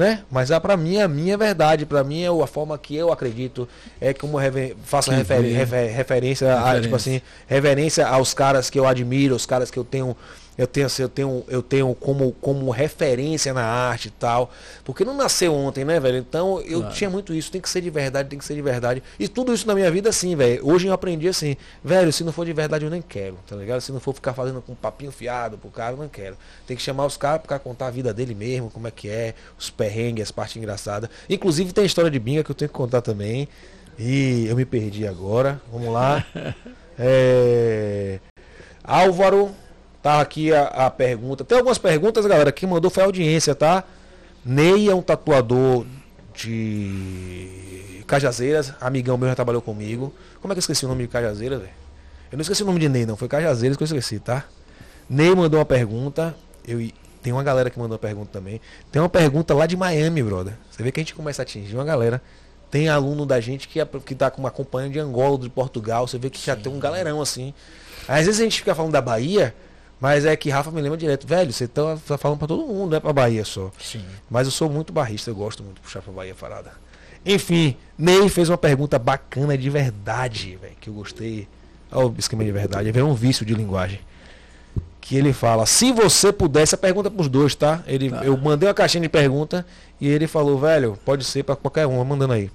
né? 0.00 0.22
Mas 0.30 0.50
é 0.50 0.58
para 0.58 0.78
mim 0.78 0.98
a 0.98 1.06
minha 1.06 1.36
verdade, 1.36 1.84
para 1.84 2.02
mim 2.02 2.22
é 2.22 2.28
a 2.28 2.46
forma 2.46 2.78
que 2.78 2.96
eu 2.96 3.12
acredito, 3.12 3.68
é 4.00 4.14
como 4.14 4.38
rever, 4.38 4.74
faço 4.82 5.10
refer, 5.10 5.42
refer, 5.42 5.90
referência, 5.94 6.58
a, 6.58 6.80
tipo 6.80 6.96
assim, 6.96 7.20
reverência 7.46 8.06
aos 8.06 8.32
caras 8.32 8.70
que 8.70 8.78
eu 8.78 8.88
admiro, 8.88 9.34
os 9.34 9.44
caras 9.44 9.70
que 9.70 9.78
eu 9.78 9.84
tenho 9.84 10.16
eu 10.58 10.66
tenho, 10.66 10.86
assim, 10.86 11.02
eu 11.02 11.08
tenho, 11.08 11.44
eu 11.48 11.62
tenho 11.62 11.94
como, 11.94 12.32
como 12.32 12.70
referência 12.70 13.54
na 13.54 13.64
arte 13.64 14.08
e 14.08 14.10
tal. 14.10 14.50
Porque 14.84 15.04
não 15.04 15.16
nasceu 15.16 15.54
ontem, 15.54 15.84
né, 15.84 15.98
velho? 15.98 16.18
Então 16.18 16.60
eu 16.60 16.80
claro. 16.80 16.94
tinha 16.94 17.08
muito 17.08 17.32
isso, 17.32 17.50
tem 17.50 17.60
que 17.60 17.68
ser 17.68 17.80
de 17.80 17.90
verdade, 17.90 18.28
tem 18.28 18.38
que 18.38 18.44
ser 18.44 18.54
de 18.54 18.62
verdade. 18.62 19.02
E 19.18 19.26
tudo 19.26 19.54
isso 19.54 19.66
na 19.66 19.74
minha 19.74 19.90
vida, 19.90 20.10
assim, 20.10 20.36
velho. 20.36 20.66
Hoje 20.66 20.86
eu 20.86 20.92
aprendi 20.92 21.28
assim, 21.28 21.56
velho, 21.82 22.12
se 22.12 22.22
não 22.24 22.32
for 22.32 22.44
de 22.44 22.52
verdade 22.52 22.84
eu 22.84 22.90
nem 22.90 23.02
quero, 23.02 23.38
tá 23.46 23.56
ligado? 23.56 23.80
Se 23.80 23.92
não 23.92 24.00
for 24.00 24.14
ficar 24.14 24.34
fazendo 24.34 24.60
com 24.60 24.72
um 24.72 24.76
papinho 24.76 25.10
fiado 25.10 25.56
pro 25.56 25.70
cara, 25.70 25.94
eu 25.94 25.98
não 25.98 26.08
quero. 26.08 26.36
Tem 26.66 26.76
que 26.76 26.82
chamar 26.82 27.06
os 27.06 27.16
caras 27.16 27.42
pra 27.42 27.58
contar 27.58 27.86
a 27.86 27.90
vida 27.90 28.12
dele 28.12 28.34
mesmo, 28.34 28.70
como 28.70 28.86
é 28.86 28.90
que 28.90 29.08
é, 29.08 29.34
os 29.58 29.70
perrengues, 29.70 30.24
as 30.24 30.30
partes 30.30 30.56
engraçadas. 30.56 31.08
Inclusive 31.28 31.72
tem 31.72 31.84
a 31.84 31.86
história 31.86 32.10
de 32.10 32.18
Binga 32.18 32.44
que 32.44 32.50
eu 32.50 32.54
tenho 32.54 32.68
que 32.68 32.74
contar 32.74 33.00
também. 33.00 33.48
E 33.98 34.46
eu 34.46 34.56
me 34.56 34.64
perdi 34.64 35.06
agora. 35.06 35.60
Vamos 35.72 35.92
lá. 35.92 36.24
É... 37.02 38.20
Álvaro 38.84 39.54
Tá 40.02 40.20
aqui 40.20 40.52
a, 40.52 40.64
a, 40.64 40.90
pergunta. 40.90 41.44
Tem 41.44 41.58
algumas 41.58 41.78
perguntas, 41.78 42.24
galera. 42.24 42.50
Quem 42.50 42.68
mandou 42.68 42.90
foi 42.90 43.02
a 43.02 43.06
audiência, 43.06 43.54
tá? 43.54 43.84
Ney 44.44 44.88
é 44.88 44.94
um 44.94 45.02
tatuador 45.02 45.84
de 46.34 48.02
Cajazeiras. 48.06 48.72
Amigão 48.80 49.18
meu 49.18 49.28
já 49.28 49.34
trabalhou 49.34 49.60
comigo. 49.60 50.14
Como 50.40 50.52
é 50.52 50.54
que 50.54 50.58
eu 50.58 50.60
esqueci 50.60 50.86
o 50.86 50.88
nome 50.88 51.02
de 51.02 51.08
Cajazeiras, 51.08 51.60
velho? 51.60 51.72
Eu 52.32 52.36
não 52.36 52.42
esqueci 52.42 52.62
o 52.62 52.66
nome 52.66 52.78
de 52.78 52.88
Ney, 52.88 53.04
não. 53.04 53.16
Foi 53.16 53.28
Cajazeiras 53.28 53.76
que 53.76 53.82
eu 53.82 53.86
esqueci, 53.86 54.18
tá? 54.18 54.44
Ney 55.08 55.34
mandou 55.34 55.58
uma 55.58 55.66
pergunta. 55.66 56.34
Eu, 56.66 56.80
tem 57.22 57.32
uma 57.32 57.42
galera 57.42 57.68
que 57.68 57.78
mandou 57.78 57.96
uma 57.96 57.98
pergunta 57.98 58.30
também. 58.32 58.60
Tem 58.90 59.02
uma 59.02 59.08
pergunta 59.08 59.52
lá 59.52 59.66
de 59.66 59.76
Miami, 59.76 60.22
brother. 60.22 60.54
Você 60.70 60.82
vê 60.82 60.90
que 60.90 61.00
a 61.00 61.02
gente 61.02 61.14
começa 61.14 61.42
a 61.42 61.44
atingir 61.44 61.74
uma 61.74 61.84
galera. 61.84 62.22
Tem 62.70 62.88
aluno 62.88 63.26
da 63.26 63.40
gente 63.40 63.68
que, 63.68 63.80
é, 63.80 63.84
que 63.84 64.14
tá 64.14 64.30
com 64.30 64.40
uma 64.40 64.50
companhia 64.50 64.88
de 64.90 64.98
Angola, 64.98 65.36
de 65.38 65.50
Portugal. 65.50 66.06
Você 66.06 66.18
vê 66.18 66.30
que 66.30 66.38
Sim. 66.38 66.46
já 66.46 66.56
tem 66.56 66.72
um 66.72 66.78
galerão 66.78 67.20
assim. 67.20 67.52
Às 68.08 68.26
vezes 68.26 68.40
a 68.40 68.44
gente 68.44 68.58
fica 68.58 68.74
falando 68.74 68.92
da 68.92 69.02
Bahia. 69.02 69.54
Mas 70.00 70.24
é 70.24 70.34
que 70.34 70.48
Rafa 70.48 70.70
me 70.70 70.80
lembra 70.80 70.96
direto, 70.96 71.26
velho, 71.26 71.52
você 71.52 71.68
tá, 71.68 71.98
tá 72.06 72.16
falando 72.16 72.38
para 72.38 72.48
todo 72.48 72.66
mundo, 72.66 72.90
não 72.90 72.96
é 72.96 73.00
pra 73.00 73.12
Bahia 73.12 73.44
só. 73.44 73.70
Sim. 73.78 74.02
Mas 74.30 74.46
eu 74.46 74.50
sou 74.50 74.70
muito 74.70 74.92
barrista, 74.92 75.30
eu 75.30 75.34
gosto 75.34 75.62
muito 75.62 75.76
de 75.76 75.82
puxar 75.82 76.00
pra 76.00 76.12
Bahia 76.12 76.34
parada. 76.34 76.72
Enfim, 77.24 77.76
Ney 77.98 78.28
fez 78.30 78.48
uma 78.48 78.56
pergunta 78.56 78.98
bacana 78.98 79.58
de 79.58 79.68
verdade, 79.68 80.56
velho, 80.60 80.74
que 80.80 80.88
eu 80.88 80.94
gostei. 80.94 81.46
Olha 81.92 82.06
o 82.06 82.14
esquema 82.18 82.42
de 82.42 82.50
verdade, 82.50 82.98
é 82.98 83.04
um 83.04 83.14
vício 83.14 83.44
de 83.44 83.52
linguagem. 83.52 84.00
Que 85.02 85.16
ele 85.16 85.32
fala, 85.32 85.66
se 85.66 85.92
você 85.92 86.32
pudesse, 86.32 86.74
a 86.74 86.78
pergunta 86.78 87.08
é 87.08 87.10
pros 87.10 87.28
dois, 87.28 87.54
tá? 87.54 87.82
Ele, 87.86 88.10
tá. 88.10 88.24
Eu 88.24 88.36
mandei 88.38 88.68
uma 88.68 88.74
caixinha 88.74 89.02
de 89.02 89.08
pergunta 89.08 89.66
e 90.00 90.08
ele 90.08 90.26
falou, 90.26 90.58
velho, 90.58 90.98
pode 91.04 91.24
ser 91.24 91.42
para 91.42 91.56
qualquer 91.56 91.86
um, 91.86 92.02
mandando 92.02 92.32
aí. 92.32 92.50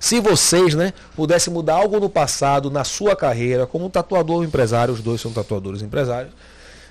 Se 0.00 0.18
vocês, 0.18 0.74
né, 0.74 0.94
pudessem 1.14 1.52
mudar 1.52 1.74
algo 1.74 2.00
no 2.00 2.08
passado, 2.08 2.70
na 2.70 2.84
sua 2.84 3.14
carreira, 3.14 3.66
como 3.66 3.90
tatuador 3.90 4.36
ou 4.36 4.44
empresário, 4.44 4.94
os 4.94 5.02
dois 5.02 5.20
são 5.20 5.30
tatuadores 5.30 5.82
empresários, 5.82 6.32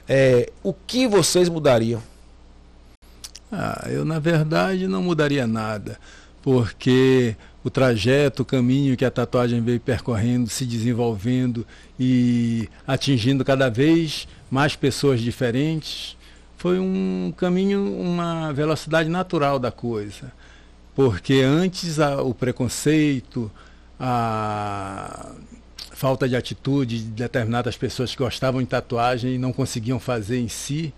é, 0.08 0.52
o 0.62 0.72
que 0.72 1.08
vocês 1.08 1.50
mudariam? 1.50 2.04
Ah, 3.52 3.88
eu 3.90 4.06
na 4.06 4.20
verdade 4.20 4.88
não 4.88 5.02
mudaria 5.02 5.48
nada, 5.48 6.00
porque 6.44 7.36
o 7.64 7.70
trajeto, 7.72 8.44
o 8.44 8.46
caminho 8.46 8.96
que 8.96 9.04
a 9.04 9.10
tatuagem 9.10 9.60
veio 9.60 9.80
percorrendo, 9.80 10.48
se 10.48 10.64
desenvolvendo 10.64 11.66
e 12.00 12.70
atingindo 12.86 13.44
cada 13.44 13.70
vez 13.70 14.28
mais 14.52 14.76
pessoas 14.76 15.20
diferentes, 15.20 16.16
foi 16.58 16.78
um 16.78 17.34
caminho, 17.36 18.00
uma 18.00 18.54
velocidade 18.54 19.10
natural 19.10 19.58
da 19.58 19.72
coisa. 19.72 20.32
Porque 21.00 21.36
antes 21.36 21.98
a, 21.98 22.22
o 22.22 22.34
preconceito, 22.34 23.50
a 23.98 25.32
falta 25.94 26.28
de 26.28 26.36
atitude 26.36 27.00
de 27.00 27.12
determinadas 27.12 27.78
pessoas 27.78 28.12
que 28.12 28.22
gostavam 28.22 28.62
de 28.62 28.68
tatuagem 28.68 29.36
e 29.36 29.38
não 29.38 29.54
conseguiam 29.54 29.98
fazer 29.98 30.40
em 30.40 30.50
si, 30.50 30.94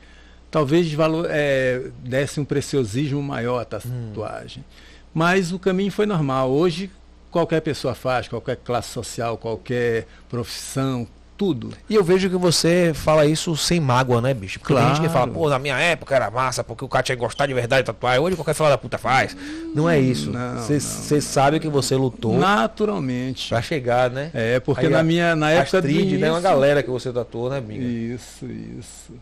talvez 0.50 0.92
valor, 0.92 1.28
é, 1.30 1.92
desse 2.00 2.40
um 2.40 2.46
preciosismo 2.46 3.22
maior 3.22 3.60
à 3.60 3.66
tatuagem. 3.66 4.64
Hum. 4.68 4.74
Mas 5.14 5.52
o 5.52 5.60
caminho 5.60 5.92
foi 5.92 6.08
normal. 6.08 6.50
Hoje 6.50 6.90
qualquer 7.30 7.62
pessoa 7.62 7.94
faz, 7.94 8.28
qualquer 8.28 8.56
classe 8.56 8.90
social, 8.90 9.38
qualquer 9.38 10.08
profissão, 10.28 11.08
tudo. 11.42 11.72
E 11.90 11.96
eu 11.96 12.04
vejo 12.04 12.30
que 12.30 12.38
você 12.38 12.92
fala 12.94 13.26
isso 13.26 13.58
sem 13.58 13.80
mágoa, 13.80 14.22
né, 14.22 14.32
bicho? 14.32 14.60
Porque 14.60 14.74
claro. 14.74 14.90
tem 14.90 14.96
gente 14.96 15.08
que 15.08 15.12
fala, 15.12 15.28
pô, 15.28 15.50
na 15.50 15.58
minha 15.58 15.76
época 15.76 16.16
era 16.16 16.30
massa, 16.30 16.64
porque 16.64 16.86
o 16.86 16.88
cara 16.88 17.02
tinha 17.02 17.16
que 17.16 17.20
gostar 17.20 17.48
de 17.48 17.54
verdade 17.56 17.82
de 17.82 17.88
tatuar. 17.88 18.20
Hoje 18.20 18.36
qualquer 18.36 18.54
fala 18.54 18.70
da 18.70 18.78
puta 18.78 19.00
faz. 19.00 19.36
Não 19.74 19.90
é 19.90 20.00
isso. 20.00 20.32
Você 20.60 21.20
sabe 21.20 21.60
que 21.60 21.68
você 21.68 21.96
lutou. 21.96 22.38
Naturalmente. 22.38 23.50
Pra 23.50 23.60
chegar, 23.60 24.12
né? 24.12 24.30
É, 24.36 24.60
porque 24.60 24.86
Aí 24.86 24.92
na 24.92 25.02
minha 25.02 25.36
na 25.36 25.50
época 25.50 25.80
Astrid, 25.80 25.96
do 25.96 26.02
início... 26.02 26.20
né? 26.20 26.30
Uma 26.30 26.42
galera 26.42 26.84
que 26.84 26.92
você 26.92 27.12
tatuou, 27.12 27.50
né, 27.50 27.60
Binga? 27.60 27.84
Isso, 27.84 28.46
isso. 28.46 29.14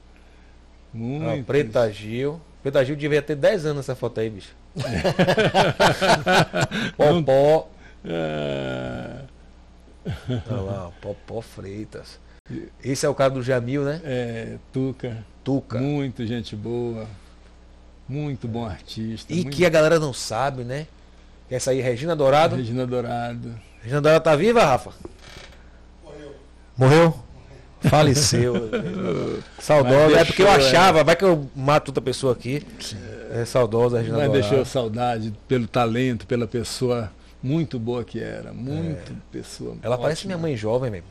Muito. 0.93 1.25
Ah, 1.25 1.41
Preta 1.47 1.89
Gil. 1.89 2.41
Preta 2.61 2.83
Gil 2.83 2.97
devia 2.97 3.21
ter 3.21 3.37
10 3.37 3.67
anos 3.67 3.85
essa 3.85 3.95
foto 3.95 4.19
aí, 4.19 4.29
bicho. 4.29 4.53
Popó. 6.97 7.69
É... 8.03 9.28
Olha 10.49 10.61
lá, 10.61 10.91
Popó 11.01 11.41
Freitas. 11.41 12.19
Esse 12.83 13.05
é 13.05 13.09
o 13.09 13.15
cara 13.15 13.29
do 13.29 13.43
Jamil, 13.43 13.83
né? 13.83 14.01
É, 14.03 14.55
Tuca. 14.73 15.23
Tuca. 15.43 15.79
Muito 15.79 16.25
gente 16.25 16.55
boa. 16.55 17.07
Muito 18.07 18.47
bom 18.47 18.65
artista. 18.65 19.31
E 19.31 19.43
muito... 19.43 19.55
que 19.55 19.65
a 19.65 19.69
galera 19.69 19.99
não 19.99 20.13
sabe, 20.13 20.63
né? 20.63 20.87
Essa 21.49 21.71
aí, 21.71 21.81
Regina 21.81 22.15
Dourado. 22.15 22.55
Regina 22.55 22.87
Dourado. 22.87 23.53
Regina 23.81 24.01
Dourado 24.01 24.23
tá 24.23 24.35
viva, 24.35 24.63
Rafa? 24.63 24.91
Morreu. 26.03 26.35
Morreu? 26.77 27.19
Faleceu. 27.81 28.69
saudosa. 29.59 30.19
É 30.19 30.25
porque 30.25 30.41
eu 30.41 30.49
achava, 30.49 30.99
é. 30.99 31.03
vai 31.03 31.15
que 31.15 31.23
eu 31.23 31.49
mato 31.55 31.89
outra 31.89 32.01
pessoa 32.01 32.33
aqui. 32.33 32.65
É 33.31 33.45
saudosa, 33.45 33.99
Regina 33.99 34.17
Mas 34.17 34.27
Dourado. 34.27 34.47
deixou 34.47 34.65
saudade 34.65 35.33
pelo 35.47 35.67
talento, 35.67 36.25
pela 36.25 36.47
pessoa 36.47 37.11
muito 37.41 37.79
boa 37.79 38.03
que 38.03 38.19
era, 38.19 38.51
muito 38.53 39.11
é. 39.11 39.15
pessoa. 39.31 39.77
Ela 39.81 39.95
ótima. 39.95 40.03
parece 40.03 40.25
minha 40.25 40.37
mãe 40.37 40.55
jovem 40.55 40.91
mesmo. 40.91 41.07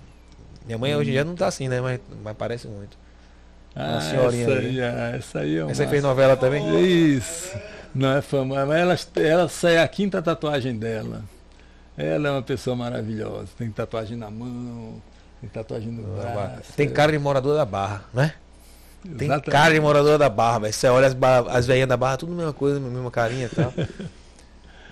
Minha 0.66 0.79
mãe 0.79 0.95
hum. 0.95 0.99
hoje 0.99 1.11
em 1.11 1.12
dia 1.14 1.24
não 1.24 1.35
tá 1.35 1.47
assim, 1.47 1.68
né? 1.68 1.81
Mas, 1.81 2.01
mas 2.22 2.37
parece 2.37 2.68
muito. 2.68 2.97
Ah, 3.74 3.93
Uma 3.93 4.01
senhorinha 4.01 4.45
essa 4.45 4.59
aí, 4.59 4.83
ah, 4.83 5.16
essa 5.16 5.39
aí 5.41 5.57
é 5.57 5.62
uma... 5.62 5.70
Essa 5.70 5.83
aí 5.85 5.89
fez 5.89 6.03
novela 6.03 6.37
também? 6.37 7.16
Isso. 7.16 7.57
Não 7.95 8.16
é 8.16 8.20
fama, 8.20 8.66
mas 8.66 8.79
ela, 8.79 9.26
ela 9.26 9.49
sai 9.49 9.79
a 9.79 9.89
quinta 9.89 10.20
tatuagem 10.20 10.76
dela. 10.76 11.22
Ela 11.97 12.29
é 12.29 12.31
uma 12.33 12.43
pessoa 12.43 12.76
maravilhosa. 12.76 13.49
Tem 13.57 13.70
tatuagem 13.70 14.16
na 14.16 14.31
mão, 14.31 15.03
tem 15.41 15.49
tatuagem 15.49 15.91
no 15.91 16.20
ah, 16.20 16.24
braço. 16.24 16.72
Tem 16.76 16.89
cara 16.89 17.12
de 17.12 17.18
morador 17.18 17.57
da 17.57 17.64
barra, 17.64 18.05
né? 18.12 18.35
Tem 19.16 19.29
cara 19.29 19.72
de 19.72 19.81
morador 19.81 20.18
da 20.18 20.29
barra, 20.29 20.61
velho. 20.61 20.72
Você 20.72 20.89
olha 20.89 21.07
as, 21.07 21.16
as 21.49 21.66
velhinhas 21.66 21.89
da 21.89 21.97
barra, 21.97 22.16
tudo 22.16 22.33
a 22.33 22.37
mesma 22.37 22.53
coisa, 22.53 22.79
mesma 22.79 23.11
carinha 23.11 23.47
e 23.47 23.55
tal. 23.55 23.72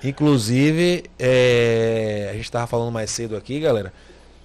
Inclusive, 0.05 1.05
é, 1.18 2.28
a 2.30 2.34
gente 2.34 2.44
estava 2.44 2.66
falando 2.66 2.92
mais 2.92 3.11
cedo 3.11 3.36
aqui, 3.36 3.61
galera, 3.61 3.92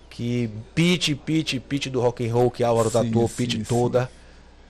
que 0.09 0.49
Pete, 0.73 1.15
Pete, 1.15 1.59
Pete 1.59 1.89
do 1.89 1.99
rock 1.99 2.27
and 2.27 2.33
roll, 2.33 2.51
que 2.51 2.63
Álvaro 2.63 2.89
sim, 2.89 3.03
tatuou, 3.03 3.29
Pete 3.29 3.63
toda. 3.63 4.09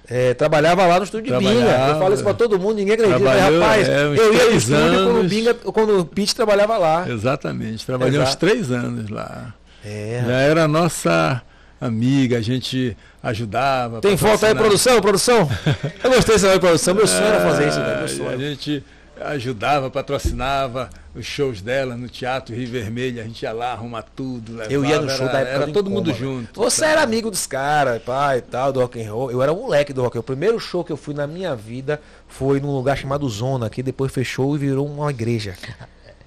É, 0.08 0.34
trabalhava 0.34 0.86
lá 0.86 0.98
no 0.98 1.06
estúdio 1.06 1.32
de 1.32 1.40
Binga. 1.40 1.88
Eu 1.90 2.00
falo 2.00 2.14
isso 2.14 2.24
pra 2.24 2.34
todo 2.34 2.60
mundo, 2.60 2.76
ninguém 2.76 2.96
acredita. 2.96 3.20
Mas, 3.20 3.42
rapaz, 3.42 3.88
é, 3.88 4.04
eu 4.04 4.34
ia 4.34 4.46
no 4.50 4.58
estúdio 4.58 5.06
quando 5.06 5.20
o, 5.20 5.24
Binga, 5.24 5.54
quando 5.54 6.00
o 6.00 6.06
Pete 6.06 6.36
trabalhava 6.36 6.78
lá. 6.78 7.10
Exatamente, 7.10 7.86
trabalhei 7.86 8.16
Exato. 8.16 8.30
uns 8.30 8.36
três 8.36 8.72
anos 8.72 9.10
lá. 9.10 9.54
É. 9.86 10.24
Já 10.26 10.34
era 10.34 10.68
nossa 10.68 11.42
amiga, 11.80 12.38
a 12.38 12.42
gente 12.42 12.96
ajudava. 13.24 14.02
Tem 14.02 14.18
foto 14.18 14.46
aí, 14.46 14.54
produção, 14.54 15.00
produção? 15.02 15.50
Eu 16.04 16.12
gostei 16.12 16.36
dessa 16.36 16.60
produção, 16.60 16.94
meu 16.94 17.08
sonho 17.08 17.26
era 17.26 17.42
fazer 17.42 17.68
isso, 17.68 17.80
né? 17.80 17.98
meu 17.98 18.08
sonho. 18.08 18.30
A 18.30 18.38
gente 18.38 18.84
ajudava, 19.24 19.90
patrocinava 19.90 20.90
os 21.16 21.26
shows 21.26 21.62
dela 21.62 21.96
no 21.96 22.08
Teatro 22.10 22.56
Rio 22.56 22.70
Vermelho. 22.70 23.22
A 23.22 23.24
gente 23.24 23.44
ia 23.44 23.52
lá 23.52 23.74
arrumar 23.74 24.04
tudo. 24.04 24.54
Levava, 24.54 24.74
eu 24.74 24.86
ia 24.86 25.02
no 25.02 25.10
show 25.10 25.28
era, 25.28 25.32
da 25.32 25.40
época 25.40 25.56
era 25.56 25.66
do 25.68 25.74
todo 25.74 25.90
mundo 25.90 26.14
junto. 26.14 26.60
Você 26.60 26.86
era 26.86 27.02
amigo 27.02 27.30
dos 27.30 27.46
caras, 27.48 28.02
pai 28.02 28.40
e 28.40 28.42
tal, 28.42 28.72
do 28.72 28.80
rock 28.80 29.02
and 29.02 29.12
roll. 29.12 29.32
Eu 29.32 29.42
era 29.42 29.52
um 29.52 29.62
moleque 29.62 29.94
do 29.94 30.02
rock 30.02 30.18
and 30.18 30.20
roll. 30.20 30.24
O 30.24 30.26
primeiro 30.26 30.60
show 30.60 30.84
que 30.84 30.92
eu 30.92 30.98
fui 30.98 31.14
na 31.14 31.28
minha 31.28 31.56
vida 31.56 32.02
foi 32.28 32.60
num 32.60 32.72
lugar 32.72 32.98
chamado 32.98 33.28
Zona, 33.30 33.70
que 33.70 33.84
depois 33.84 34.12
fechou 34.12 34.56
e 34.56 34.60
virou 34.60 34.88
uma 34.88 35.10
igreja. 35.10 35.56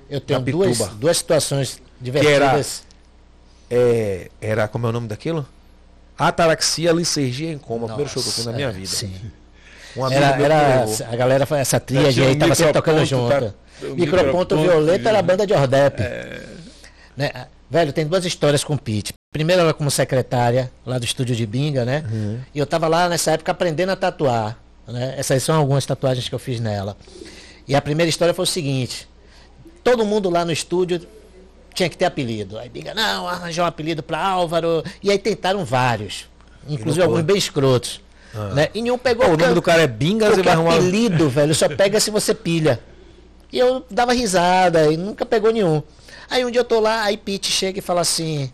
Eu 0.08 0.20
tenho 0.20 0.40
duas, 0.40 0.78
duas 0.94 1.16
situações 1.16 1.80
divertidas. 2.00 2.84
É, 3.70 4.30
era, 4.40 4.68
como 4.68 4.86
é 4.86 4.90
o 4.90 4.92
nome 4.92 5.08
daquilo? 5.08 5.46
Ataraxia, 6.16 6.92
licergia 6.92 7.50
em 7.50 7.58
coma. 7.58 7.84
O 7.84 7.88
primeiro 7.88 8.10
show 8.10 8.22
que 8.22 8.28
eu 8.28 8.32
fui 8.32 8.44
na 8.44 8.52
minha 8.52 8.68
Nossa, 8.68 8.78
vida. 8.78 8.90
Sim. 8.90 9.12
Um 9.96 10.04
amigo 10.04 10.20
Era, 10.22 10.36
meu 10.36 10.44
era, 10.46 10.86
a 11.10 11.16
galera, 11.16 11.46
foi- 11.46 11.58
essa 11.58 11.78
tríade 11.78 12.20
um 12.20 12.26
aí 12.26 12.36
tava 12.36 12.54
sempre 12.54 12.72
tocando 12.72 13.00
microponto, 13.00 13.30
junto. 13.40 13.52
tá? 13.52 13.54
Microponto 13.80 13.96
microponto, 14.00 14.56
Violeta 14.56 15.08
era 15.08 15.18
a 15.18 15.22
banda 15.22 15.46
de 15.46 15.52
Ordep. 15.52 16.00
Né? 17.16 17.30
Velho, 17.70 17.92
tem 17.92 18.06
duas 18.06 18.24
histórias 18.24 18.62
com 18.64 18.74
o 18.74 18.78
Pete. 18.78 19.12
Primeiro 19.32 19.62
ela 19.62 19.74
como 19.74 19.90
secretária 19.90 20.70
lá 20.86 20.98
do 20.98 21.04
estúdio 21.04 21.34
de 21.34 21.44
Binga, 21.46 21.84
né? 21.84 22.04
E 22.54 22.58
eu 22.58 22.66
tava 22.66 22.86
lá 22.88 23.08
nessa 23.08 23.32
época 23.32 23.50
aprendendo 23.52 23.90
a 23.90 23.96
tatuar. 23.96 24.58
Né? 24.86 25.14
Essas 25.16 25.42
são 25.42 25.56
algumas 25.56 25.84
tatuagens 25.86 26.28
que 26.28 26.34
eu 26.34 26.38
fiz 26.38 26.60
nela. 26.60 26.96
E 27.66 27.74
a 27.74 27.80
primeira 27.80 28.08
história 28.08 28.34
foi 28.34 28.44
o 28.44 28.46
seguinte: 28.46 29.08
todo 29.82 30.04
mundo 30.04 30.28
lá 30.30 30.44
no 30.44 30.52
estúdio 30.52 31.00
tinha 31.74 31.88
que 31.88 31.96
ter 31.96 32.04
apelido. 32.04 32.58
Aí 32.58 32.68
Binga, 32.68 32.94
não, 32.94 33.26
arranjou 33.26 33.64
um 33.64 33.68
apelido 33.68 34.02
para 34.02 34.18
Álvaro. 34.18 34.84
E 35.02 35.10
aí 35.10 35.18
tentaram 35.18 35.64
vários. 35.64 36.26
Inclusive 36.68 37.02
alguns 37.04 37.22
bem 37.22 37.36
escrotos. 37.36 38.00
Né? 38.54 38.68
E 38.74 38.82
nenhum 38.82 38.98
pegou 38.98 39.24
Pô, 39.26 39.32
o 39.32 39.36
nome 39.36 39.44
can- 39.48 39.54
do 39.54 39.62
cara 39.62 39.82
é 39.82 39.86
Bingas 39.86 40.36
e 40.38 40.42
vai 40.42 40.54
arrumar. 40.54 40.74
apelido, 40.74 41.28
velho, 41.30 41.54
só 41.54 41.68
pega 41.68 42.00
se 42.00 42.10
você 42.10 42.34
pilha. 42.34 42.80
E 43.52 43.58
eu 43.58 43.84
dava 43.90 44.12
risada 44.12 44.90
e 44.92 44.96
nunca 44.96 45.24
pegou 45.24 45.52
nenhum. 45.52 45.82
Aí 46.28 46.44
um 46.44 46.50
dia 46.50 46.60
eu 46.60 46.64
tô 46.64 46.80
lá, 46.80 47.02
aí 47.04 47.16
Pete 47.16 47.52
chega 47.52 47.78
e 47.78 47.82
fala 47.82 48.00
assim: 48.00 48.50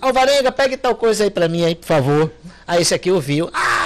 Alvarenga, 0.00 0.50
pegue 0.52 0.76
tal 0.76 0.94
coisa 0.94 1.24
aí 1.24 1.30
pra 1.30 1.48
mim 1.48 1.64
aí, 1.64 1.74
por 1.74 1.86
favor. 1.86 2.30
Aí 2.66 2.80
esse 2.80 2.94
aqui 2.94 3.10
ouviu. 3.10 3.50
Ah, 3.52 3.79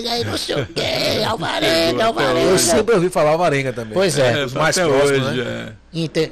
Alvarenga, 0.00 0.18
e 0.18 0.24
não 0.30 0.36
sei 0.38 0.54
o 0.56 0.66
quê, 0.66 1.24
Alvarenga, 1.26 2.02
Eu 2.02 2.06
Alvarenga. 2.06 2.58
sempre 2.58 2.94
ouvi 2.94 3.08
falar 3.10 3.36
Varenga 3.36 3.72
também. 3.72 3.92
Pois 3.94 4.18
é. 4.18 4.44
os 4.44 4.52
mais 4.54 4.76
até 4.78 4.88
próximos, 4.88 5.28
hoje, 5.28 5.42
né? 5.44 5.72
é. 5.76 5.80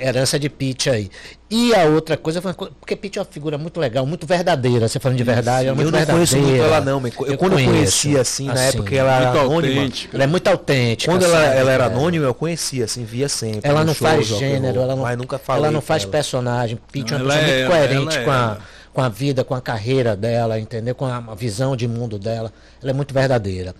Herança 0.07 0.39
de 0.39 0.49
Pete 0.49 0.89
aí. 0.89 1.11
E 1.51 1.75
a 1.75 1.85
outra 1.85 2.17
coisa 2.17 2.41
foi 2.41 2.51
uma 2.51 2.55
co- 2.55 2.71
porque 2.79 2.95
Pete 2.95 3.19
é 3.19 3.23
uma 3.23 3.27
figura 3.29 3.59
muito 3.59 3.81
legal, 3.81 4.07
muito 4.07 4.25
verdadeira. 4.27 4.87
Você 4.87 5.01
falando 5.01 5.19
de 5.19 5.25
verdade, 5.25 5.67
ela 5.67 5.73
é 5.73 5.75
muito 5.75 5.89
Eu 5.89 6.01
não 6.01 6.07
conheço 6.07 6.37
muito 6.39 6.63
ela 6.63 6.81
não, 6.81 7.01
mas 7.01 7.13
eu, 7.15 7.37
quando 7.39 7.53
eu 7.53 7.59
conheço, 7.59 7.73
conhecia 7.73 8.21
assim, 8.21 8.47
na 8.47 8.61
época 8.61 8.95
ela 8.95 9.17
era 9.17 9.25
Muito 9.33 9.41
anônima. 9.41 9.75
autêntica. 9.81 10.17
Ela 10.17 10.25
é 10.25 10.27
muito 10.29 10.47
autêntica. 10.49 11.11
Quando 11.13 11.25
ela, 11.25 11.43
sabe, 11.45 11.57
ela 11.59 11.73
era 11.73 11.89
velho? 11.89 11.99
anônima, 11.99 12.25
eu 12.27 12.35
conhecia, 12.35 12.85
assim, 12.85 13.05
via 13.05 13.29
sempre. 13.29 13.61
Ela 13.69 13.85
não 13.85 13.95
shows, 13.95 14.11
faz 14.13 14.27
gênero, 14.27 14.81
ela 14.81 14.95
não, 14.95 15.05
ela 15.09 15.71
não 15.73 15.81
faz 15.81 16.03
ela. 16.05 16.13
personagem. 16.13 16.79
Pete 16.93 17.13
é 17.15 17.17
uma 17.17 17.25
Ela 17.25 17.35
pessoa 17.35 17.49
é 17.51 17.57
muito 17.57 17.61
ela, 17.61 17.77
coerente 17.77 18.17
ela 18.17 18.23
é 18.23 18.25
com, 18.25 18.31
a, 18.31 18.35
ela. 18.35 18.59
Com 18.99 19.03
a 19.03 19.09
vida, 19.09 19.45
com 19.45 19.55
a 19.55 19.61
carreira 19.61 20.17
dela, 20.17 20.59
entendeu? 20.59 20.93
Com 20.93 21.07
a, 21.07 21.21
visão 21.33 21.77
de 21.77 21.87
mundo 21.87 22.19
dela. 22.19 22.53
Ela 22.83 22.91
é 22.91 22.93
muito 22.93 23.15
verdadeira. 23.15 23.73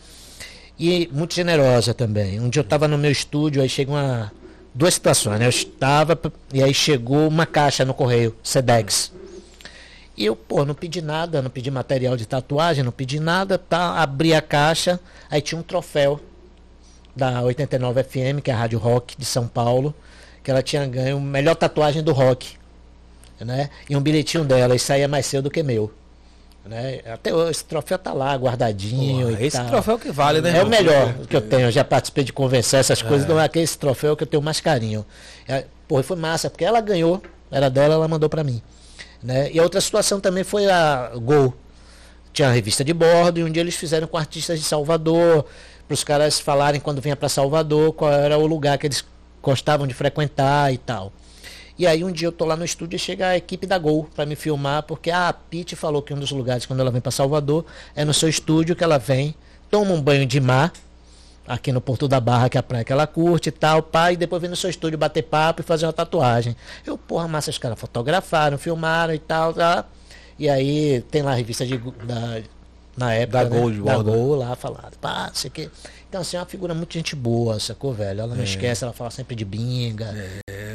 E 0.79 1.11
muito 1.13 1.35
generosa 1.35 1.93
também. 1.93 2.39
Um 2.39 2.49
dia 2.49 2.61
eu 2.61 2.65
estava 2.65 2.87
no 2.87 2.97
meu 2.97 3.11
estúdio, 3.11 3.61
aí 3.61 3.69
chega 3.69 3.91
uma. 3.91 4.33
Duas 4.73 4.95
situações, 4.95 5.41
né? 5.41 5.47
Eu 5.47 5.51
estava, 5.51 6.17
e 6.55 6.63
aí 6.63 6.73
chegou 6.73 7.27
uma 7.27 7.45
caixa 7.47 7.85
no 7.85 7.93
correio, 7.93 8.33
Sedex. 8.45 9.13
E 10.17 10.25
eu, 10.25 10.37
pô, 10.37 10.65
não 10.65 10.73
pedi 10.73 11.03
nada, 11.03 11.43
não 11.43 11.51
pedi 11.51 11.69
material 11.69 12.17
de 12.17 12.25
tatuagem, 12.25 12.85
não 12.85 12.93
pedi 12.93 13.19
nada, 13.19 13.59
tá? 13.59 14.01
Abri 14.01 14.33
a 14.33 14.41
caixa, 14.41 15.01
aí 15.29 15.41
tinha 15.41 15.59
um 15.59 15.65
troféu 15.65 16.21
da 17.17 17.43
89 17.43 18.05
FM, 18.05 18.41
que 18.41 18.53
é 18.53 18.55
a 18.55 18.57
Rádio 18.57 18.79
Rock 18.79 19.17
de 19.19 19.25
São 19.25 19.49
Paulo, 19.49 19.93
que 20.45 20.51
ela 20.53 20.63
tinha 20.63 20.87
ganho 20.87 21.21
melhor 21.21 21.57
tatuagem 21.57 22.05
do 22.05 22.13
rock. 22.13 22.58
Né? 23.41 23.71
E 23.89 23.97
um 23.97 24.01
bilhetinho 24.01 24.45
dela, 24.45 24.75
e 24.75 24.79
saía 24.79 25.07
mais 25.07 25.27
cedo 25.27 25.45
do 25.45 25.51
que 25.51 25.63
meu. 25.63 25.93
Né? 26.69 27.01
Até 27.07 27.33
hoje, 27.33 27.53
esse 27.53 27.65
troféu 27.65 27.99
tá 27.99 28.13
lá, 28.13 28.35
guardadinho. 28.35 29.29
Porra, 29.29 29.43
esse 29.43 29.57
tal. 29.57 29.67
troféu 29.69 29.99
que 29.99 30.11
vale, 30.11 30.41
né? 30.43 30.59
É 30.59 30.63
o 30.63 30.67
melhor 30.67 31.15
que 31.27 31.35
eu 31.35 31.41
tenho. 31.41 31.63
Eu 31.63 31.71
já 31.71 31.83
participei 31.83 32.25
de 32.25 32.33
convencer 32.33 32.81
essas 32.81 33.01
coisas, 33.01 33.27
não 33.27 33.41
é 33.41 33.45
aquele 33.45 33.67
troféu 33.69 34.15
que 34.15 34.23
eu 34.23 34.27
tenho 34.27 34.43
mais 34.43 34.61
carinho. 34.61 35.05
É, 35.47 35.65
porra, 35.87 36.03
foi 36.03 36.17
massa, 36.17 36.51
porque 36.51 36.65
ela 36.65 36.81
ganhou, 36.81 37.23
era 37.51 37.71
dela, 37.71 37.95
ela 37.95 38.07
mandou 38.07 38.29
pra 38.29 38.45
mim. 38.45 38.61
Né? 39.23 39.51
E 39.51 39.59
a 39.59 39.63
outra 39.63 39.81
situação 39.81 40.21
também 40.21 40.45
foi 40.45 40.71
a 40.71 41.13
Gol. 41.15 41.55
Tinha 42.33 42.49
a 42.49 42.53
revista 42.53 42.85
de 42.85 42.93
bordo 42.93 43.41
e 43.41 43.45
um 43.45 43.51
dia 43.51 43.63
eles 43.63 43.75
fizeram 43.75 44.07
com 44.07 44.19
artistas 44.19 44.59
de 44.59 44.65
Salvador, 44.65 45.47
para 45.87 45.95
os 45.95 46.05
caras 46.05 46.39
falarem 46.39 46.81
quando 46.81 47.01
vinha 47.01 47.17
para 47.17 47.29
Salvador 47.31 47.95
qual 47.95 48.13
era 48.13 48.37
o 48.37 48.47
lugar 48.47 48.77
que 48.77 48.87
eles 48.87 49.03
gostavam 49.43 49.87
de 49.87 49.95
frequentar 49.95 50.73
e 50.73 50.77
tal. 50.77 51.11
E 51.79 51.87
aí 51.87 52.03
um 52.03 52.11
dia 52.11 52.27
eu 52.27 52.33
tô 52.33 52.45
lá 52.45 52.57
no 52.57 52.65
estúdio 52.65 52.97
e 52.97 52.99
chega 52.99 53.29
a 53.29 53.37
equipe 53.37 53.65
da 53.65 53.79
Gol 53.79 54.09
para 54.15 54.27
me 54.27 54.35
filmar, 54.35 54.83
porque 54.83 55.11
a 55.13 55.33
Pete 55.33 55.77
falou 55.77 56.03
que 56.03 56.13
um 56.13 56.19
dos 56.19 56.33
lugares 56.33 56.67
quando 56.67 56.81
ela 56.81 56.91
vem 56.91 57.01
para 57.01 57.13
Salvador 57.13 57.65
é 57.95 58.05
no 58.05 58.13
seu 58.13 58.29
estúdio 58.29 58.75
que 58.75 58.83
ela 58.83 58.99
vem, 58.99 59.35
toma 59.71 59.93
um 59.93 60.03
banho 60.03 60.27
de 60.27 60.41
mar, 60.41 60.73
aqui 61.47 61.71
no 61.71 61.81
Porto 61.81 62.09
da 62.09 62.19
Barra, 62.19 62.49
que 62.49 62.59
é 62.59 62.61
a 62.61 62.63
praia 62.65 62.85
que 62.85 62.93
ela 62.93 63.07
curte 63.07 63.49
e 63.51 63.53
tal, 63.53 63.81
pá, 63.81 64.13
e 64.13 64.17
depois 64.17 64.43
vem 64.43 64.51
no 64.51 64.57
seu 64.57 64.69
estúdio 64.69 64.99
bater 64.99 65.23
papo 65.23 65.61
e 65.61 65.65
fazer 65.65 65.87
uma 65.87 65.93
tatuagem. 65.93 66.57
Eu, 66.85 66.99
porra, 66.99 67.29
massa, 67.29 67.51
os 67.51 67.59
caras 67.59 67.79
fotografaram, 67.79 68.59
filmaram 68.59 69.15
e 69.15 69.19
tal, 69.19 69.55
tá? 69.55 69.85
E 70.37 70.49
aí 70.49 71.01
tem 71.11 71.23
lá 71.23 71.31
a 71.31 71.35
revista 71.35 71.65
de, 71.65 71.79
da, 71.79 72.43
na 72.97 73.15
época, 73.15 73.45
Da 73.45 73.51
né? 73.51 73.61
Gol 73.61 73.71
de 73.71 73.81
da? 73.81 73.97
Gol 73.97 74.35
lá 74.35 74.57
falado, 74.57 74.99
pá, 75.01 75.29
não 75.29 75.35
sei 75.35 75.49
o 75.49 75.53
quê. 75.53 75.71
Então, 76.09 76.23
assim, 76.23 76.37
é 76.37 76.41
uma 76.41 76.47
figura 76.47 76.73
muito 76.75 76.95
gente 76.95 77.15
boa, 77.15 77.61
sacou, 77.61 77.93
velho? 77.93 78.21
Ela 78.23 78.35
não 78.35 78.43
esquece, 78.43 78.83
ela 78.83 78.95
fala 78.95 79.11
sempre 79.11 79.37
de 79.37 79.45
binga, 79.45 80.15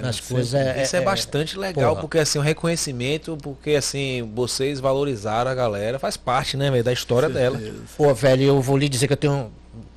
nas 0.01 0.19
coisas. 0.19 0.53
É, 0.53 0.83
Isso 0.83 0.95
é, 0.95 1.01
bastante 1.01 1.57
legal, 1.57 1.89
porra. 1.91 2.01
porque 2.01 2.19
assim, 2.19 2.37
o 2.37 2.41
reconhecimento, 2.41 3.35
porque 3.41 3.71
assim, 3.71 4.29
vocês 4.35 4.79
valorizaram 4.79 5.49
a 5.49 5.55
galera, 5.55 5.97
faz 5.97 6.15
parte, 6.17 6.55
né, 6.55 6.69
velho, 6.69 6.83
da 6.83 6.93
história 6.93 7.29
dela. 7.29 7.59
Pô, 7.97 8.13
velho, 8.13 8.43
eu 8.43 8.61
vou 8.61 8.77
lhe 8.77 8.87
dizer 8.87 9.07
que 9.07 9.13
eu 9.13 9.17
tenho. 9.17 9.51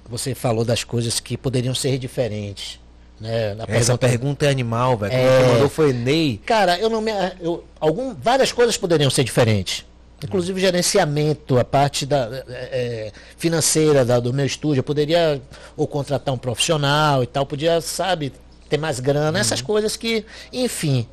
Você 0.09 0.35
falou 0.35 0.65
das 0.65 0.85
coisas 0.85 1.21
que 1.21 1.37
poderiam 1.37 1.75
ser 1.75 1.99
diferentes. 1.99 2.79
Né? 3.21 3.55
Na 3.55 3.65
Essa 3.65 3.97
pergunta- 3.97 3.99
pergunta 4.09 4.47
é 4.47 4.51
animal, 4.51 4.97
velho. 4.97 5.11
Quem 5.13 5.21
É. 5.21 5.53
mandou 5.53 5.69
foi 5.69 5.93
Ney. 5.93 6.41
Cara, 6.47 6.79
eu 6.79 6.89
não 6.89 7.01
me. 7.01 7.11
Eu, 7.41 7.65
algum, 7.81 8.15
várias 8.15 8.53
coisas 8.53 8.77
poderiam 8.77 9.11
ser 9.11 9.25
diferentes. 9.25 9.85
Inclusive 10.25 10.59
o 10.59 10.61
gerenciamento, 10.61 11.59
a 11.59 11.65
parte 11.65 12.07
da, 12.07 12.43
é, 12.49 13.13
financeira 13.37 14.05
da- 14.05 14.19
do 14.19 14.33
meu 14.33 14.47
estúdio. 14.47 14.81
Eu 14.81 14.85
poderia 14.85 15.41
ou 15.77 15.87
contratar 15.87 16.33
um 16.35 16.39
profissional 16.39 17.23
e 17.23 17.27
tal, 17.27 17.45
podia, 17.45 17.81
sabe, 17.83 18.33
ter 18.69 18.79
mais 18.79 18.99
grana, 18.99 19.39
essas 19.39 19.61
coisas 19.61 19.97
que. 19.97 20.25
Enfim. 20.53 21.07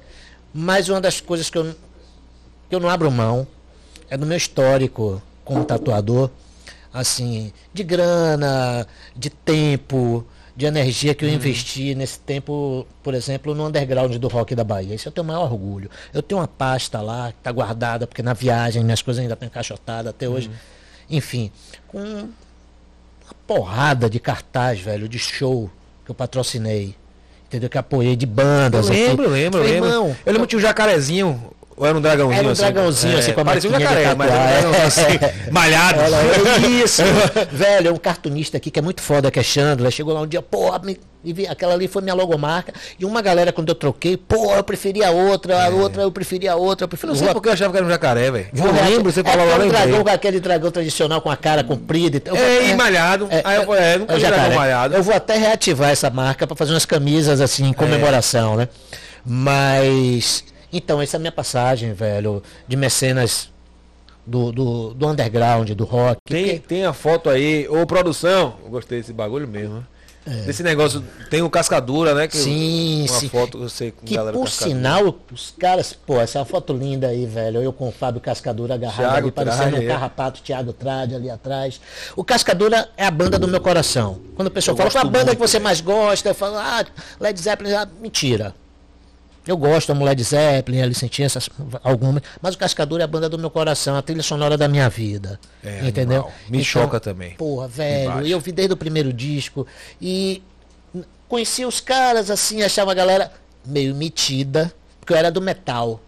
Mas 0.53 0.87
uma 0.87 1.01
das 1.01 1.19
coisas 1.19 1.49
que 1.49 1.57
eu, 1.57 1.75
que 2.69 2.75
eu 2.75 2.79
não 2.79 2.87
abro 2.89 3.11
mão 3.11 3.45
é 4.09 4.15
do 4.15 4.25
meu 4.25 4.37
histórico 4.37 5.21
como 5.43 5.65
tatuador, 5.65 6.29
assim, 6.93 7.51
de 7.73 7.83
grana, 7.83 8.87
de 9.15 9.29
tempo, 9.29 10.25
de 10.55 10.65
energia 10.65 11.15
que 11.15 11.25
eu 11.25 11.29
investi 11.29 11.95
nesse 11.95 12.19
tempo, 12.19 12.85
por 13.01 13.13
exemplo, 13.15 13.55
no 13.55 13.65
underground 13.67 14.15
do 14.17 14.27
rock 14.27 14.53
da 14.53 14.63
Bahia. 14.63 14.93
Isso 14.95 15.07
eu 15.07 15.11
tenho 15.11 15.25
o 15.25 15.27
maior 15.27 15.51
orgulho. 15.51 15.89
Eu 16.13 16.21
tenho 16.21 16.39
uma 16.41 16.47
pasta 16.47 17.01
lá 17.01 17.31
que 17.31 17.37
está 17.39 17.51
guardada, 17.51 18.05
porque 18.05 18.21
na 18.21 18.33
viagem 18.33 18.83
minhas 18.83 19.01
coisas 19.01 19.21
ainda 19.21 19.33
estão 19.33 19.47
encaixotadas 19.47 20.09
até 20.11 20.29
hoje. 20.29 20.51
Enfim, 21.09 21.51
com 21.87 21.99
uma 21.99 22.29
porrada 23.47 24.09
de 24.09 24.19
cartaz, 24.19 24.79
velho, 24.79 25.09
de 25.09 25.17
show 25.19 25.69
que 26.05 26.11
eu 26.11 26.15
patrocinei. 26.15 26.95
Entendeu? 27.47 27.69
Que 27.69 27.77
apoiei 27.77 28.15
de 28.15 28.25
Eu 28.25 28.31
bandas. 28.31 28.89
aqui. 28.89 28.99
lembro, 28.99 29.29
lembro, 29.29 29.59
Falei, 29.59 29.73
lembro. 29.75 29.89
Irmão, 29.89 30.15
Eu 30.25 30.33
lembro 30.33 30.47
que 30.47 30.51
tinha 30.51 30.59
um 30.59 30.61
jacarezinho, 30.61 31.52
ou 31.75 31.85
era 31.85 31.97
um 31.97 32.01
dragãozinho 32.01 32.39
Era 32.39 32.47
um 32.47 32.51
assim? 32.51 32.61
dragãozinho, 32.61 33.17
assim, 33.17 33.33
com 33.33 33.41
a 33.41 33.45
Parecia 33.45 33.69
um 33.69 33.79
jacaré, 33.79 34.15
mas 34.15 34.31
era 34.31 34.69
um 34.69 34.87
assim, 34.87 35.19
malhado. 35.51 35.99
Ela, 35.99 36.17
é 36.63 36.67
isso. 36.67 37.01
Velho, 37.51 37.89
é 37.89 37.91
um 37.91 37.97
cartunista 37.97 38.57
aqui 38.57 38.69
que 38.71 38.79
é 38.79 38.81
muito 38.81 39.01
foda, 39.01 39.29
que 39.31 39.39
é 39.39 39.43
Chandler. 39.43 39.91
Chegou 39.91 40.13
lá 40.13 40.21
um 40.21 40.27
dia, 40.27 40.41
pô, 40.41 40.71
me, 40.79 40.99
e 41.23 41.47
aquela 41.47 41.73
ali 41.73 41.87
foi 41.87 42.01
minha 42.01 42.13
logomarca. 42.13 42.73
E 42.99 43.05
uma 43.05 43.21
galera, 43.21 43.53
quando 43.53 43.69
eu 43.69 43.75
troquei, 43.75 44.17
pô, 44.17 44.53
eu 44.53 44.63
preferia 44.63 45.07
a 45.07 45.11
outra, 45.11 45.65
a 45.65 45.69
outra 45.69 46.01
eu 46.01 46.11
preferia 46.11 46.51
a 46.51 46.55
outra. 46.55 46.83
Eu 46.83 46.87
prefiro 46.89 47.13
Não 47.13 47.19
sei 47.19 47.29
porque 47.33 47.47
eu 47.47 47.53
achava 47.53 47.71
que 47.71 47.77
era 47.77 47.85
um 47.85 47.89
jacaré, 47.89 48.29
velho. 48.29 48.47
Eu 48.53 48.89
lembro, 48.89 49.11
você 49.11 49.23
falou 49.23 49.45
lá, 49.45 49.53
é 49.53 49.57
eu 49.57 49.65
um 49.65 49.69
dragão, 49.69 50.03
aquele 50.13 50.39
dragão 50.39 50.69
tradicional 50.71 51.21
com 51.21 51.29
a 51.31 51.37
cara 51.37 51.63
comprida. 51.63 52.17
e 52.17 52.19
tal. 52.19 52.35
Eu 52.35 52.41
vou 52.41 52.49
É, 52.49 52.69
e 52.69 52.75
malhado. 52.75 53.29
Aí 53.43 53.55
eu 53.55 53.65
falei, 53.65 53.83
é, 53.83 53.97
nunca 53.97 54.13
é 54.13 54.19
jacaré. 54.19 54.55
malhado. 54.55 54.95
Eu 54.95 55.03
vou 55.03 55.15
até 55.15 55.37
reativar 55.37 55.89
essa 55.91 56.09
marca 56.09 56.45
para 56.45 56.55
fazer 56.57 56.73
umas 56.73 56.85
camisas 56.85 57.39
assim, 57.39 57.67
em 57.67 57.73
comemoração, 57.73 58.57
né? 58.57 58.67
Mas. 59.25 60.43
Então, 60.73 61.01
essa 61.01 61.15
é 61.15 61.19
a 61.19 61.21
minha 61.21 61.31
passagem, 61.31 61.93
velho, 61.93 62.41
de 62.67 62.75
mecenas 62.75 63.49
do, 64.25 64.51
do, 64.51 64.93
do 64.93 65.07
underground, 65.07 65.69
do 65.71 65.83
rock. 65.85 66.17
Tem, 66.25 66.57
tem 66.59 66.85
a 66.85 66.93
foto 66.93 67.29
aí, 67.29 67.67
ô 67.69 67.85
produção, 67.85 68.55
eu 68.63 68.69
gostei 68.69 68.99
desse 68.99 69.13
bagulho 69.13 69.47
mesmo. 69.47 69.75
né? 69.75 69.83
Desse 70.45 70.63
negócio, 70.63 71.03
tem 71.29 71.41
o 71.41 71.49
Cascadura, 71.49 72.15
né? 72.15 72.29
Que 72.29 72.37
Sim, 72.37 73.01
uma 73.09 73.19
sim. 73.19 73.27
foto 73.27 73.67
sei 73.67 73.91
com 73.91 74.05
Que 74.05 74.15
galera 74.15 74.37
por 74.37 74.45
Cascadura. 74.45 74.77
sinal, 74.77 75.17
os 75.29 75.53
caras, 75.59 75.91
pô, 75.91 76.17
essa 76.21 76.37
é 76.37 76.39
uma 76.39 76.45
foto 76.45 76.71
linda 76.71 77.07
aí, 77.07 77.25
velho. 77.25 77.61
Eu 77.61 77.73
com 77.73 77.89
o 77.89 77.91
Fábio 77.91 78.21
Cascadura 78.21 78.75
agarrado 78.75 78.99
Thiago 78.99 79.17
ali, 79.17 79.31
parecendo 79.31 79.75
um 79.75 79.81
é. 79.81 79.85
carrapato, 79.85 80.41
Thiago 80.41 80.71
Trade 80.71 81.15
ali 81.15 81.29
atrás. 81.29 81.81
O 82.15 82.23
Cascadura 82.23 82.89
é 82.95 83.05
a 83.05 83.11
banda 83.11 83.37
do 83.37 83.49
meu 83.49 83.59
coração. 83.59 84.21
Quando 84.33 84.47
o 84.47 84.51
pessoal 84.51 84.75
Eu 84.75 84.77
fala, 84.77 84.91
qual 84.91 85.01
a 85.01 85.07
banda 85.09 85.25
muito, 85.25 85.35
que 85.35 85.41
você 85.41 85.57
velho. 85.57 85.63
mais 85.65 85.81
gosta? 85.81 86.29
Eu 86.29 86.35
falo, 86.35 86.55
ah, 86.55 86.85
Led 87.19 87.41
Zeppelin, 87.41 87.73
ah, 87.73 87.87
mentira. 88.01 88.55
Eu 89.45 89.57
gosto, 89.57 89.91
amo 89.91 90.05
Led 90.05 90.23
Zeppelin, 90.23 90.81
Alice 90.81 90.99
Sentenças, 90.99 91.49
algumas, 91.83 92.23
mas 92.41 92.55
o 92.55 92.57
Cascadura 92.57 93.03
é 93.03 93.05
a 93.05 93.07
banda 93.07 93.27
do 93.27 93.37
meu 93.37 93.49
coração, 93.49 93.95
a 93.95 94.01
trilha 94.01 94.23
sonora 94.23 94.57
da 94.57 94.67
minha 94.67 94.89
vida. 94.89 95.39
É, 95.63 95.85
entendeu? 95.85 96.21
animal. 96.21 96.33
Me 96.49 96.63
choca 96.63 96.99
também. 96.99 97.35
Porra, 97.35 97.67
velho, 97.67 98.11
Embaixo. 98.11 98.27
eu 98.27 98.39
vi 98.39 98.51
desde 98.51 98.73
o 98.73 98.77
primeiro 98.77 99.11
disco 99.11 99.67
e 100.01 100.41
conhecia 101.27 101.67
os 101.67 101.81
caras 101.81 102.29
assim, 102.31 102.61
achava 102.61 102.91
a 102.91 102.95
galera 102.95 103.31
meio 103.65 103.93
metida, 103.93 104.73
porque 104.99 105.13
eu 105.13 105.17
era 105.17 105.29
do 105.29 105.41
metal. 105.41 105.99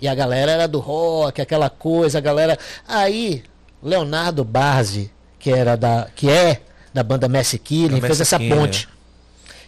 E 0.00 0.08
a 0.08 0.14
galera 0.14 0.50
era 0.50 0.66
do 0.66 0.80
rock, 0.80 1.40
aquela 1.42 1.68
coisa, 1.68 2.18
a 2.18 2.20
galera. 2.20 2.58
Aí, 2.88 3.44
Leonardo 3.82 4.42
Barzi, 4.44 5.10
que 5.38 5.50
era 5.50 5.76
da. 5.76 6.08
que 6.16 6.30
é 6.30 6.62
da 6.92 7.02
banda 7.02 7.28
Messi 7.28 7.58
Killing, 7.58 8.00
Da 8.00 8.06
fez 8.06 8.20
essa 8.20 8.38
ponte. 8.38 8.88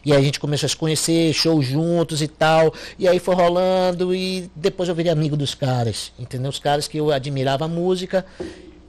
E 0.04 0.12
aí 0.12 0.18
a 0.20 0.24
gente 0.24 0.40
começou 0.40 0.66
a 0.66 0.70
se 0.70 0.76
conhecer, 0.76 1.32
shows 1.32 1.66
juntos 1.66 2.20
e 2.22 2.28
tal. 2.28 2.74
E 2.98 3.06
aí 3.06 3.18
foi 3.18 3.34
rolando 3.34 4.14
e 4.14 4.50
depois 4.54 4.88
eu 4.88 4.94
virei 4.94 5.12
amigo 5.12 5.36
dos 5.36 5.54
caras, 5.54 6.12
entendeu? 6.18 6.50
Os 6.50 6.58
caras 6.58 6.88
que 6.88 6.98
eu 6.98 7.12
admirava 7.12 7.64
a 7.66 7.68
música, 7.68 8.26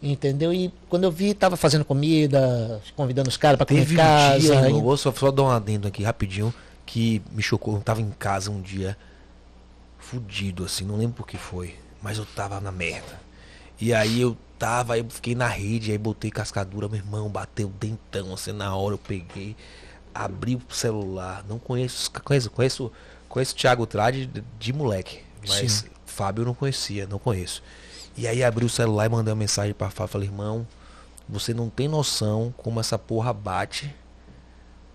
entendeu? 0.01 0.53
E 0.53 0.73
quando 0.89 1.03
eu 1.03 1.11
vi, 1.11 1.33
tava 1.33 1.55
fazendo 1.55 1.85
comida, 1.85 2.81
convidando 2.95 3.29
os 3.29 3.37
caras 3.37 3.57
para 3.57 3.65
comer 3.67 3.91
em 3.91 3.95
casa. 3.95 4.35
um 4.35 4.39
dia, 4.39 4.53
e- 4.55 4.65
irmão, 4.65 4.81
vou 4.81 4.97
só, 4.97 5.11
só 5.11 5.29
dar 5.31 5.43
um 5.43 5.49
adendo 5.49 5.87
aqui 5.87 6.03
rapidinho, 6.03 6.53
que 6.85 7.21
me 7.31 7.43
chocou. 7.43 7.75
Eu 7.75 7.81
tava 7.81 8.01
em 8.01 8.09
casa 8.09 8.49
um 8.49 8.59
dia, 8.61 8.97
fudido 9.99 10.65
assim, 10.65 10.83
não 10.83 10.97
lembro 10.97 11.15
por 11.17 11.27
que 11.27 11.37
foi, 11.37 11.75
mas 12.01 12.17
eu 12.17 12.25
tava 12.25 12.59
na 12.59 12.71
merda. 12.71 13.21
E 13.79 13.93
aí 13.93 14.21
eu 14.21 14.35
tava, 14.59 14.93
aí 14.93 14.99
eu 15.01 15.09
fiquei 15.09 15.35
na 15.35 15.47
rede, 15.47 15.91
aí 15.91 15.97
botei 15.97 16.29
cascadura, 16.31 16.87
meu 16.87 16.97
irmão, 16.97 17.29
bateu 17.29 17.71
dentão, 17.79 18.33
assim, 18.33 18.51
na 18.51 18.75
hora 18.75 18.93
eu 18.95 18.97
peguei, 18.99 19.55
abri 20.13 20.55
o 20.55 20.73
celular, 20.73 21.43
não 21.47 21.57
conheço, 21.59 22.11
conheço, 22.23 22.51
conheço, 22.51 22.91
conheço 23.27 23.53
o 23.53 23.57
Thiago 23.57 23.85
Trade 23.85 24.25
de, 24.27 24.43
de 24.59 24.73
moleque, 24.73 25.21
mas 25.47 25.71
Sim. 25.71 25.87
Fábio 26.05 26.41
eu 26.41 26.45
não 26.45 26.53
conhecia, 26.53 27.07
não 27.07 27.19
conheço. 27.19 27.63
E 28.15 28.27
aí 28.27 28.43
abri 28.43 28.65
o 28.65 28.69
celular 28.69 29.05
e 29.05 29.09
mandei 29.09 29.31
uma 29.31 29.39
mensagem 29.39 29.73
pra 29.73 29.89
Fábio, 29.89 30.11
falei, 30.11 30.27
irmão, 30.27 30.67
você 31.27 31.53
não 31.53 31.69
tem 31.69 31.87
noção 31.87 32.53
como 32.57 32.79
essa 32.79 32.97
porra 32.99 33.33
bate 33.33 33.93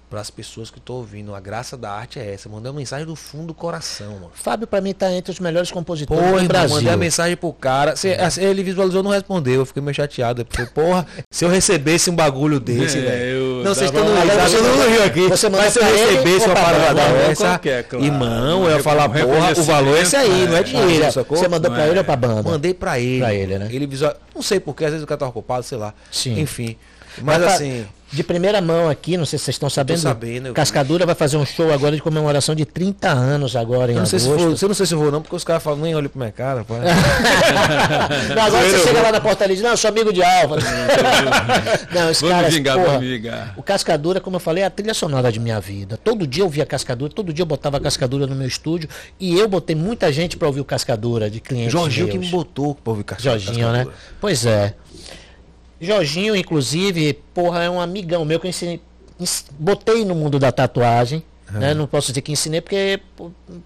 para 0.08 0.20
as 0.20 0.30
pessoas 0.30 0.70
que 0.70 0.78
estão 0.78 0.96
ouvindo. 0.96 1.34
A 1.34 1.40
graça 1.40 1.76
da 1.76 1.90
arte 1.90 2.18
é 2.18 2.32
essa. 2.34 2.48
Mandei 2.48 2.70
uma 2.70 2.78
mensagem 2.78 3.06
do 3.06 3.14
fundo 3.14 3.48
do 3.48 3.54
coração, 3.54 4.14
mano. 4.14 4.30
Fábio, 4.34 4.66
pra 4.66 4.80
mim, 4.80 4.92
tá 4.94 5.12
entre 5.12 5.30
os 5.32 5.38
melhores 5.40 5.70
compositores 5.70 6.20
do 6.22 6.26
irmão, 6.36 6.46
Brasil. 6.48 6.76
mandei 6.76 6.92
a 6.92 6.96
mensagem 6.96 7.36
pro 7.36 7.52
cara. 7.52 7.94
Cê- 7.96 8.14
assim, 8.14 8.42
ele 8.42 8.62
visualizou 8.62 9.02
não 9.02 9.10
respondeu. 9.10 9.54
Eu 9.60 9.66
fiquei 9.66 9.82
meio 9.82 9.94
chateado. 9.94 10.42
Eu 10.42 10.46
falei, 10.48 10.70
porra, 10.72 11.06
se 11.30 11.44
eu 11.44 11.48
recebesse 11.48 12.10
um 12.10 12.14
bagulho 12.16 12.58
desse, 12.58 12.98
É, 12.98 13.00
velho. 13.02 13.62
Não, 13.64 13.74
vocês 13.74 13.90
estão 13.90 14.04
no 14.04 14.88
riu 14.88 15.04
aqui. 15.04 15.28
você 15.28 15.48
mandou 15.48 15.64
Mas 15.64 15.72
se 15.72 15.78
eu 15.78 15.84
recebesse 15.84 16.46
uma 16.46 16.54
parada 16.54 16.94
dessa, 16.94 17.44
Qualquer, 17.48 17.84
claro. 17.84 18.04
irmão, 18.04 18.64
eu 18.68 18.76
ia 18.76 18.82
falar, 18.82 19.08
Um 19.08 19.12
porra, 19.12 19.52
o 19.58 19.62
valor 19.62 19.96
é 19.98 20.02
esse 20.02 20.16
aí, 20.16 20.46
não 20.46 20.56
é 20.56 20.62
dinheiro, 20.62 20.88
Mentira. 20.88 21.12
sacou? 21.12 21.36
Você 21.36 21.48
mandou 21.48 21.74
é. 21.76 21.88
ele 21.88 21.98
ou 21.98 22.04
pra 22.04 22.16
banda? 22.16 22.42
Mandei 22.50 22.72
pra 22.74 22.98
ele. 22.98 23.18
Pra 23.20 23.34
ele, 23.34 23.58
né? 23.58 23.68
Ele 23.70 23.86
visual... 23.86 24.14
Não 24.34 24.42
sei 24.42 24.60
porquê, 24.60 24.84
às 24.84 24.90
vezes 24.92 25.04
o 25.04 25.06
cara 25.06 25.18
tava 25.18 25.30
ocupado, 25.30 25.62
sei 25.64 25.76
lá. 25.78 25.92
Sim. 26.10 26.38
Enfim. 26.40 26.76
Mas 27.22 27.40
Mas, 27.40 27.52
assim, 27.54 27.86
De 28.10 28.22
primeira 28.22 28.58
mão 28.62 28.88
aqui, 28.88 29.18
não 29.18 29.26
sei 29.26 29.38
se 29.38 29.44
vocês 29.44 29.54
estão 29.56 29.68
sabendo. 29.68 29.98
sabendo, 29.98 30.46
eu 30.46 30.52
vi. 30.52 30.56
Cascadura 30.56 31.04
vai 31.04 31.14
fazer 31.14 31.36
um 31.36 31.44
show 31.44 31.70
agora 31.70 31.94
de 31.94 32.00
comemoração 32.00 32.54
de 32.54 32.64
30 32.64 33.06
anos 33.10 33.54
agora 33.54 33.92
em 33.92 33.96
eu 33.96 34.00
não 34.00 34.06
sei 34.06 34.18
se 34.18 34.26
agosto. 34.28 34.56
for, 34.56 34.64
eu 34.64 34.68
não 34.68 34.74
sei 34.74 34.86
se 34.86 34.94
eu 34.94 34.98
vou 34.98 35.12
não, 35.12 35.20
porque 35.20 35.36
os 35.36 35.44
caras 35.44 35.62
falam, 35.62 35.80
nem 35.80 35.94
olha 35.94 36.08
pra 36.08 36.18
minha 36.18 36.32
cara, 36.32 36.64
pai. 36.64 36.78
Não, 38.34 38.42
agora 38.42 38.64
você 38.70 38.78
chega 38.78 39.02
lá 39.02 39.12
na 39.12 39.20
portaria 39.20 39.52
e 39.52 39.56
diz, 39.56 39.62
não, 39.62 39.72
eu 39.72 39.76
sou 39.76 39.88
amigo 39.90 40.10
de 40.12 40.22
Alva. 40.22 40.56
não, 41.92 42.10
os 42.10 42.20
Vamos 42.20 42.34
caras, 42.36 42.54
vingar, 42.54 42.76
porra, 42.76 42.86
vamos 42.94 43.06
vingar. 43.08 43.54
O 43.56 43.62
Cascadura, 43.62 44.20
como 44.20 44.36
eu 44.36 44.40
falei, 44.40 44.62
é 44.62 44.66
a 44.66 44.70
trilha 44.70 44.94
sonora 44.94 45.30
de 45.30 45.38
minha 45.40 45.60
vida. 45.60 45.96
Todo 46.02 46.26
dia 46.26 46.42
eu 46.42 46.48
via 46.48 46.64
Cascadura, 46.66 47.12
todo 47.12 47.32
dia 47.32 47.42
eu 47.42 47.46
botava 47.46 47.78
Cascadura 47.80 48.26
no 48.26 48.34
meu 48.34 48.46
estúdio 48.48 48.88
e 49.20 49.38
eu 49.38 49.46
botei 49.48 49.76
muita 49.76 50.10
gente 50.12 50.36
para 50.36 50.46
ouvir 50.48 50.60
o 50.60 50.64
Cascadura 50.64 51.28
de 51.30 51.40
clientes 51.40 51.72
Jorginho 51.72 52.08
que 52.08 52.18
meus. 52.18 52.26
me 52.30 52.32
botou 52.32 52.74
pra 52.74 52.90
ouvir 52.90 53.04
Casca- 53.04 53.22
Jorginho, 53.22 53.66
né? 53.70 53.78
Cascadura. 53.84 53.96
Pois 54.20 54.46
é. 54.46 54.74
Jorginho, 55.80 56.34
inclusive, 56.34 57.14
porra, 57.34 57.62
é 57.64 57.70
um 57.70 57.80
amigão 57.80 58.24
meu 58.24 58.40
que 58.40 58.46
eu 58.46 58.50
ensinei, 58.50 58.80
ens- 59.20 59.44
botei 59.58 60.04
no 60.04 60.14
mundo 60.14 60.38
da 60.38 60.50
tatuagem. 60.52 61.22
Né? 61.50 61.72
Não 61.72 61.86
posso 61.86 62.08
dizer 62.08 62.20
que 62.20 62.30
ensinei, 62.30 62.60
porque 62.60 63.00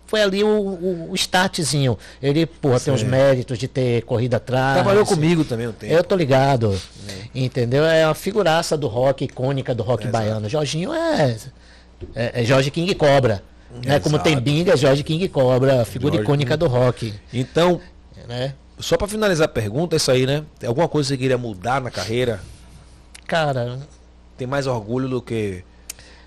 foi 0.06 0.22
ali 0.22 0.44
o, 0.44 0.46
o, 0.46 1.10
o 1.10 1.14
startzinho. 1.16 1.98
Ele, 2.22 2.46
porra, 2.46 2.78
tem 2.78 2.94
os 2.94 3.02
méritos 3.02 3.58
de 3.58 3.66
ter 3.66 4.02
corrido 4.02 4.34
atrás. 4.34 4.74
Trabalhou 4.74 5.04
comigo 5.04 5.42
também 5.44 5.66
um 5.66 5.72
tempo. 5.72 5.92
Eu 5.92 6.04
tô 6.04 6.14
ligado. 6.14 6.80
Entendeu? 7.34 7.84
É 7.84 8.06
uma 8.06 8.14
figuraça 8.14 8.76
do 8.76 8.86
rock, 8.86 9.24
icônica 9.24 9.74
do 9.74 9.82
rock 9.82 10.04
Exato. 10.06 10.12
baiano. 10.12 10.48
Jorginho 10.48 10.92
é, 10.94 11.36
é, 12.14 12.42
é 12.42 12.44
Jorge 12.44 12.70
King 12.70 12.94
Cobra. 12.94 13.42
Né? 13.84 13.98
Como 13.98 14.16
tem 14.18 14.34
Exato. 14.34 14.44
Binga, 14.44 14.76
Jorge 14.76 15.02
King 15.02 15.28
Cobra, 15.28 15.84
figura 15.84 16.12
Jorge 16.14 16.24
icônica 16.24 16.56
do 16.56 16.68
rock. 16.68 17.12
Então, 17.32 17.80
Né? 18.28 18.54
Só 18.78 18.96
pra 18.96 19.06
finalizar 19.08 19.44
a 19.46 19.48
pergunta, 19.48 19.94
é 19.94 19.98
isso 19.98 20.10
aí, 20.10 20.26
né? 20.26 20.44
Tem 20.58 20.68
alguma 20.68 20.88
coisa 20.88 21.08
que 21.08 21.14
você 21.14 21.18
queria 21.18 21.38
mudar 21.38 21.80
na 21.80 21.90
carreira? 21.90 22.40
Cara, 23.26 23.78
Tem 24.36 24.46
mais 24.46 24.66
orgulho 24.66 25.08
do 25.08 25.22
que. 25.22 25.62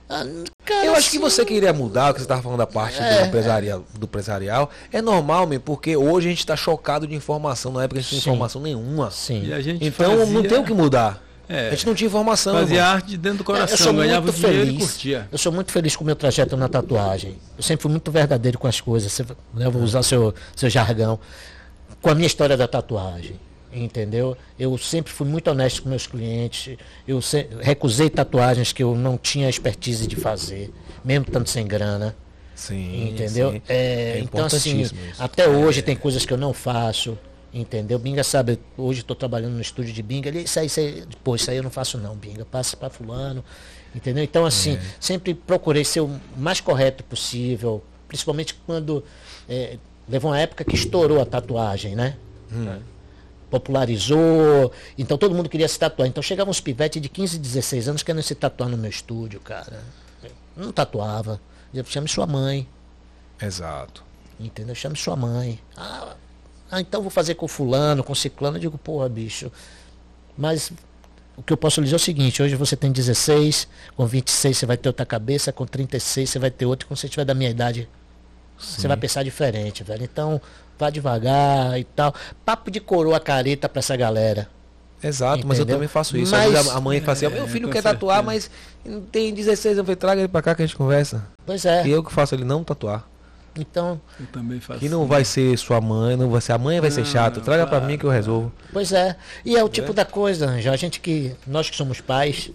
ah, 0.09 0.23
cara, 0.63 0.85
Eu 0.85 0.95
acho 0.95 1.09
que 1.11 1.19
você 1.19 1.43
queria 1.45 1.73
mudar, 1.73 2.11
o 2.11 2.13
que 2.13 2.19
você 2.19 2.25
estava 2.25 2.41
falando 2.41 2.59
da 2.59 2.67
parte 2.67 2.99
É, 3.01 3.21
do, 3.21 3.27
empresarial, 3.27 3.83
do 3.97 4.05
empresarial. 4.05 4.69
É 4.91 5.01
normal, 5.01 5.45
mesmo, 5.47 5.63
porque 5.63 5.95
hoje 5.97 6.27
a 6.27 6.29
gente 6.29 6.39
está 6.39 6.55
chocado 6.55 7.05
de 7.07 7.13
informação. 7.15 7.71
Na 7.73 7.83
época 7.83 7.99
a 7.99 8.01
gente 8.03 8.13
não 8.15 8.21
tinha 8.21 8.33
informação 8.33 8.61
nenhuma. 8.61 9.11
Sim. 9.11 9.43
E 9.45 9.53
a 9.53 9.59
gente 9.61 9.85
Então 9.85 10.15
não 10.15 10.25
fazia- 10.25 10.49
tem 10.49 10.59
o 10.59 10.63
que 10.63 10.73
mudar. 10.73 11.21
É. 11.47 11.67
A 11.67 11.71
gente 11.71 11.85
não 11.85 11.93
tinha 11.93 12.07
informação. 12.07 12.53
Fazia 12.55 12.77
irmão. 12.77 12.91
arte 12.93 13.17
dentro 13.17 13.37
do 13.39 13.41
É, 13.41 13.43
eu 13.43 13.45
coração, 13.45 13.77
sou 13.77 13.93
ganhava 13.93 14.21
muito 14.25 14.35
dinheiro 14.35 14.63
e 14.63 14.65
feliz. 14.67 14.83
curtia. 14.91 15.27
Eu 15.31 15.37
sou 15.37 15.51
muito 15.51 15.71
feliz 15.71 15.95
com 15.95 16.03
o 16.03 16.07
meu 16.07 16.15
trajeto 16.15 16.57
na 16.57 16.67
tatuagem. 16.67 17.37
Eu 17.57 17.61
sempre 17.63 17.83
fui 17.83 17.91
muito 17.91 18.09
verdadeiro 18.11 18.57
com 18.57 18.67
as 18.67 18.79
coisas. 18.81 19.11
Você- 19.11 19.23
né, 19.53 19.65
eu 19.65 19.71
vou 19.71 19.83
usar 19.83 20.01
seu, 20.01 20.33
seu 20.55 20.69
jargão. 20.69 21.19
Com 22.05 22.11
a 22.11 22.13
minha 22.13 22.27
história 22.27 22.55
da 22.55 22.67
tatuagem. 22.67 23.39
Entendeu? 23.73 24.37
Eu 24.59 24.77
sempre 24.77 25.11
fui 25.11 25.27
muito 25.27 25.49
honesto 25.49 25.81
com 25.81 25.89
meus 25.89 26.05
clientes. 26.05 26.77
Eu 27.07 27.19
se- 27.19 27.47
recusei 27.61 28.11
tatuagens 28.11 28.71
que 28.71 28.83
eu 28.83 28.93
não 28.95 29.17
tinha 29.17 29.49
expertise 29.49 30.05
de 30.05 30.15
fazer, 30.15 30.71
mesmo 31.03 31.25
tanto 31.25 31.49
sem 31.49 31.65
grana. 31.65 32.15
Sim. 32.53 33.09
Entendeu? 33.09 33.53
sim. 33.53 33.61
É, 33.67 34.17
É 34.17 34.19
então, 34.19 34.45
assim, 34.45 34.81
isso. 34.81 34.93
até 35.17 35.47
hoje 35.49 35.81
tem 35.81 35.95
coisas 35.95 36.23
que 36.27 36.31
eu 36.31 36.37
não 36.37 36.53
faço. 36.53 37.17
Entendeu? 37.51 37.97
Binga 37.97 38.23
sabe, 38.23 38.59
hoje 38.77 38.99
estou 38.99 39.15
trabalhando 39.15 39.53
no 39.55 39.61
estúdio 39.61 39.91
de 39.91 40.03
Binga. 40.03 40.29
Ele, 40.29 40.41
isso 40.41 40.59
aí, 40.59 40.67
isso 40.67 40.79
aí, 40.79 41.03
pô, 41.23 41.35
isso 41.35 41.49
aí 41.49 41.57
eu 41.57 41.63
não 41.63 41.71
faço 41.71 41.97
não, 41.97 42.15
Binga. 42.15 42.45
Passa 42.45 42.77
para 42.77 42.91
fulano. 42.91 43.43
Entendeu? 43.95 44.23
Então, 44.23 44.45
assim, 44.45 44.75
É. 44.75 44.81
sempre 44.99 45.33
procurei 45.33 45.83
ser 45.83 46.01
o 46.01 46.21
mais 46.37 46.61
correto 46.61 47.03
possível. 47.03 47.83
Principalmente 48.07 48.53
quando 48.65 49.03
é, 49.49 49.77
levou 50.07 50.31
uma 50.31 50.39
época 50.39 50.63
que 50.63 50.75
estourou 50.75 51.21
a 51.21 51.25
tatuagem, 51.25 51.95
né? 51.95 52.17
Hum. 52.51 52.79
Popularizou. 53.49 54.71
Então 54.97 55.17
todo 55.17 55.33
mundo 55.35 55.49
queria 55.49 55.67
se 55.67 55.77
tatuar. 55.77 56.07
Então 56.07 56.21
chegavam 56.21 56.51
uns 56.51 56.59
pivetes 56.59 57.01
de 57.01 57.09
15, 57.09 57.37
16 57.39 57.89
anos 57.89 58.03
querendo 58.03 58.23
se 58.23 58.35
tatuar 58.35 58.69
no 58.69 58.77
meu 58.77 58.89
estúdio, 58.89 59.39
cara. 59.39 59.83
Não 60.55 60.71
tatuava. 60.71 61.39
Eu 61.73 61.83
chame 61.85 62.07
sua 62.07 62.25
mãe. 62.25 62.67
Exato. 63.41 64.03
Entendeu? 64.39 64.75
Chame 64.75 64.95
sua 64.95 65.15
mãe. 65.15 65.59
Ah, 65.75 66.15
ah, 66.71 66.81
então 66.81 67.01
vou 67.01 67.11
fazer 67.11 67.35
com 67.35 67.47
fulano, 67.47 68.03
com 68.03 68.15
ciclano. 68.15 68.57
Eu 68.57 68.61
digo, 68.61 68.77
porra, 68.77 69.07
bicho. 69.09 69.51
Mas 70.37 70.71
o 71.37 71.43
que 71.43 71.51
eu 71.51 71.57
posso 71.57 71.79
lhe 71.81 71.85
dizer 71.85 71.95
é 71.95 71.97
o 71.97 71.99
seguinte, 71.99 72.41
hoje 72.41 72.55
você 72.55 72.75
tem 72.75 72.91
16, 72.91 73.67
com 73.95 74.05
26 74.05 74.57
você 74.57 74.65
vai 74.65 74.77
ter 74.77 74.87
outra 74.89 75.05
cabeça, 75.05 75.51
com 75.51 75.65
36 75.65 76.29
você 76.29 76.39
vai 76.39 76.49
ter 76.49 76.65
outra, 76.65 76.87
quando 76.87 76.97
você 76.97 77.09
tiver 77.09 77.25
da 77.25 77.33
minha 77.33 77.49
idade, 77.49 77.89
você 78.57 78.87
vai 78.87 78.97
pensar 78.97 79.23
diferente, 79.23 79.83
velho. 79.83 80.03
Então, 80.03 80.41
vá 80.77 80.89
devagar 80.89 81.79
e 81.79 81.83
tal. 81.83 82.13
Papo 82.43 82.69
de 82.71 82.79
coroa 82.79 83.19
careta 83.19 83.67
pra 83.69 83.79
essa 83.79 83.95
galera. 83.95 84.47
Exato, 85.03 85.45
mas 85.45 85.57
eu 85.59 85.63
Entendeu? 85.63 85.75
também 85.75 85.87
faço 85.87 86.17
isso. 86.17 86.31
Mas- 86.31 86.47
Às 86.47 86.51
vezes 86.53 86.71
a- 86.75 86.81
mãe 86.81 86.99
fala 86.99 87.11
assim, 87.13 87.27
meu 87.29 87.47
filho 87.47 87.69
quer 87.69 87.83
tatuar, 87.83 88.23
certeza. 88.23 88.49
mas 88.83 89.05
tem 89.11 89.33
16 89.33 89.77
anos, 89.77 89.77
eu 89.79 89.83
falei, 89.85 89.95
traga 89.97 90.21
ele 90.21 90.27
pra 90.27 90.41
cá 90.41 90.55
que 90.55 90.63
a 90.63 90.65
gente 90.65 90.75
conversa. 90.75 91.27
Pois 91.45 91.63
é. 91.65 91.86
E 91.86 91.91
eu 91.91 92.03
que 92.03 92.11
faço 92.11 92.33
ele 92.33 92.43
não 92.45 92.63
tatuar. 92.63 93.05
Então, 93.57 94.01
Eu 94.19 94.25
também 94.27 94.59
faço. 94.59 94.79
Que 94.79 94.89
não 94.89 95.05
vai 95.05 95.23
ser 95.23 95.57
sua 95.57 95.79
mãe, 95.79 96.17
não 96.17 96.29
vai 96.29 96.41
ser 96.41 96.51
a 96.53 96.57
mãe 96.57 96.82
vai 96.82 96.91
ser 96.91 97.01
Não, 97.01 97.07
chato. 97.07 97.39
Traga 97.39 97.63
pra 97.67 97.77
claro, 97.77 97.86
mim 97.86 97.97
que 97.97 98.03
eu 98.05 98.09
resolvo. 98.09 98.51
Pois 98.73 98.91
é. 98.91 99.15
E 99.45 99.55
é 99.55 99.63
o 99.63 99.69
tipo 99.69 99.93
da 99.93 100.03
coisa, 100.03 100.47
Anjo. 100.47 100.69
A 100.71 100.75
gente 100.75 100.99
que. 100.99 101.33
Nós 101.47 101.69
que 101.69 101.75
somos 101.77 102.01
pais, 102.01 102.51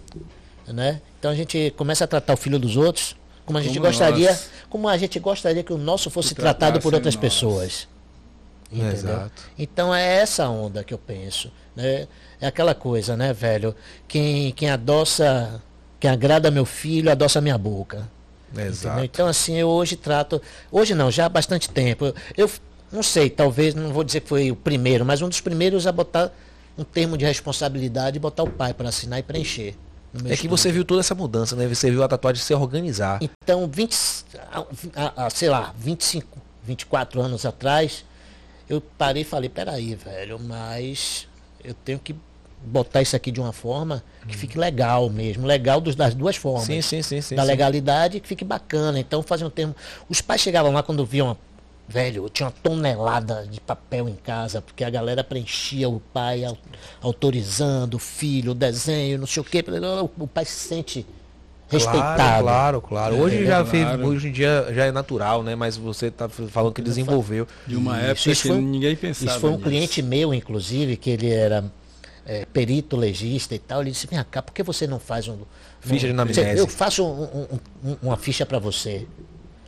né? 0.69 1.01
Então 1.19 1.31
a 1.31 1.35
gente 1.35 1.73
começa 1.77 2.05
a 2.05 2.07
tratar 2.07 2.35
o 2.35 2.37
filho 2.37 2.59
dos 2.59 2.77
outros 2.77 3.17
como 3.47 3.59
a 3.59 3.63
gente 3.63 3.79
Como 3.79 3.87
gostaria. 3.87 4.31
nós. 4.31 4.51
Como 4.69 4.89
a 4.89 4.97
gente 4.97 5.19
gostaria 5.19 5.63
que 5.63 5.73
o 5.73 5.79
nosso 5.79 6.11
fosse 6.11 6.35
Que 6.35 6.41
tratado 6.41 6.81
por 6.81 6.95
outras 6.95 7.15
nós. 7.15 7.21
pessoas. 7.21 7.89
Entendeu? 8.73 8.93
Exato. 8.93 9.43
Então 9.59 9.95
é 9.95 10.17
essa 10.19 10.49
onda 10.49 10.85
que 10.85 10.95
eu 10.95 10.99
penso. 10.99 11.51
Né? 11.75 12.07
É 12.41 12.47
aquela 12.47 12.75
coisa, 12.75 13.17
né, 13.17 13.33
velho? 13.33 13.75
Quem, 14.07 14.53
quem 14.53 14.71
adoça 14.71 15.61
Quem 15.99 16.09
agrada 16.11 16.51
meu 16.51 16.65
filho, 16.65 17.11
adoça 17.11 17.41
minha 17.41 17.59
boca. 17.59 18.09
Entendeu? 18.53 18.71
Exato. 18.71 19.05
Então, 19.05 19.27
assim, 19.27 19.57
eu 19.57 19.69
hoje 19.69 19.97
trato. 19.97 20.41
Hoje 20.73 20.95
não, 20.95 21.11
já 21.11 21.27
há 21.27 21.29
bastante 21.29 21.69
tempo. 21.69 22.07
Eu, 22.07 22.15
eu 22.37 22.51
não 22.93 23.03
sei, 23.03 23.29
talvez, 23.29 23.75
não 23.75 23.93
vou 23.93 24.03
dizer 24.03 24.21
que 24.21 24.29
foi 24.29 24.51
o 24.51 24.57
primeiro, 24.57 25.05
mas 25.05 25.21
um 25.23 25.29
dos 25.29 25.41
primeiros 25.41 25.87
a 25.87 25.93
botar 25.93 26.33
um 26.79 26.83
termo 26.85 27.19
de 27.19 27.25
responsabilidade 27.25 28.17
e 28.17 28.21
botar 28.21 28.43
o 28.45 28.51
pai 28.51 28.73
para 28.73 28.89
assinar 28.89 29.19
e 29.19 29.23
preencher. 29.23 29.75
É 30.25 30.37
que 30.37 30.49
você 30.49 30.73
viu 30.73 30.85
toda 30.85 31.01
essa 31.01 31.15
mudança, 31.15 31.55
né? 31.55 31.67
Você 31.69 31.91
viu 31.91 32.03
a 32.03 32.09
tatuagem 32.09 32.43
se 32.43 32.53
organizar. 32.55 33.21
Então, 33.23 33.69
20, 33.69 33.97
a- 34.53 34.65
a- 34.97 35.27
a- 35.27 35.31
sei 35.31 35.49
lá, 35.49 35.73
25, 35.79 36.39
24 36.65 37.21
anos 37.21 37.47
atrás, 37.47 38.05
eu 38.69 38.81
parei 38.81 39.23
e 39.23 39.25
falei, 39.25 39.49
peraí, 39.49 39.95
velho, 39.95 40.39
mas 40.39 41.29
eu 41.63 41.75
tenho 41.75 41.99
que 41.99 42.15
botar 42.63 43.01
isso 43.01 43.17
aqui 43.17 43.31
de 43.31 43.41
uma 43.41 43.53
forma 43.53 44.03
que 44.29 44.37
fique 44.37 44.59
legal 44.59 45.09
mesmo. 45.09 45.47
Legal 45.47 45.81
dos, 45.81 45.95
das 45.95 46.15
duas 46.15 46.37
formas. 46.37 46.65
Sim, 46.67 46.83
sim, 46.83 47.03
sim, 47.03 47.21
sim. 47.21 47.35
da 47.35 47.43
sim. 47.43 47.49
legalidade 47.49 48.21
que 48.21 48.29
fique 48.29 48.45
bacana. 48.45 48.99
Então 49.01 49.23
fazer 49.23 49.45
um 49.45 49.51
termo. 49.51 49.75
Os 50.09 50.21
pais 50.21 50.41
chegavam 50.41 50.71
lá 50.73 50.83
quando 50.83 51.05
viam, 51.07 51.37
velho, 51.91 52.29
tinha 52.31 52.47
uma 52.47 52.55
tonelada 52.63 53.47
de 53.51 53.61
papel 53.61 54.09
em 54.09 54.15
casa, 54.15 54.63
porque 54.63 54.85
a 54.85 54.91
galera 54.91 55.25
preenchia 55.25 55.89
o 55.89 55.99
pai 55.99 56.45
au- 56.45 56.57
autorizando, 57.03 57.95
o 57.95 57.99
filho, 57.99 58.53
o 58.53 58.55
desenho, 58.55 59.19
não 59.19 59.27
sei 59.27 59.41
o 59.41 59.45
quê. 59.45 59.65
O 60.19 60.27
pai 60.27 60.45
se 60.45 60.53
sente 60.69 61.05
respeitado. 61.69 62.15
Claro, 62.17 62.43
claro, 62.45 62.81
claro. 62.81 63.17
Hoje 63.17 63.43
É, 63.43 63.47
já 63.47 63.65
claro. 63.65 63.67
fez, 63.67 64.01
hoje 64.09 64.29
em 64.29 64.33
dia 64.33 64.67
já 64.73 64.85
é 64.87 64.93
natural, 64.93 65.43
né? 65.43 65.55
Mas 65.55 65.77
você 65.77 66.11
tá 66.11 66.29
falando 66.29 66.73
que 66.73 66.83
desenvolveu. 66.83 67.47
De 67.67 67.77
uma 67.77 67.97
Isso, 67.99 68.07
época 68.07 68.31
isso 68.31 68.43
que 68.43 68.49
foi 68.49 68.57
um- 68.57 68.63
ninguém 68.63 68.97
pensava. 68.97 69.31
Isso 69.33 69.41
foi 69.41 69.51
um 69.51 69.57
nisso. 69.57 69.65
cliente 69.69 70.03
meu, 70.03 70.33
inclusive, 70.35 70.97
que 70.97 71.11
ele 71.11 71.31
era 71.31 71.65
é, 72.27 72.45
perito 72.45 72.97
legista 72.97 73.55
e 73.55 73.59
tal. 73.59 73.81
Ele 73.81 73.91
disse, 73.91 74.07
vem 74.07 74.23
cá, 74.31 74.41
por 74.43 74.53
que 74.53 74.63
você 74.63 74.87
não 74.87 75.01
faz 75.01 75.27
um. 75.27 75.39
Ficha 75.81 76.07
de 76.07 76.13
anamnese. 76.13 76.59
Eu 76.59 76.67
faço 76.69 77.03
um- 77.05 77.23
um- 77.25 77.59
um- 77.93 77.97
uma 78.03 78.17
ficha 78.17 78.45
para 78.47 78.59
você. 78.59 79.07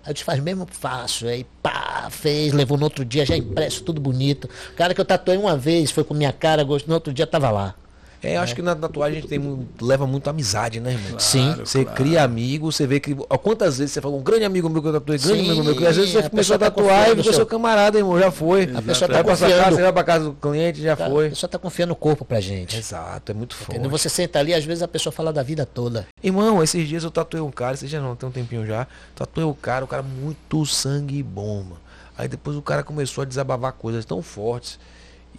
Aí 0.04 0.10
eu 0.10 0.14
disse, 0.14 0.24
faz 0.24 0.40
mesmo? 0.40 0.66
Faço. 0.70 1.26
Aí 1.26 1.46
pá, 1.62 2.08
fez, 2.10 2.52
levou 2.52 2.76
no 2.76 2.84
outro 2.84 3.04
dia, 3.04 3.24
já 3.24 3.36
impresso, 3.36 3.82
tudo 3.84 4.00
bonito. 4.00 4.48
O 4.72 4.74
cara 4.74 4.94
que 4.94 5.00
eu 5.00 5.04
tatuei 5.04 5.36
uma 5.36 5.56
vez, 5.56 5.90
foi 5.90 6.04
com 6.04 6.14
minha 6.14 6.32
cara, 6.32 6.64
gostou, 6.64 6.88
no 6.88 6.94
outro 6.94 7.12
dia 7.12 7.26
tava 7.26 7.50
lá. 7.50 7.74
É, 8.22 8.36
eu 8.36 8.40
acho 8.40 8.54
que 8.54 8.62
na 8.62 8.76
tatuagem 8.76 9.18
a 9.18 9.20
gente 9.20 9.28
tem, 9.28 9.66
leva 9.80 10.06
muito 10.06 10.30
amizade, 10.30 10.78
né, 10.78 10.92
irmão? 10.92 11.18
Sim. 11.18 11.54
Você 11.56 11.82
claro. 11.84 11.96
cria 11.96 12.22
amigo, 12.22 12.70
você 12.70 12.86
vê 12.86 13.00
que. 13.00 13.16
ó, 13.28 13.36
Quantas 13.36 13.78
vezes 13.78 13.92
você 13.92 14.00
falou, 14.00 14.20
um 14.20 14.22
grande 14.22 14.44
amigo 14.44 14.68
meu 14.68 14.80
que 14.80 14.88
eu 14.88 14.92
tatuei, 14.92 15.18
grande 15.18 15.42
Sim, 15.42 15.50
amigo 15.50 15.64
meu, 15.64 15.76
que 15.76 15.84
às 15.84 15.96
vezes 15.96 16.12
você 16.12 16.18
a 16.18 16.30
começou 16.30 16.54
a 16.54 16.58
pessoa 16.58 16.58
tá 16.58 16.70
tatuar 16.70 16.86
e 16.86 16.98
confiando 16.98 17.16
ficou 17.22 17.32
no 17.32 17.36
seu 17.36 17.46
camarada, 17.46 17.98
irmão, 17.98 18.18
já 18.20 18.30
foi. 18.30 18.70
A 18.74 18.82
pessoa 18.82 19.08
tá 19.08 19.14
vai 19.14 19.24
pra 19.24 19.36
sua 19.36 19.46
confiando. 19.48 19.64
casa, 19.64 19.76
você 19.76 19.82
vai 19.82 19.92
pra 19.92 20.04
casa 20.04 20.24
do 20.26 20.32
cliente, 20.34 20.80
já 20.80 20.96
Tá? 20.96 21.06
A 21.06 21.10
foi. 21.10 21.28
pessoa 21.30 21.50
tá 21.50 21.58
confiando 21.58 21.88
no 21.90 21.96
corpo 21.96 22.24
pra 22.24 22.40
gente. 22.40 22.76
Exato, 22.76 23.32
é 23.32 23.34
muito 23.34 23.56
forte. 23.56 23.72
Entendeu? 23.72 23.90
Você 23.90 24.08
senta 24.08 24.38
ali, 24.38 24.54
às 24.54 24.64
vezes 24.64 24.82
a 24.84 24.88
pessoa 24.88 25.12
fala 25.12 25.32
da 25.32 25.42
vida 25.42 25.66
toda. 25.66 26.06
Irmão, 26.22 26.62
esses 26.62 26.86
dias 26.88 27.02
eu 27.02 27.10
tatuei 27.10 27.42
um 27.42 27.50
cara, 27.50 27.74
esses 27.74 27.90
dias 27.90 28.00
não, 28.00 28.14
tem 28.14 28.28
um 28.28 28.32
tempinho 28.32 28.64
já. 28.64 28.86
Tatuei 29.16 29.44
o 29.44 29.54
cara, 29.54 29.84
o 29.84 29.88
cara 29.88 30.02
muito 30.02 30.64
sangue 30.64 31.20
bom, 31.24 31.56
mano. 31.62 31.80
Aí 32.16 32.28
depois 32.28 32.56
o 32.56 32.62
cara 32.62 32.84
começou 32.84 33.22
a 33.22 33.24
desabavar 33.24 33.72
coisas 33.72 34.04
tão 34.04 34.22
fortes. 34.22 34.78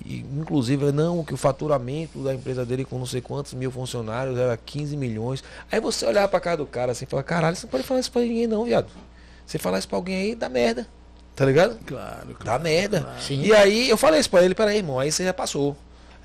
E, 0.06 0.20
inclusive, 0.20 0.92
não, 0.92 1.24
que 1.24 1.34
o 1.34 1.38
faturamento 1.38 2.20
da 2.24 2.34
empresa 2.34 2.66
dele 2.66 2.84
com 2.84 2.98
não 3.00 3.06
sei 3.06 3.22
quantos 3.22 3.54
mil 3.54 3.72
funcionários 3.72 4.38
era 4.38 4.58
15 4.58 4.98
milhões. 4.98 5.44
Aí 5.72 5.80
você 5.80 6.06
olhar 6.06 6.28
pra 6.28 6.40
cara 6.40 6.58
do 6.58 6.66
cara 6.66 6.92
assim 6.92 7.06
e 7.06 7.08
falar, 7.08 7.24
caralho, 7.24 7.56
você 7.56 7.66
não 7.66 7.72
pode 7.72 7.84
falar 7.84 8.00
isso 8.00 8.12
pra 8.12 8.22
ninguém 8.22 8.48
não, 8.48 8.66
viado. 8.66 8.88
Você 9.46 9.58
falar 9.58 9.80
isso 9.80 9.88
pra 9.88 9.98
alguém 9.98 10.16
aí, 10.16 10.36
dá 10.36 10.50
merda. 10.50 10.88
Tá 11.36 11.46
ligado? 11.46 11.78
Claro, 11.86 12.28
Dá 12.28 12.34
claro. 12.36 12.64
merda. 12.64 13.08
Sim. 13.20 13.42
E 13.42 13.54
aí 13.54 13.90
eu 13.90 13.98
falei 13.98 14.20
isso 14.20 14.30
pra 14.30 14.44
ele, 14.44 14.54
peraí, 14.54 14.78
irmão, 14.78 15.00
aí 15.00 15.12
você 15.12 15.24
já 15.24 15.34
passou. 15.34 15.76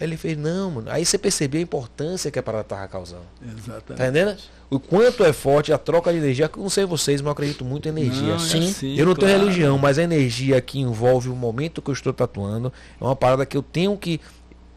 Aí 0.01 0.07
ele 0.07 0.17
fez, 0.17 0.37
não, 0.37 0.71
mano. 0.71 0.91
Aí 0.91 1.05
você 1.05 1.19
percebeu 1.19 1.59
a 1.59 1.63
importância 1.63 2.31
que 2.31 2.39
a 2.39 2.43
parada 2.43 2.65
tava 2.65 2.87
causando. 2.87 3.25
Exatamente. 3.43 3.85
Tá 3.87 3.95
entendendo? 3.95 4.39
O 4.71 4.79
quanto 4.79 5.25
é 5.25 5.33
forte 5.33 5.73
a 5.73 5.79
troca 5.79 6.13
de 6.13 6.19
energia. 6.19 6.51
Eu 6.55 6.63
não 6.63 6.71
sei 6.71 6.85
vocês, 6.85 7.21
mas 7.21 7.27
eu 7.27 7.33
acredito 7.33 7.65
muito 7.65 7.87
em 7.87 7.91
energia. 7.91 8.29
Não, 8.29 8.37
é 8.37 8.39
Sim. 8.39 8.69
assim, 8.69 8.97
eu 8.97 9.07
não 9.07 9.15
tenho 9.15 9.33
claro. 9.33 9.45
religião, 9.45 9.79
mas 9.79 9.99
a 9.99 10.03
energia 10.03 10.61
que 10.61 10.79
envolve 10.79 11.29
o 11.29 11.35
momento 11.35 11.83
que 11.83 11.91
eu 11.91 11.95
estou 11.95 12.13
tatuando 12.13 12.73
é 13.01 13.05
uma 13.05 13.17
parada 13.17 13.45
que 13.45 13.57
eu 13.57 13.63
tenho 13.63 13.97
que. 13.97 14.21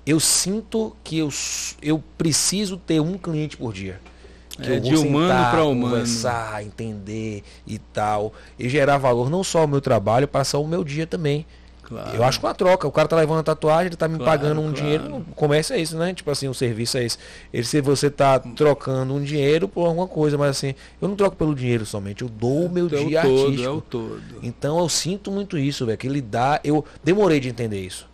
Eu 0.06 0.20
sinto 0.20 0.96
que 1.04 1.20
eu, 1.20 1.30
eu 1.82 2.04
preciso 2.18 2.78
ter 2.78 3.00
um 3.00 3.18
cliente 3.18 3.56
por 3.58 3.72
dia. 3.72 4.00
Que 4.50 4.72
É, 4.72 4.78
eu 4.78 4.80
de 4.80 4.96
humano 4.96 5.52
pra 5.52 5.64
humano. 5.64 5.92
Conversar, 5.92 6.64
entender 6.64 7.44
e 7.68 7.78
tal. 7.78 8.34
E 8.58 8.68
gerar 8.68 8.98
valor 8.98 9.30
não 9.30 9.44
só 9.44 9.60
ao 9.60 9.68
meu 9.68 9.82
trabalho, 9.82 10.28
para 10.28 10.58
o 10.58 10.68
meu 10.68 10.84
dia 10.84 11.06
também. 11.06 11.46
Claro. 11.92 12.16
Eu 12.16 12.24
acho 12.24 12.40
que 12.40 12.46
é 12.46 12.50
uma 12.50 12.56
troca. 12.56 12.88
O 12.88 12.92
cara 12.92 13.06
tá 13.06 13.18
levando 13.18 13.40
a 13.40 13.44
tatuagem, 13.44 13.88
ele 13.88 13.98
tá 13.98 14.08
me 14.08 14.16
Claro, 14.18 14.32
pagando 14.32 14.62
um 14.62 14.72
claro. 14.72 14.76
dinheiro. 14.78 15.16
O 15.30 15.36
comércio 15.36 15.76
é 15.76 15.80
isso, 15.80 15.98
né? 15.98 16.14
Tipo 16.14 16.32
assim, 16.32 16.48
o 16.48 16.54
serviço 16.54 16.98
é 16.98 17.04
isso. 17.04 17.18
Ele, 17.54 17.66
se 17.66 17.82
você 17.82 18.10
tá 18.10 18.40
trocando 18.40 19.14
um 19.14 19.22
dinheiro 19.22 19.68
por 19.68 19.86
alguma 19.86 20.08
coisa, 20.08 20.38
mas 20.38 20.52
assim, 20.52 20.74
eu 21.02 21.10
não 21.10 21.18
troco 21.18 21.36
pelo 21.36 21.54
dinheiro 21.54 21.86
somente, 21.86 22.22
eu 22.22 22.30
dou 22.30 22.68
o 22.68 22.70
meu 22.72 22.86
é 22.86 22.90
dia 22.90 23.22
todo, 23.22 23.42
artístico. 23.42 23.64
é 23.64 23.70
o 23.70 23.82
todo. 23.82 24.22
Então 24.42 24.80
eu 24.80 24.88
sinto 24.88 25.30
muito 25.30 25.58
isso, 25.58 25.86
velho. 25.86 25.98
Que 25.98 26.08
ele 26.08 26.22
dá. 26.22 26.62
Eu 26.64 26.86
demorei 27.04 27.42
de 27.42 27.50
entender 27.50 27.82
isso. 27.82 28.10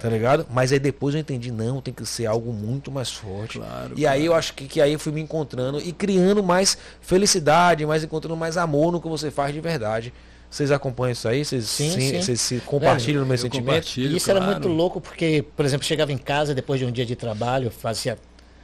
Tá 0.00 0.08
ligado? 0.08 0.46
Mas 0.50 0.72
aí 0.72 0.78
depois 0.78 1.14
eu 1.14 1.20
entendi, 1.20 1.50
não, 1.50 1.80
tem 1.80 1.92
que 1.94 2.04
ser 2.04 2.26
algo 2.26 2.52
muito 2.52 2.90
mais 2.90 3.10
forte. 3.10 3.58
Claro, 3.58 3.94
e 3.96 4.06
aí 4.06 4.24
eu 4.26 4.34
acho 4.34 4.52
que, 4.54 4.66
que 4.66 4.80
aí 4.80 4.92
eu 4.92 4.98
fui 4.98 5.12
me 5.12 5.20
encontrando 5.20 5.78
e 5.80 5.92
criando 5.92 6.42
mais 6.42 6.76
felicidade, 7.00 7.86
mais 7.86 8.02
encontrando 8.04 8.36
mais 8.36 8.56
amor 8.56 8.92
no 8.92 9.00
que 9.00 9.08
você 9.08 9.30
faz 9.30 9.54
de 9.54 9.60
verdade. 9.60 10.12
Vocês 10.54 10.70
acompanham 10.70 11.10
isso 11.10 11.26
aí? 11.26 11.44
Vocês, 11.44 11.64
Sim, 11.64 11.90
sim, 11.90 12.00
sim. 12.00 12.22
vocês 12.22 12.40
se 12.40 12.60
compartilham 12.60 13.22
no 13.22 13.26
meu 13.26 13.34
Eu 13.34 13.38
sentimento? 13.38 13.98
E 13.98 14.16
isso 14.16 14.30
era 14.30 14.38
claro. 14.38 14.52
muito 14.52 14.68
louco 14.68 15.00
porque, 15.00 15.44
por 15.56 15.64
exemplo, 15.64 15.84
chegava 15.84 16.12
em 16.12 16.16
casa 16.16 16.54
depois 16.54 16.78
de 16.78 16.86
um 16.86 16.92
dia 16.92 17.04
de 17.04 17.16
trabalho, 17.16 17.72
fazia. 17.72 18.16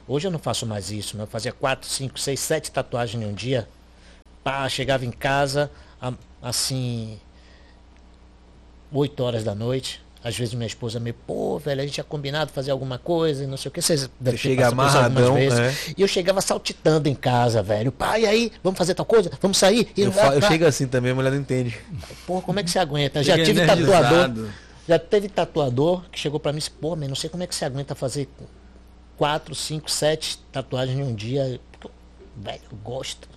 Hoje 0.07 0.25
eu 0.25 0.31
não 0.31 0.39
faço 0.39 0.65
mais 0.65 0.89
isso, 0.89 1.17
mas 1.17 1.25
eu 1.25 1.27
fazia 1.27 1.51
quatro, 1.51 1.89
cinco, 1.89 2.17
seis, 2.17 2.39
sete 2.39 2.71
tatuagens 2.71 3.21
em 3.21 3.25
um 3.27 3.33
dia. 3.33 3.67
Pá, 4.41 4.69
chegava 4.69 5.05
em 5.05 5.11
casa, 5.11 5.69
assim, 6.41 7.19
8 8.89 9.21
horas 9.21 9.43
da 9.43 9.53
noite. 9.53 10.01
Às 10.23 10.37
vezes 10.37 10.53
minha 10.53 10.67
esposa 10.67 10.99
me, 10.99 11.11
pô, 11.11 11.57
velho, 11.57 11.81
a 11.81 11.83
gente 11.83 11.95
tinha 11.95 12.03
combinado 12.03 12.51
fazer 12.51 12.69
alguma 12.69 12.99
coisa 12.99 13.43
e 13.43 13.47
não 13.47 13.57
sei 13.57 13.69
o 13.69 13.71
que. 13.71 13.81
Vocês 13.81 14.07
devem 14.19 14.37
chega 14.37 14.67
amarradão, 14.67 15.33
vezes. 15.33 15.59
é. 15.59 15.73
E 15.97 16.01
eu 16.01 16.07
chegava 16.07 16.39
saltitando 16.41 17.09
em 17.09 17.15
casa, 17.15 17.63
velho. 17.63 17.91
Pai, 17.91 18.25
aí, 18.25 18.51
vamos 18.63 18.77
fazer 18.77 18.93
tal 18.93 19.05
coisa? 19.05 19.31
Vamos 19.41 19.57
sair? 19.57 19.91
E 19.97 20.01
Eu, 20.03 20.11
eu 20.11 20.41
chego 20.43 20.65
assim 20.65 20.87
também, 20.87 21.11
a 21.11 21.15
mulher 21.15 21.31
não 21.31 21.39
entende. 21.39 21.75
Pô, 22.27 22.39
como 22.39 22.59
é 22.59 22.63
que 22.63 22.69
você 22.69 22.77
aguenta? 22.77 23.23
Já 23.23 23.35
tive 23.43 23.61
energizado. 23.61 24.03
tatuador. 24.09 24.49
Já 24.87 24.99
teve 24.99 25.27
tatuador 25.29 26.03
que 26.11 26.19
chegou 26.19 26.39
pra 26.39 26.51
mim 26.51 26.57
e 26.57 26.59
disse, 26.59 26.71
pô, 26.71 26.95
man, 26.95 27.07
não 27.07 27.15
sei 27.15 27.29
como 27.29 27.41
é 27.41 27.47
que 27.47 27.55
você 27.55 27.65
aguenta 27.65 27.95
fazer 27.95 28.29
quatro, 29.17 29.55
cinco, 29.55 29.89
sete 29.89 30.37
tatuagens 30.51 30.99
em 30.99 31.03
um 31.03 31.15
dia. 31.15 31.59
Velho, 32.37 32.61
eu 32.71 32.77
gosto. 32.83 33.27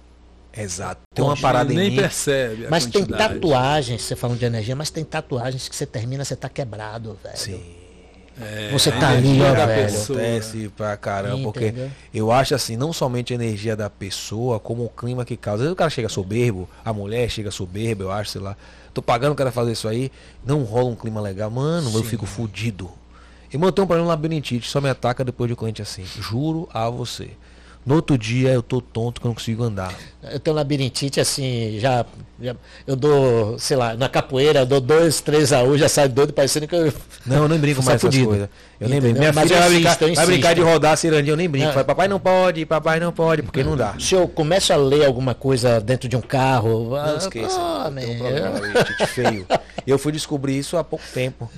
Exato. 0.56 1.00
Tem 1.14 1.24
uma 1.24 1.36
parada 1.36 1.72
em 1.72 1.76
nem 1.76 1.90
mim. 1.90 1.96
percebe 1.96 2.66
a 2.66 2.70
Mas 2.70 2.86
tem 2.86 3.04
tatuagens, 3.04 4.02
você 4.02 4.14
falando 4.16 4.38
de 4.38 4.44
energia, 4.44 4.76
mas 4.76 4.90
tem 4.90 5.04
tatuagens 5.04 5.68
que 5.68 5.74
você 5.74 5.86
termina, 5.86 6.24
você 6.24 6.36
tá 6.36 6.48
quebrado, 6.48 7.18
velho. 7.22 7.36
Sim. 7.36 7.60
É, 8.40 8.68
Você 8.72 8.90
tá 8.90 9.10
ali, 9.10 9.40
ó, 9.40 9.54
da 9.54 9.64
velho. 9.64 9.84
pessoa. 9.84 10.18
Acontece 10.18 10.68
pra 10.76 10.96
caramba, 10.96 11.44
porque 11.44 11.66
Entendeu? 11.68 11.90
eu 12.12 12.32
acho 12.32 12.52
assim, 12.52 12.76
não 12.76 12.92
somente 12.92 13.32
a 13.32 13.36
energia 13.36 13.76
da 13.76 13.88
pessoa, 13.88 14.58
como 14.58 14.84
o 14.84 14.88
clima 14.88 15.24
que 15.24 15.36
causa. 15.36 15.58
Às 15.58 15.60
vezes 15.62 15.72
o 15.72 15.76
cara 15.76 15.88
chega 15.88 16.08
soberbo, 16.08 16.68
a 16.84 16.92
mulher 16.92 17.28
chega 17.30 17.52
soberba, 17.52 18.02
eu 18.02 18.10
acho, 18.10 18.30
sei 18.32 18.40
lá. 18.40 18.56
Tô 18.92 19.00
pagando 19.00 19.32
o 19.32 19.36
cara 19.36 19.52
fazer 19.52 19.70
isso 19.72 19.86
aí, 19.86 20.10
não 20.44 20.64
rola 20.64 20.86
um 20.90 20.96
clima 20.96 21.20
legal. 21.20 21.48
Mano, 21.48 21.88
eu 21.94 22.02
Sim. 22.02 22.08
fico 22.08 22.26
fudido. 22.26 22.90
Irmão, 23.52 23.68
eu 23.68 23.72
tenho 23.72 23.84
um 23.84 23.88
problema 23.88 24.08
labirintite, 24.08 24.68
só 24.68 24.80
me 24.80 24.88
ataca 24.90 25.24
depois 25.24 25.46
de 25.48 25.52
um 25.52 25.56
cliente 25.56 25.80
assim. 25.80 26.04
Juro 26.04 26.68
a 26.74 26.90
você. 26.90 27.30
No 27.84 27.96
outro 27.96 28.16
dia 28.16 28.50
eu 28.50 28.62
tô 28.62 28.80
tonto 28.80 29.20
que 29.20 29.26
eu 29.26 29.28
não 29.28 29.34
consigo 29.34 29.62
andar. 29.62 29.94
Eu 30.22 30.40
tenho 30.40 30.56
labirintite, 30.56 31.20
assim, 31.20 31.78
já, 31.78 32.06
já- 32.40 32.56
Eu 32.86 32.96
dou, 32.96 33.58
sei 33.58 33.76
lá, 33.76 33.94
na 33.94 34.08
capoeira, 34.08 34.60
eu 34.60 34.66
dou 34.66 34.80
dois, 34.80 35.20
três 35.20 35.52
a 35.52 35.62
um, 35.62 35.76
já 35.76 35.86
sai 35.86 36.08
doido, 36.08 36.32
parecendo 36.32 36.66
que 36.66 36.74
eu. 36.74 36.90
Não, 37.26 37.42
eu 37.42 37.48
nem 37.48 37.58
brinco 37.58 37.82
mais 37.84 38.02
essas 38.02 38.16
coisas. 38.16 38.48
Eu 38.80 38.88
nem 38.88 39.00
brinco. 39.00 39.18
Minha 39.18 39.32
Mas 39.34 39.48
filha 39.48 39.60
vai 39.60 39.68
insisto, 39.74 39.98
brincar, 39.98 40.14
vai 40.14 40.26
brincar 40.26 40.54
de 40.54 40.60
rodar 40.62 40.92
a 40.92 40.96
cirandinha, 40.96 41.32
eu 41.32 41.36
nem 41.36 41.48
brinco. 41.48 41.68
É. 41.68 41.72
Fala, 41.72 41.84
papai 41.84 42.08
não 42.08 42.18
pode, 42.18 42.64
papai 42.64 42.98
não 43.00 43.12
pode, 43.12 43.42
porque 43.42 43.62
não 43.62 43.76
dá. 43.76 43.94
Se 43.98 44.14
eu 44.14 44.26
começo 44.26 44.72
a 44.72 44.76
ler 44.76 45.04
alguma 45.04 45.34
coisa 45.34 45.78
dentro 45.78 46.08
de 46.08 46.16
um 46.16 46.22
carro. 46.22 46.90
Não 46.90 46.96
ah, 46.96 47.16
esqueça. 47.18 47.56
ah, 47.60 47.92
tem 47.94 48.06
um 48.06 48.18
man, 48.18 48.18
problema, 48.18 48.48
labirintite 48.48 49.06
feio. 49.08 49.46
Eu 49.86 49.98
fui 49.98 50.12
descobrir 50.12 50.58
isso 50.58 50.78
há 50.78 50.84
pouco 50.84 51.04
tempo. 51.12 51.50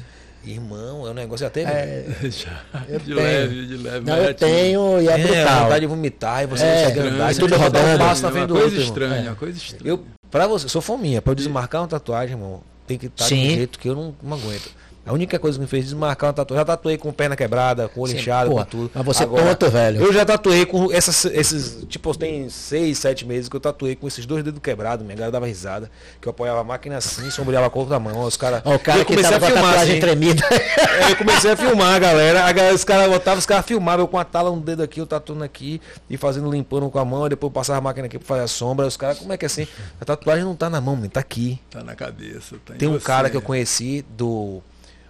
Irmão, 0.47 1.07
é 1.07 1.11
um 1.11 1.15
negócio 1.15 1.45
até. 1.47 1.63
É, 1.63 2.07
Já, 2.31 2.63
Eu 2.89 2.99
de 3.01 3.05
tenho. 3.07 3.17
leve, 3.17 3.67
de 3.67 3.77
leve. 3.79 4.07
Não, 4.07 4.17
eu 4.17 4.31
ativo. 4.31 4.39
tenho 4.51 5.01
e 5.03 5.09
é, 5.09 5.13
é 5.13 5.19
brutal. 5.19 5.63
vontade 5.65 5.81
de 5.81 5.87
vomitar 5.87 6.43
e 6.45 6.47
você 6.47 6.65
É, 6.65 6.75
não 6.75 6.79
consegue 6.91 7.01
andar. 7.09 7.35
tudo 7.35 7.49
botar 7.49 7.57
um 7.59 7.63
rodando. 7.65 7.99
passo 7.99 8.23
na 8.23 8.29
É 8.29 8.33
frente 8.33 8.43
uma 8.43 8.47
do 8.47 8.55
coisa 8.55 8.67
outro, 8.77 8.83
estranha, 8.83 9.17
É. 9.17 9.29
uma 9.31 9.35
coisa 9.37 9.59
estranha. 9.59 9.83
Eu, 9.91 10.05
pra 10.31 10.47
você, 10.47 10.69
sou 10.69 10.81
fominha, 10.81 11.21
pra 11.21 11.33
eu 11.33 11.35
desmarcar 11.35 11.81
uma 11.83 11.89
tatuagem, 11.89 12.37
irmão, 12.37 12.61
tem 12.87 12.97
que 12.97 13.07
estar 13.07 13.27
de 13.27 13.35
um 13.35 13.39
jeito 13.51 13.79
que 13.79 13.89
eu 13.89 13.95
não, 13.97 14.15
não 14.23 14.37
aguento. 14.37 14.71
A 15.07 15.13
única 15.13 15.39
coisa 15.39 15.57
que 15.57 15.63
me 15.63 15.69
fez 15.69 15.85
desmarcar 15.85 16.29
uma 16.29 16.35
tatuagem. 16.35 16.61
Já 16.61 16.65
tatuei 16.65 16.99
com 16.99 17.13
perna 17.13 17.37
quebrada, 17.37 17.89
com 17.89 18.01
olho 18.01 18.11
Sim, 18.13 18.19
inchado, 18.19 18.51
com 18.51 18.65
tudo. 18.65 18.91
mas 18.95 19.05
você 19.05 19.23
Agora, 19.23 19.55
tonto, 19.55 19.71
velho. 19.71 20.03
Eu 20.03 20.13
já 20.13 20.25
tatuei 20.25 20.67
com 20.67 20.93
essas, 20.93 21.25
esses. 21.27 21.85
Tipo, 21.89 22.17
tem 22.17 22.49
seis, 22.51 22.99
sete 22.99 23.25
meses 23.25 23.49
que 23.49 23.55
eu 23.57 23.61
tatuei 23.61 23.95
com 23.95 24.09
esses 24.09 24.27
dois 24.27 24.43
dedos 24.43 24.61
quebrados. 24.61 25.05
Minha 25.07 25.15
galera 25.17 25.33
dava 25.33 25.47
risada. 25.47 25.91
Que 26.21 26.27
eu 26.27 26.31
apoiava 26.31 26.61
a 26.61 26.65
máquina 26.65 26.97
assim, 26.97 27.31
sombreava 27.31 27.71
com 27.71 27.79
a 27.79 27.83
outra 27.83 28.01
mão. 28.01 28.23
Os 28.25 28.37
caras. 28.37 28.63
Ó, 28.65 28.75
o 28.75 28.79
cara 28.79 28.99
eu 28.99 29.05
que 29.05 29.15
comecei 29.15 29.31
tava 29.39 29.47
a 29.47 29.49
com 29.51 29.55
a 29.55 29.57
filmar. 29.57 29.71
tatuagem 29.73 29.93
Assim, 29.93 30.01
tremida. 30.01 30.43
É, 30.97 31.11
eu 31.11 31.17
comecei 31.17 31.51
a 31.51 31.57
filmar 31.57 31.95
a 31.95 31.99
galera. 31.99 32.45
A 32.45 32.53
galera 32.53 32.75
os 32.75 32.83
caras 32.85 33.09
botavam, 33.11 33.39
os 33.39 33.47
caras 33.47 33.67
filmavam, 33.67 34.05
eu 34.05 34.09
com 34.09 34.19
a 34.19 34.25
tala 34.25 34.51
um 34.51 34.59
dedo 34.61 34.83
aqui, 34.83 34.99
eu 35.01 35.07
tatuando 35.07 35.45
aqui, 35.45 35.81
e 36.09 36.17
fazendo, 36.17 36.51
limpando 36.51 36.89
com 36.89 36.99
a 36.99 37.05
mão, 37.05 37.27
e 37.27 37.29
depois 37.29 37.51
eu 37.51 37.53
passava 37.55 37.79
a 37.79 37.83
máquina 37.83 38.07
aqui 38.07 38.19
pra 38.19 38.27
fazer 38.27 38.43
a 38.43 38.47
sombra. 38.49 38.87
Os 38.87 38.97
caras, 38.97 39.19
como 39.19 39.33
é 39.33 39.37
que 39.37 39.45
é 39.45 39.47
assim? 39.47 39.67
A 40.01 40.05
tatuagem 40.05 40.45
não 40.45 40.57
tá 40.57 40.71
na 40.71 40.81
mão, 40.81 40.97
tá 41.09 41.21
aqui. 41.21 41.61
Tá 41.71 41.85
na 41.85 41.95
cabeça. 41.95 42.57
Tá 42.65 42.75
em 42.75 42.79
Tem 42.79 42.89
um 42.89 42.95
você. 42.95 43.05
cara 43.05 43.29
que 43.31 43.37
eu 43.37 43.43
conheci 43.43 44.05
do 44.17 44.63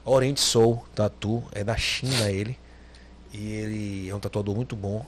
Oriente 0.06 0.40
Soul 0.40 0.84
Tatu, 0.94 1.42
é 1.52 1.64
da 1.64 1.76
China 1.76 2.30
ele. 2.30 2.56
E 3.32 3.52
ele 3.52 4.08
é 4.08 4.14
um 4.14 4.20
tatuador 4.20 4.54
muito 4.54 4.76
bom. 4.76 5.04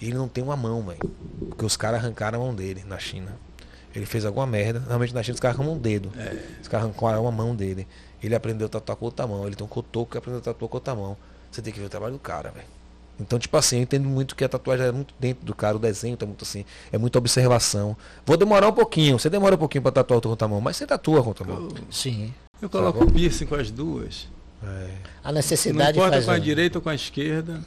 E 0.00 0.06
ele 0.06 0.16
não 0.16 0.28
tem 0.28 0.44
uma 0.44 0.56
mão, 0.56 0.82
velho. 0.82 1.00
Porque 1.48 1.64
os 1.64 1.76
caras 1.76 2.00
arrancaram 2.00 2.40
a 2.40 2.44
mão 2.44 2.54
dele 2.54 2.84
na 2.86 2.98
China. 2.98 3.36
Ele 3.94 4.04
fez 4.04 4.24
alguma 4.24 4.46
merda. 4.46 4.80
Normalmente 4.80 5.14
na 5.14 5.22
China 5.22 5.34
os 5.34 5.40
caras 5.40 5.58
arrancam 5.58 5.74
um 5.74 5.78
dedo. 5.78 6.12
É. 6.18 6.60
Os 6.60 6.68
caras 6.68 6.86
arrancaram 6.86 7.26
a 7.26 7.32
mão 7.32 7.56
dele. 7.56 7.86
Ele 8.22 8.34
aprendeu 8.34 8.66
a 8.66 8.70
tatuar 8.70 8.96
com 8.96 9.06
outra 9.06 9.26
mão. 9.26 9.46
Ele 9.46 9.56
tem 9.56 9.64
um 9.64 9.68
cotoco 9.68 10.12
que 10.12 10.18
aprendeu 10.18 10.40
a 10.40 10.42
tatuar 10.42 10.68
com 10.68 10.76
outra 10.76 10.94
mão. 10.94 11.16
Você 11.50 11.62
tem 11.62 11.72
que 11.72 11.80
ver 11.80 11.86
o 11.86 11.90
trabalho 11.90 12.12
do 12.12 12.18
cara, 12.18 12.50
velho. 12.50 12.66
Então, 13.18 13.38
tipo 13.38 13.56
assim, 13.56 13.76
eu 13.76 13.82
entendo 13.82 14.08
muito 14.08 14.34
que 14.34 14.44
a 14.44 14.48
tatuagem 14.48 14.86
é 14.86 14.92
muito 14.92 15.14
dentro 15.18 15.44
do 15.44 15.54
cara, 15.54 15.76
o 15.76 15.78
desenho 15.78 16.16
tá 16.16 16.26
muito 16.26 16.42
assim, 16.42 16.64
é 16.90 16.98
muita 16.98 17.16
observação. 17.16 17.96
Vou 18.26 18.36
demorar 18.36 18.68
um 18.68 18.72
pouquinho, 18.72 19.18
você 19.18 19.30
demora 19.30 19.54
um 19.54 19.58
pouquinho 19.58 19.82
pra 19.82 19.92
tatuar 19.92 20.20
com 20.20 20.28
outra 20.28 20.48
mão, 20.48 20.60
mas 20.60 20.76
você 20.76 20.84
tatua 20.84 21.22
com 21.22 21.28
outra 21.28 21.46
mão. 21.46 21.68
Sim. 21.92 22.34
Eu 22.62 22.68
coloco 22.70 23.04
o 23.04 23.10
piercing 23.10 23.46
com 23.46 23.54
as 23.54 23.70
duas. 23.70 24.28
É, 24.62 24.88
A 25.22 25.28
Não 25.28 25.34
necessidade 25.34 25.96
importa 25.98 26.14
faz. 26.14 26.24
com 26.24 26.30
a 26.30 26.38
direita 26.38 26.78
ou 26.78 26.82
com 26.82 26.88
a 26.88 26.94
esquerda, 26.94 27.60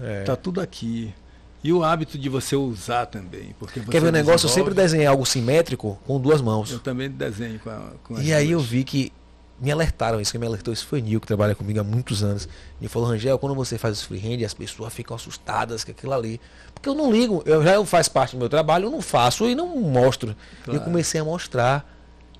é. 0.00 0.22
tá 0.24 0.36
tudo 0.36 0.60
aqui. 0.60 1.14
E 1.62 1.72
o 1.72 1.82
hábito 1.82 2.18
de 2.18 2.28
você 2.28 2.54
usar 2.54 3.06
também. 3.06 3.54
Porque 3.58 3.80
você 3.80 3.90
Quer 3.90 4.00
ver 4.02 4.08
um 4.08 4.12
negócio? 4.12 4.44
Eu 4.44 4.50
sempre 4.50 4.74
desenhei 4.74 5.06
algo 5.06 5.24
simétrico 5.24 5.98
com 6.06 6.20
duas 6.20 6.42
mãos. 6.42 6.70
Eu 6.70 6.78
também 6.78 7.10
desenho 7.10 7.58
com, 7.58 7.70
a, 7.70 7.92
com 8.02 8.16
as 8.16 8.22
E 8.22 8.34
aí 8.34 8.50
eu 8.50 8.58
duas. 8.58 8.68
vi 8.70 8.84
que 8.84 9.10
me 9.58 9.72
alertaram 9.72 10.20
isso, 10.20 10.30
que 10.30 10.36
me 10.36 10.46
alertou, 10.46 10.74
isso 10.74 10.86
foi 10.86 11.00
Nil, 11.00 11.18
que 11.20 11.26
trabalha 11.26 11.54
comigo 11.54 11.80
há 11.80 11.84
muitos 11.84 12.22
anos. 12.22 12.46
E 12.82 12.88
falou, 12.88 13.08
Rangel, 13.08 13.38
quando 13.38 13.54
você 13.54 13.78
faz 13.78 13.96
os 13.96 14.02
freehand, 14.02 14.44
as 14.44 14.52
pessoas 14.52 14.92
ficam 14.92 15.16
assustadas 15.16 15.84
com 15.84 15.92
aquilo 15.92 16.12
ali. 16.12 16.38
Porque 16.74 16.86
eu 16.86 16.94
não 16.94 17.10
ligo, 17.10 17.42
eu 17.46 17.62
já 17.62 17.82
faz 17.86 18.08
parte 18.08 18.32
do 18.32 18.38
meu 18.40 18.50
trabalho, 18.50 18.86
eu 18.86 18.90
não 18.90 19.00
faço 19.00 19.48
e 19.48 19.54
não 19.54 19.74
mostro. 19.80 20.32
E 20.32 20.64
Claro. 20.64 20.80
eu 20.80 20.84
comecei 20.84 21.18
a 21.18 21.24
mostrar. 21.24 21.93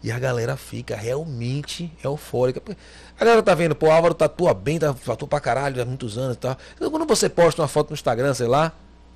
E 0.04 0.12
a 0.12 0.18
galera 0.18 0.54
fica 0.54 0.94
realmente 0.94 1.90
eufórica. 2.04 2.60
A 3.18 3.24
galera 3.24 3.42
tá 3.42 3.54
vendo, 3.54 3.74
pô, 3.74 3.86
o 3.86 3.90
Álvaro 3.90 4.12
tatua 4.12 4.52
bem, 4.52 4.78
tá, 4.78 4.92
tatua 4.92 5.26
pra 5.26 5.40
caralho 5.40 5.80
há 5.80 5.84
muitos 5.86 6.18
anos 6.18 6.36
e 6.36 6.38
tal. 6.40 6.58
Então, 6.76 6.90
quando 6.90 7.06
você 7.06 7.26
posta 7.28 7.62
uma 7.62 7.68
foto 7.68 7.88
no 7.88 7.94
Instagram, 7.94 8.34
sei 8.34 8.46
lá, 8.46 8.70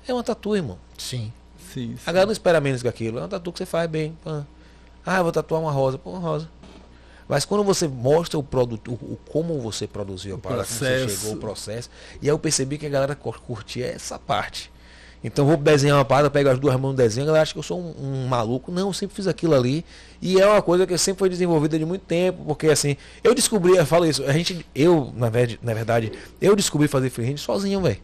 é 0.07 0.11
uma 0.11 0.23
tatu, 0.23 0.55
irmão. 0.55 0.79
Sim. 0.97 1.31
Sim, 1.71 1.89
sim. 1.95 1.97
A 2.07 2.11
galera 2.11 2.25
não 2.25 2.33
espera 2.33 2.59
menos 2.59 2.81
que 2.81 2.87
aquilo. 2.87 3.19
É 3.19 3.21
uma 3.21 3.27
tatu 3.27 3.51
que 3.51 3.59
você 3.59 3.67
faz 3.67 3.87
bem. 3.87 4.17
Ah, 5.05 5.17
eu 5.19 5.23
vou 5.23 5.31
tatuar 5.31 5.61
uma 5.61 5.71
rosa. 5.71 5.99
Pô, 5.99 6.09
uma 6.09 6.19
rosa. 6.19 6.49
Mas 7.27 7.45
quando 7.45 7.63
você 7.63 7.87
mostra 7.87 8.39
o 8.39 8.43
produto, 8.43 8.89
o, 8.91 9.13
o 9.13 9.19
como 9.31 9.59
você 9.61 9.85
produziu 9.85 10.37
a 10.37 10.39
parada, 10.39 10.63
como 10.63 10.73
você 10.79 10.85
processo. 10.85 11.19
chegou, 11.21 11.35
o 11.35 11.37
processo, 11.39 11.89
e 12.19 12.25
aí 12.25 12.29
eu 12.29 12.39
percebi 12.39 12.79
que 12.79 12.87
a 12.87 12.89
galera 12.89 13.15
cur- 13.15 13.39
curtia 13.39 13.85
essa 13.85 14.17
parte. 14.17 14.71
Então 15.23 15.45
vou 15.45 15.57
desenhar 15.57 15.97
uma 15.97 16.05
parada, 16.05 16.29
pego 16.29 16.49
as 16.49 16.57
duas 16.57 16.75
mãos 16.79 16.91
no 16.91 16.97
desenho, 16.97 17.25
a 17.25 17.27
galera 17.27 17.43
acha 17.43 17.53
que 17.53 17.59
eu 17.59 17.63
sou 17.63 17.79
um, 17.79 18.23
um 18.23 18.27
maluco. 18.27 18.71
Não, 18.71 18.87
eu 18.87 18.93
sempre 18.93 19.15
fiz 19.15 19.27
aquilo 19.27 19.53
ali. 19.53 19.83
E 20.21 20.39
é 20.39 20.45
uma 20.45 20.61
coisa 20.61 20.87
que 20.87 20.97
sempre 20.97 21.19
foi 21.19 21.29
desenvolvida 21.29 21.77
de 21.77 21.85
muito 21.85 22.03
tempo, 22.03 22.43
porque 22.45 22.67
assim, 22.67 22.95
eu 23.23 23.33
descobri, 23.35 23.75
eu 23.75 23.85
falo 23.85 24.05
isso, 24.05 24.23
a 24.25 24.33
gente, 24.33 24.65
eu, 24.73 25.13
na 25.15 25.29
verdade, 25.29 25.59
na 25.61 25.73
verdade 25.73 26.11
eu 26.41 26.55
descobri 26.55 26.87
fazer 26.87 27.09
freehand 27.09 27.37
sozinho, 27.37 27.81
velho. 27.81 27.97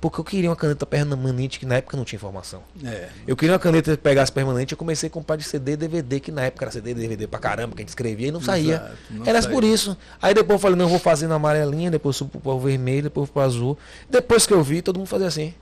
Porque 0.00 0.20
eu 0.20 0.24
queria 0.24 0.50
uma 0.50 0.56
caneta 0.56 0.84
permanente 0.84 1.58
que 1.58 1.64
na 1.64 1.76
época 1.76 1.96
não 1.96 2.04
tinha 2.04 2.18
informação. 2.18 2.62
É. 2.84 3.08
Eu 3.26 3.34
queria 3.34 3.54
uma 3.54 3.58
caneta 3.58 3.92
que 3.92 4.02
pegasse 4.02 4.30
permanente, 4.30 4.72
eu 4.72 4.76
comecei 4.76 5.06
a 5.06 5.10
comprar 5.10 5.36
de 5.36 5.44
CD 5.44 5.78
DVD, 5.78 6.20
que 6.20 6.30
na 6.30 6.42
época 6.42 6.66
era 6.66 6.72
CD 6.72 6.92
DVD 6.92 7.26
pra 7.26 7.38
caramba, 7.38 7.74
que 7.74 7.80
a 7.80 7.82
gente 7.82 7.88
escrevia 7.88 8.28
e 8.28 8.30
não 8.30 8.40
saía. 8.40 8.74
Exato, 8.74 8.96
não 9.08 9.26
era 9.26 9.40
saía. 9.40 9.54
por 9.54 9.64
isso. 9.64 9.96
Aí 10.20 10.34
depois 10.34 10.56
eu 10.56 10.58
falei, 10.58 10.76
não, 10.76 10.84
eu 10.84 10.90
vou 10.90 10.98
fazer 10.98 11.26
na 11.26 11.36
amarelinha, 11.36 11.90
depois 11.90 12.16
subo 12.16 12.38
pro 12.38 12.58
vermelho, 12.60 13.04
depois 13.04 13.30
pro 13.30 13.40
azul. 13.40 13.78
Depois 14.10 14.46
que 14.46 14.52
eu 14.52 14.62
vi, 14.62 14.82
todo 14.82 14.98
mundo 14.98 15.08
fazia 15.08 15.26
assim. 15.26 15.54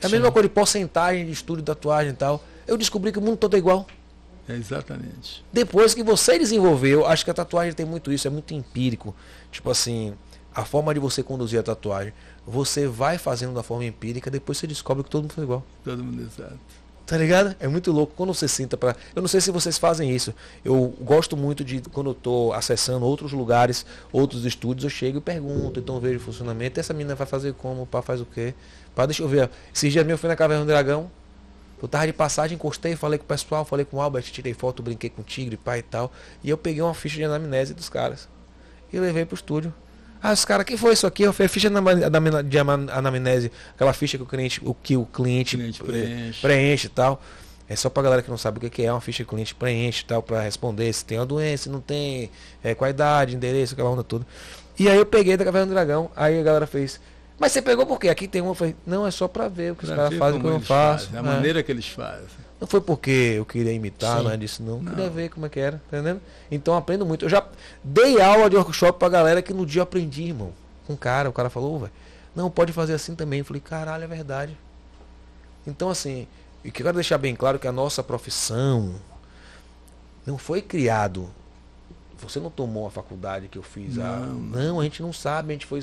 É 0.00 0.06
a 0.06 0.08
mesma 0.08 0.26
Sim. 0.26 0.32
coisa 0.32 0.48
de 0.48 0.54
porcentagem 0.54 1.26
de 1.26 1.32
estudo 1.32 1.58
de 1.58 1.64
tatuagem 1.64 2.12
e 2.12 2.16
tal. 2.16 2.42
Eu 2.66 2.76
descobri 2.76 3.12
que 3.12 3.18
o 3.18 3.22
mundo 3.22 3.36
todo 3.36 3.54
é 3.54 3.58
igual. 3.58 3.86
É 4.48 4.54
exatamente. 4.54 5.44
Depois 5.52 5.94
que 5.94 6.02
você 6.02 6.38
desenvolveu, 6.38 7.06
acho 7.06 7.24
que 7.24 7.30
a 7.30 7.34
tatuagem 7.34 7.72
tem 7.72 7.84
muito 7.84 8.12
isso, 8.12 8.28
é 8.28 8.30
muito 8.30 8.54
empírico. 8.54 9.14
Tipo 9.50 9.70
assim, 9.70 10.14
a 10.54 10.64
forma 10.64 10.94
de 10.94 11.00
você 11.00 11.22
conduzir 11.22 11.58
a 11.58 11.62
tatuagem, 11.62 12.12
você 12.46 12.86
vai 12.86 13.18
fazendo 13.18 13.54
da 13.54 13.62
forma 13.62 13.84
empírica, 13.84 14.30
depois 14.30 14.58
você 14.58 14.66
descobre 14.66 15.02
que 15.02 15.10
todo 15.10 15.22
mundo 15.22 15.32
faz 15.32 15.44
igual. 15.44 15.64
Todo 15.84 16.02
mundo 16.02 16.22
exato. 16.22 16.58
Tá 17.04 17.16
ligado? 17.16 17.54
É 17.60 17.68
muito 17.68 17.92
louco 17.92 18.14
quando 18.16 18.34
você 18.34 18.48
senta 18.48 18.76
pra. 18.76 18.96
Eu 19.14 19.22
não 19.22 19.28
sei 19.28 19.40
se 19.40 19.52
vocês 19.52 19.78
fazem 19.78 20.10
isso. 20.10 20.34
Eu 20.64 20.92
gosto 21.00 21.36
muito 21.36 21.64
de 21.64 21.80
quando 21.80 22.10
eu 22.10 22.14
tô 22.14 22.52
acessando 22.52 23.06
outros 23.06 23.32
lugares, 23.32 23.86
outros 24.12 24.44
estúdios, 24.44 24.82
eu 24.82 24.90
chego 24.90 25.18
e 25.18 25.20
pergunto, 25.20 25.78
então 25.78 26.00
vejo 26.00 26.18
o 26.18 26.20
funcionamento. 26.20 26.80
Essa 26.80 26.92
menina 26.92 27.14
vai 27.14 27.26
fazer 27.26 27.54
como? 27.54 27.86
Pá, 27.86 28.02
faz 28.02 28.20
o 28.20 28.26
quê? 28.26 28.54
Pá, 28.96 29.04
deixa 29.06 29.22
eu 29.22 29.28
ver. 29.28 29.48
Esses 29.72 29.92
dias 29.92 30.04
mesmo 30.04 30.14
eu 30.14 30.18
fui 30.18 30.28
na 30.28 30.34
Caverna 30.34 30.64
do 30.64 30.68
Dragão. 30.68 31.08
Eu 31.80 31.86
tava 31.86 32.06
de 32.06 32.14
passagem, 32.14 32.54
encostei, 32.54 32.96
falei 32.96 33.18
com 33.18 33.24
o 33.24 33.28
pessoal, 33.28 33.62
falei 33.62 33.84
com 33.84 33.98
o 33.98 34.00
Albert, 34.00 34.22
tirei 34.22 34.54
foto, 34.54 34.82
brinquei 34.82 35.10
com 35.10 35.20
o 35.20 35.24
Tigre, 35.24 35.58
pai 35.58 35.80
e 35.80 35.82
tal. 35.82 36.10
E 36.42 36.48
eu 36.48 36.56
peguei 36.56 36.80
uma 36.82 36.94
ficha 36.94 37.16
de 37.16 37.24
anamnese 37.24 37.74
dos 37.74 37.90
caras. 37.90 38.26
E 38.90 38.98
levei 38.98 39.26
pro 39.26 39.34
estúdio. 39.34 39.72
Ah, 40.22 40.32
os 40.32 40.46
caras, 40.46 40.64
que 40.64 40.78
foi 40.78 40.94
isso 40.94 41.06
aqui? 41.06 41.24
Eu 41.24 41.34
falei, 41.34 41.48
ficha 41.48 41.68
de 41.68 42.58
anamnese, 42.58 43.52
aquela 43.74 43.92
ficha 43.92 44.16
que 44.16 44.22
o 44.22 44.26
cliente, 44.26 44.62
o 44.64 44.72
que 44.72 44.96
o 44.96 45.04
cliente, 45.04 45.58
Cliente 45.58 45.82
eh, 45.82 45.84
preenche. 45.84 46.40
preenche 46.40 46.86
e 46.86 46.90
tal. 46.90 47.22
É 47.68 47.76
só 47.76 47.90
pra 47.90 48.02
galera 48.02 48.22
que 48.22 48.30
não 48.30 48.38
sabe 48.38 48.56
o 48.56 48.60
que 48.60 48.70
que 48.70 48.82
é, 48.82 48.90
uma 48.90 49.00
ficha 49.02 49.18
que 49.18 49.28
o 49.28 49.30
cliente 49.30 49.54
preenche 49.54 50.02
e 50.02 50.06
tal, 50.06 50.22
pra 50.22 50.40
responder 50.40 50.90
se 50.94 51.04
tem 51.04 51.18
uma 51.18 51.26
doença, 51.26 51.64
se 51.64 51.68
não 51.68 51.80
tem, 51.80 52.30
é, 52.64 52.74
qual 52.74 52.86
a 52.86 52.90
idade, 52.90 53.36
endereço, 53.36 53.74
aquela 53.74 53.90
onda 53.90 54.02
toda. 54.02 54.26
E 54.78 54.88
aí 54.88 54.96
eu 54.96 55.04
peguei 55.04 55.36
da 55.36 55.44
Caverna 55.44 55.66
do 55.66 55.74
Dragão, 55.74 56.10
aí 56.16 56.38
a 56.38 56.42
galera 56.42 56.66
fez, 56.66 57.00
mas 57.38 57.52
você 57.52 57.60
pegou 57.62 57.84
por 57.86 57.98
quê? 58.00 58.08
Aqui 58.08 58.26
tem 58.26 58.40
uma, 58.40 58.50
eu 58.50 58.54
falei, 58.54 58.74
não, 58.86 59.06
é 59.06 59.10
só 59.10 59.28
pra 59.28 59.48
ver 59.48 59.72
o 59.72 59.76
que 59.76 59.84
os 59.84 59.88
Pra 59.90 59.96
caras 59.96 60.10
ver 60.12 60.18
fazem, 60.18 60.38
o 60.38 60.40
que 60.42 60.46
eu 60.48 60.52
não 60.52 60.60
faço. 60.60 61.06
fazem, 61.06 61.18
A 61.18 61.22
É. 61.22 61.34
maneira 61.34 61.62
que 61.62 61.70
eles 61.72 61.86
fazem. 61.88 62.26
Não 62.58 62.66
foi 62.66 62.80
porque 62.80 63.34
eu 63.36 63.44
queria 63.44 63.72
imitar, 63.72 64.22
nada 64.22 64.38
disso, 64.38 64.62
não. 64.62 64.78
Não. 64.80 64.94
Queria 64.94 65.10
ver 65.10 65.28
como 65.28 65.44
é 65.44 65.48
que 65.50 65.60
era, 65.60 65.80
tá 65.90 65.98
entendendo? 65.98 66.22
Então 66.50 66.74
aprendo 66.74 67.04
muito. 67.04 67.24
Eu 67.26 67.28
já 67.28 67.46
dei 67.84 68.18
aula 68.20 68.48
de 68.48 68.56
workshop 68.56 68.98
pra 68.98 69.08
galera 69.10 69.42
que 69.42 69.52
no 69.52 69.66
dia 69.66 69.80
eu 69.80 69.82
aprendi, 69.84 70.22
irmão. 70.24 70.52
Com 70.86 70.94
um 70.94 70.96
cara, 70.96 71.28
o 71.28 71.32
cara 71.32 71.50
falou, 71.50 71.74
"Ô, 71.74 71.78
velho, 71.80 71.92
não, 72.34 72.50
pode 72.50 72.72
fazer 72.72 72.94
assim 72.94 73.14
também. 73.14 73.40
Eu 73.40 73.44
falei, 73.44 73.60
caralho, 73.60 74.04
é 74.04 74.06
verdade. 74.06 74.56
Então, 75.66 75.90
assim, 75.90 76.26
e 76.64 76.70
que 76.70 76.80
eu 76.80 76.84
quero 76.84 76.94
deixar 76.94 77.18
bem 77.18 77.34
claro 77.36 77.58
que 77.58 77.68
a 77.68 77.72
nossa 77.72 78.02
profissão 78.02 78.94
não 80.24 80.38
foi 80.38 80.62
criado. 80.62 81.28
Você 82.22 82.40
não 82.40 82.48
tomou 82.50 82.86
a 82.86 82.90
faculdade 82.90 83.46
que 83.46 83.58
eu 83.58 83.62
fiz. 83.62 83.98
a- 83.98 84.02
Não. 84.02 84.34
não, 84.34 84.80
a 84.80 84.84
gente 84.84 85.02
não 85.02 85.12
sabe, 85.12 85.50
a 85.50 85.52
gente 85.52 85.66
foi. 85.66 85.80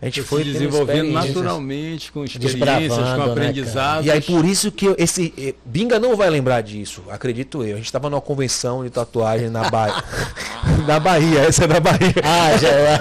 A 0.00 0.06
gente 0.06 0.22
Foi 0.22 0.42
foi 0.42 0.52
desenvolvendo 0.52 1.10
naturalmente, 1.12 2.10
com 2.10 2.24
experiências, 2.24 2.96
né, 2.98 3.12
com 3.12 3.18
cara? 3.18 3.32
aprendizados. 3.32 4.06
E 4.06 4.10
aí 4.10 4.20
por 4.22 4.44
isso 4.46 4.72
que 4.72 4.86
eu- 4.86 4.96
esse 4.98 5.32
eh, 5.36 5.54
Binga 5.64 5.98
não 5.98 6.16
vai 6.16 6.30
lembrar 6.30 6.62
disso, 6.62 7.02
acredito 7.10 7.62
eu. 7.62 7.74
A 7.74 7.76
gente 7.76 7.86
estava 7.86 8.08
numa 8.08 8.20
convenção 8.20 8.82
de 8.82 8.88
tatuagem 8.90 9.50
na 9.50 9.68
Bahia. 9.68 9.94
na 10.88 10.98
Bahia, 10.98 11.40
essa 11.40 11.64
é 11.64 11.66
da 11.66 11.80
Bahia. 11.80 12.14
Ah, 12.24 12.56
já 12.56 12.68
é. 12.68 12.98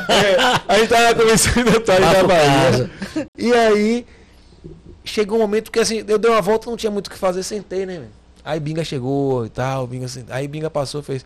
A 0.67 0.77
gente 0.77 0.89
tava 0.89 1.03
na 1.03 1.15
convenção 1.15 1.63
de 1.63 1.71
tatuagem 1.79 2.05
na 2.05 2.23
Bahia. 2.23 2.49
casa. 2.51 2.91
E 3.37 3.53
aí 3.53 4.05
chegou 5.05 5.37
um 5.37 5.41
momento 5.41 5.71
que 5.71 5.79
assim, 5.79 6.03
eu 6.07 6.17
dei 6.17 6.29
uma 6.29 6.41
volta, 6.41 6.69
não 6.69 6.77
tinha 6.77 6.91
muito 6.91 7.07
o 7.07 7.09
que 7.11 7.17
fazer, 7.17 7.43
sentei, 7.43 7.85
né? 7.85 8.03
Aí 8.43 8.59
Binga 8.59 8.83
chegou 8.83 9.45
e 9.45 9.49
tal, 9.49 9.87
Binga 9.87 10.07
sent- 10.09 10.29
aí 10.29 10.47
Binga 10.49 10.69
passou 10.69 10.99
e 10.99 11.03
fez. 11.03 11.25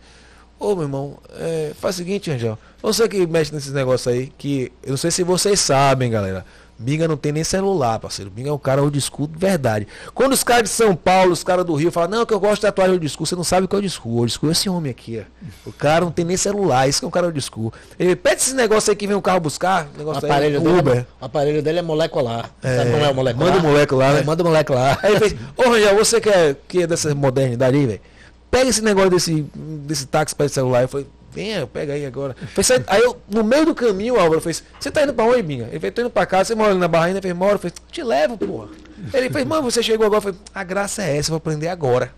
Ô 0.60 0.74
meu 0.74 0.84
irmão, 0.84 1.16
é, 1.38 1.72
faz 1.80 1.94
o 1.94 1.98
seguinte, 1.98 2.30
Angel. 2.30 2.58
Você 2.82 3.08
que 3.08 3.26
mexe 3.26 3.54
nesses 3.54 3.72
negócios 3.72 4.12
aí, 4.12 4.32
que 4.36 4.72
eu 4.82 4.90
não 4.90 4.96
sei 4.96 5.10
se 5.10 5.22
vocês 5.22 5.60
sabem, 5.60 6.10
galera. 6.10 6.44
Binga 6.80 7.08
não 7.08 7.16
tem 7.16 7.32
nem 7.32 7.42
celular, 7.42 7.98
parceiro. 7.98 8.30
Binga 8.30 8.50
é 8.50 8.52
um 8.52 8.58
cara 8.58 8.80
old 8.80 9.00
school 9.00 9.26
de 9.26 9.36
verdade. 9.36 9.86
Quando 10.14 10.32
os 10.32 10.44
caras 10.44 10.62
de 10.64 10.68
São 10.68 10.94
Paulo, 10.94 11.32
os 11.32 11.42
caras 11.42 11.64
do 11.64 11.74
Rio 11.74 11.90
falam, 11.90 12.10
não, 12.20 12.26
que 12.26 12.32
eu 12.32 12.38
gosto 12.38 12.56
de 12.56 12.60
tatuagem 12.62 12.94
old 12.94 13.08
school, 13.08 13.26
você 13.26 13.34
não 13.34 13.42
sabe 13.42 13.64
o 13.64 13.68
que 13.68 13.74
é 13.74 13.78
old 13.78 13.90
school. 13.90 14.18
Old 14.18 14.32
school 14.32 14.48
é 14.48 14.52
esse 14.52 14.68
homem 14.68 14.90
aqui, 14.90 15.20
ó. 15.20 15.68
O 15.68 15.72
cara 15.72 16.04
não 16.04 16.12
tem 16.12 16.24
nem 16.24 16.36
celular, 16.36 16.88
isso 16.88 17.00
que 17.00 17.04
é 17.04 17.08
um 17.08 17.10
cara 17.10 17.26
old 17.26 17.40
school. 17.40 17.72
Ele 17.98 18.14
pede 18.14 18.42
esse 18.42 18.54
negócio 18.54 18.90
aí 18.92 18.96
que 18.96 19.08
vem 19.08 19.16
um 19.16 19.20
carro 19.20 19.40
buscar, 19.40 19.88
O 19.92 19.98
negócio 19.98 20.24
aparelho, 20.24 20.58
aí, 20.58 20.64
dele, 20.64 20.78
Uber. 20.78 20.96
é- 20.98 21.06
o 21.20 21.24
aparelho 21.24 21.62
dele 21.64 21.78
é 21.80 21.82
molecular. 21.82 22.48
Sabe 22.62 22.90
como 22.92 23.04
é 23.04 23.10
o 23.10 23.14
molecular? 23.14 23.48
Manda 23.52 23.58
o 23.58 23.62
moleque 23.70 23.94
lá, 23.94 24.12
né? 24.12 24.20
É, 24.20 24.24
manda 24.24 24.42
o 24.42 24.46
moleque 24.46 24.72
lá. 24.72 24.98
Aí 25.02 25.10
ele 25.12 25.18
fez, 25.18 25.36
ô 25.56 25.62
Rangel, 25.70 25.96
você 25.96 26.20
que 26.20 26.28
é, 26.28 26.56
que 26.68 26.82
é 26.82 26.86
dessa 26.86 27.12
modernidade 27.12 27.76
aí, 27.76 27.86
velho, 27.86 28.00
pega 28.50 28.68
esse 28.70 28.82
negócio 28.82 29.10
desse, 29.10 29.46
desse 29.54 30.06
táxi 30.06 30.34
para 30.34 30.48
celular. 30.48 30.82
Eu 30.82 30.88
falei, 30.88 31.06
venha, 31.32 31.66
pega 31.66 31.92
aí 31.92 32.04
agora. 32.06 32.36
"Sai-" 32.62 32.82
aí 32.86 33.02
eu, 33.02 33.16
no 33.28 33.44
meio 33.44 33.66
do 33.66 33.74
caminho, 33.74 34.14
o 34.14 34.20
Álvaro 34.20 34.40
fez, 34.40 34.62
você 34.78 34.90
tá 34.90 35.02
indo 35.02 35.14
pra 35.14 35.24
onde, 35.24 35.42
Binga? 35.42 35.68
Ele 35.70 35.80
fez, 35.80 35.92
tô 35.94 36.00
indo 36.00 36.10
pra 36.10 36.26
casa, 36.26 36.46
você 36.48 36.54
mora 36.54 36.70
ali 36.70 36.80
na 36.80 36.88
Bahia, 36.88 37.12
ele 37.12 37.22
fez, 37.22 37.34
moro, 37.34 37.54
eu 37.54 37.58
falei, 37.58 37.74
te 37.90 38.02
levo, 38.02 38.36
porra. 38.36 38.68
Ele 39.14 39.30
fez, 39.30 39.44
mano, 39.46 39.62
você 39.62 39.82
chegou 39.82 40.06
agora, 40.06 40.18
eu 40.18 40.22
falei, 40.22 40.38
a 40.54 40.64
graça 40.64 41.02
é 41.02 41.16
essa, 41.16 41.28
eu 41.28 41.32
vou 41.32 41.36
aprender 41.38 41.68
agora. 41.68 42.12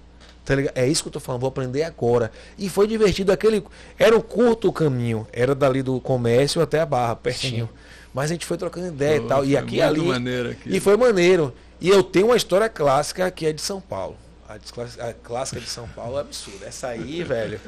Tá? 0.44 0.54
É 0.74 0.86
isso 0.88 1.02
que 1.02 1.08
eu 1.08 1.12
tô 1.12 1.20
falando, 1.20 1.42
vou 1.42 1.48
aprender 1.48 1.82
agora. 1.82 2.32
E 2.58 2.68
foi 2.68 2.86
divertido 2.86 3.30
aquele. 3.30 3.62
Era 3.98 4.16
um 4.16 4.20
curto 4.20 4.72
caminho, 4.72 5.26
era 5.32 5.54
dali 5.54 5.82
do 5.82 6.00
comércio 6.00 6.62
até 6.62 6.80
a 6.80 6.86
barra, 6.86 7.14
pertinho. 7.14 7.66
Sim. 7.66 7.72
Mas 8.12 8.30
a 8.30 8.32
gente 8.34 8.46
foi 8.46 8.56
trocando 8.56 8.88
ideia 8.88 9.20
Pô, 9.20 9.26
e 9.26 9.28
tal. 9.28 9.44
E 9.44 9.56
aqui 9.56 9.80
ali. 9.80 10.00
Maneiro 10.00 10.50
aqui. 10.50 10.76
E 10.76 10.80
foi 10.80 10.96
maneiro. 10.96 11.52
E 11.80 11.88
eu 11.88 12.02
tenho 12.02 12.26
uma 12.26 12.36
história 12.36 12.68
clássica 12.68 13.30
que 13.30 13.46
é 13.46 13.52
de 13.52 13.60
São 13.60 13.80
Paulo. 13.80 14.16
A, 14.50 15.08
a 15.08 15.12
clássica 15.12 15.60
de 15.60 15.68
São 15.68 15.86
Paulo 15.86 16.18
é 16.18 16.22
absurda. 16.22 16.66
Essa 16.66 16.88
aí, 16.88 17.22
velho. 17.24 17.60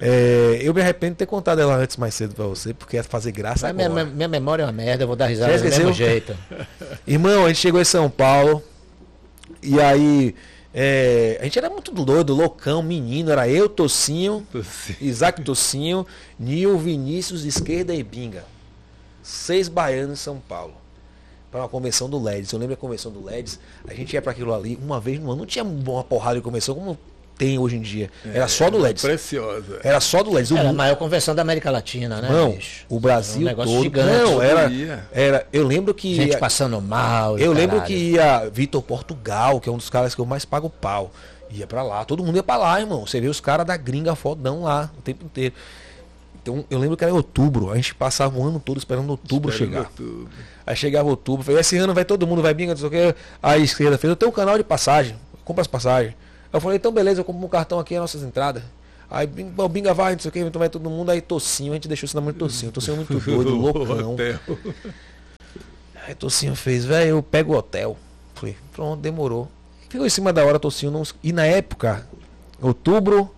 É, 0.00 0.58
eu 0.62 0.72
me 0.72 0.80
arrependo 0.80 1.12
de 1.12 1.18
ter 1.18 1.26
contado 1.26 1.60
ela 1.60 1.76
antes 1.76 1.98
mais 1.98 2.14
cedo 2.14 2.34
pra 2.34 2.46
você, 2.46 2.72
porque 2.72 2.96
ia 2.96 3.02
fazer 3.02 3.32
graça 3.32 3.72
Mas 3.72 3.88
minha, 3.90 4.04
minha, 4.04 4.28
memória 4.28 4.62
é 4.62 4.66
uma 4.66 4.72
merda, 4.72 5.02
eu 5.02 5.06
vou 5.08 5.16
dar 5.16 5.26
risada 5.26 5.58
do 5.58 5.64
mesmo 5.64 5.92
jeito. 5.92 6.34
Irmão, 7.06 7.44
a 7.44 7.48
gente 7.48 7.58
chegou 7.58 7.80
em 7.80 7.84
São 7.84 8.08
Paulo. 8.08 8.62
E 9.62 9.78
aí. 9.80 10.34
É, 10.72 11.38
a 11.40 11.44
gente 11.44 11.58
era 11.58 11.68
muito 11.68 11.90
doido, 11.90 12.34
loucão, 12.34 12.82
menino. 12.82 13.30
Era 13.30 13.48
eu, 13.48 13.68
Tocinho, 13.68 14.46
Tocinho. 14.50 14.98
Isaac 15.00 15.42
Tocinho, 15.42 16.06
Nil, 16.38 16.78
Vinícius, 16.78 17.44
Esquerda 17.44 17.94
e 17.94 18.02
Binga. 18.02 18.44
Seis 19.22 19.68
baianos 19.68 20.20
em 20.20 20.22
São 20.22 20.38
Paulo. 20.38 20.77
Para 21.50 21.60
uma 21.60 21.68
convenção 21.68 22.10
do 22.10 22.22
LEDs. 22.22 22.52
Eu 22.52 22.58
lembro 22.58 22.76
da 22.76 22.80
convenção 22.80 23.10
do 23.10 23.24
LEDs. 23.24 23.58
A 23.86 23.94
gente 23.94 24.12
ia 24.12 24.20
para 24.20 24.32
aquilo 24.32 24.52
ali 24.52 24.78
uma 24.82 25.00
vez 25.00 25.18
no 25.18 25.30
ano. 25.30 25.40
Não 25.40 25.46
tinha 25.46 25.64
uma 25.64 26.04
porrada 26.04 26.36
de 26.36 26.42
convenção 26.42 26.74
como 26.74 26.98
tem 27.38 27.58
hoje 27.58 27.76
em 27.76 27.80
dia. 27.80 28.10
Era 28.24 28.44
é, 28.44 28.48
só 28.48 28.68
do 28.68 28.76
LEDs. 28.76 29.02
Preciosa. 29.02 29.80
Era 29.84 30.00
só 30.00 30.22
do 30.22 30.32
LEDs. 30.32 30.50
Era 30.50 30.68
a 30.68 30.72
maior 30.72 30.96
convenção 30.96 31.34
da 31.34 31.40
América 31.40 31.70
Latina, 31.70 32.20
né? 32.20 32.28
Não, 32.28 32.50
bicho? 32.50 32.84
o 32.88 32.98
Brasil 32.98 33.48
um 33.48 33.54
todo. 33.54 33.82
Gigante. 33.82 34.22
Não, 34.24 34.42
era, 34.42 35.08
era. 35.12 35.46
Eu 35.52 35.66
lembro 35.66 35.94
que. 35.94 36.16
Gente 36.16 36.32
ia, 36.32 36.38
passando 36.38 36.80
mal. 36.82 37.38
Eu 37.38 37.52
lembro 37.52 37.80
que 37.82 37.94
ia 37.94 38.48
Vitor 38.50 38.82
Portugal, 38.82 39.60
que 39.60 39.68
é 39.68 39.72
um 39.72 39.76
dos 39.76 39.88
caras 39.88 40.14
que 40.14 40.20
eu 40.20 40.26
mais 40.26 40.44
pago 40.44 40.68
pau. 40.68 41.12
Ia 41.50 41.66
para 41.66 41.82
lá. 41.82 42.04
Todo 42.04 42.22
mundo 42.22 42.36
ia 42.36 42.42
para 42.42 42.60
lá, 42.60 42.80
irmão. 42.80 43.06
Você 43.06 43.20
vê 43.20 43.28
os 43.28 43.40
caras 43.40 43.64
da 43.64 43.76
gringa 43.76 44.14
fodão 44.14 44.64
lá 44.64 44.90
o 44.98 45.00
tempo 45.00 45.24
inteiro. 45.24 45.54
Então, 46.42 46.64
eu 46.70 46.78
lembro 46.78 46.96
que 46.96 47.04
era 47.04 47.12
em 47.12 47.16
outubro. 47.16 47.70
A 47.70 47.76
gente 47.76 47.94
passava 47.94 48.38
o 48.38 48.42
ano 48.42 48.60
todo 48.60 48.78
esperando 48.78 49.10
outubro 49.10 49.50
Espero 49.50 49.70
chegar. 49.70 49.84
Outubro. 49.86 50.28
Aí 50.66 50.76
chegava 50.76 51.08
outubro. 51.08 51.44
Falei, 51.44 51.60
esse 51.60 51.76
ano 51.76 51.94
vai 51.94 52.04
todo 52.04 52.26
mundo, 52.26 52.42
vai 52.42 52.54
binga, 52.54 52.72
não 52.72 52.78
sei 52.78 52.86
o 52.86 52.90
que. 52.90 53.14
Aí 53.42 53.60
a 53.60 53.64
esquerda 53.64 53.98
fez, 53.98 54.10
eu 54.10 54.16
tenho 54.16 54.30
um 54.30 54.34
canal 54.34 54.56
de 54.56 54.64
passagem. 54.64 55.16
Compra 55.44 55.62
as 55.62 55.66
passagens. 55.66 56.14
Eu 56.52 56.60
falei, 56.60 56.76
então 56.76 56.92
beleza, 56.92 57.20
eu 57.20 57.24
compro 57.24 57.44
um 57.44 57.48
cartão 57.48 57.78
aqui, 57.78 57.94
as 57.94 58.00
nossas 58.00 58.22
entradas. 58.22 58.62
Aí 59.10 59.28
o 59.56 59.68
Binga 59.68 59.94
vai, 59.94 60.12
não 60.12 60.18
sei 60.18 60.28
o 60.28 60.32
que, 60.32 60.38
então 60.40 60.58
vai 60.58 60.68
todo 60.68 60.88
mundo, 60.90 61.10
aí 61.10 61.20
Tocinho, 61.22 61.72
a 61.72 61.74
gente 61.74 61.88
deixou 61.88 62.06
esse 62.06 62.14
nome 62.14 62.32
de 62.32 62.38
Tocinho. 62.38 62.70
Tocinho 62.70 62.96
muito 62.96 63.14
doido, 63.24 63.54
loucão. 63.54 64.16
Aí 66.06 66.14
Tocinho 66.14 66.54
fez, 66.54 66.84
velho, 66.84 67.10
eu 67.10 67.22
pego 67.22 67.54
o 67.54 67.56
hotel. 67.56 67.96
Falei, 68.34 68.56
pronto, 68.72 69.00
demorou. 69.00 69.48
Ficou 69.88 70.06
em 70.06 70.10
cima 70.10 70.32
da 70.32 70.44
hora, 70.44 70.58
Tocinho 70.58 70.92
não. 70.92 71.02
E 71.22 71.32
na 71.32 71.46
época, 71.46 72.06
outubro, 72.60 73.34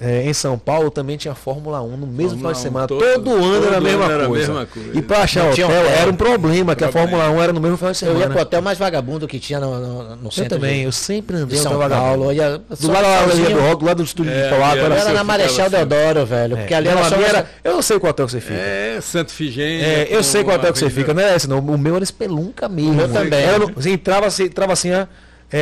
é, 0.00 0.28
em 0.28 0.32
São 0.32 0.58
Paulo 0.58 0.90
também 0.90 1.16
tinha 1.16 1.36
Fórmula 1.36 1.80
1 1.80 1.96
no 1.96 2.06
mesmo 2.06 2.36
final 2.36 2.52
de 2.52 2.58
semana. 2.58 2.88
Todo, 2.88 3.00
todo 3.00 3.30
ano 3.30 3.66
era, 3.66 3.76
a 3.76 3.80
mesma, 3.80 4.04
era 4.06 4.26
coisa. 4.26 4.48
mesma 4.48 4.66
coisa. 4.66 4.90
E 4.92 5.00
para 5.00 5.18
achar 5.18 5.48
hotel, 5.48 5.68
hotel, 5.68 5.86
era 5.86 6.10
um 6.10 6.16
problema, 6.16 6.74
que 6.74 6.82
a 6.82 6.90
Fórmula 6.90 7.30
1 7.30 7.42
era 7.42 7.52
no 7.52 7.60
mesmo 7.60 7.76
final 7.76 7.92
de 7.92 7.98
semana. 7.98 8.18
Eu 8.18 8.22
ia 8.22 8.28
pro 8.28 8.40
hotel 8.40 8.60
mais 8.60 8.76
vagabundo 8.76 9.28
que 9.28 9.38
tinha 9.38 9.60
no, 9.60 9.78
no, 9.78 10.16
no 10.16 10.32
centro. 10.32 10.56
Eu 10.56 10.60
também, 10.60 10.80
de, 10.80 10.84
eu 10.86 10.92
sempre 10.92 11.36
andei 11.36 11.58
em 11.58 11.62
São 11.62 11.78
Paulo. 11.78 12.32
Ia, 12.32 12.58
do 12.58 12.88
lado 12.90 13.02
da 13.04 13.48
do 13.48 13.60
rock, 13.60 13.78
do 13.78 13.86
lado 13.86 13.96
do 13.98 14.02
estúdio 14.02 14.32
é, 14.32 14.42
de 14.42 14.48
Polaco. 14.48 14.78
Era, 14.78 14.94
era 14.96 15.12
na 15.12 15.24
Marechal 15.24 15.66
assim. 15.66 15.76
Deodoro, 15.76 16.26
velho. 16.26 16.56
Porque 16.56 16.74
ali 16.74 16.88
era 16.88 17.04
só. 17.04 17.14
Era, 17.14 17.46
eu 17.62 17.74
não 17.74 17.82
sei 17.82 18.00
qual 18.00 18.10
hotel 18.10 18.26
que 18.26 18.32
você 18.32 18.40
fica. 18.40 18.54
É, 18.54 19.00
Santo 19.00 19.30
Figênio. 19.30 19.86
É, 19.86 20.08
eu 20.10 20.24
sei 20.24 20.42
qual 20.42 20.56
hotel 20.56 20.72
que 20.72 20.78
você 20.80 20.90
fica, 20.90 21.14
não 21.14 21.22
é 21.22 21.36
esse 21.36 21.48
não. 21.48 21.60
O 21.60 21.78
meu 21.78 21.94
era 21.94 22.02
Espelunca 22.02 22.68
mesmo. 22.68 23.00
Eu 23.00 23.12
também. 23.12 23.46
Você 23.76 23.90
entrava 23.90 24.26
assim, 24.26 24.50
assim, 24.72 24.88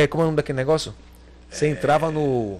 como 0.09 0.23
é 0.23 0.25
o 0.25 0.27
nome 0.27 0.37
daquele 0.37 0.57
negócio? 0.57 0.91
Você 1.51 1.67
entrava 1.67 2.09
no 2.09 2.59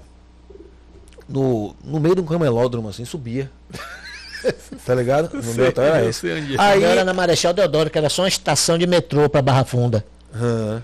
no, 1.28 1.76
no 1.84 2.00
meio 2.00 2.16
de 2.16 2.22
um 2.22 2.26
camelódromo, 2.26 2.90
assim, 2.90 3.06
subia. 3.06 3.50
tá 4.86 4.96
ligado? 4.96 5.36
No 5.36 5.44
sei, 5.44 5.54
meu 5.54 5.68
hotel 5.70 5.84
era 5.84 6.06
esse. 6.06 6.28
Aí 6.58 6.84
era 6.84 7.04
na 7.04 7.14
Marechal 7.14 7.54
Deodoro, 7.54 7.90
que 7.90 7.98
era 7.98 8.10
só 8.10 8.24
uma 8.24 8.28
estação 8.28 8.78
de 8.78 8.86
metrô 8.86 9.30
pra 9.30 9.42
Barra 9.42 9.64
Funda. 9.64 10.04
Uhum. 10.34 10.82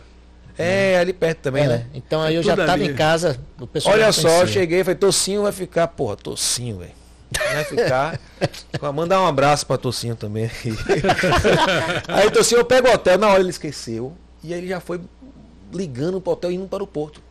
É, 0.57 0.97
ali 0.97 1.13
perto 1.13 1.39
também, 1.39 1.63
é, 1.63 1.67
né? 1.67 1.85
Então 1.93 2.21
aí 2.21 2.35
eu 2.35 2.43
já 2.43 2.55
tava 2.55 2.73
ali. 2.73 2.89
em 2.89 2.93
casa, 2.93 3.39
o 3.59 3.65
pessoal 3.65 3.95
Olha 3.95 4.11
só, 4.11 4.41
eu 4.41 4.47
cheguei, 4.47 4.83
falei, 4.83 4.97
Tocinho 4.97 5.43
vai 5.43 5.53
ficar, 5.53 5.87
porra, 5.87 6.17
Tocinho, 6.17 6.79
velho. 6.79 6.91
Vai 7.31 7.63
ficar. 7.63 8.19
Mandar 8.93 9.21
um 9.21 9.27
abraço 9.27 9.65
pra 9.65 9.77
Tocinho 9.77 10.17
também. 10.17 10.51
aí 12.09 12.29
Tocinho, 12.29 12.59
eu 12.59 12.65
pego 12.65 12.89
o 12.89 12.93
hotel, 12.93 13.17
na 13.17 13.29
hora 13.29 13.39
ele 13.39 13.51
esqueceu. 13.51 14.13
E 14.43 14.53
aí 14.53 14.59
ele 14.59 14.67
já 14.67 14.81
foi 14.81 14.99
ligando 15.73 16.19
pro 16.19 16.33
hotel 16.33 16.51
e 16.51 16.55
indo 16.55 16.67
para 16.67 16.83
o 16.83 16.87
porto. 16.87 17.21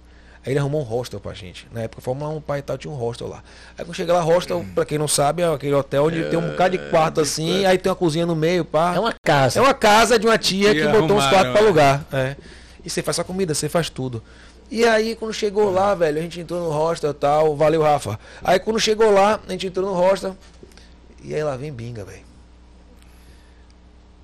Aí 0.49 0.53
ele 0.53 0.61
arrumou 0.61 0.81
um 0.81 0.85
hostel 0.85 1.21
pra 1.21 1.35
gente. 1.35 1.69
Na 1.71 1.83
época, 1.83 2.01
Fórmula 2.01 2.31
1, 2.31 2.41
pai 2.41 2.61
e 2.61 2.63
tal, 2.63 2.79
tinha 2.79 2.91
um 2.91 2.97
hostel 2.97 3.29
lá. 3.29 3.43
Aí 3.77 3.85
quando 3.85 3.95
chega 3.95 4.15
lá, 4.15 4.23
hostel, 4.23 4.65
pra 4.75 4.87
quem 4.87 4.97
não 4.97 5.07
sabe, 5.07 5.43
é 5.43 5.47
aquele 5.47 5.75
hotel 5.75 6.07
onde 6.07 6.23
é, 6.23 6.29
tem 6.31 6.39
um 6.39 6.49
bocado 6.49 6.79
de 6.79 6.89
quarto 6.89 7.21
assim, 7.21 7.67
aí 7.67 7.77
tem 7.77 7.91
uma 7.91 7.97
cozinha 7.97 8.25
no 8.25 8.35
meio, 8.35 8.65
pá. 8.65 8.95
É 8.95 8.99
uma 8.99 9.15
casa. 9.23 9.59
É 9.59 9.63
uma 9.63 9.75
casa 9.75 10.19
de 10.19 10.27
uma 10.27 10.39
tia 10.39 10.75
que, 10.75 10.81
que 10.81 10.89
botou 10.89 11.19
uns 11.19 11.27
quartos 11.27 11.53
pra 11.53 11.61
alugar. 11.61 12.07
É. 12.11 12.35
E 12.83 12.89
você 12.89 13.03
faz 13.03 13.19
a 13.19 13.25
comida, 13.25 13.53
você 13.53 13.69
faz 13.69 13.91
tudo. 13.91 14.23
E 14.71 14.87
aí, 14.87 15.15
quando 15.17 15.35
chegou 15.35 15.71
lá, 15.71 15.95
velho, 15.95 16.19
a 16.19 16.23
gente 16.23 16.41
entrou 16.41 16.65
no 16.65 16.71
hostel 16.71 17.11
e 17.11 17.15
tal, 17.15 17.55
valeu, 17.55 17.83
Rafa. 17.83 18.19
Aí 18.43 18.59
quando 18.59 18.81
chegou 18.81 19.11
lá, 19.11 19.39
a 19.47 19.53
gente 19.53 19.67
entrou 19.67 19.85
no 19.85 19.93
hostel, 19.93 20.35
e 21.23 21.35
aí 21.35 21.45
lá 21.45 21.59
vem 21.59 21.71
binga, 21.71 22.07
velho. 22.07 22.28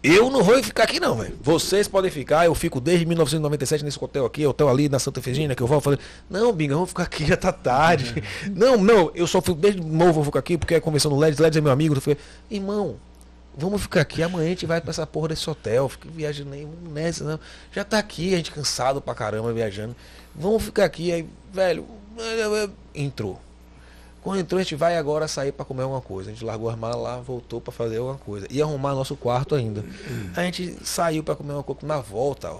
Eu 0.06 0.28
não 0.28 0.42
vou 0.42 0.62
ficar 0.62 0.82
aqui 0.82 1.00
não, 1.00 1.16
velho. 1.16 1.34
Vocês 1.40 1.88
podem 1.88 2.10
ficar, 2.10 2.44
eu 2.44 2.54
fico 2.54 2.78
desde 2.78 3.06
1997 3.06 3.82
nesse 3.82 3.98
hotel 3.98 4.26
aqui, 4.26 4.46
hotel 4.46 4.68
ali 4.68 4.86
na 4.86 4.98
Santa 4.98 5.18
Efigênia, 5.18 5.56
que 5.56 5.62
eu 5.62 5.66
vou 5.66 5.80
fazer. 5.80 5.98
Não, 6.28 6.52
Binga, 6.52 6.74
vamos 6.74 6.90
ficar 6.90 7.04
aqui, 7.04 7.24
já 7.26 7.38
tá 7.38 7.50
tarde. 7.50 8.22
não, 8.54 8.76
não, 8.76 9.10
eu 9.14 9.26
só 9.26 9.40
fico 9.40 9.58
desde 9.58 9.80
novo, 9.80 10.12
vou 10.12 10.24
ficar 10.24 10.40
aqui, 10.40 10.58
porque 10.58 10.74
é 10.74 10.80
convenção 10.80 11.10
no 11.10 11.16
LEDs, 11.16 11.38
LEDs 11.38 11.56
é 11.56 11.60
meu 11.62 11.72
amigo. 11.72 11.94
Eu 11.94 12.02
falei, 12.02 12.18
irmão, 12.50 12.96
vamos 13.56 13.80
ficar 13.80 14.02
aqui, 14.02 14.22
amanhã 14.22 14.44
a 14.44 14.50
gente 14.50 14.66
vai 14.66 14.78
pra 14.78 14.90
essa 14.90 15.06
porra 15.06 15.28
desse 15.28 15.48
hotel, 15.48 15.88
fica 15.88 16.06
viajando 16.14 16.50
nem 16.50 16.68
nessa, 16.92 17.24
não. 17.24 17.40
Já 17.72 17.82
tá 17.82 17.98
aqui, 17.98 18.34
a 18.34 18.36
gente 18.36 18.52
cansado 18.52 19.00
pra 19.00 19.14
caramba 19.14 19.54
viajando. 19.54 19.96
Vamos 20.34 20.64
ficar 20.64 20.84
aqui, 20.84 21.12
aí, 21.12 21.26
velho, 21.50 21.86
entrou. 22.94 23.40
Quando 24.24 24.40
entrou, 24.40 24.58
a 24.58 24.62
gente 24.62 24.74
vai 24.74 24.96
agora 24.96 25.28
sair 25.28 25.52
para 25.52 25.66
comer 25.66 25.82
alguma 25.82 26.00
coisa. 26.00 26.30
A 26.30 26.32
gente 26.32 26.42
largou 26.42 26.70
as 26.70 26.78
malas 26.78 26.96
lá, 26.98 27.18
voltou 27.18 27.60
para 27.60 27.70
fazer 27.70 27.98
alguma 27.98 28.16
coisa. 28.16 28.46
E 28.50 28.62
arrumar 28.62 28.94
nosso 28.94 29.14
quarto 29.14 29.54
ainda. 29.54 29.84
A 30.34 30.42
gente 30.44 30.78
saiu 30.82 31.22
para 31.22 31.36
comer 31.36 31.52
uma 31.52 31.62
coisa 31.62 31.86
na 31.86 32.00
volta, 32.00 32.50
ó. 32.50 32.58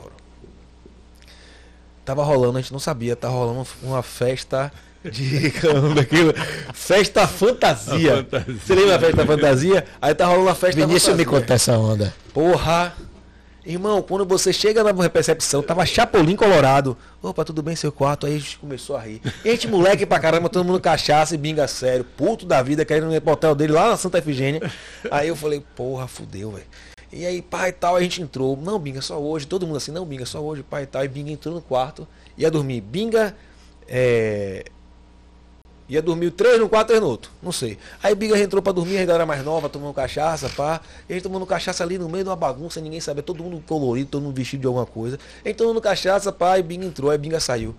Tava 2.05 2.23
rolando, 2.23 2.59
a 2.59 2.61
gente 2.61 2.71
não 2.71 2.79
sabia, 2.79 3.17
tá 3.17 3.29
rolando 3.29 3.67
uma 3.83 4.03
festa 4.03 4.71
de 5.03 5.51
daquilo. 5.97 6.35
Festa 6.75 7.27
fantasia. 7.27 8.17
fantasia. 8.19 8.55
Você 8.63 8.75
lembra 8.75 8.97
a 8.97 9.01
festa 9.01 9.27
fantasia? 9.27 9.87
Aí 10.03 10.15
tá 10.15 10.27
rolando 10.27 10.45
uma 10.49 10.55
festa 10.55 10.79
Vinícius 10.79 11.05
fantasia. 11.15 11.17
me 11.17 11.25
conta 11.25 11.55
essa 11.55 11.79
onda. 11.79 12.15
Porra! 12.35 12.95
Irmão, 13.67 14.03
quando 14.03 14.27
você 14.27 14.53
chega 14.53 14.85
na 14.85 14.93
recepção, 14.93 15.63
tava 15.63 15.87
Chapolin 15.87 16.37
Colorado. 16.37 16.95
Opa, 17.23 17.47
tudo 17.47 17.63
bem, 17.63 17.75
seu 17.75 17.91
quarto? 17.91 18.27
Aí 18.27 18.37
a 18.37 18.39
gente 18.39 18.59
começou 18.59 18.95
a 18.95 19.01
rir. 19.01 19.23
A 19.43 19.49
gente, 19.49 19.67
moleque 19.67 20.05
pra 20.05 20.21
caramba, 20.21 20.51
todo 20.51 20.67
mundo 20.67 20.79
cachaça 20.81 21.35
e 21.35 21.39
binga 21.39 21.67
sério. 21.67 22.05
Puto 22.05 22.45
da 22.45 22.61
vida, 22.61 22.85
querendo 22.85 23.15
ir 23.15 23.23
pro 23.23 23.33
hotel 23.33 23.55
dele 23.55 23.73
lá 23.73 23.89
na 23.89 23.97
Santa 23.97 24.19
Efigênia. 24.19 24.61
Aí 25.11 25.29
eu 25.29 25.37
falei, 25.37 25.65
porra, 25.75 26.07
fudeu, 26.07 26.51
velho. 26.51 26.67
E 27.11 27.25
aí, 27.25 27.41
pai 27.41 27.71
e 27.71 27.73
tal, 27.73 27.97
a 27.97 28.03
gente 28.03 28.21
entrou. 28.21 28.55
Não, 28.55 28.79
binga, 28.79 29.01
só 29.01 29.19
hoje. 29.19 29.47
Todo 29.47 29.67
mundo 29.67 29.79
assim, 29.79 29.93
não, 29.93 30.05
binga, 30.05 30.27
só 30.27 30.43
hoje, 30.43 30.63
pai 30.63 30.83
e 30.83 30.87
tal. 30.87 31.03
E 31.03 31.09
binga 31.09 31.31
entrou 31.31 31.55
no 31.55 31.63
quarto. 31.63 32.07
Ia 32.37 32.51
dormir. 32.51 32.83
Binga, 32.83 33.35
é, 33.89 34.65
Ia 35.89 36.01
dormir 36.01 36.31
três 36.31 36.59
no 36.59 36.69
quarto, 36.69 36.89
três 36.89 37.01
no 37.01 37.09
outro. 37.09 37.31
Não 37.43 37.53
sei. 37.53 37.79
Aí 38.03 38.15
Biga 38.15 38.39
entrou 38.39 38.63
pra 38.63 38.73
dormir, 38.73 38.99
ainda 38.99 39.13
era 39.13 39.27
mais 39.27 39.45
nova, 39.45 39.69
tomando 39.69 39.93
cachaça, 39.93 40.49
pá. 40.49 40.81
E 41.09 41.13
a 41.13 41.15
gente 41.15 41.23
tomando 41.23 41.45
cachaça 41.45 41.85
ali 41.85 41.99
no 41.99 42.09
meio 42.09 42.25
de 42.25 42.31
uma 42.31 42.37
bagunça, 42.37 42.81
ninguém 42.81 43.01
sabia, 43.01 43.23
todo 43.23 43.43
mundo 43.43 43.63
colorido, 43.67 44.09
todo 44.11 44.23
mundo 44.23 44.35
vestido 44.35 44.63
de 44.63 44.67
alguma 44.67 44.87
coisa. 44.87 45.19
Gente 45.45 45.57
tomando 45.57 45.81
cachaça, 45.81 46.33
pá, 46.33 46.59
e 46.59 46.63
Biga 46.63 46.85
entrou, 46.85 47.11
aí 47.11 47.19
Biga 47.19 47.39
saiu. 47.39 47.75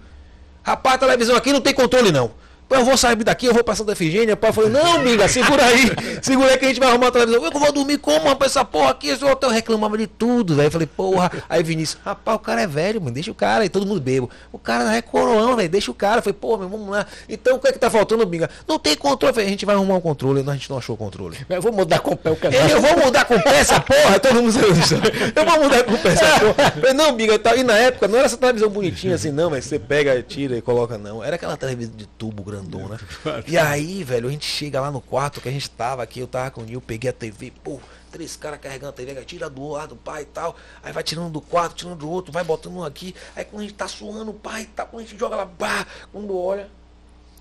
Rapaz, 0.61 0.95
a 0.95 0.99
televisão 0.99 1.36
aqui 1.36 1.52
não 1.52 1.61
tem 1.61 1.73
controle 1.73 2.11
não 2.11 2.32
eu 2.70 2.84
vou 2.84 2.98
sair 2.98 3.16
daqui, 3.18 3.46
eu 3.46 3.54
vou 3.54 3.64
passar 3.64 3.84
da 3.84 3.94
Efigênia. 3.94 4.34
O 4.34 4.38
pai 4.38 4.52
falou, 4.52 4.70
não, 4.70 4.96
amiga, 4.96 5.28
segura 5.28 5.66
aí. 5.66 5.92
Segura 6.22 6.52
aí 6.52 6.58
que 6.58 6.66
a 6.66 6.68
gente 6.70 6.80
vai 6.80 6.90
arrumar 6.90 7.08
a 7.08 7.12
televisão. 7.12 7.44
Eu 7.44 7.52
vou 7.52 7.72
dormir 7.72 7.98
como, 8.00 8.28
rapaz, 8.28 8.52
essa 8.52 8.66
porra 8.66 8.92
aqui? 8.92 9.10
Esse 9.10 9.24
hotel 9.24 9.50
reclamava 9.50 9.98
de 9.98 10.08
tudo, 10.08 10.56
velho. 10.56 10.72
Falei, 10.72 10.88
porra. 10.88 11.32
Aí 11.48 11.62
Vinícius, 11.62 12.02
rapaz, 12.04 12.38
o 12.38 12.40
cara 12.40 12.62
é 12.62 12.68
velho, 12.68 13.00
mano, 13.00 13.14
deixa 13.14 13.30
o 13.32 13.36
cara. 13.36 13.64
aí 13.64 13.70
todo 13.70 13.86
mundo 13.86 14.02
bebo. 14.02 14.30
O 14.52 14.58
cara 14.58 14.96
é 14.96 15.02
coroão, 15.02 15.56
velho, 15.56 15.70
deixa 15.70 15.92
o 15.92 15.94
cara. 15.94 16.22
Falei, 16.22 16.38
pô, 16.40 16.58
meu, 16.58 16.68
vamos 16.68 16.90
lá. 16.90 17.06
Então, 17.30 17.58
o 17.58 17.60
que 17.60 17.68
é 17.68 17.72
que 17.72 17.80
tá 17.80 17.90
faltando, 17.90 18.26
Binga? 18.26 18.50
Não 18.68 18.80
tem 18.80 18.96
controle. 18.96 19.34
Falei, 19.34 19.48
a 19.48 19.52
gente 19.52 19.66
vai 19.66 19.76
arrumar 19.76 19.96
um 19.96 20.02
controle. 20.02 20.42
Não, 20.42 20.54
a 20.54 20.56
gente 20.56 20.70
não 20.70 20.78
achou 20.78 20.96
o 20.96 20.98
controle. 20.98 21.38
Eu 21.48 21.62
vou 21.62 21.72
mudar 21.72 22.00
com 22.00 22.12
o 22.14 22.18
pé 22.18 22.32
o 22.32 22.36
canal. 22.36 22.60
Eu 22.68 22.82
vou 22.82 23.06
mudar 23.06 23.26
com 23.26 23.36
o 23.36 23.44
pé 23.44 23.60
essa 23.60 23.80
porra. 23.80 24.20
Todo 24.20 24.42
mundo 24.42 24.52
sabe 24.52 24.74
disso. 24.74 24.96
Eu 25.36 25.46
vou 25.46 25.64
mudar 25.64 25.84
com 25.84 25.94
o 25.94 25.98
pé 25.98 26.10
essa 26.10 26.40
porra. 26.40 26.72
Falei, 26.72 26.94
não, 26.94 27.14
Binga, 27.14 27.38
tá. 27.38 27.56
e 27.56 27.64
na 27.64 27.78
época 27.78 28.08
não 28.08 28.18
era 28.18 28.26
essa 28.26 28.38
televisão 28.38 28.70
bonitinha 28.70 29.16
assim, 29.16 29.32
não, 29.32 29.50
mas 29.50 29.66
você 29.66 29.78
pega, 29.78 30.22
tira 30.24 30.58
e 30.58 30.62
coloca, 30.62 30.98
não. 30.98 31.24
Era 31.24 31.36
aquela 31.36 31.56
televisão 31.58 31.96
de 31.96 32.06
tubo 32.06 32.44
grandona. 32.56 32.99
E 33.48 33.57
aí, 33.57 34.03
velho, 34.03 34.27
a 34.27 34.32
gente 34.32 34.45
chega 34.45 34.80
lá 34.80 34.90
no 34.90 35.02
quarto 35.02 35.41
que 35.41 35.49
a 35.49 35.52
gente 35.52 35.69
tava 35.69 36.03
aqui, 36.03 36.19
eu 36.19 36.27
tava 36.27 36.52
com 36.52 36.61
o 36.61 36.64
Nil, 36.64 36.82
peguei 36.82 37.10
a 37.10 37.14
TV, 37.14 37.52
pô, 37.64 37.80
três 38.11 38.36
caras 38.36 38.60
carregando 38.60 38.90
a 38.90 38.94
TV, 38.94 39.14
tira 39.26 39.49
do 39.49 39.69
lado 39.69 39.90
do 39.90 39.95
pai 39.95 40.23
e 40.23 40.26
tal, 40.26 40.56
aí 40.84 40.94
vai 40.94 41.03
tirando 41.03 41.32
do 41.32 41.41
quarto, 41.41 41.76
tirando 41.76 41.99
do 41.99 42.10
outro, 42.10 42.32
vai 42.32 42.44
botando 42.44 42.76
um 42.76 42.84
aqui, 42.84 43.14
aí 43.36 43.45
quando 43.45 43.61
a 43.61 43.65
gente 43.65 43.76
tá 43.76 43.88
suando 43.88 44.32
o 44.32 44.34
pai 44.34 44.64
e 44.64 44.68
tal, 44.68 44.88
quando 44.88 45.03
a 45.03 45.06
gente 45.06 45.19
joga 45.19 45.36
lá, 45.36 45.45
pá, 45.45 45.86
quando 46.11 46.38
olha, 46.38 46.69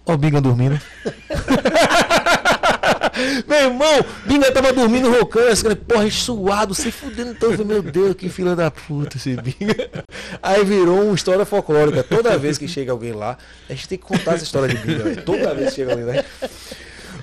Ó 0.06 0.12
o 0.12 0.18
Binga 0.18 0.38
dormindo. 0.38 0.78
meu 3.48 3.58
irmão, 3.58 4.04
Binga 4.26 4.52
tava 4.52 4.70
dormindo 4.70 5.10
roncando, 5.10 5.48
assim, 5.48 5.74
porra, 5.74 6.10
suado, 6.10 6.74
se 6.74 6.92
fudendo. 6.92 7.30
Então, 7.30 7.48
meu 7.64 7.82
Deus, 7.82 8.14
que 8.14 8.28
filha 8.28 8.54
da 8.54 8.70
puta 8.70 9.16
esse 9.16 9.34
Binga. 9.34 10.04
Aí 10.42 10.64
virou 10.64 11.02
uma 11.02 11.14
história 11.14 11.44
folclórica. 11.44 12.02
Toda 12.02 12.36
vez 12.38 12.58
que 12.58 12.66
chega 12.68 12.92
alguém 12.92 13.12
lá, 13.12 13.36
a 13.68 13.72
gente 13.74 13.88
tem 13.88 13.98
que 13.98 14.04
contar 14.04 14.34
essa 14.34 14.44
história 14.44 14.74
de 14.74 14.80
Binga, 14.80 15.04
velho. 15.04 15.22
Toda 15.22 15.54
vez 15.54 15.70
que 15.70 15.76
chega 15.76 15.92
alguém 15.92 16.06
lá. 16.06 16.24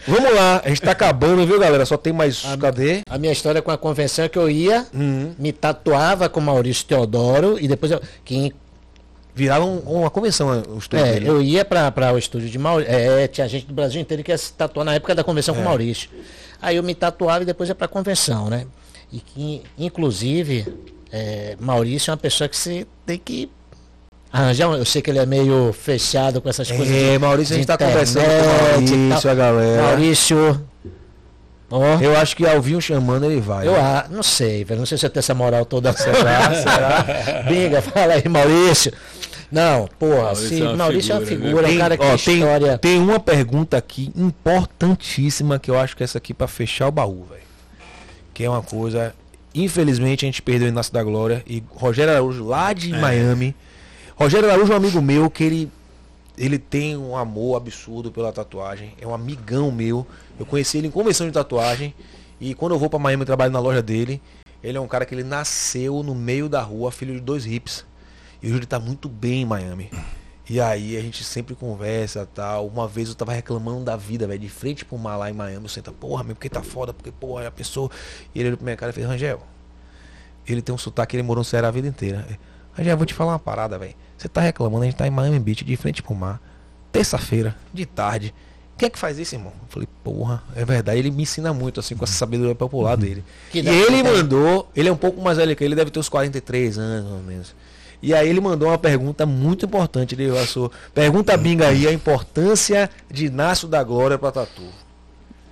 Vamos 0.07 0.33
lá, 0.33 0.61
a 0.65 0.69
gente 0.69 0.81
tá 0.81 0.91
acabando, 0.91 1.45
viu, 1.45 1.59
galera? 1.59 1.85
Só 1.85 1.95
tem 1.95 2.11
mais. 2.11 2.43
A, 2.45 2.57
cadê? 2.57 3.01
A 3.07 3.17
minha 3.19 3.31
história 3.31 3.61
com 3.61 3.69
a 3.69 3.77
convenção 3.77 4.25
é 4.25 4.29
que 4.29 4.38
eu 4.38 4.49
ia, 4.49 4.85
Uhum. 4.93 5.33
me 5.38 5.51
tatuava 5.51 6.27
com 6.27 6.39
Maurício 6.41 6.85
Teodoro 6.85 7.57
e 7.59 7.67
depois 7.67 7.91
eu. 7.91 8.01
Que, 8.25 8.53
Virava 9.33 9.63
um- 9.63 9.79
uma 9.79 10.09
convenção 10.09 10.53
né, 10.53 10.61
o 10.67 10.77
estúdio 10.77 11.05
é, 11.05 11.13
dele. 11.13 11.29
eu 11.29 11.41
ia 11.41 11.63
para 11.63 12.13
o 12.13 12.17
estúdio 12.17 12.49
de 12.49 12.57
Maurício. 12.59 12.93
É, 12.93 13.27
tinha 13.29 13.47
gente 13.47 13.65
do 13.65 13.73
Brasil 13.73 14.01
inteiro 14.01 14.21
que 14.23 14.29
ia 14.31 14.38
se 14.38 14.51
tatuar 14.51 14.85
na 14.85 14.93
época 14.95 15.15
da 15.15 15.23
convenção 15.23 15.55
É. 15.55 15.57
com 15.57 15.63
Maurício. 15.63 16.09
Aí 16.61 16.75
eu 16.75 16.83
me 16.83 16.93
tatuava 16.93 17.43
e 17.43 17.45
depois 17.45 17.69
ia 17.69 17.73
para 17.75 17.85
a 17.85 17.88
convenção, 17.88 18.49
né? 18.49 18.65
E 19.09 19.19
que, 19.21 19.61
inclusive, 19.79 20.67
é, 21.11 21.55
Maurício 21.59 22.09
é 22.09 22.13
uma 22.13 22.17
pessoa 22.17 22.47
que 22.47 22.55
você 22.57 22.85
tem 23.05 23.17
que 23.17 23.49
arranjar. 24.31 24.69
Eu 24.71 24.85
sei 24.85 25.01
que 25.01 25.09
ele 25.09 25.19
é 25.19 25.25
meio 25.25 25.73
fechado 25.73 26.41
com 26.41 26.49
essas 26.49 26.69
coisas. 26.71 26.88
É, 26.95 27.13
de- 27.13 27.19
Maurício, 27.19 27.53
a 27.53 27.57
gente 27.57 27.67
tá 27.67 27.77
conversando 27.77 28.23
com 28.25 28.79
o 28.79 28.97
Maurício, 28.99 29.29
a 29.29 29.33
galera. 29.35 29.83
Maurício. 29.83 30.65
Ó, 31.73 31.99
Eu 32.01 32.17
acho 32.17 32.35
que 32.35 32.45
ao 32.45 32.61
vir 32.61 32.75
um 32.75 32.81
chamando, 32.81 33.25
ele 33.25 33.39
vai. 33.39 33.65
eu 33.65 33.71
né? 33.71 33.79
ah, 33.79 34.05
não 34.09 34.21
sei, 34.23 34.63
velho. 34.65 34.79
Não 34.79 34.85
sei 34.85 34.97
se 34.97 35.05
eu 35.05 35.09
tenho 35.09 35.21
essa 35.21 35.33
moral 35.33 35.63
toda. 35.65 35.91
Será? 35.95 36.53
Será? 36.53 37.43
Binga, 37.47 37.81
fala 37.83 38.13
aí, 38.13 38.27
Maurício. 38.27 38.91
Não, 39.49 39.88
porra, 39.99 40.15
Maurício 40.23 40.47
se 40.49 40.61
é 40.61 40.63
uma 40.65 40.75
Maurício 40.77 41.11
é 41.11 41.15
uma 41.17 41.25
figura, 41.25 41.47
figura, 41.47 41.69
é 41.71 41.75
um 41.75 41.77
cara 41.77 41.97
que 41.97 42.03
ó, 42.05 42.07
tem 42.09 42.17
tem, 42.17 42.38
história. 42.39 42.77
tem 42.77 42.99
uma 42.99 43.19
pergunta 43.19 43.77
aqui 43.77 44.11
importantíssima 44.15 45.59
que 45.59 45.69
eu 45.69 45.77
acho 45.77 45.95
que 45.95 46.03
essa 46.03 46.17
aqui 46.17 46.33
pra 46.33 46.47
fechar 46.47 46.88
o 46.88 46.91
baú, 46.91 47.25
velho. 47.29 47.41
Que 48.33 48.43
é 48.45 48.49
uma 48.49 48.61
coisa. 48.61 49.13
Infelizmente 49.53 50.26
a 50.26 50.28
gente 50.28 50.41
perdeu 50.41 50.68
o 50.68 50.72
Inácio 50.72 50.94
da 50.94 51.03
Glória 51.03 51.44
e 51.45 51.61
Rogério 51.69 52.14
Araújo 52.14 52.45
lá 52.45 52.72
de 52.73 52.91
Miami. 52.91 53.53
Rogério 54.15 54.49
Araújo 54.49 54.72
é 54.72 54.76
um 54.76 54.78
amigo 54.78 55.02
meu 55.02 55.30
que 55.30 55.44
ele 55.44 55.72
ele 56.38 56.57
tem 56.57 56.98
um 56.98 57.15
amor 57.15 57.57
absurdo 57.57 58.11
pela 58.11 58.32
tatuagem. 58.32 58.94
É 58.99 59.06
um 59.06 59.14
amigão 59.14 59.72
meu. 59.72 60.07
Eu 60.40 60.45
conheci 60.45 60.78
ele 60.78 60.88
em 60.88 60.91
convenção 60.91 61.28
de 61.28 61.34
tatuagem 61.34 61.94
e 62.40 62.56
quando 62.56 62.72
eu 62.72 62.80
vou 62.80 62.90
pra 62.90 62.98
Miami 62.98 63.22
eu 63.22 63.28
trabalho 63.28 63.52
na 63.52 63.60
loja 63.60 63.82
dele. 63.82 64.22
Ele 64.64 64.78
é 64.78 64.82
um 64.82 64.88
cara 64.88 65.06
que 65.06 65.14
ele 65.14 65.23
nasceu 65.23 66.02
no 66.03 66.15
meio 66.15 66.48
da 66.48 66.61
rua, 66.61 66.91
filho 66.91 67.14
de 67.14 67.19
dois 67.19 67.45
hips. 67.45 67.86
E 68.41 68.48
hoje 68.48 68.57
ele 68.57 68.65
tá 68.65 68.80
muito 68.80 69.10
bem 69.10 69.41
em 69.41 69.45
Miami. 69.45 69.90
E 70.52 70.60
aí 70.60 70.98
a 70.98 71.02
gente 71.02 71.23
sempre 71.23 71.56
conversa 71.56 72.28
tal. 72.36 72.68
Uma 72.68 72.86
vez 72.86 73.07
eu 73.07 73.15
tava 73.15 73.32
reclamando 73.32 73.86
da 73.86 73.95
vida, 73.95 74.28
velho, 74.28 74.38
de 74.38 74.49
frente 74.49 74.84
pro 74.84 74.98
mar 74.98 75.15
lá 75.15 75.30
em 75.30 75.34
Miami. 75.34 75.64
Eu 75.64 75.69
senta, 75.69 75.94
porra, 75.94 76.26
meu, 76.26 76.36
porque 76.36 76.49
tá 76.49 76.61
foda, 76.61 76.91
porque, 76.91 77.10
porra, 77.10 77.48
a 77.48 77.52
pessoa. 77.52 77.90
E 78.36 78.40
ele 78.40 78.49
olhou 78.49 78.57
pra 78.57 78.65
minha 78.65 78.76
cara 78.76 78.90
e 78.90 78.94
fez, 78.94 79.07
Rangel, 79.07 79.41
ele 80.45 80.61
tem 80.61 80.76
um 80.76 80.78
sotaque, 80.78 81.15
ele 81.15 81.23
morou 81.23 81.40
no 81.40 81.45
Ceará 81.45 81.69
a 81.69 81.72
vida 81.72 81.88
inteira. 81.88 82.28
Rangel, 82.73 82.91
eu 82.91 82.98
vou 82.98 83.06
te 83.06 83.14
falar 83.14 83.32
uma 83.32 83.40
parada, 83.40 83.80
velho. 83.80 83.95
Você 84.18 84.28
tá 84.28 84.41
reclamando, 84.41 84.84
a 84.84 84.86
gente 84.88 84.98
tá 84.98 85.07
em 85.07 85.10
Miami 85.10 85.40
Beach, 85.40 85.64
de 85.64 85.78
frente 85.78 86.03
pro 86.03 86.14
mar. 86.14 86.41
Terça-feira, 86.91 87.56
de 87.73 87.86
tarde. 87.86 88.36
Quem 88.78 88.88
é 88.88 88.90
que 88.90 88.99
faz 88.99 89.18
isso, 89.18 89.34
irmão? 89.36 89.53
Eu 89.61 89.68
falei, 89.69 89.88
porra, 90.03 90.44
é 90.53 90.65
verdade. 90.65 90.99
Ele 90.99 91.11
me 91.11 91.23
ensina 91.23 91.53
muito, 91.53 91.80
assim, 91.80 91.95
com 91.95 92.03
essa 92.03 92.14
sabedoria 92.14 92.56
popular 92.56 92.98
dele. 92.98 93.23
Que 93.52 93.61
e 93.61 93.69
ele 93.69 94.03
mandou, 94.03 94.69
ele 94.76 94.90
é 94.90 94.91
um 94.91 94.98
pouco 94.98 95.22
mais 95.22 95.38
velho 95.38 95.56
que 95.56 95.64
ele, 95.64 95.76
deve 95.76 95.91
ter 95.91 95.99
uns 95.99 96.10
43 96.10 96.78
anos, 96.78 97.10
mais 97.10 97.22
ou 97.22 97.26
menos. 97.26 97.56
E 98.02 98.14
aí 98.14 98.28
ele 98.28 98.40
mandou 98.41 98.68
uma 98.69 98.78
pergunta 98.78 99.26
muito 99.26 99.65
importante. 99.65 100.15
Ele 100.15 100.32
passou, 100.32 100.72
pergunta 100.94 101.36
Binga 101.38 101.68
aí 101.68 101.88
a 101.88 101.94
importância 101.94 102.90
de 103.10 103.26
Inácio 103.28 103.68
da 103.68 103.84
Glória 103.84 104.18
para 104.18 104.32
Tatu. 104.32 104.64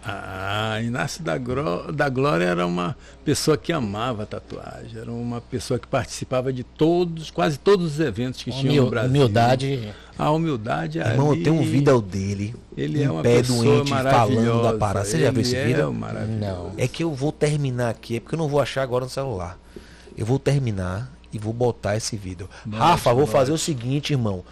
Ah, 0.04 0.80
Inácio 0.82 1.22
da, 1.24 1.38
Gro- 1.38 1.92
da 1.92 2.08
Glória 2.08 2.46
era 2.46 2.66
uma 2.66 2.96
pessoa 3.26 3.58
que 3.58 3.72
amava 3.74 4.26
tatuagem, 4.26 4.98
era 5.00 5.12
uma 5.12 5.42
pessoa 5.42 5.78
que 5.78 5.86
participava 5.86 6.54
de 6.54 6.64
todos, 6.64 7.30
quase 7.30 7.60
todos 7.60 7.86
os 7.94 8.00
eventos 8.00 8.42
que 8.42 8.50
tinham 8.50 8.86
no 8.86 8.90
Brasil. 8.90 9.10
humildade. 9.10 9.94
A 10.18 10.32
humildade 10.32 11.00
Irmão, 11.00 11.34
eu 11.36 11.44
tenho 11.44 11.56
um 11.58 11.64
vídeo 11.64 12.02
dele, 12.02 12.56
Ele 12.78 13.04
é 13.04 13.12
uma 13.12 13.22
pé 13.22 13.42
doente, 13.42 13.90
falando 14.12 14.64
da 14.64 14.74
parada. 14.74 15.06
Você 15.06 15.20
já 15.20 15.32
viu 15.32 15.42
esse 15.42 15.56
vídeo? 15.68 15.84
É. 16.24 16.26
Não. 16.26 16.72
É 16.78 16.88
que 16.88 17.04
eu 17.04 17.14
vou 17.14 17.32
terminar 17.34 17.90
aqui, 17.90 18.16
é 18.16 18.20
porque 18.22 18.36
eu 18.36 18.40
não 18.40 18.48
vou 18.48 18.62
achar 18.62 18.82
agora 18.84 19.04
no 19.04 19.12
celular. 19.12 19.60
Eu 20.18 20.26
vou 20.26 20.40
terminar 20.40 21.12
e 21.32 21.38
vou 21.40 21.54
botar 21.54 21.96
esse 21.96 22.18
vídeo. 22.18 22.50
Bote, 22.66 22.82
Rafa, 22.82 23.14
vou 23.14 23.28
fazer 23.28 23.52
o 23.52 23.58
seguinte, 23.58 24.14
irmão. 24.14 24.44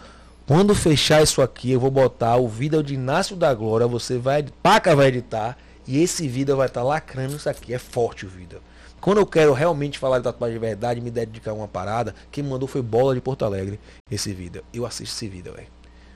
Quando 0.46 0.74
fechar 0.74 1.22
isso 1.22 1.42
aqui, 1.42 1.72
eu 1.72 1.80
vou 1.80 1.92
botar 1.92 2.38
o 2.38 2.48
vídeo 2.48 2.82
de 2.82 2.94
Inácio 2.94 3.36
da 3.36 3.54
Glória. 3.54 3.86
Você 3.86 4.18
vai, 4.18 4.46
Paca 4.64 4.96
vai 4.96 5.08
editar. 5.08 5.58
E 5.86 6.02
esse 6.02 6.28
vídeo 6.28 6.56
vai 6.56 6.68
estar 6.68 6.84
lacrando 6.84 7.36
isso 7.36 7.50
aqui. 7.50 7.74
É 7.74 7.80
forte 7.80 8.26
o 8.26 8.30
vídeo. 8.30 8.62
Quando 9.00 9.20
eu 9.20 9.26
quero 9.26 9.54
realmente 9.54 10.00
falar 10.00 10.18
de 10.18 10.24
tatuagem 10.24 10.56
de 10.56 10.60
verdade, 10.60 11.02
me 11.02 11.12
dedicar 11.12 11.52
a 11.52 11.54
uma 11.54 11.68
parada, 11.68 12.16
quem 12.32 12.44
mandou 12.44 12.68
foi 12.68 12.82
Bola 12.82 13.14
de 13.14 13.22
Porto 13.22 13.46
Alegre. 13.46 13.80
Esse 14.10 14.34
vídeo. 14.34 14.64
Eu 14.74 14.86
assisto 14.86 15.16
esse 15.16 15.28
vídeo, 15.28 15.54
velho. 15.54 15.68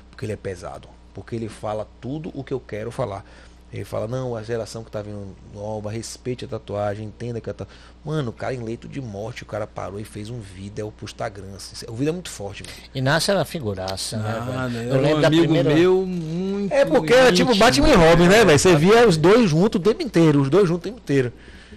Porque 0.10 0.26
ele 0.26 0.34
é 0.34 0.38
pesado. 0.38 0.88
Porque 1.14 1.36
ele 1.36 1.50
fala 1.50 1.88
tudo 2.00 2.32
o 2.34 2.44
que 2.44 2.54
eu 2.54 2.60
quero 2.60 2.90
falar. 2.90 3.26
Ele 3.74 3.86
fala, 3.86 4.06
não, 4.06 4.36
a 4.36 4.44
geração 4.44 4.84
que 4.84 4.92
tá 4.92 5.02
vindo 5.02 5.34
nova, 5.54 5.90
respeite 5.90 6.44
a 6.44 6.48
tatuagem, 6.48 7.06
entenda 7.06 7.40
que 7.40 7.50
a 7.50 7.54
tatuagem. 7.54 7.82
Mano, 8.04 8.32
o 8.32 8.34
cara 8.34 8.54
em 8.54 8.62
leito 8.62 8.86
de 8.86 9.00
morte, 9.00 9.44
o 9.44 9.46
cara 9.46 9.66
parou 9.66 9.98
e 9.98 10.04
fez 10.04 10.30
um 10.30 10.40
vídeo 10.40 10.92
pro 10.92 11.06
Instagram. 11.06 11.56
assim. 11.56 11.86
O 11.88 11.94
vídeo 11.94 12.10
é 12.10 12.14
muito 12.14 12.30
forte, 12.30 12.64
velho. 12.64 12.76
Inácio 12.94 13.32
era 13.32 13.46
figuraça, 13.46 14.18
né? 14.18 14.46
Nada, 14.46 14.70
velho? 14.70 14.94
era 14.94 15.16
um 15.16 15.26
amigo 15.26 15.54
meu 15.54 16.06
muito. 16.06 16.74
É 16.74 16.84
porque 16.84 17.14
era 17.14 17.32
tipo. 17.32 17.56
Batman 17.56 17.90
e 17.90 17.96
Robin, 17.96 18.28
né, 18.28 18.44
velho? 18.44 18.60
Você 18.60 18.76
via 18.76 19.08
os 19.08 19.16
dois 19.16 19.50
juntos 19.50 19.80
o 19.80 19.84
tempo 19.84 20.04
inteiro, 20.04 20.42
os 20.42 20.50
dois 20.50 20.68
juntos 20.68 20.82
o 20.82 20.92
tempo 20.92 21.00
inteiro. 21.00 21.32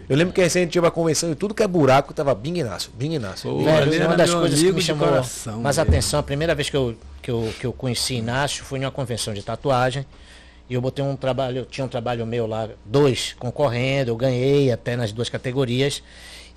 Eu 0.08 0.16
lembro 0.16 0.34
que 0.34 0.40
a 0.40 0.48
gente 0.48 0.70
tinha 0.70 0.82
uma 0.82 0.90
convenção 0.90 1.30
e 1.30 1.34
tudo 1.34 1.54
que 1.54 1.62
é 1.62 1.68
buraco 1.68 2.12
tava 2.12 2.34
Bing 2.34 2.58
Inácio, 2.58 2.90
Bing 2.94 3.14
Inácio. 3.14 3.48
Pô, 3.48 3.64
Velho, 3.64 4.06
uma 4.06 4.16
das 4.16 4.34
coisas 4.34 4.60
que 4.60 4.72
me 4.72 4.82
chamou 4.82 5.08
coração, 5.08 5.60
mais 5.60 5.76
velho. 5.76 5.88
atenção, 5.88 6.20
a 6.20 6.22
primeira 6.22 6.54
vez 6.54 6.68
que 6.68 6.76
eu, 6.76 6.96
que, 7.22 7.30
eu, 7.30 7.54
que 7.58 7.66
eu 7.66 7.72
conheci 7.72 8.14
Inácio 8.16 8.64
foi 8.64 8.80
em 8.80 8.84
uma 8.84 8.90
convenção 8.90 9.32
de 9.32 9.42
tatuagem. 9.42 10.04
E 10.68 10.74
eu 10.74 10.80
botei 10.80 11.04
um 11.04 11.14
trabalho, 11.14 11.66
tinha 11.66 11.84
um 11.84 11.88
trabalho 11.88 12.26
meu 12.26 12.46
lá, 12.46 12.68
dois 12.84 13.34
concorrendo, 13.38 14.10
eu 14.10 14.16
ganhei 14.16 14.72
até 14.72 14.96
nas 14.96 15.12
duas 15.12 15.28
categorias. 15.28 16.02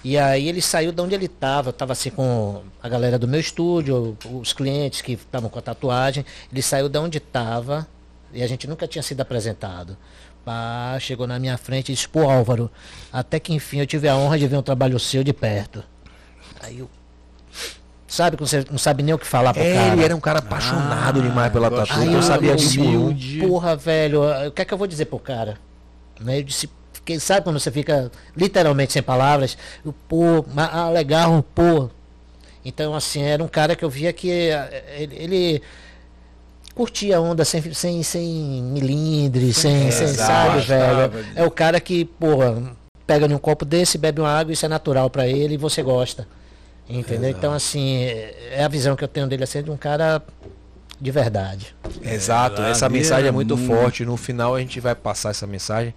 E 0.03 0.17
aí 0.17 0.47
ele 0.47 0.61
saiu 0.61 0.91
de 0.91 1.01
onde 1.01 1.15
ele 1.15 1.25
estava, 1.25 1.71
estava 1.71 1.91
assim 1.93 2.11
com 2.11 2.61
a 2.81 2.88
galera 2.88 3.17
do 3.19 3.27
meu 3.27 3.39
estúdio, 3.39 4.17
os 4.31 4.53
clientes 4.53 5.01
que 5.01 5.13
estavam 5.13 5.49
com 5.49 5.59
a 5.59 5.61
tatuagem. 5.61 6.23
Ele 6.51 6.61
saiu 6.61 6.88
de 6.88 6.97
onde 6.97 7.17
estava 7.17 7.88
e 8.31 8.43
a 8.43 8.47
gente 8.47 8.67
nunca 8.67 8.88
tinha 8.88 9.01
sido 9.01 9.21
apresentado. 9.21 9.97
Pá, 10.45 10.97
chegou 10.99 11.27
na 11.27 11.38
minha 11.39 11.57
frente 11.57 11.91
e 11.91 11.95
disse, 11.95 12.07
pô 12.07 12.29
Álvaro, 12.29 12.71
até 13.11 13.39
que 13.39 13.53
enfim 13.53 13.79
eu 13.79 13.88
tive 13.88 14.07
a 14.07 14.15
honra 14.15 14.39
de 14.39 14.47
ver 14.47 14.57
um 14.57 14.61
trabalho 14.61 14.97
seu 14.97 15.23
de 15.23 15.34
perto. 15.34 15.84
Aí 16.61 16.79
eu. 16.79 16.89
Sabe 18.07 18.38
quando 18.38 18.47
você 18.47 18.63
não 18.71 18.77
sabe 18.77 19.03
nem 19.03 19.13
o 19.13 19.17
que 19.19 19.27
falar 19.27 19.53
pro 19.53 19.61
É, 19.61 19.73
cara? 19.73 19.93
ele 19.93 20.03
era 20.05 20.15
um 20.15 20.19
cara 20.19 20.39
apaixonado 20.39 21.19
Ah, 21.19 21.23
demais 21.23 21.51
pela 21.51 21.69
tatu, 21.69 21.99
eu 22.03 22.21
sabia 22.21 22.55
disso. 22.55 22.79
Porra, 23.45 23.75
velho, 23.75 24.21
o 24.47 24.51
que 24.51 24.61
é 24.61 24.65
que 24.65 24.73
eu 24.73 24.77
vou 24.77 24.88
dizer 24.88 25.05
pro 25.05 25.19
cara? 25.19 25.57
Né, 26.19 26.39
Eu 26.39 26.43
disse, 26.43 26.69
fiquei, 26.93 27.19
sabe 27.19 27.43
quando 27.43 27.59
você 27.59 27.69
fica 27.69 28.09
literalmente 28.35 28.93
sem 28.93 29.03
palavras? 29.03 29.57
Eu, 29.85 29.93
pô, 30.07 30.45
ma- 30.53 30.69
ah, 30.71 30.89
legal, 30.89 31.43
pô. 31.53 31.89
Então, 32.63 32.95
assim, 32.95 33.21
era 33.21 33.43
um 33.43 33.47
cara 33.47 33.75
que 33.75 33.84
eu 33.84 33.89
via 33.89 34.11
que 34.13 34.31
eh, 34.31 34.84
ele, 34.97 35.15
ele 35.19 35.61
curtia 36.73 37.17
a 37.17 37.21
onda 37.21 37.43
sem, 37.43 37.61
sem, 37.73 38.03
sem 38.03 38.23
milindre, 38.63 39.53
sem, 39.53 39.91
sem 39.91 40.07
exato. 40.07 40.31
sabe, 40.51 40.61
velho? 40.61 41.11
É 41.35 41.43
o 41.43 41.51
cara 41.51 41.79
que, 41.79 42.05
porra, 42.05 42.61
pega 43.05 43.27
num 43.27 43.38
copo 43.38 43.65
desse, 43.65 43.97
bebe 43.97 44.21
uma 44.21 44.29
água, 44.29 44.53
isso 44.53 44.65
é 44.65 44.69
natural 44.69 45.09
pra 45.09 45.27
ele 45.27 45.55
e 45.55 45.57
você 45.57 45.81
gosta. 45.81 46.27
Entendeu? 46.89 47.30
Então, 47.30 47.53
assim, 47.53 47.97
é 48.03 48.34
é 48.59 48.64
a 48.64 48.68
visão 48.68 48.95
que 48.95 49.03
eu 49.03 49.07
tenho 49.07 49.27
dele 49.27 49.43
assim, 49.43 49.61
de 49.61 49.69
um 49.69 49.77
cara 49.77 50.22
de 50.99 51.11
verdade. 51.11 51.76
Exato, 52.01 52.61
É, 52.61 52.72
essa 52.72 52.88
mensagem 52.89 53.27
é 53.27 53.31
muito, 53.31 53.55
muito- 53.57 53.72
forte. 53.73 54.03
No 54.05 54.18
final 54.18 54.55
a 54.55 54.59
gente 54.59 54.80
vai 54.80 54.95
passar 54.95 55.30
essa 55.31 55.45
mensagem, 55.45 55.93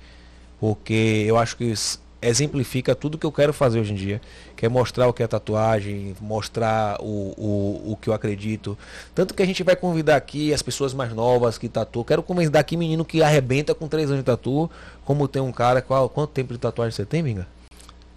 porque 0.58 1.24
eu 1.26 1.38
acho 1.38 1.56
que 1.56 1.64
isso 1.64 2.00
exemplifica 2.22 2.94
tudo 2.94 3.16
que 3.16 3.24
eu 3.24 3.32
quero 3.32 3.50
fazer 3.50 3.80
hoje 3.80 3.92
em 3.92 3.96
dia. 3.96 4.20
Que 4.54 4.66
é 4.66 4.68
mostrar 4.68 5.08
o 5.08 5.12
que 5.12 5.22
é 5.22 5.26
tatuagem, 5.26 6.14
mostrar 6.20 7.00
o, 7.00 7.32
o, 7.38 7.92
o 7.92 7.96
que 7.96 8.10
eu 8.10 8.12
acredito. 8.12 8.76
Tanto 9.14 9.32
que 9.32 9.42
a 9.42 9.46
gente 9.46 9.62
vai 9.62 9.74
convidar 9.74 10.16
aqui 10.16 10.52
as 10.52 10.60
pessoas 10.60 10.92
mais 10.92 11.14
novas 11.14 11.56
que 11.56 11.66
tatuam. 11.66 12.04
Quero 12.04 12.22
convidar 12.22 12.60
aqui 12.60 12.76
menino 12.76 13.02
que 13.06 13.22
arrebenta 13.22 13.74
com 13.74 13.88
3 13.88 14.08
anos 14.10 14.20
de 14.20 14.26
tatu. 14.26 14.70
Como 15.02 15.26
tem 15.26 15.40
um 15.40 15.50
cara, 15.52 15.80
qual, 15.80 16.10
quanto 16.10 16.30
tempo 16.32 16.52
de 16.52 16.58
tatuagem 16.58 16.92
você 16.94 17.06
tem, 17.06 17.22
Minga? 17.22 17.46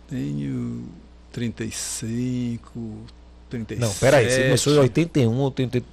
Tenho 0.10 0.84
35, 1.34 2.70
37. 3.50 3.82
Não, 3.82 3.94
peraí, 3.96 4.30
você 4.30 4.44
começou 4.44 4.74
em 4.74 4.78
81, 4.78 5.40
80, 5.42 5.84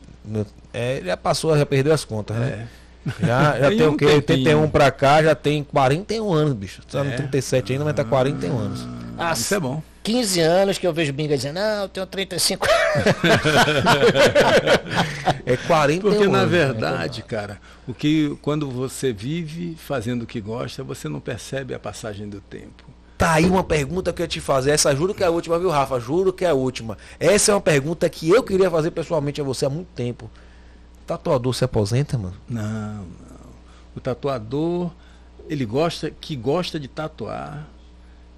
é, 0.72 1.02
já 1.04 1.16
passou, 1.16 1.56
já 1.58 1.66
perdeu 1.66 1.92
as 1.92 2.04
contas, 2.04 2.36
né? 2.36 2.66
É. 2.66 2.80
Já, 3.26 3.58
já 3.58 3.68
Tem 3.70 3.78
tem 3.78 3.88
um 3.88 3.92
o 3.92 3.96
quê? 3.96 4.06
tempinho. 4.20 4.58
81 4.60 4.70
pra 4.70 4.90
cá, 4.90 5.22
já 5.22 5.34
tem 5.34 5.64
41 5.64 6.32
anos, 6.32 6.52
bicho. 6.54 6.82
Você 6.86 6.96
tá 6.98 7.02
no 7.02 7.10
É. 7.10 7.16
37 7.16 7.72
ainda, 7.72 7.84
mas 7.84 7.94
tá 7.94 8.04
41 8.04 8.58
anos. 8.58 8.86
Ah, 9.18 9.32
Isso 9.32 9.54
é 9.54 9.60
bom. 9.60 9.82
15 10.02 10.40
anos 10.40 10.78
que 10.78 10.86
eu 10.86 10.94
vejo 10.94 11.12
Binga 11.12 11.36
dizendo, 11.36 11.56
não, 11.56 11.82
eu 11.82 11.88
tenho 11.88 12.06
35 12.06 12.66
É 15.44 15.56
40 15.56 16.00
Porque 16.02 16.26
na 16.26 16.38
anos. 16.38 16.50
verdade, 16.50 17.22
cara, 17.22 17.60
o 17.86 17.92
que 17.94 18.36
quando 18.40 18.70
você 18.70 19.12
vive 19.12 19.76
fazendo 19.78 20.22
o 20.22 20.26
que 20.26 20.40
gosta, 20.40 20.82
você 20.82 21.08
não 21.08 21.20
percebe 21.20 21.74
a 21.74 21.78
passagem 21.78 22.28
do 22.28 22.40
tempo. 22.40 22.84
Tá 23.20 23.34
aí 23.34 23.44
uma 23.44 23.62
pergunta 23.62 24.14
que 24.14 24.22
eu 24.22 24.24
ia 24.24 24.28
te 24.28 24.40
fazer. 24.40 24.70
Essa 24.70 24.96
juro 24.96 25.12
que 25.14 25.22
é 25.22 25.26
a 25.26 25.30
última, 25.30 25.58
viu, 25.58 25.68
Rafa? 25.68 26.00
Juro 26.00 26.32
que 26.32 26.42
é 26.42 26.48
a 26.48 26.54
última. 26.54 26.96
Essa 27.20 27.52
é 27.52 27.54
uma 27.54 27.60
pergunta 27.60 28.08
que 28.08 28.30
eu 28.30 28.42
queria 28.42 28.70
fazer 28.70 28.92
pessoalmente 28.92 29.38
a 29.42 29.44
você 29.44 29.66
há 29.66 29.68
muito 29.68 29.88
tempo. 29.94 30.30
Tatuador 31.06 31.52
se 31.54 31.62
aposenta, 31.62 32.16
mano? 32.16 32.34
Não, 32.48 32.62
não. 32.94 33.04
O 33.94 34.00
tatuador, 34.00 34.90
ele 35.50 35.66
gosta, 35.66 36.10
que 36.10 36.34
gosta 36.34 36.80
de 36.80 36.88
tatuar, 36.88 37.66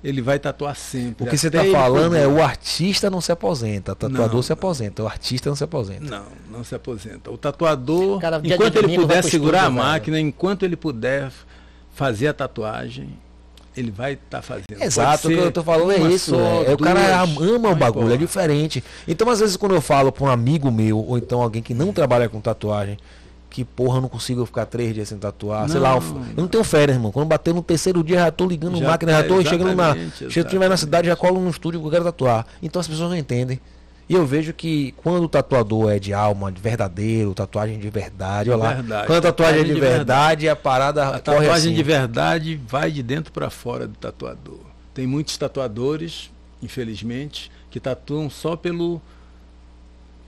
ele 0.03 0.21
vai 0.21 0.41
tatuar 0.41 0.75
sempre. 0.75 1.29
O 1.29 1.31
que 1.31 1.39
você 1.39 1.49
tá 1.49 1.65
falando 1.67 2.17
é 2.17 2.27
o 2.27 2.43
artista 2.43 3.09
não 3.09 3.21
se 3.21 3.31
aposenta. 3.31 3.93
O 3.93 3.95
tatuador 3.95 4.35
Não, 4.35 4.43
se 4.43 4.53
aposenta. 4.53 5.05
O 5.05 5.07
artista 5.07 5.49
não 5.49 5.55
se 5.55 5.63
aposenta. 5.63 6.05
Não, 6.11 6.25
não 6.51 6.65
se 6.65 6.75
aposenta. 6.75 7.31
O 7.31 7.39
tatuador, 7.39 8.19
Cara, 8.19 8.41
enquanto 8.43 8.75
ele 8.79 8.83
domingo 8.83 9.03
puder 9.03 9.23
segurar 9.23 9.59
a 9.59 9.63
estúdio, 9.63 9.77
velho. 9.81 9.93
máquina, 9.93 10.19
enquanto 10.19 10.65
ele 10.65 10.75
puder 10.75 11.31
fazer 11.95 12.27
a 12.27 12.35
tatuagem, 12.35 13.11
ele 13.77 13.91
vai 13.91 14.15
estar 14.15 14.43
fazendo. 14.43 14.67
Pode 14.69 14.83
Exato, 14.85 15.29
o 15.29 15.31
que 15.31 15.37
eu 15.37 15.53
tô 15.53 15.63
falando 15.63 15.93
é 15.93 15.99
isso. 16.13 16.31
só, 16.31 16.63
é, 16.65 16.73
o 16.75 16.79
cara 16.79 17.23
ama 17.23 17.39
o 17.41 17.59
não 17.61 17.75
bagulho, 17.75 18.13
é 18.13 18.17
diferente. 18.17 18.83
Então, 19.07 19.29
às 19.31 19.41
vezes, 19.41 19.57
quando 19.57 19.75
eu 19.75 19.81
falo 19.81 20.13
pra 20.13 20.25
um 20.25 20.29
amigo 20.29 20.71
meu, 20.71 20.99
ou 20.99 21.19
então 21.19 21.43
alguém 21.43 21.63
que 21.63 21.75
não 21.75 21.93
trabalha 21.93 22.29
com 22.29 22.41
tatuagem, 22.41 22.99
que 23.53 23.65
porra, 23.65 23.99
eu 23.99 24.03
não 24.03 24.09
consigo 24.09 24.47
ficar 24.47 24.65
três 24.65 24.95
dias 24.95 25.09
sem 25.09 25.19
tatuar. 25.19 25.69
Sei 25.69 25.79
lá, 25.79 25.95
eu, 25.95 26.01
Não. 26.01 26.21
eu 26.37 26.41
não 26.43 26.49
tenho 26.49 26.65
férias, 26.65 26.97
irmão. 26.97 27.13
Quando 27.13 27.27
bater 27.29 27.53
no 27.53 27.63
terceiro 27.63 28.03
dia, 28.03 28.21
já 28.21 28.31
tô 28.31 28.47
ligando 28.47 28.79
Já 28.79 28.89
máquina, 28.89 29.13
já 29.13 29.23
tá, 29.23 29.29
tô 29.29 29.45
chegando 29.45 29.75
na. 29.75 29.95
estiver 29.95 30.69
na 30.69 30.77
cidade, 30.77 31.07
já 31.09 31.15
colo 31.17 31.39
no 31.39 31.51
estúdio 31.51 31.79
que 31.81 31.87
eu 31.87 31.91
quero 31.91 32.05
tatuar. 32.05 32.47
Então 32.63 32.81
as 32.81 32.89
pessoas 32.89 33.11
não 33.11 33.17
entendem. 33.17 33.61
E 34.13 34.15
eu 34.15 34.27
vejo 34.27 34.53
que 34.53 34.93
quando 34.99 35.25
o 35.25 35.29
tatuador 35.29 35.91
é 35.91 35.99
de 35.99 36.13
alma, 36.13 36.53
de 36.53 36.61
verdadeiro, 36.61 37.33
tatuagem 37.33 37.79
de 37.79 37.89
verdade, 37.89 38.51
olha 38.51 38.63
lá. 38.63 38.75
Verdade, 38.75 39.07
Quando 39.07 39.19
a 39.19 39.23
tatuagem 39.23 39.61
é 39.61 39.65
de, 39.65 39.71
tatuagem 39.71 39.75
de 39.75 39.97
verdade, 39.97 40.49
a 40.51 40.55
parada 40.57 41.03
A 41.03 41.07
corre 41.13 41.21
tatuagem 41.23 41.53
assim. 41.55 41.73
de 41.75 41.83
verdade 41.83 42.61
vai 42.69 42.91
de 42.93 43.03
dentro 43.03 43.33
para 43.33 43.49
fora 43.49 43.87
do 43.89 43.95
tatuador. 43.95 44.61
Tem 44.93 45.07
muitos 45.07 45.35
tatuadores, 45.39 46.31
infelizmente, 46.63 47.51
que 47.71 47.81
tatuam 47.81 48.29
só 48.29 48.55
pelo. 48.55 49.01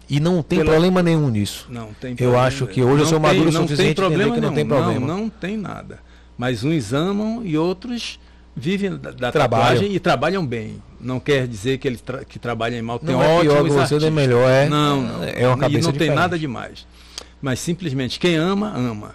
E 0.08 0.18
não 0.18 0.42
tem 0.42 0.60
Pela- 0.60 0.70
problema 0.70 1.02
nenhum 1.02 1.28
nisso. 1.28 1.66
Não 1.68 1.92
tem 1.92 2.12
Eu 2.12 2.16
problema. 2.16 2.42
acho 2.44 2.66
que 2.66 2.82
hoje 2.82 3.02
eu 3.02 3.06
sou 3.06 3.18
Não 3.20 3.28
maduro 3.28 3.50
o 3.50 3.52
não 3.52 3.62
suficiente 3.62 3.86
tem 3.88 3.94
problema 3.94 4.34
que 4.34 4.40
não 4.40 4.54
tem 4.54 4.66
problema. 4.66 5.06
Não, 5.06 5.18
não 5.18 5.28
tem 5.28 5.58
nada. 5.58 5.98
Mas 6.38 6.64
uns 6.64 6.94
amam 6.94 7.42
e 7.44 7.58
outros 7.58 8.18
vivem 8.56 8.96
da, 8.96 9.10
da 9.10 9.32
Trabalham. 9.32 9.66
tatuagem 9.68 9.94
e 9.94 10.00
trabalham 10.00 10.46
bem. 10.46 10.82
Não 11.00 11.18
quer 11.20 11.46
dizer 11.46 11.78
que 11.78 11.86
eles 11.88 12.00
tra 12.00 12.24
que 12.24 12.38
trabalham 12.38 12.82
mal. 12.84 12.98
Tem 12.98 13.14
Não 13.14 13.22
é 13.22 13.40
pior 13.40 13.62
que 13.64 13.70
você, 13.70 13.98
nem 13.98 14.10
melhor, 14.10 14.48
é- 14.50 14.68
Não, 14.68 15.02
não. 15.02 15.24
é 15.24 15.46
uma 15.46 15.56
cabeça 15.58 15.80
E 15.80 15.82
não 15.82 15.90
tem 15.92 15.98
diferente. 16.00 16.14
nada 16.14 16.38
demais. 16.38 16.86
Mas 17.42 17.60
simplesmente 17.60 18.18
quem 18.18 18.36
ama, 18.36 18.72
ama. 18.74 19.14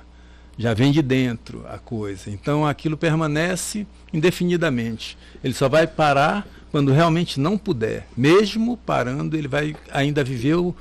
Já 0.57 0.73
vem 0.73 0.91
de 0.91 1.01
dentro 1.01 1.65
a 1.69 1.77
coisa. 1.79 2.29
Então 2.29 2.67
aquilo 2.67 2.97
permanece 2.97 3.87
indefinidamente. 4.13 5.17
Ele 5.43 5.53
só 5.53 5.67
vai 5.69 5.87
parar 5.87 6.45
quando 6.69 6.91
realmente 6.91 7.39
não 7.39 7.57
puder. 7.57 8.05
Mesmo 8.15 8.77
parando, 8.77 9.35
ele 9.37 9.47
vai 9.47 9.75
ainda 9.91 10.23
viver 10.23 10.55
o, 10.55 10.75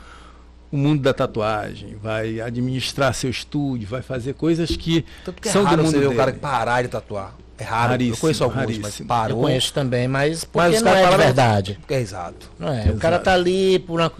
o 0.70 0.76
mundo 0.76 1.00
da 1.00 1.14
tatuagem, 1.14 1.96
vai 2.02 2.40
administrar 2.40 3.14
seu 3.14 3.30
estúdio, 3.30 3.88
vai 3.88 4.02
fazer 4.02 4.34
coisas 4.34 4.76
que 4.76 5.04
Tanto 5.24 5.40
que 5.40 5.48
é 5.48 5.52
são 5.52 5.62
raro 5.64 5.76
do 5.78 5.82
mundo 5.84 5.92
você 5.92 5.98
ver 6.00 6.06
o 6.06 6.08
dele. 6.10 6.18
cara 6.18 6.32
que 6.32 6.38
parar 6.40 6.82
de 6.82 6.88
tatuar. 6.88 7.34
É 7.58 7.64
raro. 7.64 7.90
Raríssimo, 7.90 8.14
eu 8.16 8.20
conheço 8.20 8.44
alguns, 8.44 8.56
mas 8.56 8.76
raríssimo. 8.78 9.08
parou. 9.08 9.38
Eu 9.38 9.42
conheço 9.42 9.72
também, 9.74 10.06
mas 10.08 10.44
porque 10.44 10.58
Mas 10.58 10.82
não 10.82 10.94
é 10.94 11.10
de 11.10 11.16
verdade. 11.16 11.74
Porque 11.80 11.94
é 11.94 12.00
exato. 12.00 12.50
Não 12.58 12.68
é. 12.68 12.82
O 12.90 12.96
cara 12.98 13.16
Exato. 13.16 13.24
tá 13.24 13.34
ali 13.34 13.78
por 13.80 14.00
uma 14.00 14.12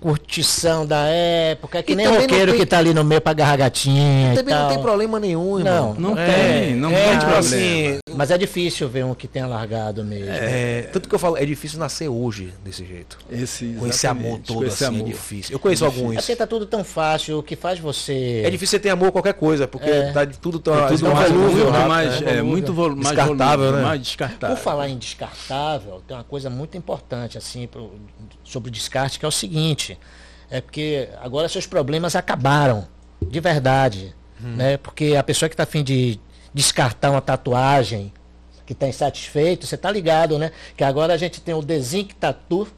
curtição 0.00 0.86
da 0.86 1.06
época, 1.06 1.78
é 1.78 1.82
que 1.82 1.92
E 1.92 1.96
nem 1.96 2.06
também 2.06 2.18
não 2.20 2.26
roqueiro 2.28 2.52
tem- 2.52 2.60
que 2.60 2.66
tá 2.66 2.78
ali 2.78 2.94
no 2.94 3.04
meio 3.04 3.20
pra 3.20 3.32
agarrar 3.32 3.56
gatinha. 3.56 4.32
e 4.32 4.36
Também 4.36 4.54
não 4.54 4.62
tal. 4.62 4.70
tem 4.70 4.80
problema 4.82 5.18
nenhum, 5.20 5.58
irmão. 5.58 5.94
Não, 5.98 6.10
Não 6.10 6.18
É, 6.18 6.26
tem, 6.66 6.74
não 6.76 6.90
é, 6.90 6.94
tem 6.94 7.04
tipo 7.18 7.32
problema. 7.32 7.38
assim, 7.38 7.98
Mas 8.14 8.30
é 8.30 8.38
difícil 8.38 8.88
ver 8.88 9.04
um 9.04 9.14
que 9.14 9.28
tenha 9.28 9.46
largado 9.46 10.04
mesmo. 10.04 10.30
É, 10.30 10.82
tanto 10.92 11.08
que 11.08 11.14
eu 11.14 11.18
falo, 11.18 11.36
é 11.36 11.44
difícil 11.44 11.78
nascer 11.78 12.08
hoje 12.08 12.52
desse 12.64 12.84
jeito. 12.84 13.18
Esse, 13.30 13.76
Com 13.78 13.86
esse 13.86 14.06
amor 14.06 14.40
todo 14.40 14.64
esse 14.66 14.84
assim, 14.84 14.94
é 14.96 14.98
amor. 15.00 15.08
difícil. 15.08 15.52
Eu 15.54 15.58
conheço 15.58 15.84
É 15.84 15.86
alguns. 15.86 16.16
porque 16.16 16.34
tá 16.36 16.46
tudo 16.46 16.66
tão 16.66 16.82
fácil, 16.82 17.38
o 17.38 17.42
que 17.42 17.54
faz 17.54 17.78
você. 17.78 18.42
É 18.44 18.50
difícil 18.50 18.78
você 18.78 18.80
ter 18.80 18.90
amor 18.90 19.08
a 19.08 19.12
qualquer 19.12 19.34
coisa, 19.34 19.68
porque 19.68 19.88
É. 19.90 20.10
tá 20.12 20.24
de 20.24 20.38
tudo 20.38 20.58
tão 20.58 20.74
É 20.74 20.88
tudo 20.88 21.10
mais, 21.12 21.30
volúvel, 21.30 21.52
muito 21.52 21.70
rápido, 21.70 21.88
mais, 21.88 22.20
né? 22.20 22.36
é, 22.38 22.42
muito 22.42 22.72
vol- 22.72 22.88
mais 22.96 23.08
Descartável, 23.08 23.58
volúvel, 23.58 23.72
né? 23.76 23.82
mais 23.82 24.00
descartável. 24.02 24.56
Por 24.56 24.62
falar 24.62 24.88
em 24.88 24.96
descartável, 24.98 26.02
tem 26.06 26.16
uma 26.16 26.24
coisa 26.24 26.50
muito 26.50 26.76
importante 26.76 27.38
assim 27.38 27.66
pro- 27.66 27.92
sobre 28.42 28.68
o 28.68 28.72
descarte 28.72 29.18
que 29.18 29.24
é 29.24 29.28
o 29.28 29.32
seguinte, 29.32 29.87
é 30.50 30.60
porque 30.60 31.08
agora 31.22 31.48
seus 31.48 31.66
problemas 31.66 32.16
acabaram, 32.16 32.88
de 33.22 33.38
verdade, 33.40 34.14
Hum. 34.42 34.56
né? 34.56 34.76
Porque 34.76 35.14
a 35.16 35.22
pessoa 35.22 35.48
que 35.48 35.54
está 35.54 35.62
afim 35.64 35.82
de 35.82 36.18
descartar 36.52 37.10
uma 37.10 37.20
tatuagem, 37.20 38.12
que 38.66 38.72
está 38.72 38.86
insatisfeito, 38.86 39.66
você 39.66 39.76
tá 39.76 39.90
ligado, 39.90 40.38
né? 40.38 40.50
Que 40.76 40.84
agora 40.84 41.14
a 41.14 41.16
gente 41.16 41.40
tem 41.40 41.54
o 41.54 41.62
Desync 41.62 42.14
Tattoo 42.14 42.68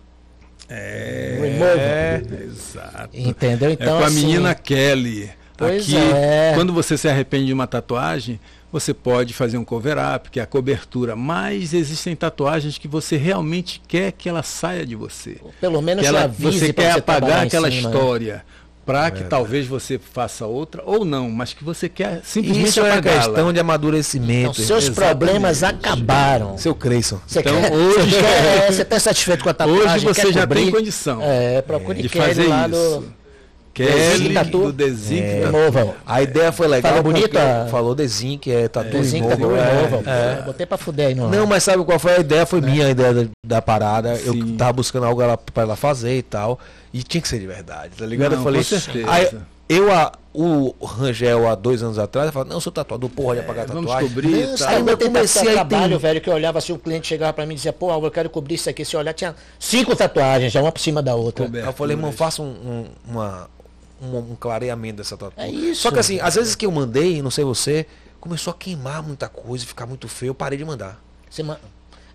É, 0.69 2.23
exato. 2.45 3.11
Entendeu? 3.13 3.71
Então, 3.73 3.97
é 3.97 3.99
com 3.99 4.05
a 4.05 4.07
assim, 4.07 4.27
menina 4.27 4.55
Kelly. 4.55 5.31
Pois 5.57 5.83
Aqui, 5.83 5.97
é. 5.97 6.53
quando 6.55 6.73
você 6.73 6.97
se 6.97 7.09
arrepende 7.09 7.47
de 7.47 7.53
uma 7.53 7.67
tatuagem, 7.67 8.41
você 8.73 8.95
pode 8.95 9.35
fazer 9.35 9.59
um 9.59 9.65
cover-up, 9.65 10.31
que 10.31 10.39
é 10.41 10.43
a 10.43 10.47
cobertura. 10.47 11.17
Mas 11.17 11.75
existem 11.75 12.15
tatuagens 12.15 12.79
que 12.79 12.87
você 12.89 13.17
realmente 13.17 13.81
quer 13.89 14.13
que 14.13 14.29
ela 14.29 14.43
saia 14.43 14.87
de 14.87 14.95
você. 14.95 15.39
Pelo 15.61 15.81
menos 15.83 16.03
Que 16.03 16.09
ela, 16.09 16.25
avise 16.25 16.59
você 16.61 16.73
quer 16.73 16.93
você 16.93 16.99
apagar 17.01 17.47
aquela 17.47 17.71
cima, 17.71 17.89
né? 17.91 17.95
história. 17.97 18.45
Para 18.87 19.09
que 19.11 19.23
talvez 19.25 19.67
você 19.69 19.99
faça 20.01 20.47
outra, 20.47 20.83
ou 20.85 21.05
não, 21.05 21.31
mas 21.31 21.53
que 21.53 21.63
você 21.63 21.89
quer 21.89 22.23
simplesmente 22.25 22.69
Isso 22.71 22.81
é 22.81 22.91
apagá-la. 22.91 23.23
questão 23.25 23.53
de 23.53 23.61
amadurecimento. 23.61 24.51
Então, 24.53 24.55
seus 24.55 24.85
Exatamente. 24.85 24.95
problemas 25.19 25.63
acabaram. 25.63 26.59
Seu 26.59 26.75
Creyson. 26.75 27.21
Você 27.27 27.39
Então, 27.41 27.61
quer, 27.61 27.73
hoje- 27.73 28.11
você 28.11 28.19
quer- 28.21 28.65
é, 28.69 28.73
você 28.73 28.85
tá 28.85 28.99
satisfeito 28.99 29.45
com 29.45 29.51
a 29.51 29.55
tatuagem? 29.55 29.87
Hoje 29.93 30.05
você 30.07 30.23
quer 30.27 30.33
já 30.33 30.41
cobrir? 30.41 30.63
tem 30.63 30.71
condição 30.73 31.21
É, 31.23 31.63
procure 31.63 32.03
de 32.03 32.09
fazer 32.09 32.49
lá 32.49 32.67
isso. 32.69 33.01
do 33.01 33.20
Kelly 33.87 34.11
Design 34.29 34.35
Tattoo. 34.35 34.61
do 34.67 34.73
Design 34.73 35.21
é, 35.21 35.41
Tattoo. 35.43 35.61
Removal. 35.61 35.97
A 36.07 36.23
ideia 36.23 36.53
foi 36.53 36.69
legal. 36.69 36.91
Falou 36.93 37.03
bonito, 37.05 37.23
porque 37.25 37.39
a- 37.39 37.67
Falou 37.71 37.95
Dezinc, 37.95 38.51
é 38.51 38.69
tatu 38.69 38.91
Desenho 38.91 39.29
removal. 39.29 39.57
Tattoo 39.57 39.67
É, 39.67 39.83
Removal. 39.83 40.15
é. 40.15 40.39
Eu 40.39 40.43
Botei 40.45 40.67
pra 40.67 40.79
fuder 40.79 41.07
aí 41.09 41.15
no 41.15 41.29
Não, 41.29 41.47
mas 41.47 41.63
sabe 41.63 41.85
qual 41.85 41.99
foi 41.99 42.17
a 42.17 42.19
ideia? 42.21 42.45
Foi 42.47 42.61
minha 42.61 42.87
a 42.87 42.91
ideia 42.91 43.13
da, 43.15 43.25
da 43.47 43.63
parada. 43.63 44.15
Eu 44.25 44.33
Sim. 44.33 44.57
tava 44.57 44.73
buscando 44.75 45.07
algo 45.07 45.21
ela, 45.23 45.37
pra 45.37 45.63
ela 45.63 45.77
fazer 45.77 46.17
e 46.19 46.23
tal. 46.23 46.59
E 46.93 47.03
tinha 47.03 47.21
que 47.21 47.29
ser 47.29 47.39
de 47.39 47.47
verdade, 47.47 47.93
tá 47.97 48.05
ligado? 48.07 48.33
Não, 48.33 48.39
eu 48.39 48.45
falei, 48.45 48.63
com 48.63 48.69
certeza. 48.69 49.07
Aí, 49.11 49.29
eu, 49.69 49.93
a, 49.93 50.11
o 50.35 50.75
Rangel, 50.85 51.49
há 51.49 51.55
dois 51.55 51.81
anos 51.81 51.97
atrás, 51.97 52.27
eu 52.27 52.33
falei, 52.33 52.49
não, 52.49 52.57
eu 52.57 52.61
sou 52.61 52.73
tatuador, 52.73 53.09
porra, 53.09 53.37
de 53.37 53.41
apagar 53.43 53.65
É, 53.65 53.69
vamos 53.69 53.85
tatuagem. 53.87 54.09
cobrir 54.09 54.29
e 54.43 54.47
Não, 54.49 54.57
tal. 54.57 54.69
aí 54.69 54.81
eu 54.81 54.89
eu 54.89 54.99
comecei 54.99 55.43
a 55.49 55.53
trabalho, 55.53 55.85
entender. 55.85 55.99
velho, 55.99 56.21
que 56.21 56.29
eu 56.29 56.35
olhava 56.35 56.59
assim, 56.59 56.73
o 56.73 56.79
cliente 56.79 57.07
chegava 57.07 57.33
pra 57.33 57.47
mim 57.47 57.53
e 57.53 57.57
dizia, 57.57 57.73
pô, 57.73 57.93
eu 57.93 58.11
quero 58.11 58.29
cobrir 58.29 58.57
isso 58.57 58.69
aqui. 58.69 58.85
Se 58.85 58.97
eu 58.97 59.01
olhar, 59.01 59.13
tinha 59.13 59.37
cinco 59.61 59.95
tatuagens, 59.95 60.51
já 60.53 60.61
uma 60.61 60.73
por 60.73 60.81
cima 60.81 61.01
da 61.01 61.15
outra. 61.15 61.49
Eu 61.55 61.73
falei, 61.73 61.97
irmão, 61.97 62.11
faça 62.11 62.43
um, 62.43 62.47
um, 62.47 62.85
uma, 63.09 63.49
um, 64.03 64.17
um 64.19 64.37
clareamento 64.39 64.97
dessa 64.99 65.17
tatu. 65.17 65.33
É 65.37 65.49
isso. 65.49 65.83
Só 65.83 65.91
que 65.91 65.99
assim, 65.99 66.21
às 66.21 66.35
vezes 66.35 66.55
que 66.55 66.67
eu 66.67 66.71
mandei, 66.71 67.21
não 67.23 67.31
sei 67.31 67.45
você, 67.45 67.87
começou 68.21 68.51
a 68.51 68.55
queimar 68.55 69.03
muita 69.03 69.29
coisa, 69.29 69.65
ficar 69.67 69.87
muito 69.87 70.09
feio, 70.09 70.31
eu 70.31 70.35
parei 70.35 70.59
de 70.59 70.65
mandar. 70.65 71.01
Você 71.29 71.43
ma- 71.43 71.59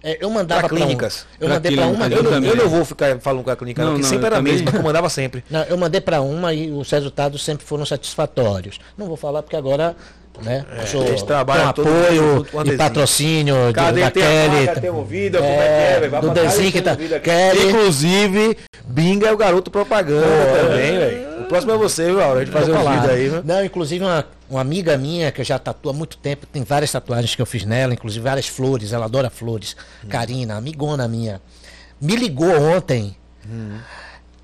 é, 0.04 0.18
eu 0.24 0.30
mandava 0.30 0.60
Pra 0.62 0.70
pra, 0.70 0.78
um- 0.78 0.82
clínicas. 0.82 1.26
eu 1.40 1.48
Pra 1.48 1.56
mandei 1.56 1.76
pra 1.76 1.88
uma. 1.88 2.06
clínicas, 2.08 2.26
Eu, 2.32 2.42
Eu, 2.44 2.50
eu 2.50 2.56
não 2.56 2.70
vou 2.70 2.86
ficar 2.86 3.20
falando 3.20 3.44
com 3.44 3.50
a 3.50 3.56
clínica, 3.56 3.82
não, 3.82 3.92
Não, 3.94 3.96
porque 4.00 4.04
não, 4.04 4.10
sempre 4.10 4.24
eu 4.24 4.28
era 4.28 4.38
a 4.38 4.42
mesma, 4.42 4.72
que 4.72 4.78
eu 4.78 4.84
mandava 4.84 5.10
sempre. 5.10 5.44
não, 5.50 5.64
eu 5.64 5.78
mandei 5.78 6.00
pra 6.02 6.22
uma 6.22 6.54
e 6.54 6.70
os 6.72 6.90
resultados 6.92 7.44
sempre 7.44 7.66
foram 7.66 7.86
satisfatórios. 7.86 8.80
Não 8.98 9.08
vou 9.08 9.18
falar 9.18 9.42
porque 9.42 9.56
agora, 9.56 9.96
né? 10.44 10.64
eu 10.80 10.86
sou, 10.86 11.04
eles 11.08 11.24
trabalham 11.24 11.70
apoio 11.70 12.46
com 12.52 12.60
a 12.60 12.66
e 12.66 12.78
patrocínio 12.78 13.56
de, 13.70 13.74
Cadê 13.74 14.02
da 14.02 14.12
Kelly. 14.12 14.64
placa, 14.66 14.82
tem 14.82 14.90
é 14.90 14.94
que 15.42 15.48
É, 15.48 15.96
é, 15.96 16.00
do 16.02 16.72
que 16.72 16.82
tá-. 16.84 17.20
Kelly. 17.20 17.70
Inclusive, 17.70 18.58
Binga 18.86 19.28
é 19.28 19.34
o 19.34 19.38
garoto 19.38 19.72
propaganda 19.72 20.28
também, 20.62 20.98
velho. 21.00 21.25
Próximo 21.48 21.72
é 21.74 21.78
você, 21.78 22.06
viu, 22.06 22.22
Aura? 22.22 22.42
A 22.42 22.46
gente 22.46 22.54
fazer 22.54 22.72
um 22.72 22.92
vídeo 22.92 23.10
aí, 23.10 23.30
viu? 23.30 23.44
Não, 23.44 23.64
inclusive 23.64 24.04
uma, 24.04 24.26
uma 24.50 24.62
amiga 24.62 24.98
minha 24.98 25.32
que 25.32 25.44
já 25.44 25.58
tatua 25.60 25.92
há 25.92 25.96
muito 25.96 26.18
tempo, 26.18 26.46
tem 26.46 26.64
várias 26.64 26.92
tatuagens 26.92 27.36
que 27.36 27.42
eu 27.42 27.46
fiz 27.46 27.66
nela, 27.66 27.94
inclusive 27.94 28.24
várias 28.24 28.48
flores, 28.48 28.94
ela 28.94 29.06
adora 29.06 29.30
flores. 29.30 29.76
Hum. 30.04 30.08
Karina, 30.10 30.56
amigona 30.56 31.08
minha, 31.08 31.42
me 32.02 32.16
ligou 32.16 32.60
ontem, 32.62 33.16
Hum. 33.48 33.78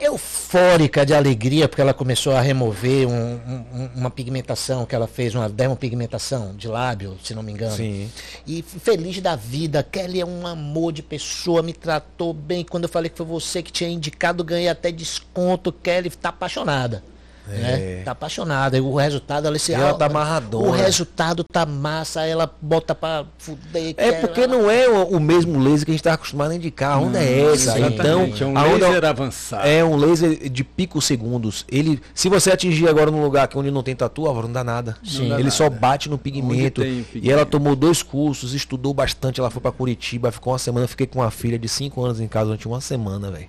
Eufórica 0.02 1.06
de 1.06 1.14
alegria, 1.14 1.68
porque 1.68 1.82
ela 1.82 1.94
começou 1.94 2.34
a 2.34 2.42
remover 2.42 3.08
um- 3.08 3.12
um- 3.14 3.90
uma 3.96 4.10
pigmentação 4.10 4.86
que 4.86 4.96
ela 4.96 5.08
fez, 5.08 5.36
uma 5.36 5.48
dermopigmentação 5.48 6.56
de 6.56 6.68
lábio, 6.68 7.18
se 7.24 7.34
não 7.36 7.44
me 7.44 7.52
engano. 7.52 7.76
Sim. 7.76 8.10
E 8.46 8.62
feliz 8.62 9.22
da 9.22 9.36
vida, 9.36 9.84
Kelly 9.84 10.20
é 10.22 10.26
um 10.26 10.46
amor 10.48 10.92
de 10.92 11.04
pessoa, 11.04 11.62
me 11.62 11.74
tratou 11.74 12.34
bem. 12.34 12.64
Quando 12.64 12.84
eu 12.84 12.90
falei 12.90 13.10
que 13.10 13.18
foi 13.18 13.26
você 13.26 13.62
que 13.62 13.72
tinha 13.72 13.90
indicado, 13.90 14.44
ganhei 14.44 14.70
até 14.70 14.92
desconto. 14.92 15.72
Kelly 15.72 16.10
tá 16.10 16.30
apaixonada. 16.30 17.04
Né? 17.48 18.02
Tá 18.04 18.12
apaixonada. 18.12 18.78
E 18.78 18.82
o 18.82 18.96
resultado 18.96 19.48
ela 19.48 19.58
se 19.60 19.74
ela 19.74 19.94
tá 19.94 20.06
amarradona. 20.06 20.68
O 20.68 20.72
resultado 20.72 21.44
tá 21.44 21.66
massa, 21.66 22.26
ela 22.26 22.50
bota 22.62 22.94
pra 22.96 23.26
fuder. 23.38 23.94
É 23.98 24.12
porque 24.14 24.48
não 24.48 24.70
é 24.70 24.88
o, 24.88 25.04
o 25.18 25.20
mesmo 25.20 25.60
laser 25.60 25.86
que 25.86 25.92
a 25.92 25.94
gente 25.94 26.04
tá 26.04 26.14
acostumado 26.14 26.52
a 26.52 26.56
indicar. 26.56 26.94
A 26.94 27.00
onda 27.00 27.20
é 27.20 27.52
essa. 27.54 27.74
sim. 27.74 27.84
Então, 27.86 28.32
é 28.40 28.46
um 28.46 28.78
laser 28.78 29.06
avançado. 29.06 29.68
é 29.68 29.84
um 29.84 29.96
laser 29.96 30.50
de 30.50 30.64
picosegundos. 30.64 31.66
Ele, 31.70 32.02
se 32.14 32.30
você 32.30 32.52
atingir 32.52 32.88
agora 32.88 33.12
num 33.12 33.22
lugar 33.22 33.48
que 33.48 33.58
onde 33.58 33.72
não 33.72 33.84
tem 33.84 33.96
tatu, 33.96 34.28
Álvaro, 34.28 34.48
não 34.48 34.54
dá 34.54 34.64
nada. 34.64 34.98
Sim. 35.04 35.30
dá 35.30 35.36
Ele 35.36 35.44
nada. 35.44 35.52
só 35.52 35.70
bate 35.70 36.10
no 36.10 36.18
pigmento. 36.18 36.84
E 36.84 37.30
ela 37.30 37.46
tomou 37.46 37.76
dois 37.76 38.02
cursos, 38.02 38.54
estudou 38.54 38.94
bastante. 38.94 39.40
Ela 39.40 39.50
foi 39.50 39.62
pra 39.62 39.72
Curitiba, 39.72 40.32
ficou 40.32 40.54
uma 40.54 40.60
semana. 40.60 40.88
Fiquei 40.88 41.08
com 41.08 41.20
uma 41.20 41.32
filha 41.32 41.58
de 41.60 41.68
5 41.68 42.04
anos 42.04 42.20
em 42.20 42.28
casa 42.28 42.46
durante 42.46 42.68
uma 42.68 42.82
semana, 42.82 43.30
velho. 43.32 43.48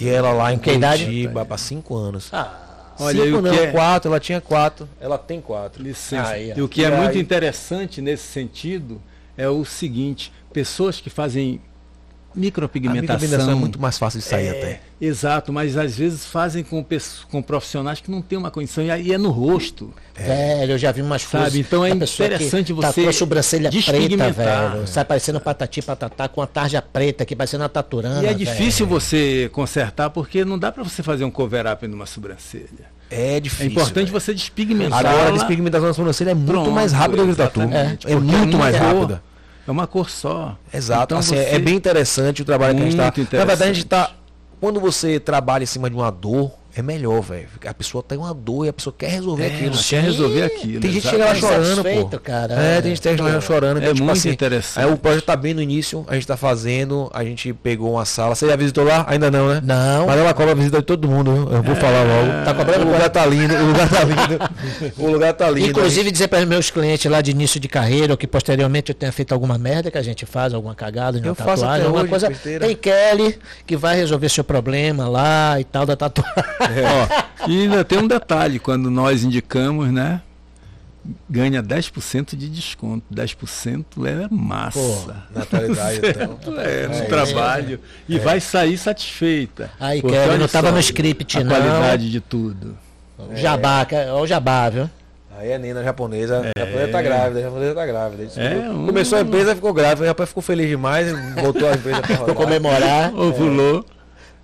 E 0.00 0.08
ela 0.08 0.32
lá 0.32 0.52
em 0.52 0.58
Que 0.58 0.72
idade? 0.72 1.04
Curitiba, 1.04 1.44
pra 1.44 1.56
5 1.58 1.96
anos. 1.96 2.28
Ah, 2.32 2.52
Olha, 3.02 3.18
e 3.20 3.24
Cinco 3.26 3.38
o 3.38 3.42
não, 3.42 3.50
que 3.52 3.58
é- 3.60 3.66
quatro, 3.72 4.08
ela 4.10 4.20
tinha 4.20 4.40
quatro. 4.40 4.88
Ela 5.00 5.18
tem 5.18 5.40
quatro. 5.40 5.82
Licença. 5.82 6.30
Aí, 6.30 6.52
ó. 6.52 6.58
e 6.58 6.62
o 6.62 6.68
que 6.68 6.84
é 6.84 6.88
E 6.88 6.90
muito 6.96 7.10
aí- 7.16 7.20
interessante 7.20 8.00
nesse 8.00 8.24
sentido 8.24 9.00
é 9.36 9.48
o 9.48 9.64
seguinte: 9.64 10.32
pessoas 10.52 11.00
que 11.00 11.10
fazem 11.10 11.60
A 12.34 12.38
micropigmentação. 12.38 13.02
micropigmentação 13.02 13.52
é 13.52 13.54
muito 13.54 13.78
mais 13.80 13.98
fácil 13.98 14.18
de 14.20 14.24
sair 14.24 14.46
É, 14.46 14.50
até. 14.50 14.80
Exato, 14.98 15.52
mas 15.52 15.76
às 15.76 15.96
vezes 15.96 16.24
fazem 16.24 16.62
com, 16.64 16.82
com 17.30 17.42
profissionais 17.42 18.00
que 18.00 18.10
não 18.10 18.22
têm 18.22 18.38
uma 18.38 18.50
condição, 18.50 18.82
e 18.84 18.90
aí 18.90 19.12
é 19.12 19.18
no 19.18 19.30
rosto. 19.30 19.92
Velho, 20.14 20.72
eu 20.72 20.78
já 20.78 20.92
vi 20.92 21.02
umas 21.02 21.22
Sabe, 21.22 21.42
coisas. 21.44 21.58
então 21.58 21.84
é 21.84 21.90
interessante 21.90 22.72
você 22.72 22.86
tatuou 22.86 23.08
a 23.08 23.12
sobrancelha 23.12 23.68
preta, 23.70 24.30
velho. 24.32 24.86
Sai 24.86 25.04
parecendo 25.04 25.40
patati 25.40 25.82
patatá 25.82 26.26
com 26.28 26.40
a 26.40 26.46
tarja 26.46 26.80
preta 26.80 27.24
aqui, 27.24 27.34
parecendo 27.36 27.64
uma 27.64 27.68
taturana. 27.68 28.14
e 28.22 28.26
é 28.26 28.28
velho. 28.28 28.38
difícil 28.38 28.86
você 28.86 29.50
consertar, 29.52 30.08
porque 30.08 30.42
não 30.44 30.58
dá 30.58 30.70
para 30.72 30.82
você 30.84 31.02
fazer 31.02 31.24
um 31.24 31.30
cover-up 31.30 31.86
numa 31.86 32.06
sobrancelha. 32.06 32.91
É 33.14 33.36
É 33.36 33.40
difícil. 33.40 33.66
importante 33.72 34.06
velho. 34.10 34.20
você 34.20 34.32
despigmentar. 34.34 34.98
Agora 35.06 35.28
a 35.28 35.30
despigmentação 35.32 35.88
da 35.88 35.94
sobrancelha 35.94 36.30
é 36.30 36.34
muito 36.34 36.50
Pronto, 36.50 36.70
mais 36.70 36.92
rápida 36.92 37.24
que 37.24 37.30
o 37.30 37.36
tatu. 37.36 37.60
É, 37.62 37.96
porque 37.96 38.16
muito 38.16 38.56
é 38.56 38.58
mais 38.60 38.76
cor. 38.76 38.86
rápida. 38.86 39.22
É 39.66 39.70
uma 39.70 39.86
cor 39.86 40.10
só. 40.10 40.56
Exato. 40.72 41.04
Então 41.04 41.18
assim, 41.18 41.36
é- 41.36 41.44
você- 41.44 41.54
É 41.54 41.58
bem 41.58 41.76
interessante 41.76 42.42
o 42.42 42.44
trabalho 42.44 42.74
que 42.74 42.80
a 42.82 42.84
gente 42.84 42.96
Muito 42.96 43.20
está. 43.20 43.36
Na 43.38 43.44
verdade, 43.44 43.70
a 43.70 43.74
gente 43.74 43.84
está. 43.84 44.10
Quando 44.60 44.80
você 44.80 45.20
trabalha 45.20 45.62
em 45.62 45.66
cima 45.66 45.88
de 45.90 45.96
uma 45.96 46.10
dor, 46.10 46.52
é 46.74 46.82
melhor, 46.82 47.20
velho. 47.20 47.48
A 47.66 47.74
pessoa 47.74 48.02
tem 48.02 48.16
uma 48.18 48.32
dor 48.32 48.66
e 48.66 48.68
a 48.68 48.72
pessoa 48.72 48.94
quer 48.96 49.10
resolver 49.10 49.44
É, 49.44 49.46
aquilo. 49.48 49.72
ela 49.74 49.82
quer 49.82 50.02
resolver 50.02 50.42
aquilo. 50.42 50.80
Tem 50.80 50.90
gente 50.92 51.02
que 51.02 51.08
chega 51.08 51.24
lá 51.24 51.34
chorando, 51.34 51.82
pô. 52.10 52.18
cara. 52.18 52.54
É, 52.54 52.80
tem 52.80 52.90
gente 52.94 53.02
que 53.02 53.08
chega 53.10 53.22
lá 53.22 53.40
chorando. 53.40 53.78
então, 53.78 53.90
É 53.90 53.94
muito 53.94 54.28
interessante. 54.28 54.84
Aí 54.84 54.92
o 54.92 54.96
projeto 54.96 55.24
tá 55.24 55.36
bem 55.36 55.54
no 55.54 55.60
início, 55.62 56.04
a 56.08 56.14
gente 56.14 56.26
tá 56.26 56.36
fazendo, 56.36 57.10
a 57.12 57.22
gente 57.24 57.52
pegou 57.52 57.92
uma 57.92 58.04
sala. 58.04 58.34
Você 58.34 58.46
já 58.46 58.56
visitou 58.56 58.84
lá? 58.84 59.04
Ainda 59.08 59.30
não, 59.30 59.48
né? 59.48 59.60
Não. 59.64 60.06
Mas 60.06 60.18
ela 60.18 60.32
cobra 60.34 60.52
a 60.52 60.54
visita 60.54 60.78
de 60.78 60.84
todo 60.84 61.08
mundo? 61.08 61.48
Eu 61.50 61.62
vou 61.62 61.76
falar 61.76 62.02
logo. 62.02 62.44
Tá 62.44 62.54
cobrando 62.54 62.86
O 62.86 62.92
lugar 62.92 63.10
tá 63.10 63.26
lindo, 63.26 63.54
o 63.54 63.66
lugar 63.66 63.88
tá 63.88 64.04
lindo. 64.04 64.50
o 64.98 65.06
lugar 65.10 65.32
tá 65.34 65.50
lindo. 65.50 65.68
Inclusive 65.70 66.10
dizer 66.10 66.28
para 66.28 66.40
os 66.40 66.46
meus 66.46 66.70
clientes 66.70 67.10
lá 67.10 67.20
de 67.20 67.30
início 67.30 67.60
de 67.60 67.68
carreira 67.68 68.12
ou 68.12 68.16
que 68.16 68.26
posteriormente 68.26 68.90
eu 68.90 68.94
tenha 68.94 69.12
feito 69.12 69.32
alguma 69.32 69.58
merda 69.58 69.90
que 69.90 69.98
a 69.98 70.02
gente 70.02 70.24
faz, 70.26 70.54
alguma 70.54 70.74
cagada 70.74 71.20
de 71.20 71.26
uma 71.26 71.32
Eu 71.32 71.34
faço 71.34 71.62
tatuagem, 71.62 71.84
alguma 71.86 72.02
hoje, 72.02 72.10
coisa. 72.10 72.28
besteira. 72.28 72.66
Tem 72.66 72.76
Kelly 72.76 73.38
que 73.66 73.76
vai 73.76 73.96
resolver 73.96 74.28
seu 74.28 74.42
problema 74.44 75.08
lá 75.08 75.60
e 75.60 75.64
tal 75.64 75.84
da 75.86 75.94
tatuagem. 75.96 76.32
Ó, 76.62 77.48
e 77.48 77.62
ainda 77.62 77.84
tem 77.84 77.98
um 77.98 78.06
detalhe, 78.06 78.58
quando 78.58 78.90
nós 78.90 79.24
indicamos, 79.24 79.90
né? 79.92 80.20
Ganha 81.28 81.60
10% 81.60 82.36
de 82.36 82.48
desconto. 82.48 83.04
10% 83.12 83.84
é 84.06 84.28
massa. 84.30 84.78
Pô, 84.78 85.12
Na 85.34 85.42
atualidade, 85.42 86.00
então. 86.06 86.60
É, 86.60 86.86
no 86.86 86.94
É, 86.94 87.00
trabalho. 87.06 87.80
E 88.08 88.18
vai 88.20 88.38
sair 88.40 88.78
satisfeita. 88.78 89.68
Aí, 89.80 90.00
olha 90.04 90.38
não 90.38 90.46
tava 90.46 90.68
só 90.68 90.74
no 90.74 90.78
script, 90.78 91.38
a 91.38 91.42
não. 91.44 91.50
qualidade 91.56 92.08
de 92.08 92.20
tudo. 92.20 92.78
Jabá, 93.34 93.84
que 93.84 93.94
é- 93.96 94.12
o 94.12 94.24
jabá, 94.26 94.68
viu? 94.68 94.88
Aí 95.38 95.52
a 95.52 95.58
Nina 95.58 95.82
japonesa, 95.82 96.52
a 96.56 96.60
japonesa 96.60 96.92
tá 96.92 97.02
grávida, 97.02 97.40
a 97.40 97.42
japonesa 97.42 97.74
tá 97.74 97.86
grávida. 97.86 98.28
É, 98.40 98.70
um- 98.70 98.86
Começou 98.86 99.18
a 99.18 99.22
empresa, 99.22 99.54
ficou 99.56 99.72
grávida, 99.72 100.04
o 100.04 100.06
rapaz 100.08 100.28
ficou 100.28 100.42
feliz 100.42 100.68
demais, 100.68 101.10
voltou 101.34 101.68
a 101.68 101.72
empresa 101.72 102.00
pra 102.00 102.06
Pra 102.08 102.16
rodar. 102.18 102.34
comemorar. 102.36 103.14
Ovulou. 103.14 103.84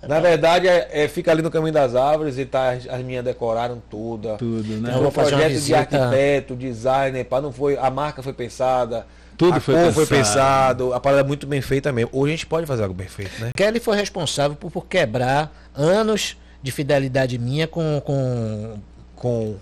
Na 0.07 0.19
verdade, 0.19 0.67
é, 0.67 0.89
é- 1.03 1.07
fica 1.07 1.31
ali 1.31 1.41
no 1.41 1.51
caminho 1.51 1.73
das 1.73 1.95
árvores 1.95 2.37
e 2.37 2.45
tá, 2.45 2.71
as, 2.71 2.87
as 2.87 3.01
minhas 3.03 3.23
decoraram 3.23 3.81
tudo. 3.89 4.35
Tudo, 4.37 4.77
né? 4.77 4.91
Vou 4.93 5.07
um 5.07 5.11
projeto 5.11 5.59
de 5.59 5.75
arquiteto, 5.75 6.55
designer, 6.55 7.25
pá, 7.25 7.41
não 7.41 7.51
foi, 7.51 7.77
a 7.77 7.89
marca 7.89 8.23
foi 8.23 8.31
pensada, 8.33 9.05
Tudo 9.37 9.57
a 9.57 9.59
foi 9.59 9.75
cor 9.75 9.91
foi 9.91 10.05
pensado. 10.05 10.85
pensado, 10.85 10.93
a 10.93 10.99
parada 10.99 11.21
é 11.21 11.25
muito 11.25 11.45
bem 11.45 11.61
feita 11.61 11.91
mesmo. 11.91 12.11
Hoje 12.13 12.33
a 12.33 12.35
gente 12.35 12.45
pode 12.45 12.65
fazer 12.65 12.83
algo 12.83 12.93
bem 12.95 13.07
feito, 13.07 13.39
né? 13.41 13.51
Kelly 13.55 13.79
foi 13.79 13.97
responsável 13.97 14.55
por, 14.55 14.71
por 14.71 14.85
quebrar 14.85 15.51
anos 15.75 16.37
de 16.63 16.71
fidelidade 16.71 17.37
minha 17.37 17.67
com, 17.67 18.01
com, 18.05 18.77
Com 19.15 19.55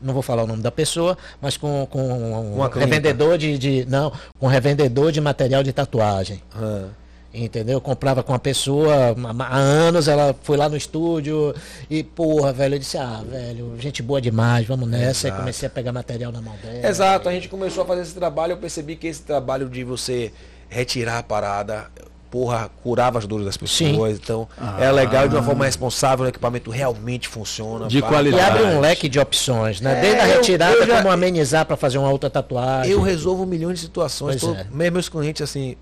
não 0.00 0.14
vou 0.14 0.22
falar 0.22 0.44
o 0.44 0.46
nome 0.46 0.62
da 0.62 0.70
pessoa, 0.70 1.16
mas 1.40 1.56
com, 1.56 1.86
com 1.90 2.00
um 2.00 2.68
revendedor 2.68 3.36
de, 3.36 3.58
de. 3.58 3.84
Não, 3.88 4.12
com 4.38 4.46
revendedor 4.46 5.10
de 5.10 5.20
material 5.20 5.62
de 5.62 5.72
tatuagem. 5.72 6.40
ah, 6.54 6.86
Entendeu? 7.32 7.74
Eu 7.74 7.80
comprava 7.80 8.22
com 8.22 8.32
uma 8.32 8.38
pessoa 8.38 9.14
há 9.38 9.56
anos, 9.56 10.08
ela 10.08 10.34
foi 10.42 10.56
lá 10.56 10.66
no 10.68 10.76
estúdio 10.76 11.54
e, 11.90 12.02
porra, 12.02 12.54
velho, 12.54 12.76
eu 12.76 12.78
disse, 12.78 12.96
ah, 12.96 13.22
velho, 13.28 13.74
gente 13.78 14.02
boa 14.02 14.18
demais, 14.20 14.66
vamos 14.66 14.88
nessa. 14.88 15.26
E 15.26 15.28
Exato. 15.28 15.40
comecei 15.42 15.66
a 15.66 15.70
pegar 15.70 15.92
material 15.92 16.32
na 16.32 16.40
mão 16.40 16.54
dela. 16.62 16.86
Exato, 16.88 17.28
a 17.28 17.32
gente 17.32 17.48
começou 17.48 17.82
a 17.84 17.86
fazer 17.86 18.00
esse 18.02 18.14
trabalho, 18.14 18.52
eu 18.52 18.56
percebi 18.56 18.96
que 18.96 19.06
esse 19.06 19.22
trabalho 19.22 19.68
de 19.68 19.84
você 19.84 20.32
retirar 20.70 21.18
a 21.18 21.22
parada, 21.22 21.86
porra, 22.30 22.70
curava 22.82 23.18
as 23.18 23.26
dores 23.26 23.44
das 23.44 23.58
pessoas. 23.58 24.18
Então, 24.18 24.48
é 24.80 24.90
legal 24.90 25.28
de 25.28 25.34
uma 25.34 25.42
forma 25.42 25.66
responsável, 25.66 26.24
o 26.24 26.28
equipamento 26.28 26.70
realmente 26.70 27.28
funciona. 27.28 27.88
De 27.88 28.00
pá. 28.00 28.06
E 28.06 28.10
qualidade. 28.10 28.42
abre 28.58 28.62
um 28.74 28.80
leque 28.80 29.06
de 29.06 29.20
opções, 29.20 29.82
né? 29.82 29.98
É, 29.98 30.00
Desde 30.00 30.20
a 30.20 30.28
eu- 30.28 30.36
retirada, 30.36 30.76
eu 30.76 30.86
já- 30.86 30.96
como 30.96 31.10
amenizar 31.10 31.66
para 31.66 31.76
fazer 31.76 31.98
uma 31.98 32.10
outra 32.10 32.30
tatuagem. 32.30 32.90
Eu 32.90 33.02
resolvo 33.02 33.44
milhões 33.44 33.78
de 33.80 33.84
situações. 33.84 34.40
Todo- 34.40 34.56
é. 34.56 34.66
me- 34.72 34.90
Meus 34.90 35.08
clientes, 35.10 35.42
assim, 35.42 35.76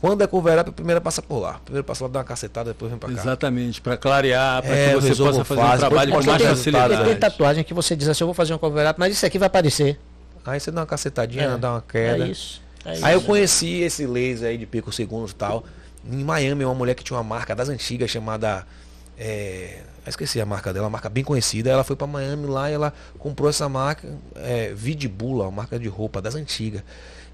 quando 0.00 0.22
é 0.22 0.26
cover 0.26 0.58
up, 0.60 0.70
primeiro 0.72 1.00
passa 1.00 1.20
por 1.20 1.38
lá. 1.40 1.60
Primeiro 1.64 1.84
passa 1.84 2.04
lá, 2.04 2.10
dá 2.10 2.18
uma 2.20 2.24
cacetada, 2.24 2.70
depois 2.70 2.90
vem 2.90 2.98
pra 2.98 3.08
cá. 3.12 3.20
Exatamente, 3.20 3.80
para 3.80 3.96
clarear, 3.96 4.62
para 4.62 4.74
É, 4.76 4.88
que 4.90 4.94
eu 4.94 5.00
você 5.00 5.14
possa 5.16 5.44
fazer 5.44 5.60
um 5.60 5.78
trabalho 5.78 6.12
com 6.12 6.22
mais 6.24 6.42
facilidade. 6.42 7.04
Tem 7.04 7.16
tatuagem 7.16 7.64
que 7.64 7.74
você 7.74 7.96
diz 7.96 8.08
assim, 8.08 8.22
eu 8.24 8.28
vou 8.28 8.34
fazer 8.34 8.54
um 8.54 8.58
cover 8.58 8.88
up, 8.88 8.98
mas 8.98 9.12
isso 9.12 9.26
aqui 9.26 9.38
vai 9.38 9.46
aparecer. 9.46 9.98
Aí 10.46 10.58
você 10.60 10.70
dá 10.70 10.80
uma 10.80 10.86
cacetadinha, 10.86 11.44
É, 11.44 11.56
dá 11.58 11.72
uma 11.72 11.84
É 11.88 11.92
queda. 11.92 12.26
isso. 12.26 12.62
é 12.84 12.90
Aí 13.02 13.12
eu 13.12 13.18
isso. 13.18 13.26
conheci 13.26 13.80
esse 13.82 14.06
laser 14.06 14.48
aí 14.48 14.56
de 14.56 14.64
pico 14.66 14.90
segundos 14.92 15.32
e 15.32 15.34
tal. 15.34 15.64
Em 16.10 16.24
Miami, 16.24 16.64
uma 16.64 16.74
mulher 16.74 16.94
que 16.94 17.04
tinha 17.04 17.16
uma 17.16 17.24
marca 17.24 17.54
das 17.54 17.68
antigas 17.68 18.08
chamada. 18.10 18.64
É, 19.18 19.80
eu 20.06 20.10
esqueci 20.10 20.40
a 20.40 20.46
marca 20.46 20.72
dela, 20.72 20.84
uma 20.86 20.90
marca 20.90 21.08
bem 21.10 21.22
conhecida. 21.24 21.68
Ela 21.70 21.84
foi 21.84 21.96
pra 21.96 22.06
Miami 22.06 22.46
lá 22.46 22.70
e 22.70 22.74
ela 22.74 22.94
comprou 23.18 23.50
essa 23.50 23.68
marca, 23.68 24.08
é, 24.36 24.72
Vidibula, 24.74 25.44
uma 25.44 25.50
marca 25.50 25.78
de 25.78 25.88
roupa 25.88 26.22
das 26.22 26.34
antigas. 26.34 26.82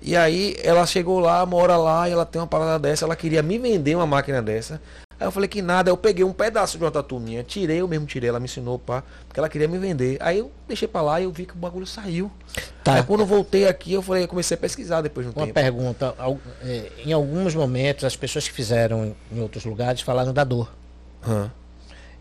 E 0.05 0.15
aí 0.15 0.55
ela 0.63 0.85
chegou 0.87 1.19
lá, 1.19 1.45
mora 1.47 1.77
lá 1.79 2.07
e 2.09 2.13
ela 2.13 2.27
tem 2.27 2.39
uma 2.41 2.47
parada 2.47 2.79
dessa. 2.79 3.05
Ela 3.07 3.17
queria 3.17 3.43
me 3.43 3.59
vender 3.59 3.95
uma 3.97 4.07
máquina 4.07 4.43
dessa. 4.43 4.81
Aí 5.19 5.27
eu 5.27 5.31
falei 5.33 5.49
que 5.49 5.63
nada, 5.63 5.91
eu 5.91 5.97
peguei 5.97 6.25
um 6.25 6.33
pedaço 6.33 6.77
de 6.77 6.85
uma 6.85 6.91
tatu 6.91 7.19
minha, 7.21 7.43
tirei, 7.45 7.81
eu 7.81 7.87
mesmo 7.89 8.05
tirei, 8.05 8.29
ela 8.29 8.41
me 8.41 8.47
ensinou, 8.47 8.81
pá, 8.81 9.03
porque 9.29 9.39
ela 9.39 9.49
queria 9.49 9.69
me 9.69 9.79
vender. 9.79 10.19
Aí 10.21 10.41
eu 10.41 10.51
deixei 10.67 10.89
pra 10.89 11.01
lá 11.01 11.21
e 11.21 11.25
eu 11.25 11.31
vi 11.31 11.47
que 11.47 11.53
o 11.55 11.57
bagulho 11.57 11.87
saiu. 11.87 12.31
Tá. 12.83 12.95
Aí 12.95 13.03
quando 13.05 13.21
eu 13.21 13.27
voltei 13.27 13.67
aqui, 13.69 13.93
eu 13.93 14.03
falei, 14.03 14.25
eu 14.25 14.29
comecei 14.29 14.57
a 14.57 14.59
pesquisar 14.59 15.01
depois 15.03 15.25
de 15.27 15.33
um 15.33 15.37
Uma 15.37 15.47
tempo. 15.47 15.55
pergunta. 15.55 16.15
al- 16.19 16.39
é, 16.63 16.91
Em 17.07 17.13
alguns 17.13 17.55
momentos, 17.55 18.05
as 18.05 18.17
pessoas 18.17 18.47
que 18.49 18.53
fizeram 18.55 19.15
em 19.33 19.41
outros 19.41 19.65
lugares 19.65 20.01
falaram 20.03 20.33
da 20.35 20.43
dor. 20.45 20.71
Hã. 21.27 21.51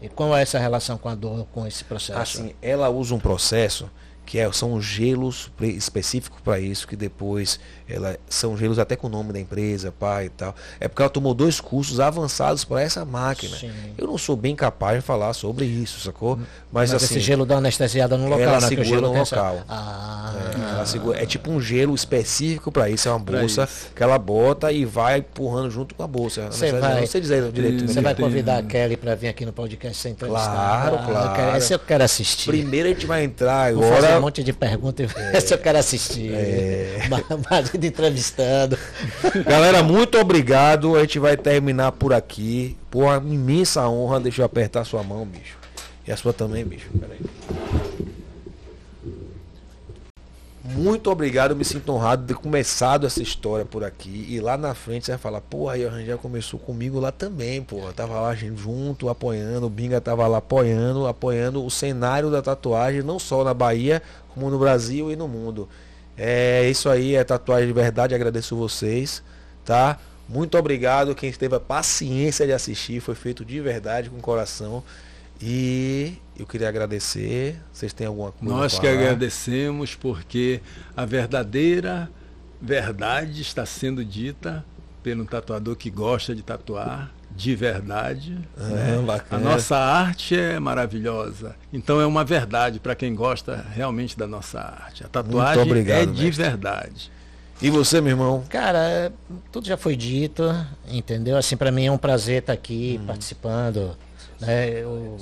E 0.01 0.07
qual 0.07 0.37
é 0.37 0.41
essa 0.43 0.59
relação 0.59 0.97
com 0.97 1.09
a 1.09 1.15
dor, 1.15 1.47
com 1.51 1.65
esse 1.65 1.83
processo? 1.83 2.19
Assim, 2.41 2.53
ela 2.61 2.89
usa 2.89 3.15
um 3.15 3.19
processo 3.19 3.89
que 4.25 4.39
é, 4.39 4.51
são 4.51 4.81
gelos 4.81 5.51
específicos 5.61 6.39
para 6.41 6.59
isso, 6.59 6.87
que 6.87 6.95
depois 6.95 7.59
ela, 7.89 8.17
são 8.29 8.55
gelos 8.57 8.79
até 8.79 8.95
com 8.95 9.07
o 9.07 9.09
nome 9.09 9.33
da 9.33 9.39
empresa, 9.39 9.91
pai 9.91 10.25
e 10.25 10.29
tal. 10.29 10.55
É 10.79 10.87
porque 10.87 11.01
ela 11.01 11.09
tomou 11.09 11.33
dois 11.33 11.59
cursos 11.59 11.99
avançados 11.99 12.63
para 12.63 12.81
essa 12.81 13.03
máquina. 13.03 13.55
Sim. 13.57 13.71
Eu 13.97 14.07
não 14.07 14.17
sou 14.17 14.35
bem 14.35 14.55
capaz 14.55 14.95
de 14.99 15.01
falar 15.05 15.33
sobre 15.33 15.65
isso, 15.65 15.99
sacou? 15.99 16.37
Mas, 16.71 16.91
Mas 16.91 17.03
assim, 17.03 17.15
esse 17.15 17.19
gelo 17.19 17.45
dá 17.45 17.55
uma 17.55 17.59
anestesiada 17.59 18.17
no 18.17 18.25
local, 18.25 18.39
ela 18.39 18.61
né? 18.61 18.67
Que 18.69 18.75
o 18.75 18.77
segura 18.77 18.85
gelo 18.87 19.13
no 19.13 19.17
essa- 19.21 19.35
local. 19.35 19.63
Ah, 19.67 20.33
é, 20.35 20.71
ela 20.75 20.85
segura- 20.85 21.21
é 21.21 21.25
tipo 21.25 21.51
um 21.51 21.59
gelo 21.61 21.93
específico 21.93 22.71
para 22.71 22.89
isso, 22.89 23.07
é 23.07 23.11
uma 23.11 23.19
bolsa 23.19 23.67
que 23.95 24.01
ela 24.01 24.17
bota 24.17 24.71
e 24.71 24.85
vai 24.85 25.17
empurrando 25.19 25.69
junto 25.69 25.93
com 25.93 26.03
a 26.03 26.07
bolsa. 26.07 26.47
Você 26.49 26.71
vai- 26.71 27.01
não 27.01 27.07
sei 27.07 27.21
dizer 27.21 27.51
direito. 27.51 27.81
Né? 27.81 27.87
Você 27.93 28.01
vai 28.01 28.15
convidar 28.15 28.57
a 28.59 28.63
Kelly 28.63 28.95
para 28.97 29.15
vir 29.15 29.27
aqui 29.27 29.45
no 29.45 29.51
podcast 29.53 29.97
sem 29.97 30.13
entrevistar? 30.13 30.43
Claro, 30.51 30.95
Ah, 30.95 31.05
claro. 31.05 31.29
Eu 31.29 31.35
quero, 31.35 31.57
esse 31.57 31.73
eu 31.73 31.79
quero 31.79 32.03
assistir. 32.03 32.45
Primeiro 32.49 32.87
a 32.87 32.91
gente 32.93 33.05
vai 33.05 33.23
entrar 33.23 33.69
agora. 33.69 34.12
Um 34.17 34.21
monte 34.21 34.43
de 34.43 34.53
perguntas 34.53 35.11
e 35.11 35.15
esse 35.37 35.53
eu 35.53 35.57
quero 35.57 35.77
assistir. 35.77 36.31
Ma- 37.09 37.23
Marido 37.49 37.85
entrevistando. 37.85 38.77
Galera, 39.45 39.81
muito 39.83 40.17
obrigado. 40.17 40.95
A 40.95 41.01
gente 41.01 41.19
vai 41.19 41.35
terminar 41.37 41.91
por 41.93 42.13
aqui. 42.13 42.77
Por 42.91 43.03
uma 43.03 43.17
imensa 43.17 43.87
honra. 43.87 44.19
Deixa 44.19 44.41
eu 44.41 44.45
apertar 44.45 44.83
sua 44.85 45.03
mão, 45.03 45.25
bicho. 45.25 45.57
E 46.07 46.11
a 46.11 46.17
sua 46.17 46.33
também, 46.33 46.63
bicho. 46.65 46.89
Peraí. 46.99 48.12
Muito 50.63 51.11
obrigado, 51.11 51.51
eu 51.51 51.57
me 51.57 51.65
sinto 51.65 51.91
honrado 51.91 52.21
de 52.21 52.29
ter 52.29 52.39
começado 52.39 53.05
essa 53.05 53.21
história 53.21 53.65
por 53.65 53.83
aqui. 53.83 54.27
E 54.29 54.39
lá 54.39 54.55
na 54.55 54.73
frente 54.73 55.05
você 55.05 55.11
vai 55.11 55.19
falar, 55.19 55.41
pô, 55.41 55.67
aí 55.67 55.85
o 55.85 55.89
Rangel 55.89 56.17
começou 56.17 56.57
comigo 56.57 57.01
lá 57.01 57.11
também, 57.11 57.61
pô. 57.61 57.81
Tava 57.93 58.17
lá 58.21 58.33
junto, 58.33 59.09
apoiando, 59.09 59.65
o 59.65 59.69
Binga 59.69 59.99
tava 59.99 60.25
lá 60.25 60.37
apoiando, 60.37 61.05
apoiando 61.05 61.65
o 61.65 61.69
cenário 61.69 62.31
da 62.31 62.41
tatuagem, 62.41 63.01
não 63.01 63.19
só 63.19 63.43
na 63.43 63.53
Bahia, 63.53 64.01
como 64.33 64.49
no 64.49 64.57
Brasil 64.57 65.11
e 65.11 65.17
no 65.17 65.27
mundo. 65.27 65.67
É 66.17 66.69
isso 66.69 66.87
aí, 66.87 67.15
é 67.15 67.25
tatuagem 67.25 67.67
de 67.67 67.73
verdade, 67.73 68.15
agradeço 68.15 68.55
vocês, 68.55 69.21
tá? 69.65 69.99
Muito 70.29 70.57
obrigado 70.57 71.13
quem 71.13 71.29
teve 71.33 71.55
a 71.55 71.59
paciência 71.59 72.45
de 72.45 72.53
assistir, 72.53 73.01
foi 73.01 73.15
feito 73.15 73.43
de 73.43 73.59
verdade, 73.59 74.09
com 74.09 74.21
coração. 74.21 74.81
E 75.41 76.13
eu 76.37 76.45
queria 76.45 76.69
agradecer. 76.69 77.59
Vocês 77.71 77.93
têm 77.93 78.07
alguma 78.07 78.31
coisa? 78.31 78.55
Nós 78.55 78.79
que 78.79 78.87
agradecemos 78.87 79.95
porque 79.95 80.61
a 80.95 81.05
verdadeira 81.05 82.09
verdade 82.61 83.41
está 83.41 83.65
sendo 83.65 84.03
dita 84.03 84.63
pelo 85.01 85.25
tatuador 85.25 85.75
que 85.75 85.89
gosta 85.89 86.33
de 86.33 86.41
tatuar 86.41 87.11
de 87.35 87.55
verdade. 87.55 88.37
Ah, 88.57 88.67
né? 88.67 89.21
A 89.29 89.37
nossa 89.37 89.75
arte 89.75 90.37
é 90.37 90.59
maravilhosa. 90.59 91.55
Então 91.71 91.99
é 91.99 92.05
uma 92.05 92.23
verdade 92.23 92.79
para 92.79 92.95
quem 92.95 93.13
gosta 93.13 93.65
realmente 93.73 94.17
da 94.17 94.27
nossa 94.27 94.59
arte. 94.59 95.03
A 95.03 95.07
tatuagem 95.07 95.63
obrigado, 95.63 96.01
é 96.01 96.05
de 96.05 96.25
mestre. 96.25 96.43
verdade. 96.43 97.11
E 97.61 97.69
você, 97.69 98.01
meu 98.01 98.11
irmão? 98.11 98.43
Cara, 98.49 99.11
tudo 99.51 99.67
já 99.67 99.77
foi 99.77 99.95
dito, 99.95 100.43
entendeu? 100.87 101.37
Assim, 101.37 101.55
para 101.55 101.71
mim 101.71 101.85
é 101.85 101.91
um 101.91 101.97
prazer 101.97 102.39
estar 102.39 102.53
aqui 102.53 102.99
hum. 103.01 103.05
participando 103.05 103.95
né? 104.45 104.69
Eu, 104.69 105.17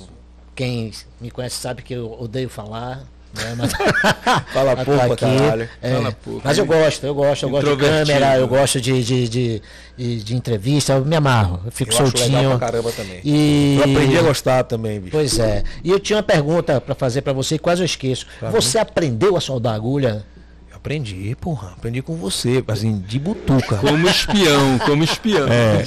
quem 0.54 0.92
me 1.20 1.30
conhece 1.30 1.56
sabe 1.56 1.82
que 1.82 1.94
eu 1.94 2.16
odeio 2.20 2.48
falar. 2.48 3.04
Né? 3.34 3.54
Mas, 3.56 3.72
Fala 4.52 4.76
pouco, 4.84 5.12
aqui, 5.12 5.16
caralho. 5.16 5.68
É, 5.80 5.94
Fala 5.94 6.12
pouco. 6.12 6.42
Mas 6.44 6.58
eu 6.58 6.66
gosto, 6.66 7.06
eu 7.06 7.14
gosto, 7.14 7.42
eu 7.44 7.50
gosto 7.50 7.70
de 7.70 7.76
câmera, 7.76 8.36
eu 8.36 8.46
gosto 8.46 8.80
de, 8.80 9.02
de, 9.02 9.28
de, 9.28 9.62
de, 9.96 10.22
de 10.22 10.36
entrevista, 10.36 10.92
eu 10.92 11.04
me 11.04 11.16
amarro, 11.16 11.60
eu 11.64 11.72
fico 11.72 11.92
eu 11.92 11.96
soltinho. 11.96 12.24
Acho 12.24 12.36
legal 12.36 12.58
pra 12.58 12.66
caramba 12.66 12.92
também. 12.92 13.20
E... 13.24 13.78
Eu 13.78 13.90
aprendi 13.90 14.18
a 14.18 14.22
gostar 14.22 14.64
também, 14.64 15.00
bicho. 15.00 15.12
Pois 15.12 15.38
é. 15.38 15.64
E 15.82 15.90
eu 15.90 15.98
tinha 15.98 16.18
uma 16.18 16.22
pergunta 16.22 16.80
para 16.80 16.94
fazer 16.94 17.22
para 17.22 17.32
você, 17.32 17.58
quase 17.58 17.80
eu 17.80 17.86
esqueço. 17.86 18.26
Tá 18.38 18.50
você 18.50 18.74
bem? 18.74 18.82
aprendeu 18.82 19.36
a 19.36 19.40
soldar 19.40 19.74
agulha? 19.74 20.24
Aprendi, 20.82 21.36
porra. 21.40 21.74
Aprendi 21.78 22.02
com 22.02 22.16
você, 22.16 22.62
assim, 22.66 22.98
de 22.98 23.16
butuca. 23.16 23.76
Como 23.76 24.08
espião, 24.08 24.80
como 24.84 25.04
espião. 25.04 25.46
É, 25.46 25.84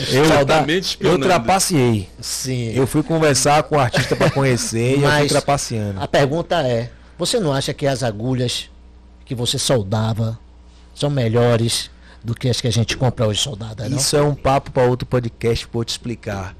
eu, 1.02 1.12
eu 1.12 1.20
trapaceei. 1.20 2.08
Sim. 2.22 2.72
Eu 2.74 2.88
fui 2.88 3.04
conversar 3.04 3.64
com 3.64 3.76
o 3.76 3.80
artista 3.80 4.16
para 4.16 4.32
conhecer 4.32 4.98
Mas 4.98 5.02
e 5.02 5.04
eu 5.04 5.20
fui 5.20 5.28
trapaceando. 5.28 6.02
A 6.02 6.08
pergunta 6.08 6.66
é, 6.66 6.90
você 7.18 7.42
não 7.42 7.52
acha 7.52 7.74
que 7.74 7.86
as 7.86 8.04
agulhas 8.04 8.70
que 9.26 9.36
você 9.36 9.60
soldava 9.60 10.40
são 10.94 11.10
melhores 11.10 11.92
do 12.24 12.34
que 12.34 12.48
as 12.48 12.62
que 12.62 12.68
a 12.70 12.72
gente 12.72 12.96
compra 12.96 13.28
hoje 13.28 13.42
soldada, 13.42 13.90
não? 13.90 13.98
Isso 13.98 14.16
é 14.16 14.22
um 14.22 14.34
papo 14.34 14.72
para 14.72 14.84
outro 14.84 15.06
podcast 15.06 15.68
para 15.68 15.82
eu 15.82 15.84
te 15.84 15.90
explicar. 15.90 16.56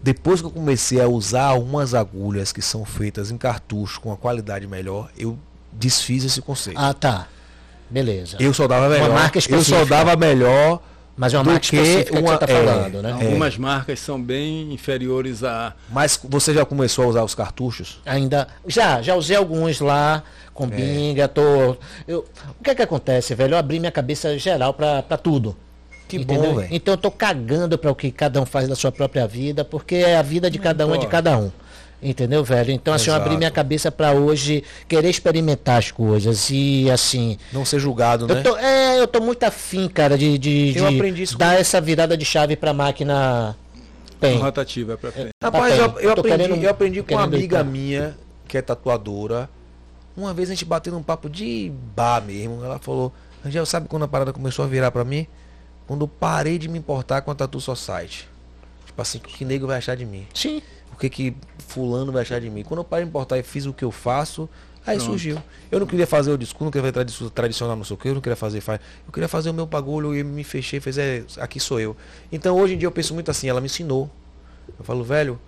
Depois 0.00 0.40
que 0.40 0.46
eu 0.46 0.52
comecei 0.52 1.00
a 1.00 1.08
usar 1.08 1.54
umas 1.54 1.92
agulhas 1.92 2.52
que 2.52 2.62
são 2.62 2.84
feitas 2.84 3.32
em 3.32 3.36
cartucho 3.36 4.00
com 4.00 4.12
a 4.12 4.16
qualidade 4.16 4.64
melhor, 4.68 5.10
eu 5.18 5.36
desfiz 5.72 6.22
esse 6.22 6.40
conceito. 6.40 6.78
Ah, 6.78 6.94
tá. 6.94 7.26
Beleza. 7.90 8.36
Eu 8.38 8.54
soldava 8.54 8.88
melhor. 8.88 9.10
Uma 9.10 9.20
marca 9.20 9.38
específica. 9.38 9.76
Eu 9.76 9.78
soldava 9.78 10.16
melhor. 10.16 10.80
Mas 11.16 11.34
é 11.34 11.38
uma 11.38 11.44
marca 11.44 11.66
específica 11.66 12.18
uma, 12.18 12.22
que 12.22 12.28
você 12.28 12.38
tá 12.38 12.46
falando, 12.46 12.98
é, 12.98 13.02
né? 13.02 13.12
Algumas 13.12 13.54
é. 13.54 13.58
marcas 13.58 14.00
são 14.00 14.22
bem 14.22 14.72
inferiores 14.72 15.44
a. 15.44 15.74
Mas 15.90 16.18
você 16.24 16.54
já 16.54 16.64
começou 16.64 17.04
a 17.04 17.08
usar 17.08 17.24
os 17.24 17.34
cartuchos? 17.34 18.00
Ainda. 18.06 18.48
Já, 18.66 19.02
já 19.02 19.14
usei 19.14 19.36
alguns 19.36 19.80
lá, 19.80 20.22
com 20.54 20.64
é. 20.64 20.68
binga, 20.68 21.28
tô. 21.28 21.76
Eu, 22.08 22.24
o 22.58 22.64
que 22.64 22.70
é 22.70 22.74
que 22.74 22.80
acontece, 22.80 23.34
velho? 23.34 23.52
Eu 23.54 23.58
abri 23.58 23.78
minha 23.78 23.92
cabeça 23.92 24.38
geral 24.38 24.72
para 24.72 25.02
tudo. 25.18 25.54
Que 26.08 26.16
entendeu? 26.16 26.42
bom, 26.42 26.54
velho. 26.60 26.68
Então 26.70 26.94
eu 26.94 26.98
tô 26.98 27.10
cagando 27.10 27.76
para 27.76 27.90
o 27.90 27.94
que 27.94 28.10
cada 28.10 28.40
um 28.40 28.46
faz 28.46 28.66
da 28.66 28.74
sua 28.74 28.90
própria 28.90 29.26
vida, 29.26 29.62
porque 29.62 29.96
a 29.96 30.22
vida 30.22 30.50
de 30.50 30.58
cada 30.58 30.86
um 30.86 30.94
é 30.94 30.98
de 30.98 31.06
cada 31.06 31.36
um. 31.36 31.52
Entendeu, 32.02 32.42
velho? 32.42 32.70
Então, 32.70 32.94
assim, 32.94 33.10
Exato. 33.10 33.20
eu 33.20 33.26
abri 33.26 33.36
minha 33.36 33.50
cabeça 33.50 33.92
para 33.92 34.12
hoje 34.12 34.64
querer 34.88 35.10
experimentar 35.10 35.78
as 35.78 35.90
coisas 35.90 36.48
e, 36.50 36.90
assim. 36.90 37.36
Não 37.52 37.64
ser 37.64 37.78
julgado, 37.78 38.26
né? 38.26 38.38
Eu 38.38 38.42
tô, 38.42 38.56
é, 38.56 39.00
eu 39.00 39.06
tô 39.06 39.20
muito 39.20 39.44
afim, 39.44 39.86
cara, 39.86 40.16
de, 40.16 40.38
de, 40.38 40.78
eu 40.78 40.88
de 40.88 40.96
aprendi 40.96 41.22
isso 41.22 41.36
dar 41.36 41.54
com... 41.54 41.60
essa 41.60 41.78
virada 41.80 42.16
de 42.16 42.24
chave 42.24 42.56
pra 42.56 42.72
máquina 42.72 43.54
PEN. 44.18 44.38
Rotativa, 44.38 44.94
é 44.94 44.96
pra 44.96 45.12
PEN. 45.12 45.26
É, 45.26 45.30
Rapaz, 45.44 45.76
eu, 45.76 45.84
eu, 46.00 46.12
aprendi, 46.12 46.28
querendo, 46.28 46.62
eu 46.62 46.70
aprendi 46.70 47.02
com 47.02 47.14
uma 47.14 47.24
amiga 47.24 47.62
minha, 47.62 48.16
que 48.48 48.56
é 48.56 48.62
tatuadora. 48.62 49.50
Uma 50.16 50.32
vez 50.32 50.48
a 50.48 50.54
gente 50.54 50.64
bateu 50.64 50.94
num 50.94 51.02
papo 51.02 51.28
de 51.28 51.70
bar 51.94 52.22
mesmo. 52.22 52.64
Ela 52.64 52.78
falou: 52.78 53.12
Angel, 53.44 53.66
sabe 53.66 53.88
quando 53.88 54.04
a 54.04 54.08
parada 54.08 54.32
começou 54.32 54.64
a 54.64 54.68
virar 54.68 54.90
pra 54.90 55.04
mim? 55.04 55.26
Quando 55.86 56.04
eu 56.04 56.08
parei 56.08 56.56
de 56.56 56.66
me 56.66 56.78
importar 56.78 57.20
com 57.20 57.30
a 57.30 57.34
Tatu 57.34 57.60
Society. 57.60 58.26
Tipo 58.86 59.02
assim, 59.02 59.18
o 59.18 59.20
que 59.20 59.44
nego 59.44 59.66
vai 59.66 59.76
achar 59.76 59.96
de 59.96 60.06
mim? 60.06 60.26
Sim 60.32 60.62
que 61.00 61.08
que 61.08 61.36
fulano 61.70 62.12
vai 62.12 62.22
achar 62.22 62.40
de 62.40 62.50
mim? 62.50 62.62
Quando 62.62 62.80
eu 62.80 62.84
parei 62.84 63.04
de 63.04 63.08
importar 63.08 63.38
e 63.38 63.42
fiz 63.42 63.64
o 63.66 63.72
que 63.72 63.84
eu 63.84 63.90
faço, 63.90 64.48
aí 64.86 64.96
Pronto. 64.96 65.10
surgiu. 65.10 65.42
Eu 65.70 65.80
não 65.80 65.86
queria 65.86 66.06
fazer 66.06 66.32
o 66.32 66.38
discurso, 66.38 66.64
não 66.64 66.70
queria 66.70 66.92
fazer 66.92 67.30
tradicional, 67.30 67.76
não 67.76 67.84
sei 67.84 67.94
o 67.94 67.98
que, 67.98 68.08
eu 68.08 68.14
não 68.14 68.20
queria 68.20 68.36
fazer, 68.36 68.62
eu 69.06 69.12
queria 69.12 69.28
fazer 69.28 69.50
o 69.50 69.54
meu 69.54 69.66
bagulho 69.66 70.14
e 70.14 70.24
me 70.24 70.44
fechei, 70.44 70.80
fez, 70.80 70.98
é, 70.98 71.24
aqui 71.38 71.60
sou 71.60 71.80
eu. 71.80 71.96
Então 72.30 72.56
hoje 72.58 72.74
em 72.74 72.78
dia 72.78 72.86
eu 72.86 72.92
penso 72.92 73.14
muito 73.14 73.30
assim, 73.30 73.48
ela 73.48 73.60
me 73.60 73.66
ensinou. 73.66 74.10
Eu 74.78 74.84
falo, 74.84 75.04
velho, 75.04 75.38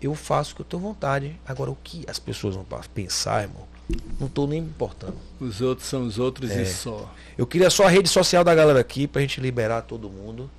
eu 0.00 0.14
faço 0.14 0.52
o 0.52 0.56
que 0.56 0.62
eu 0.62 0.66
tenho 0.66 0.82
vontade. 0.82 1.38
Agora 1.46 1.70
o 1.70 1.78
que 1.82 2.04
as 2.08 2.18
pessoas 2.18 2.54
vão 2.54 2.66
pensar, 2.94 3.42
irmão? 3.42 3.72
Não 4.18 4.26
estou 4.26 4.46
nem 4.46 4.60
me 4.60 4.68
importando. 4.68 5.16
Os 5.40 5.60
outros 5.60 5.88
são 5.88 6.06
os 6.06 6.18
outros 6.18 6.50
é. 6.50 6.62
e 6.62 6.66
só. 6.66 7.12
Eu 7.36 7.46
queria 7.46 7.70
só 7.70 7.86
a 7.86 7.88
rede 7.88 8.08
social 8.08 8.44
da 8.44 8.54
galera 8.54 8.80
aqui 8.80 9.06
pra 9.06 9.20
gente 9.20 9.40
liberar 9.40 9.82
todo 9.82 10.08
mundo, 10.08 10.50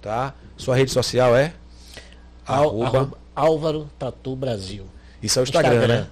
tá? 0.00 0.34
Sua 0.56 0.76
rede 0.76 0.90
social 0.90 1.36
é? 1.36 1.54
Arroba, 2.46 2.86
arroba 2.86 3.18
Álvaro 3.38 3.88
Tatu 3.96 4.34
Brasil. 4.34 4.82
Isso 5.22 5.38
é 5.38 5.42
o 5.42 5.44
Instagram, 5.44 5.76
Instagram. 5.76 6.00
né? 6.00 6.06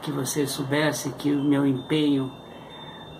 que 0.00 0.10
vocês 0.10 0.50
soubessem 0.50 1.12
que 1.12 1.30
o 1.30 1.44
meu 1.44 1.66
empenho 1.66 2.32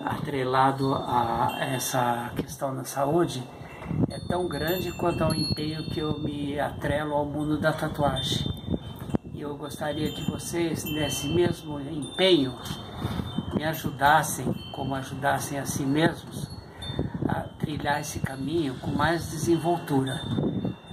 atrelado 0.03 0.95
a 0.95 1.57
essa 1.59 2.31
questão 2.35 2.75
da 2.75 2.83
saúde 2.83 3.47
é 4.09 4.19
tão 4.27 4.47
grande 4.47 4.91
quanto 4.93 5.23
ao 5.23 5.33
empenho 5.33 5.83
que 5.89 5.99
eu 5.99 6.19
me 6.19 6.59
atrelo 6.59 7.13
ao 7.13 7.25
mundo 7.25 7.59
da 7.59 7.73
tatuagem. 7.73 8.51
E 9.33 9.41
eu 9.41 9.55
gostaria 9.55 10.11
que 10.11 10.29
vocês, 10.29 10.83
nesse 10.83 11.27
mesmo 11.27 11.79
empenho, 11.79 12.53
me 13.53 13.63
ajudassem, 13.63 14.53
como 14.71 14.95
ajudassem 14.95 15.59
a 15.59 15.65
si 15.65 15.83
mesmos, 15.83 16.49
a 17.27 17.41
trilhar 17.59 18.01
esse 18.01 18.19
caminho 18.19 18.75
com 18.79 18.91
mais 18.91 19.31
desenvoltura. 19.31 20.19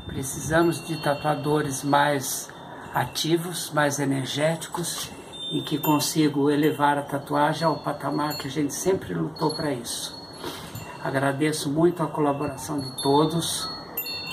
Precisamos 0.07 0.87
de 0.87 0.97
tatuadores 1.03 1.83
mais 1.83 2.51
ativos, 2.95 3.71
mais 3.73 3.99
energéticos 3.99 5.11
e 5.53 5.63
que 5.63 5.79
consigam 5.79 6.51
elevar 6.51 6.99
a 6.99 7.03
tatuagem 7.03 7.67
ao 7.67 7.79
patamar 7.79 8.37
que 8.37 8.49
a 8.49 8.51
gente 8.51 8.75
sempre 8.75 9.15
lutou 9.15 9.55
para 9.55 9.73
isso. 9.73 10.20
Agradeço 11.03 11.71
muito 11.71 12.03
a 12.03 12.07
colaboração 12.07 12.79
de 12.79 12.91
todos. 13.03 13.67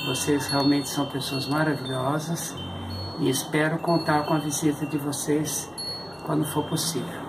Vocês 0.05 0.47
realmente 0.47 0.89
são 0.89 1.05
pessoas 1.05 1.47
maravilhosas 1.47 2.53
e 3.19 3.29
espero 3.29 3.77
contar 3.79 4.25
com 4.25 4.33
a 4.33 4.39
visita 4.39 4.85
de 4.85 4.97
vocês 4.97 5.71
quando 6.25 6.45
for 6.45 6.65
possível. 6.65 7.26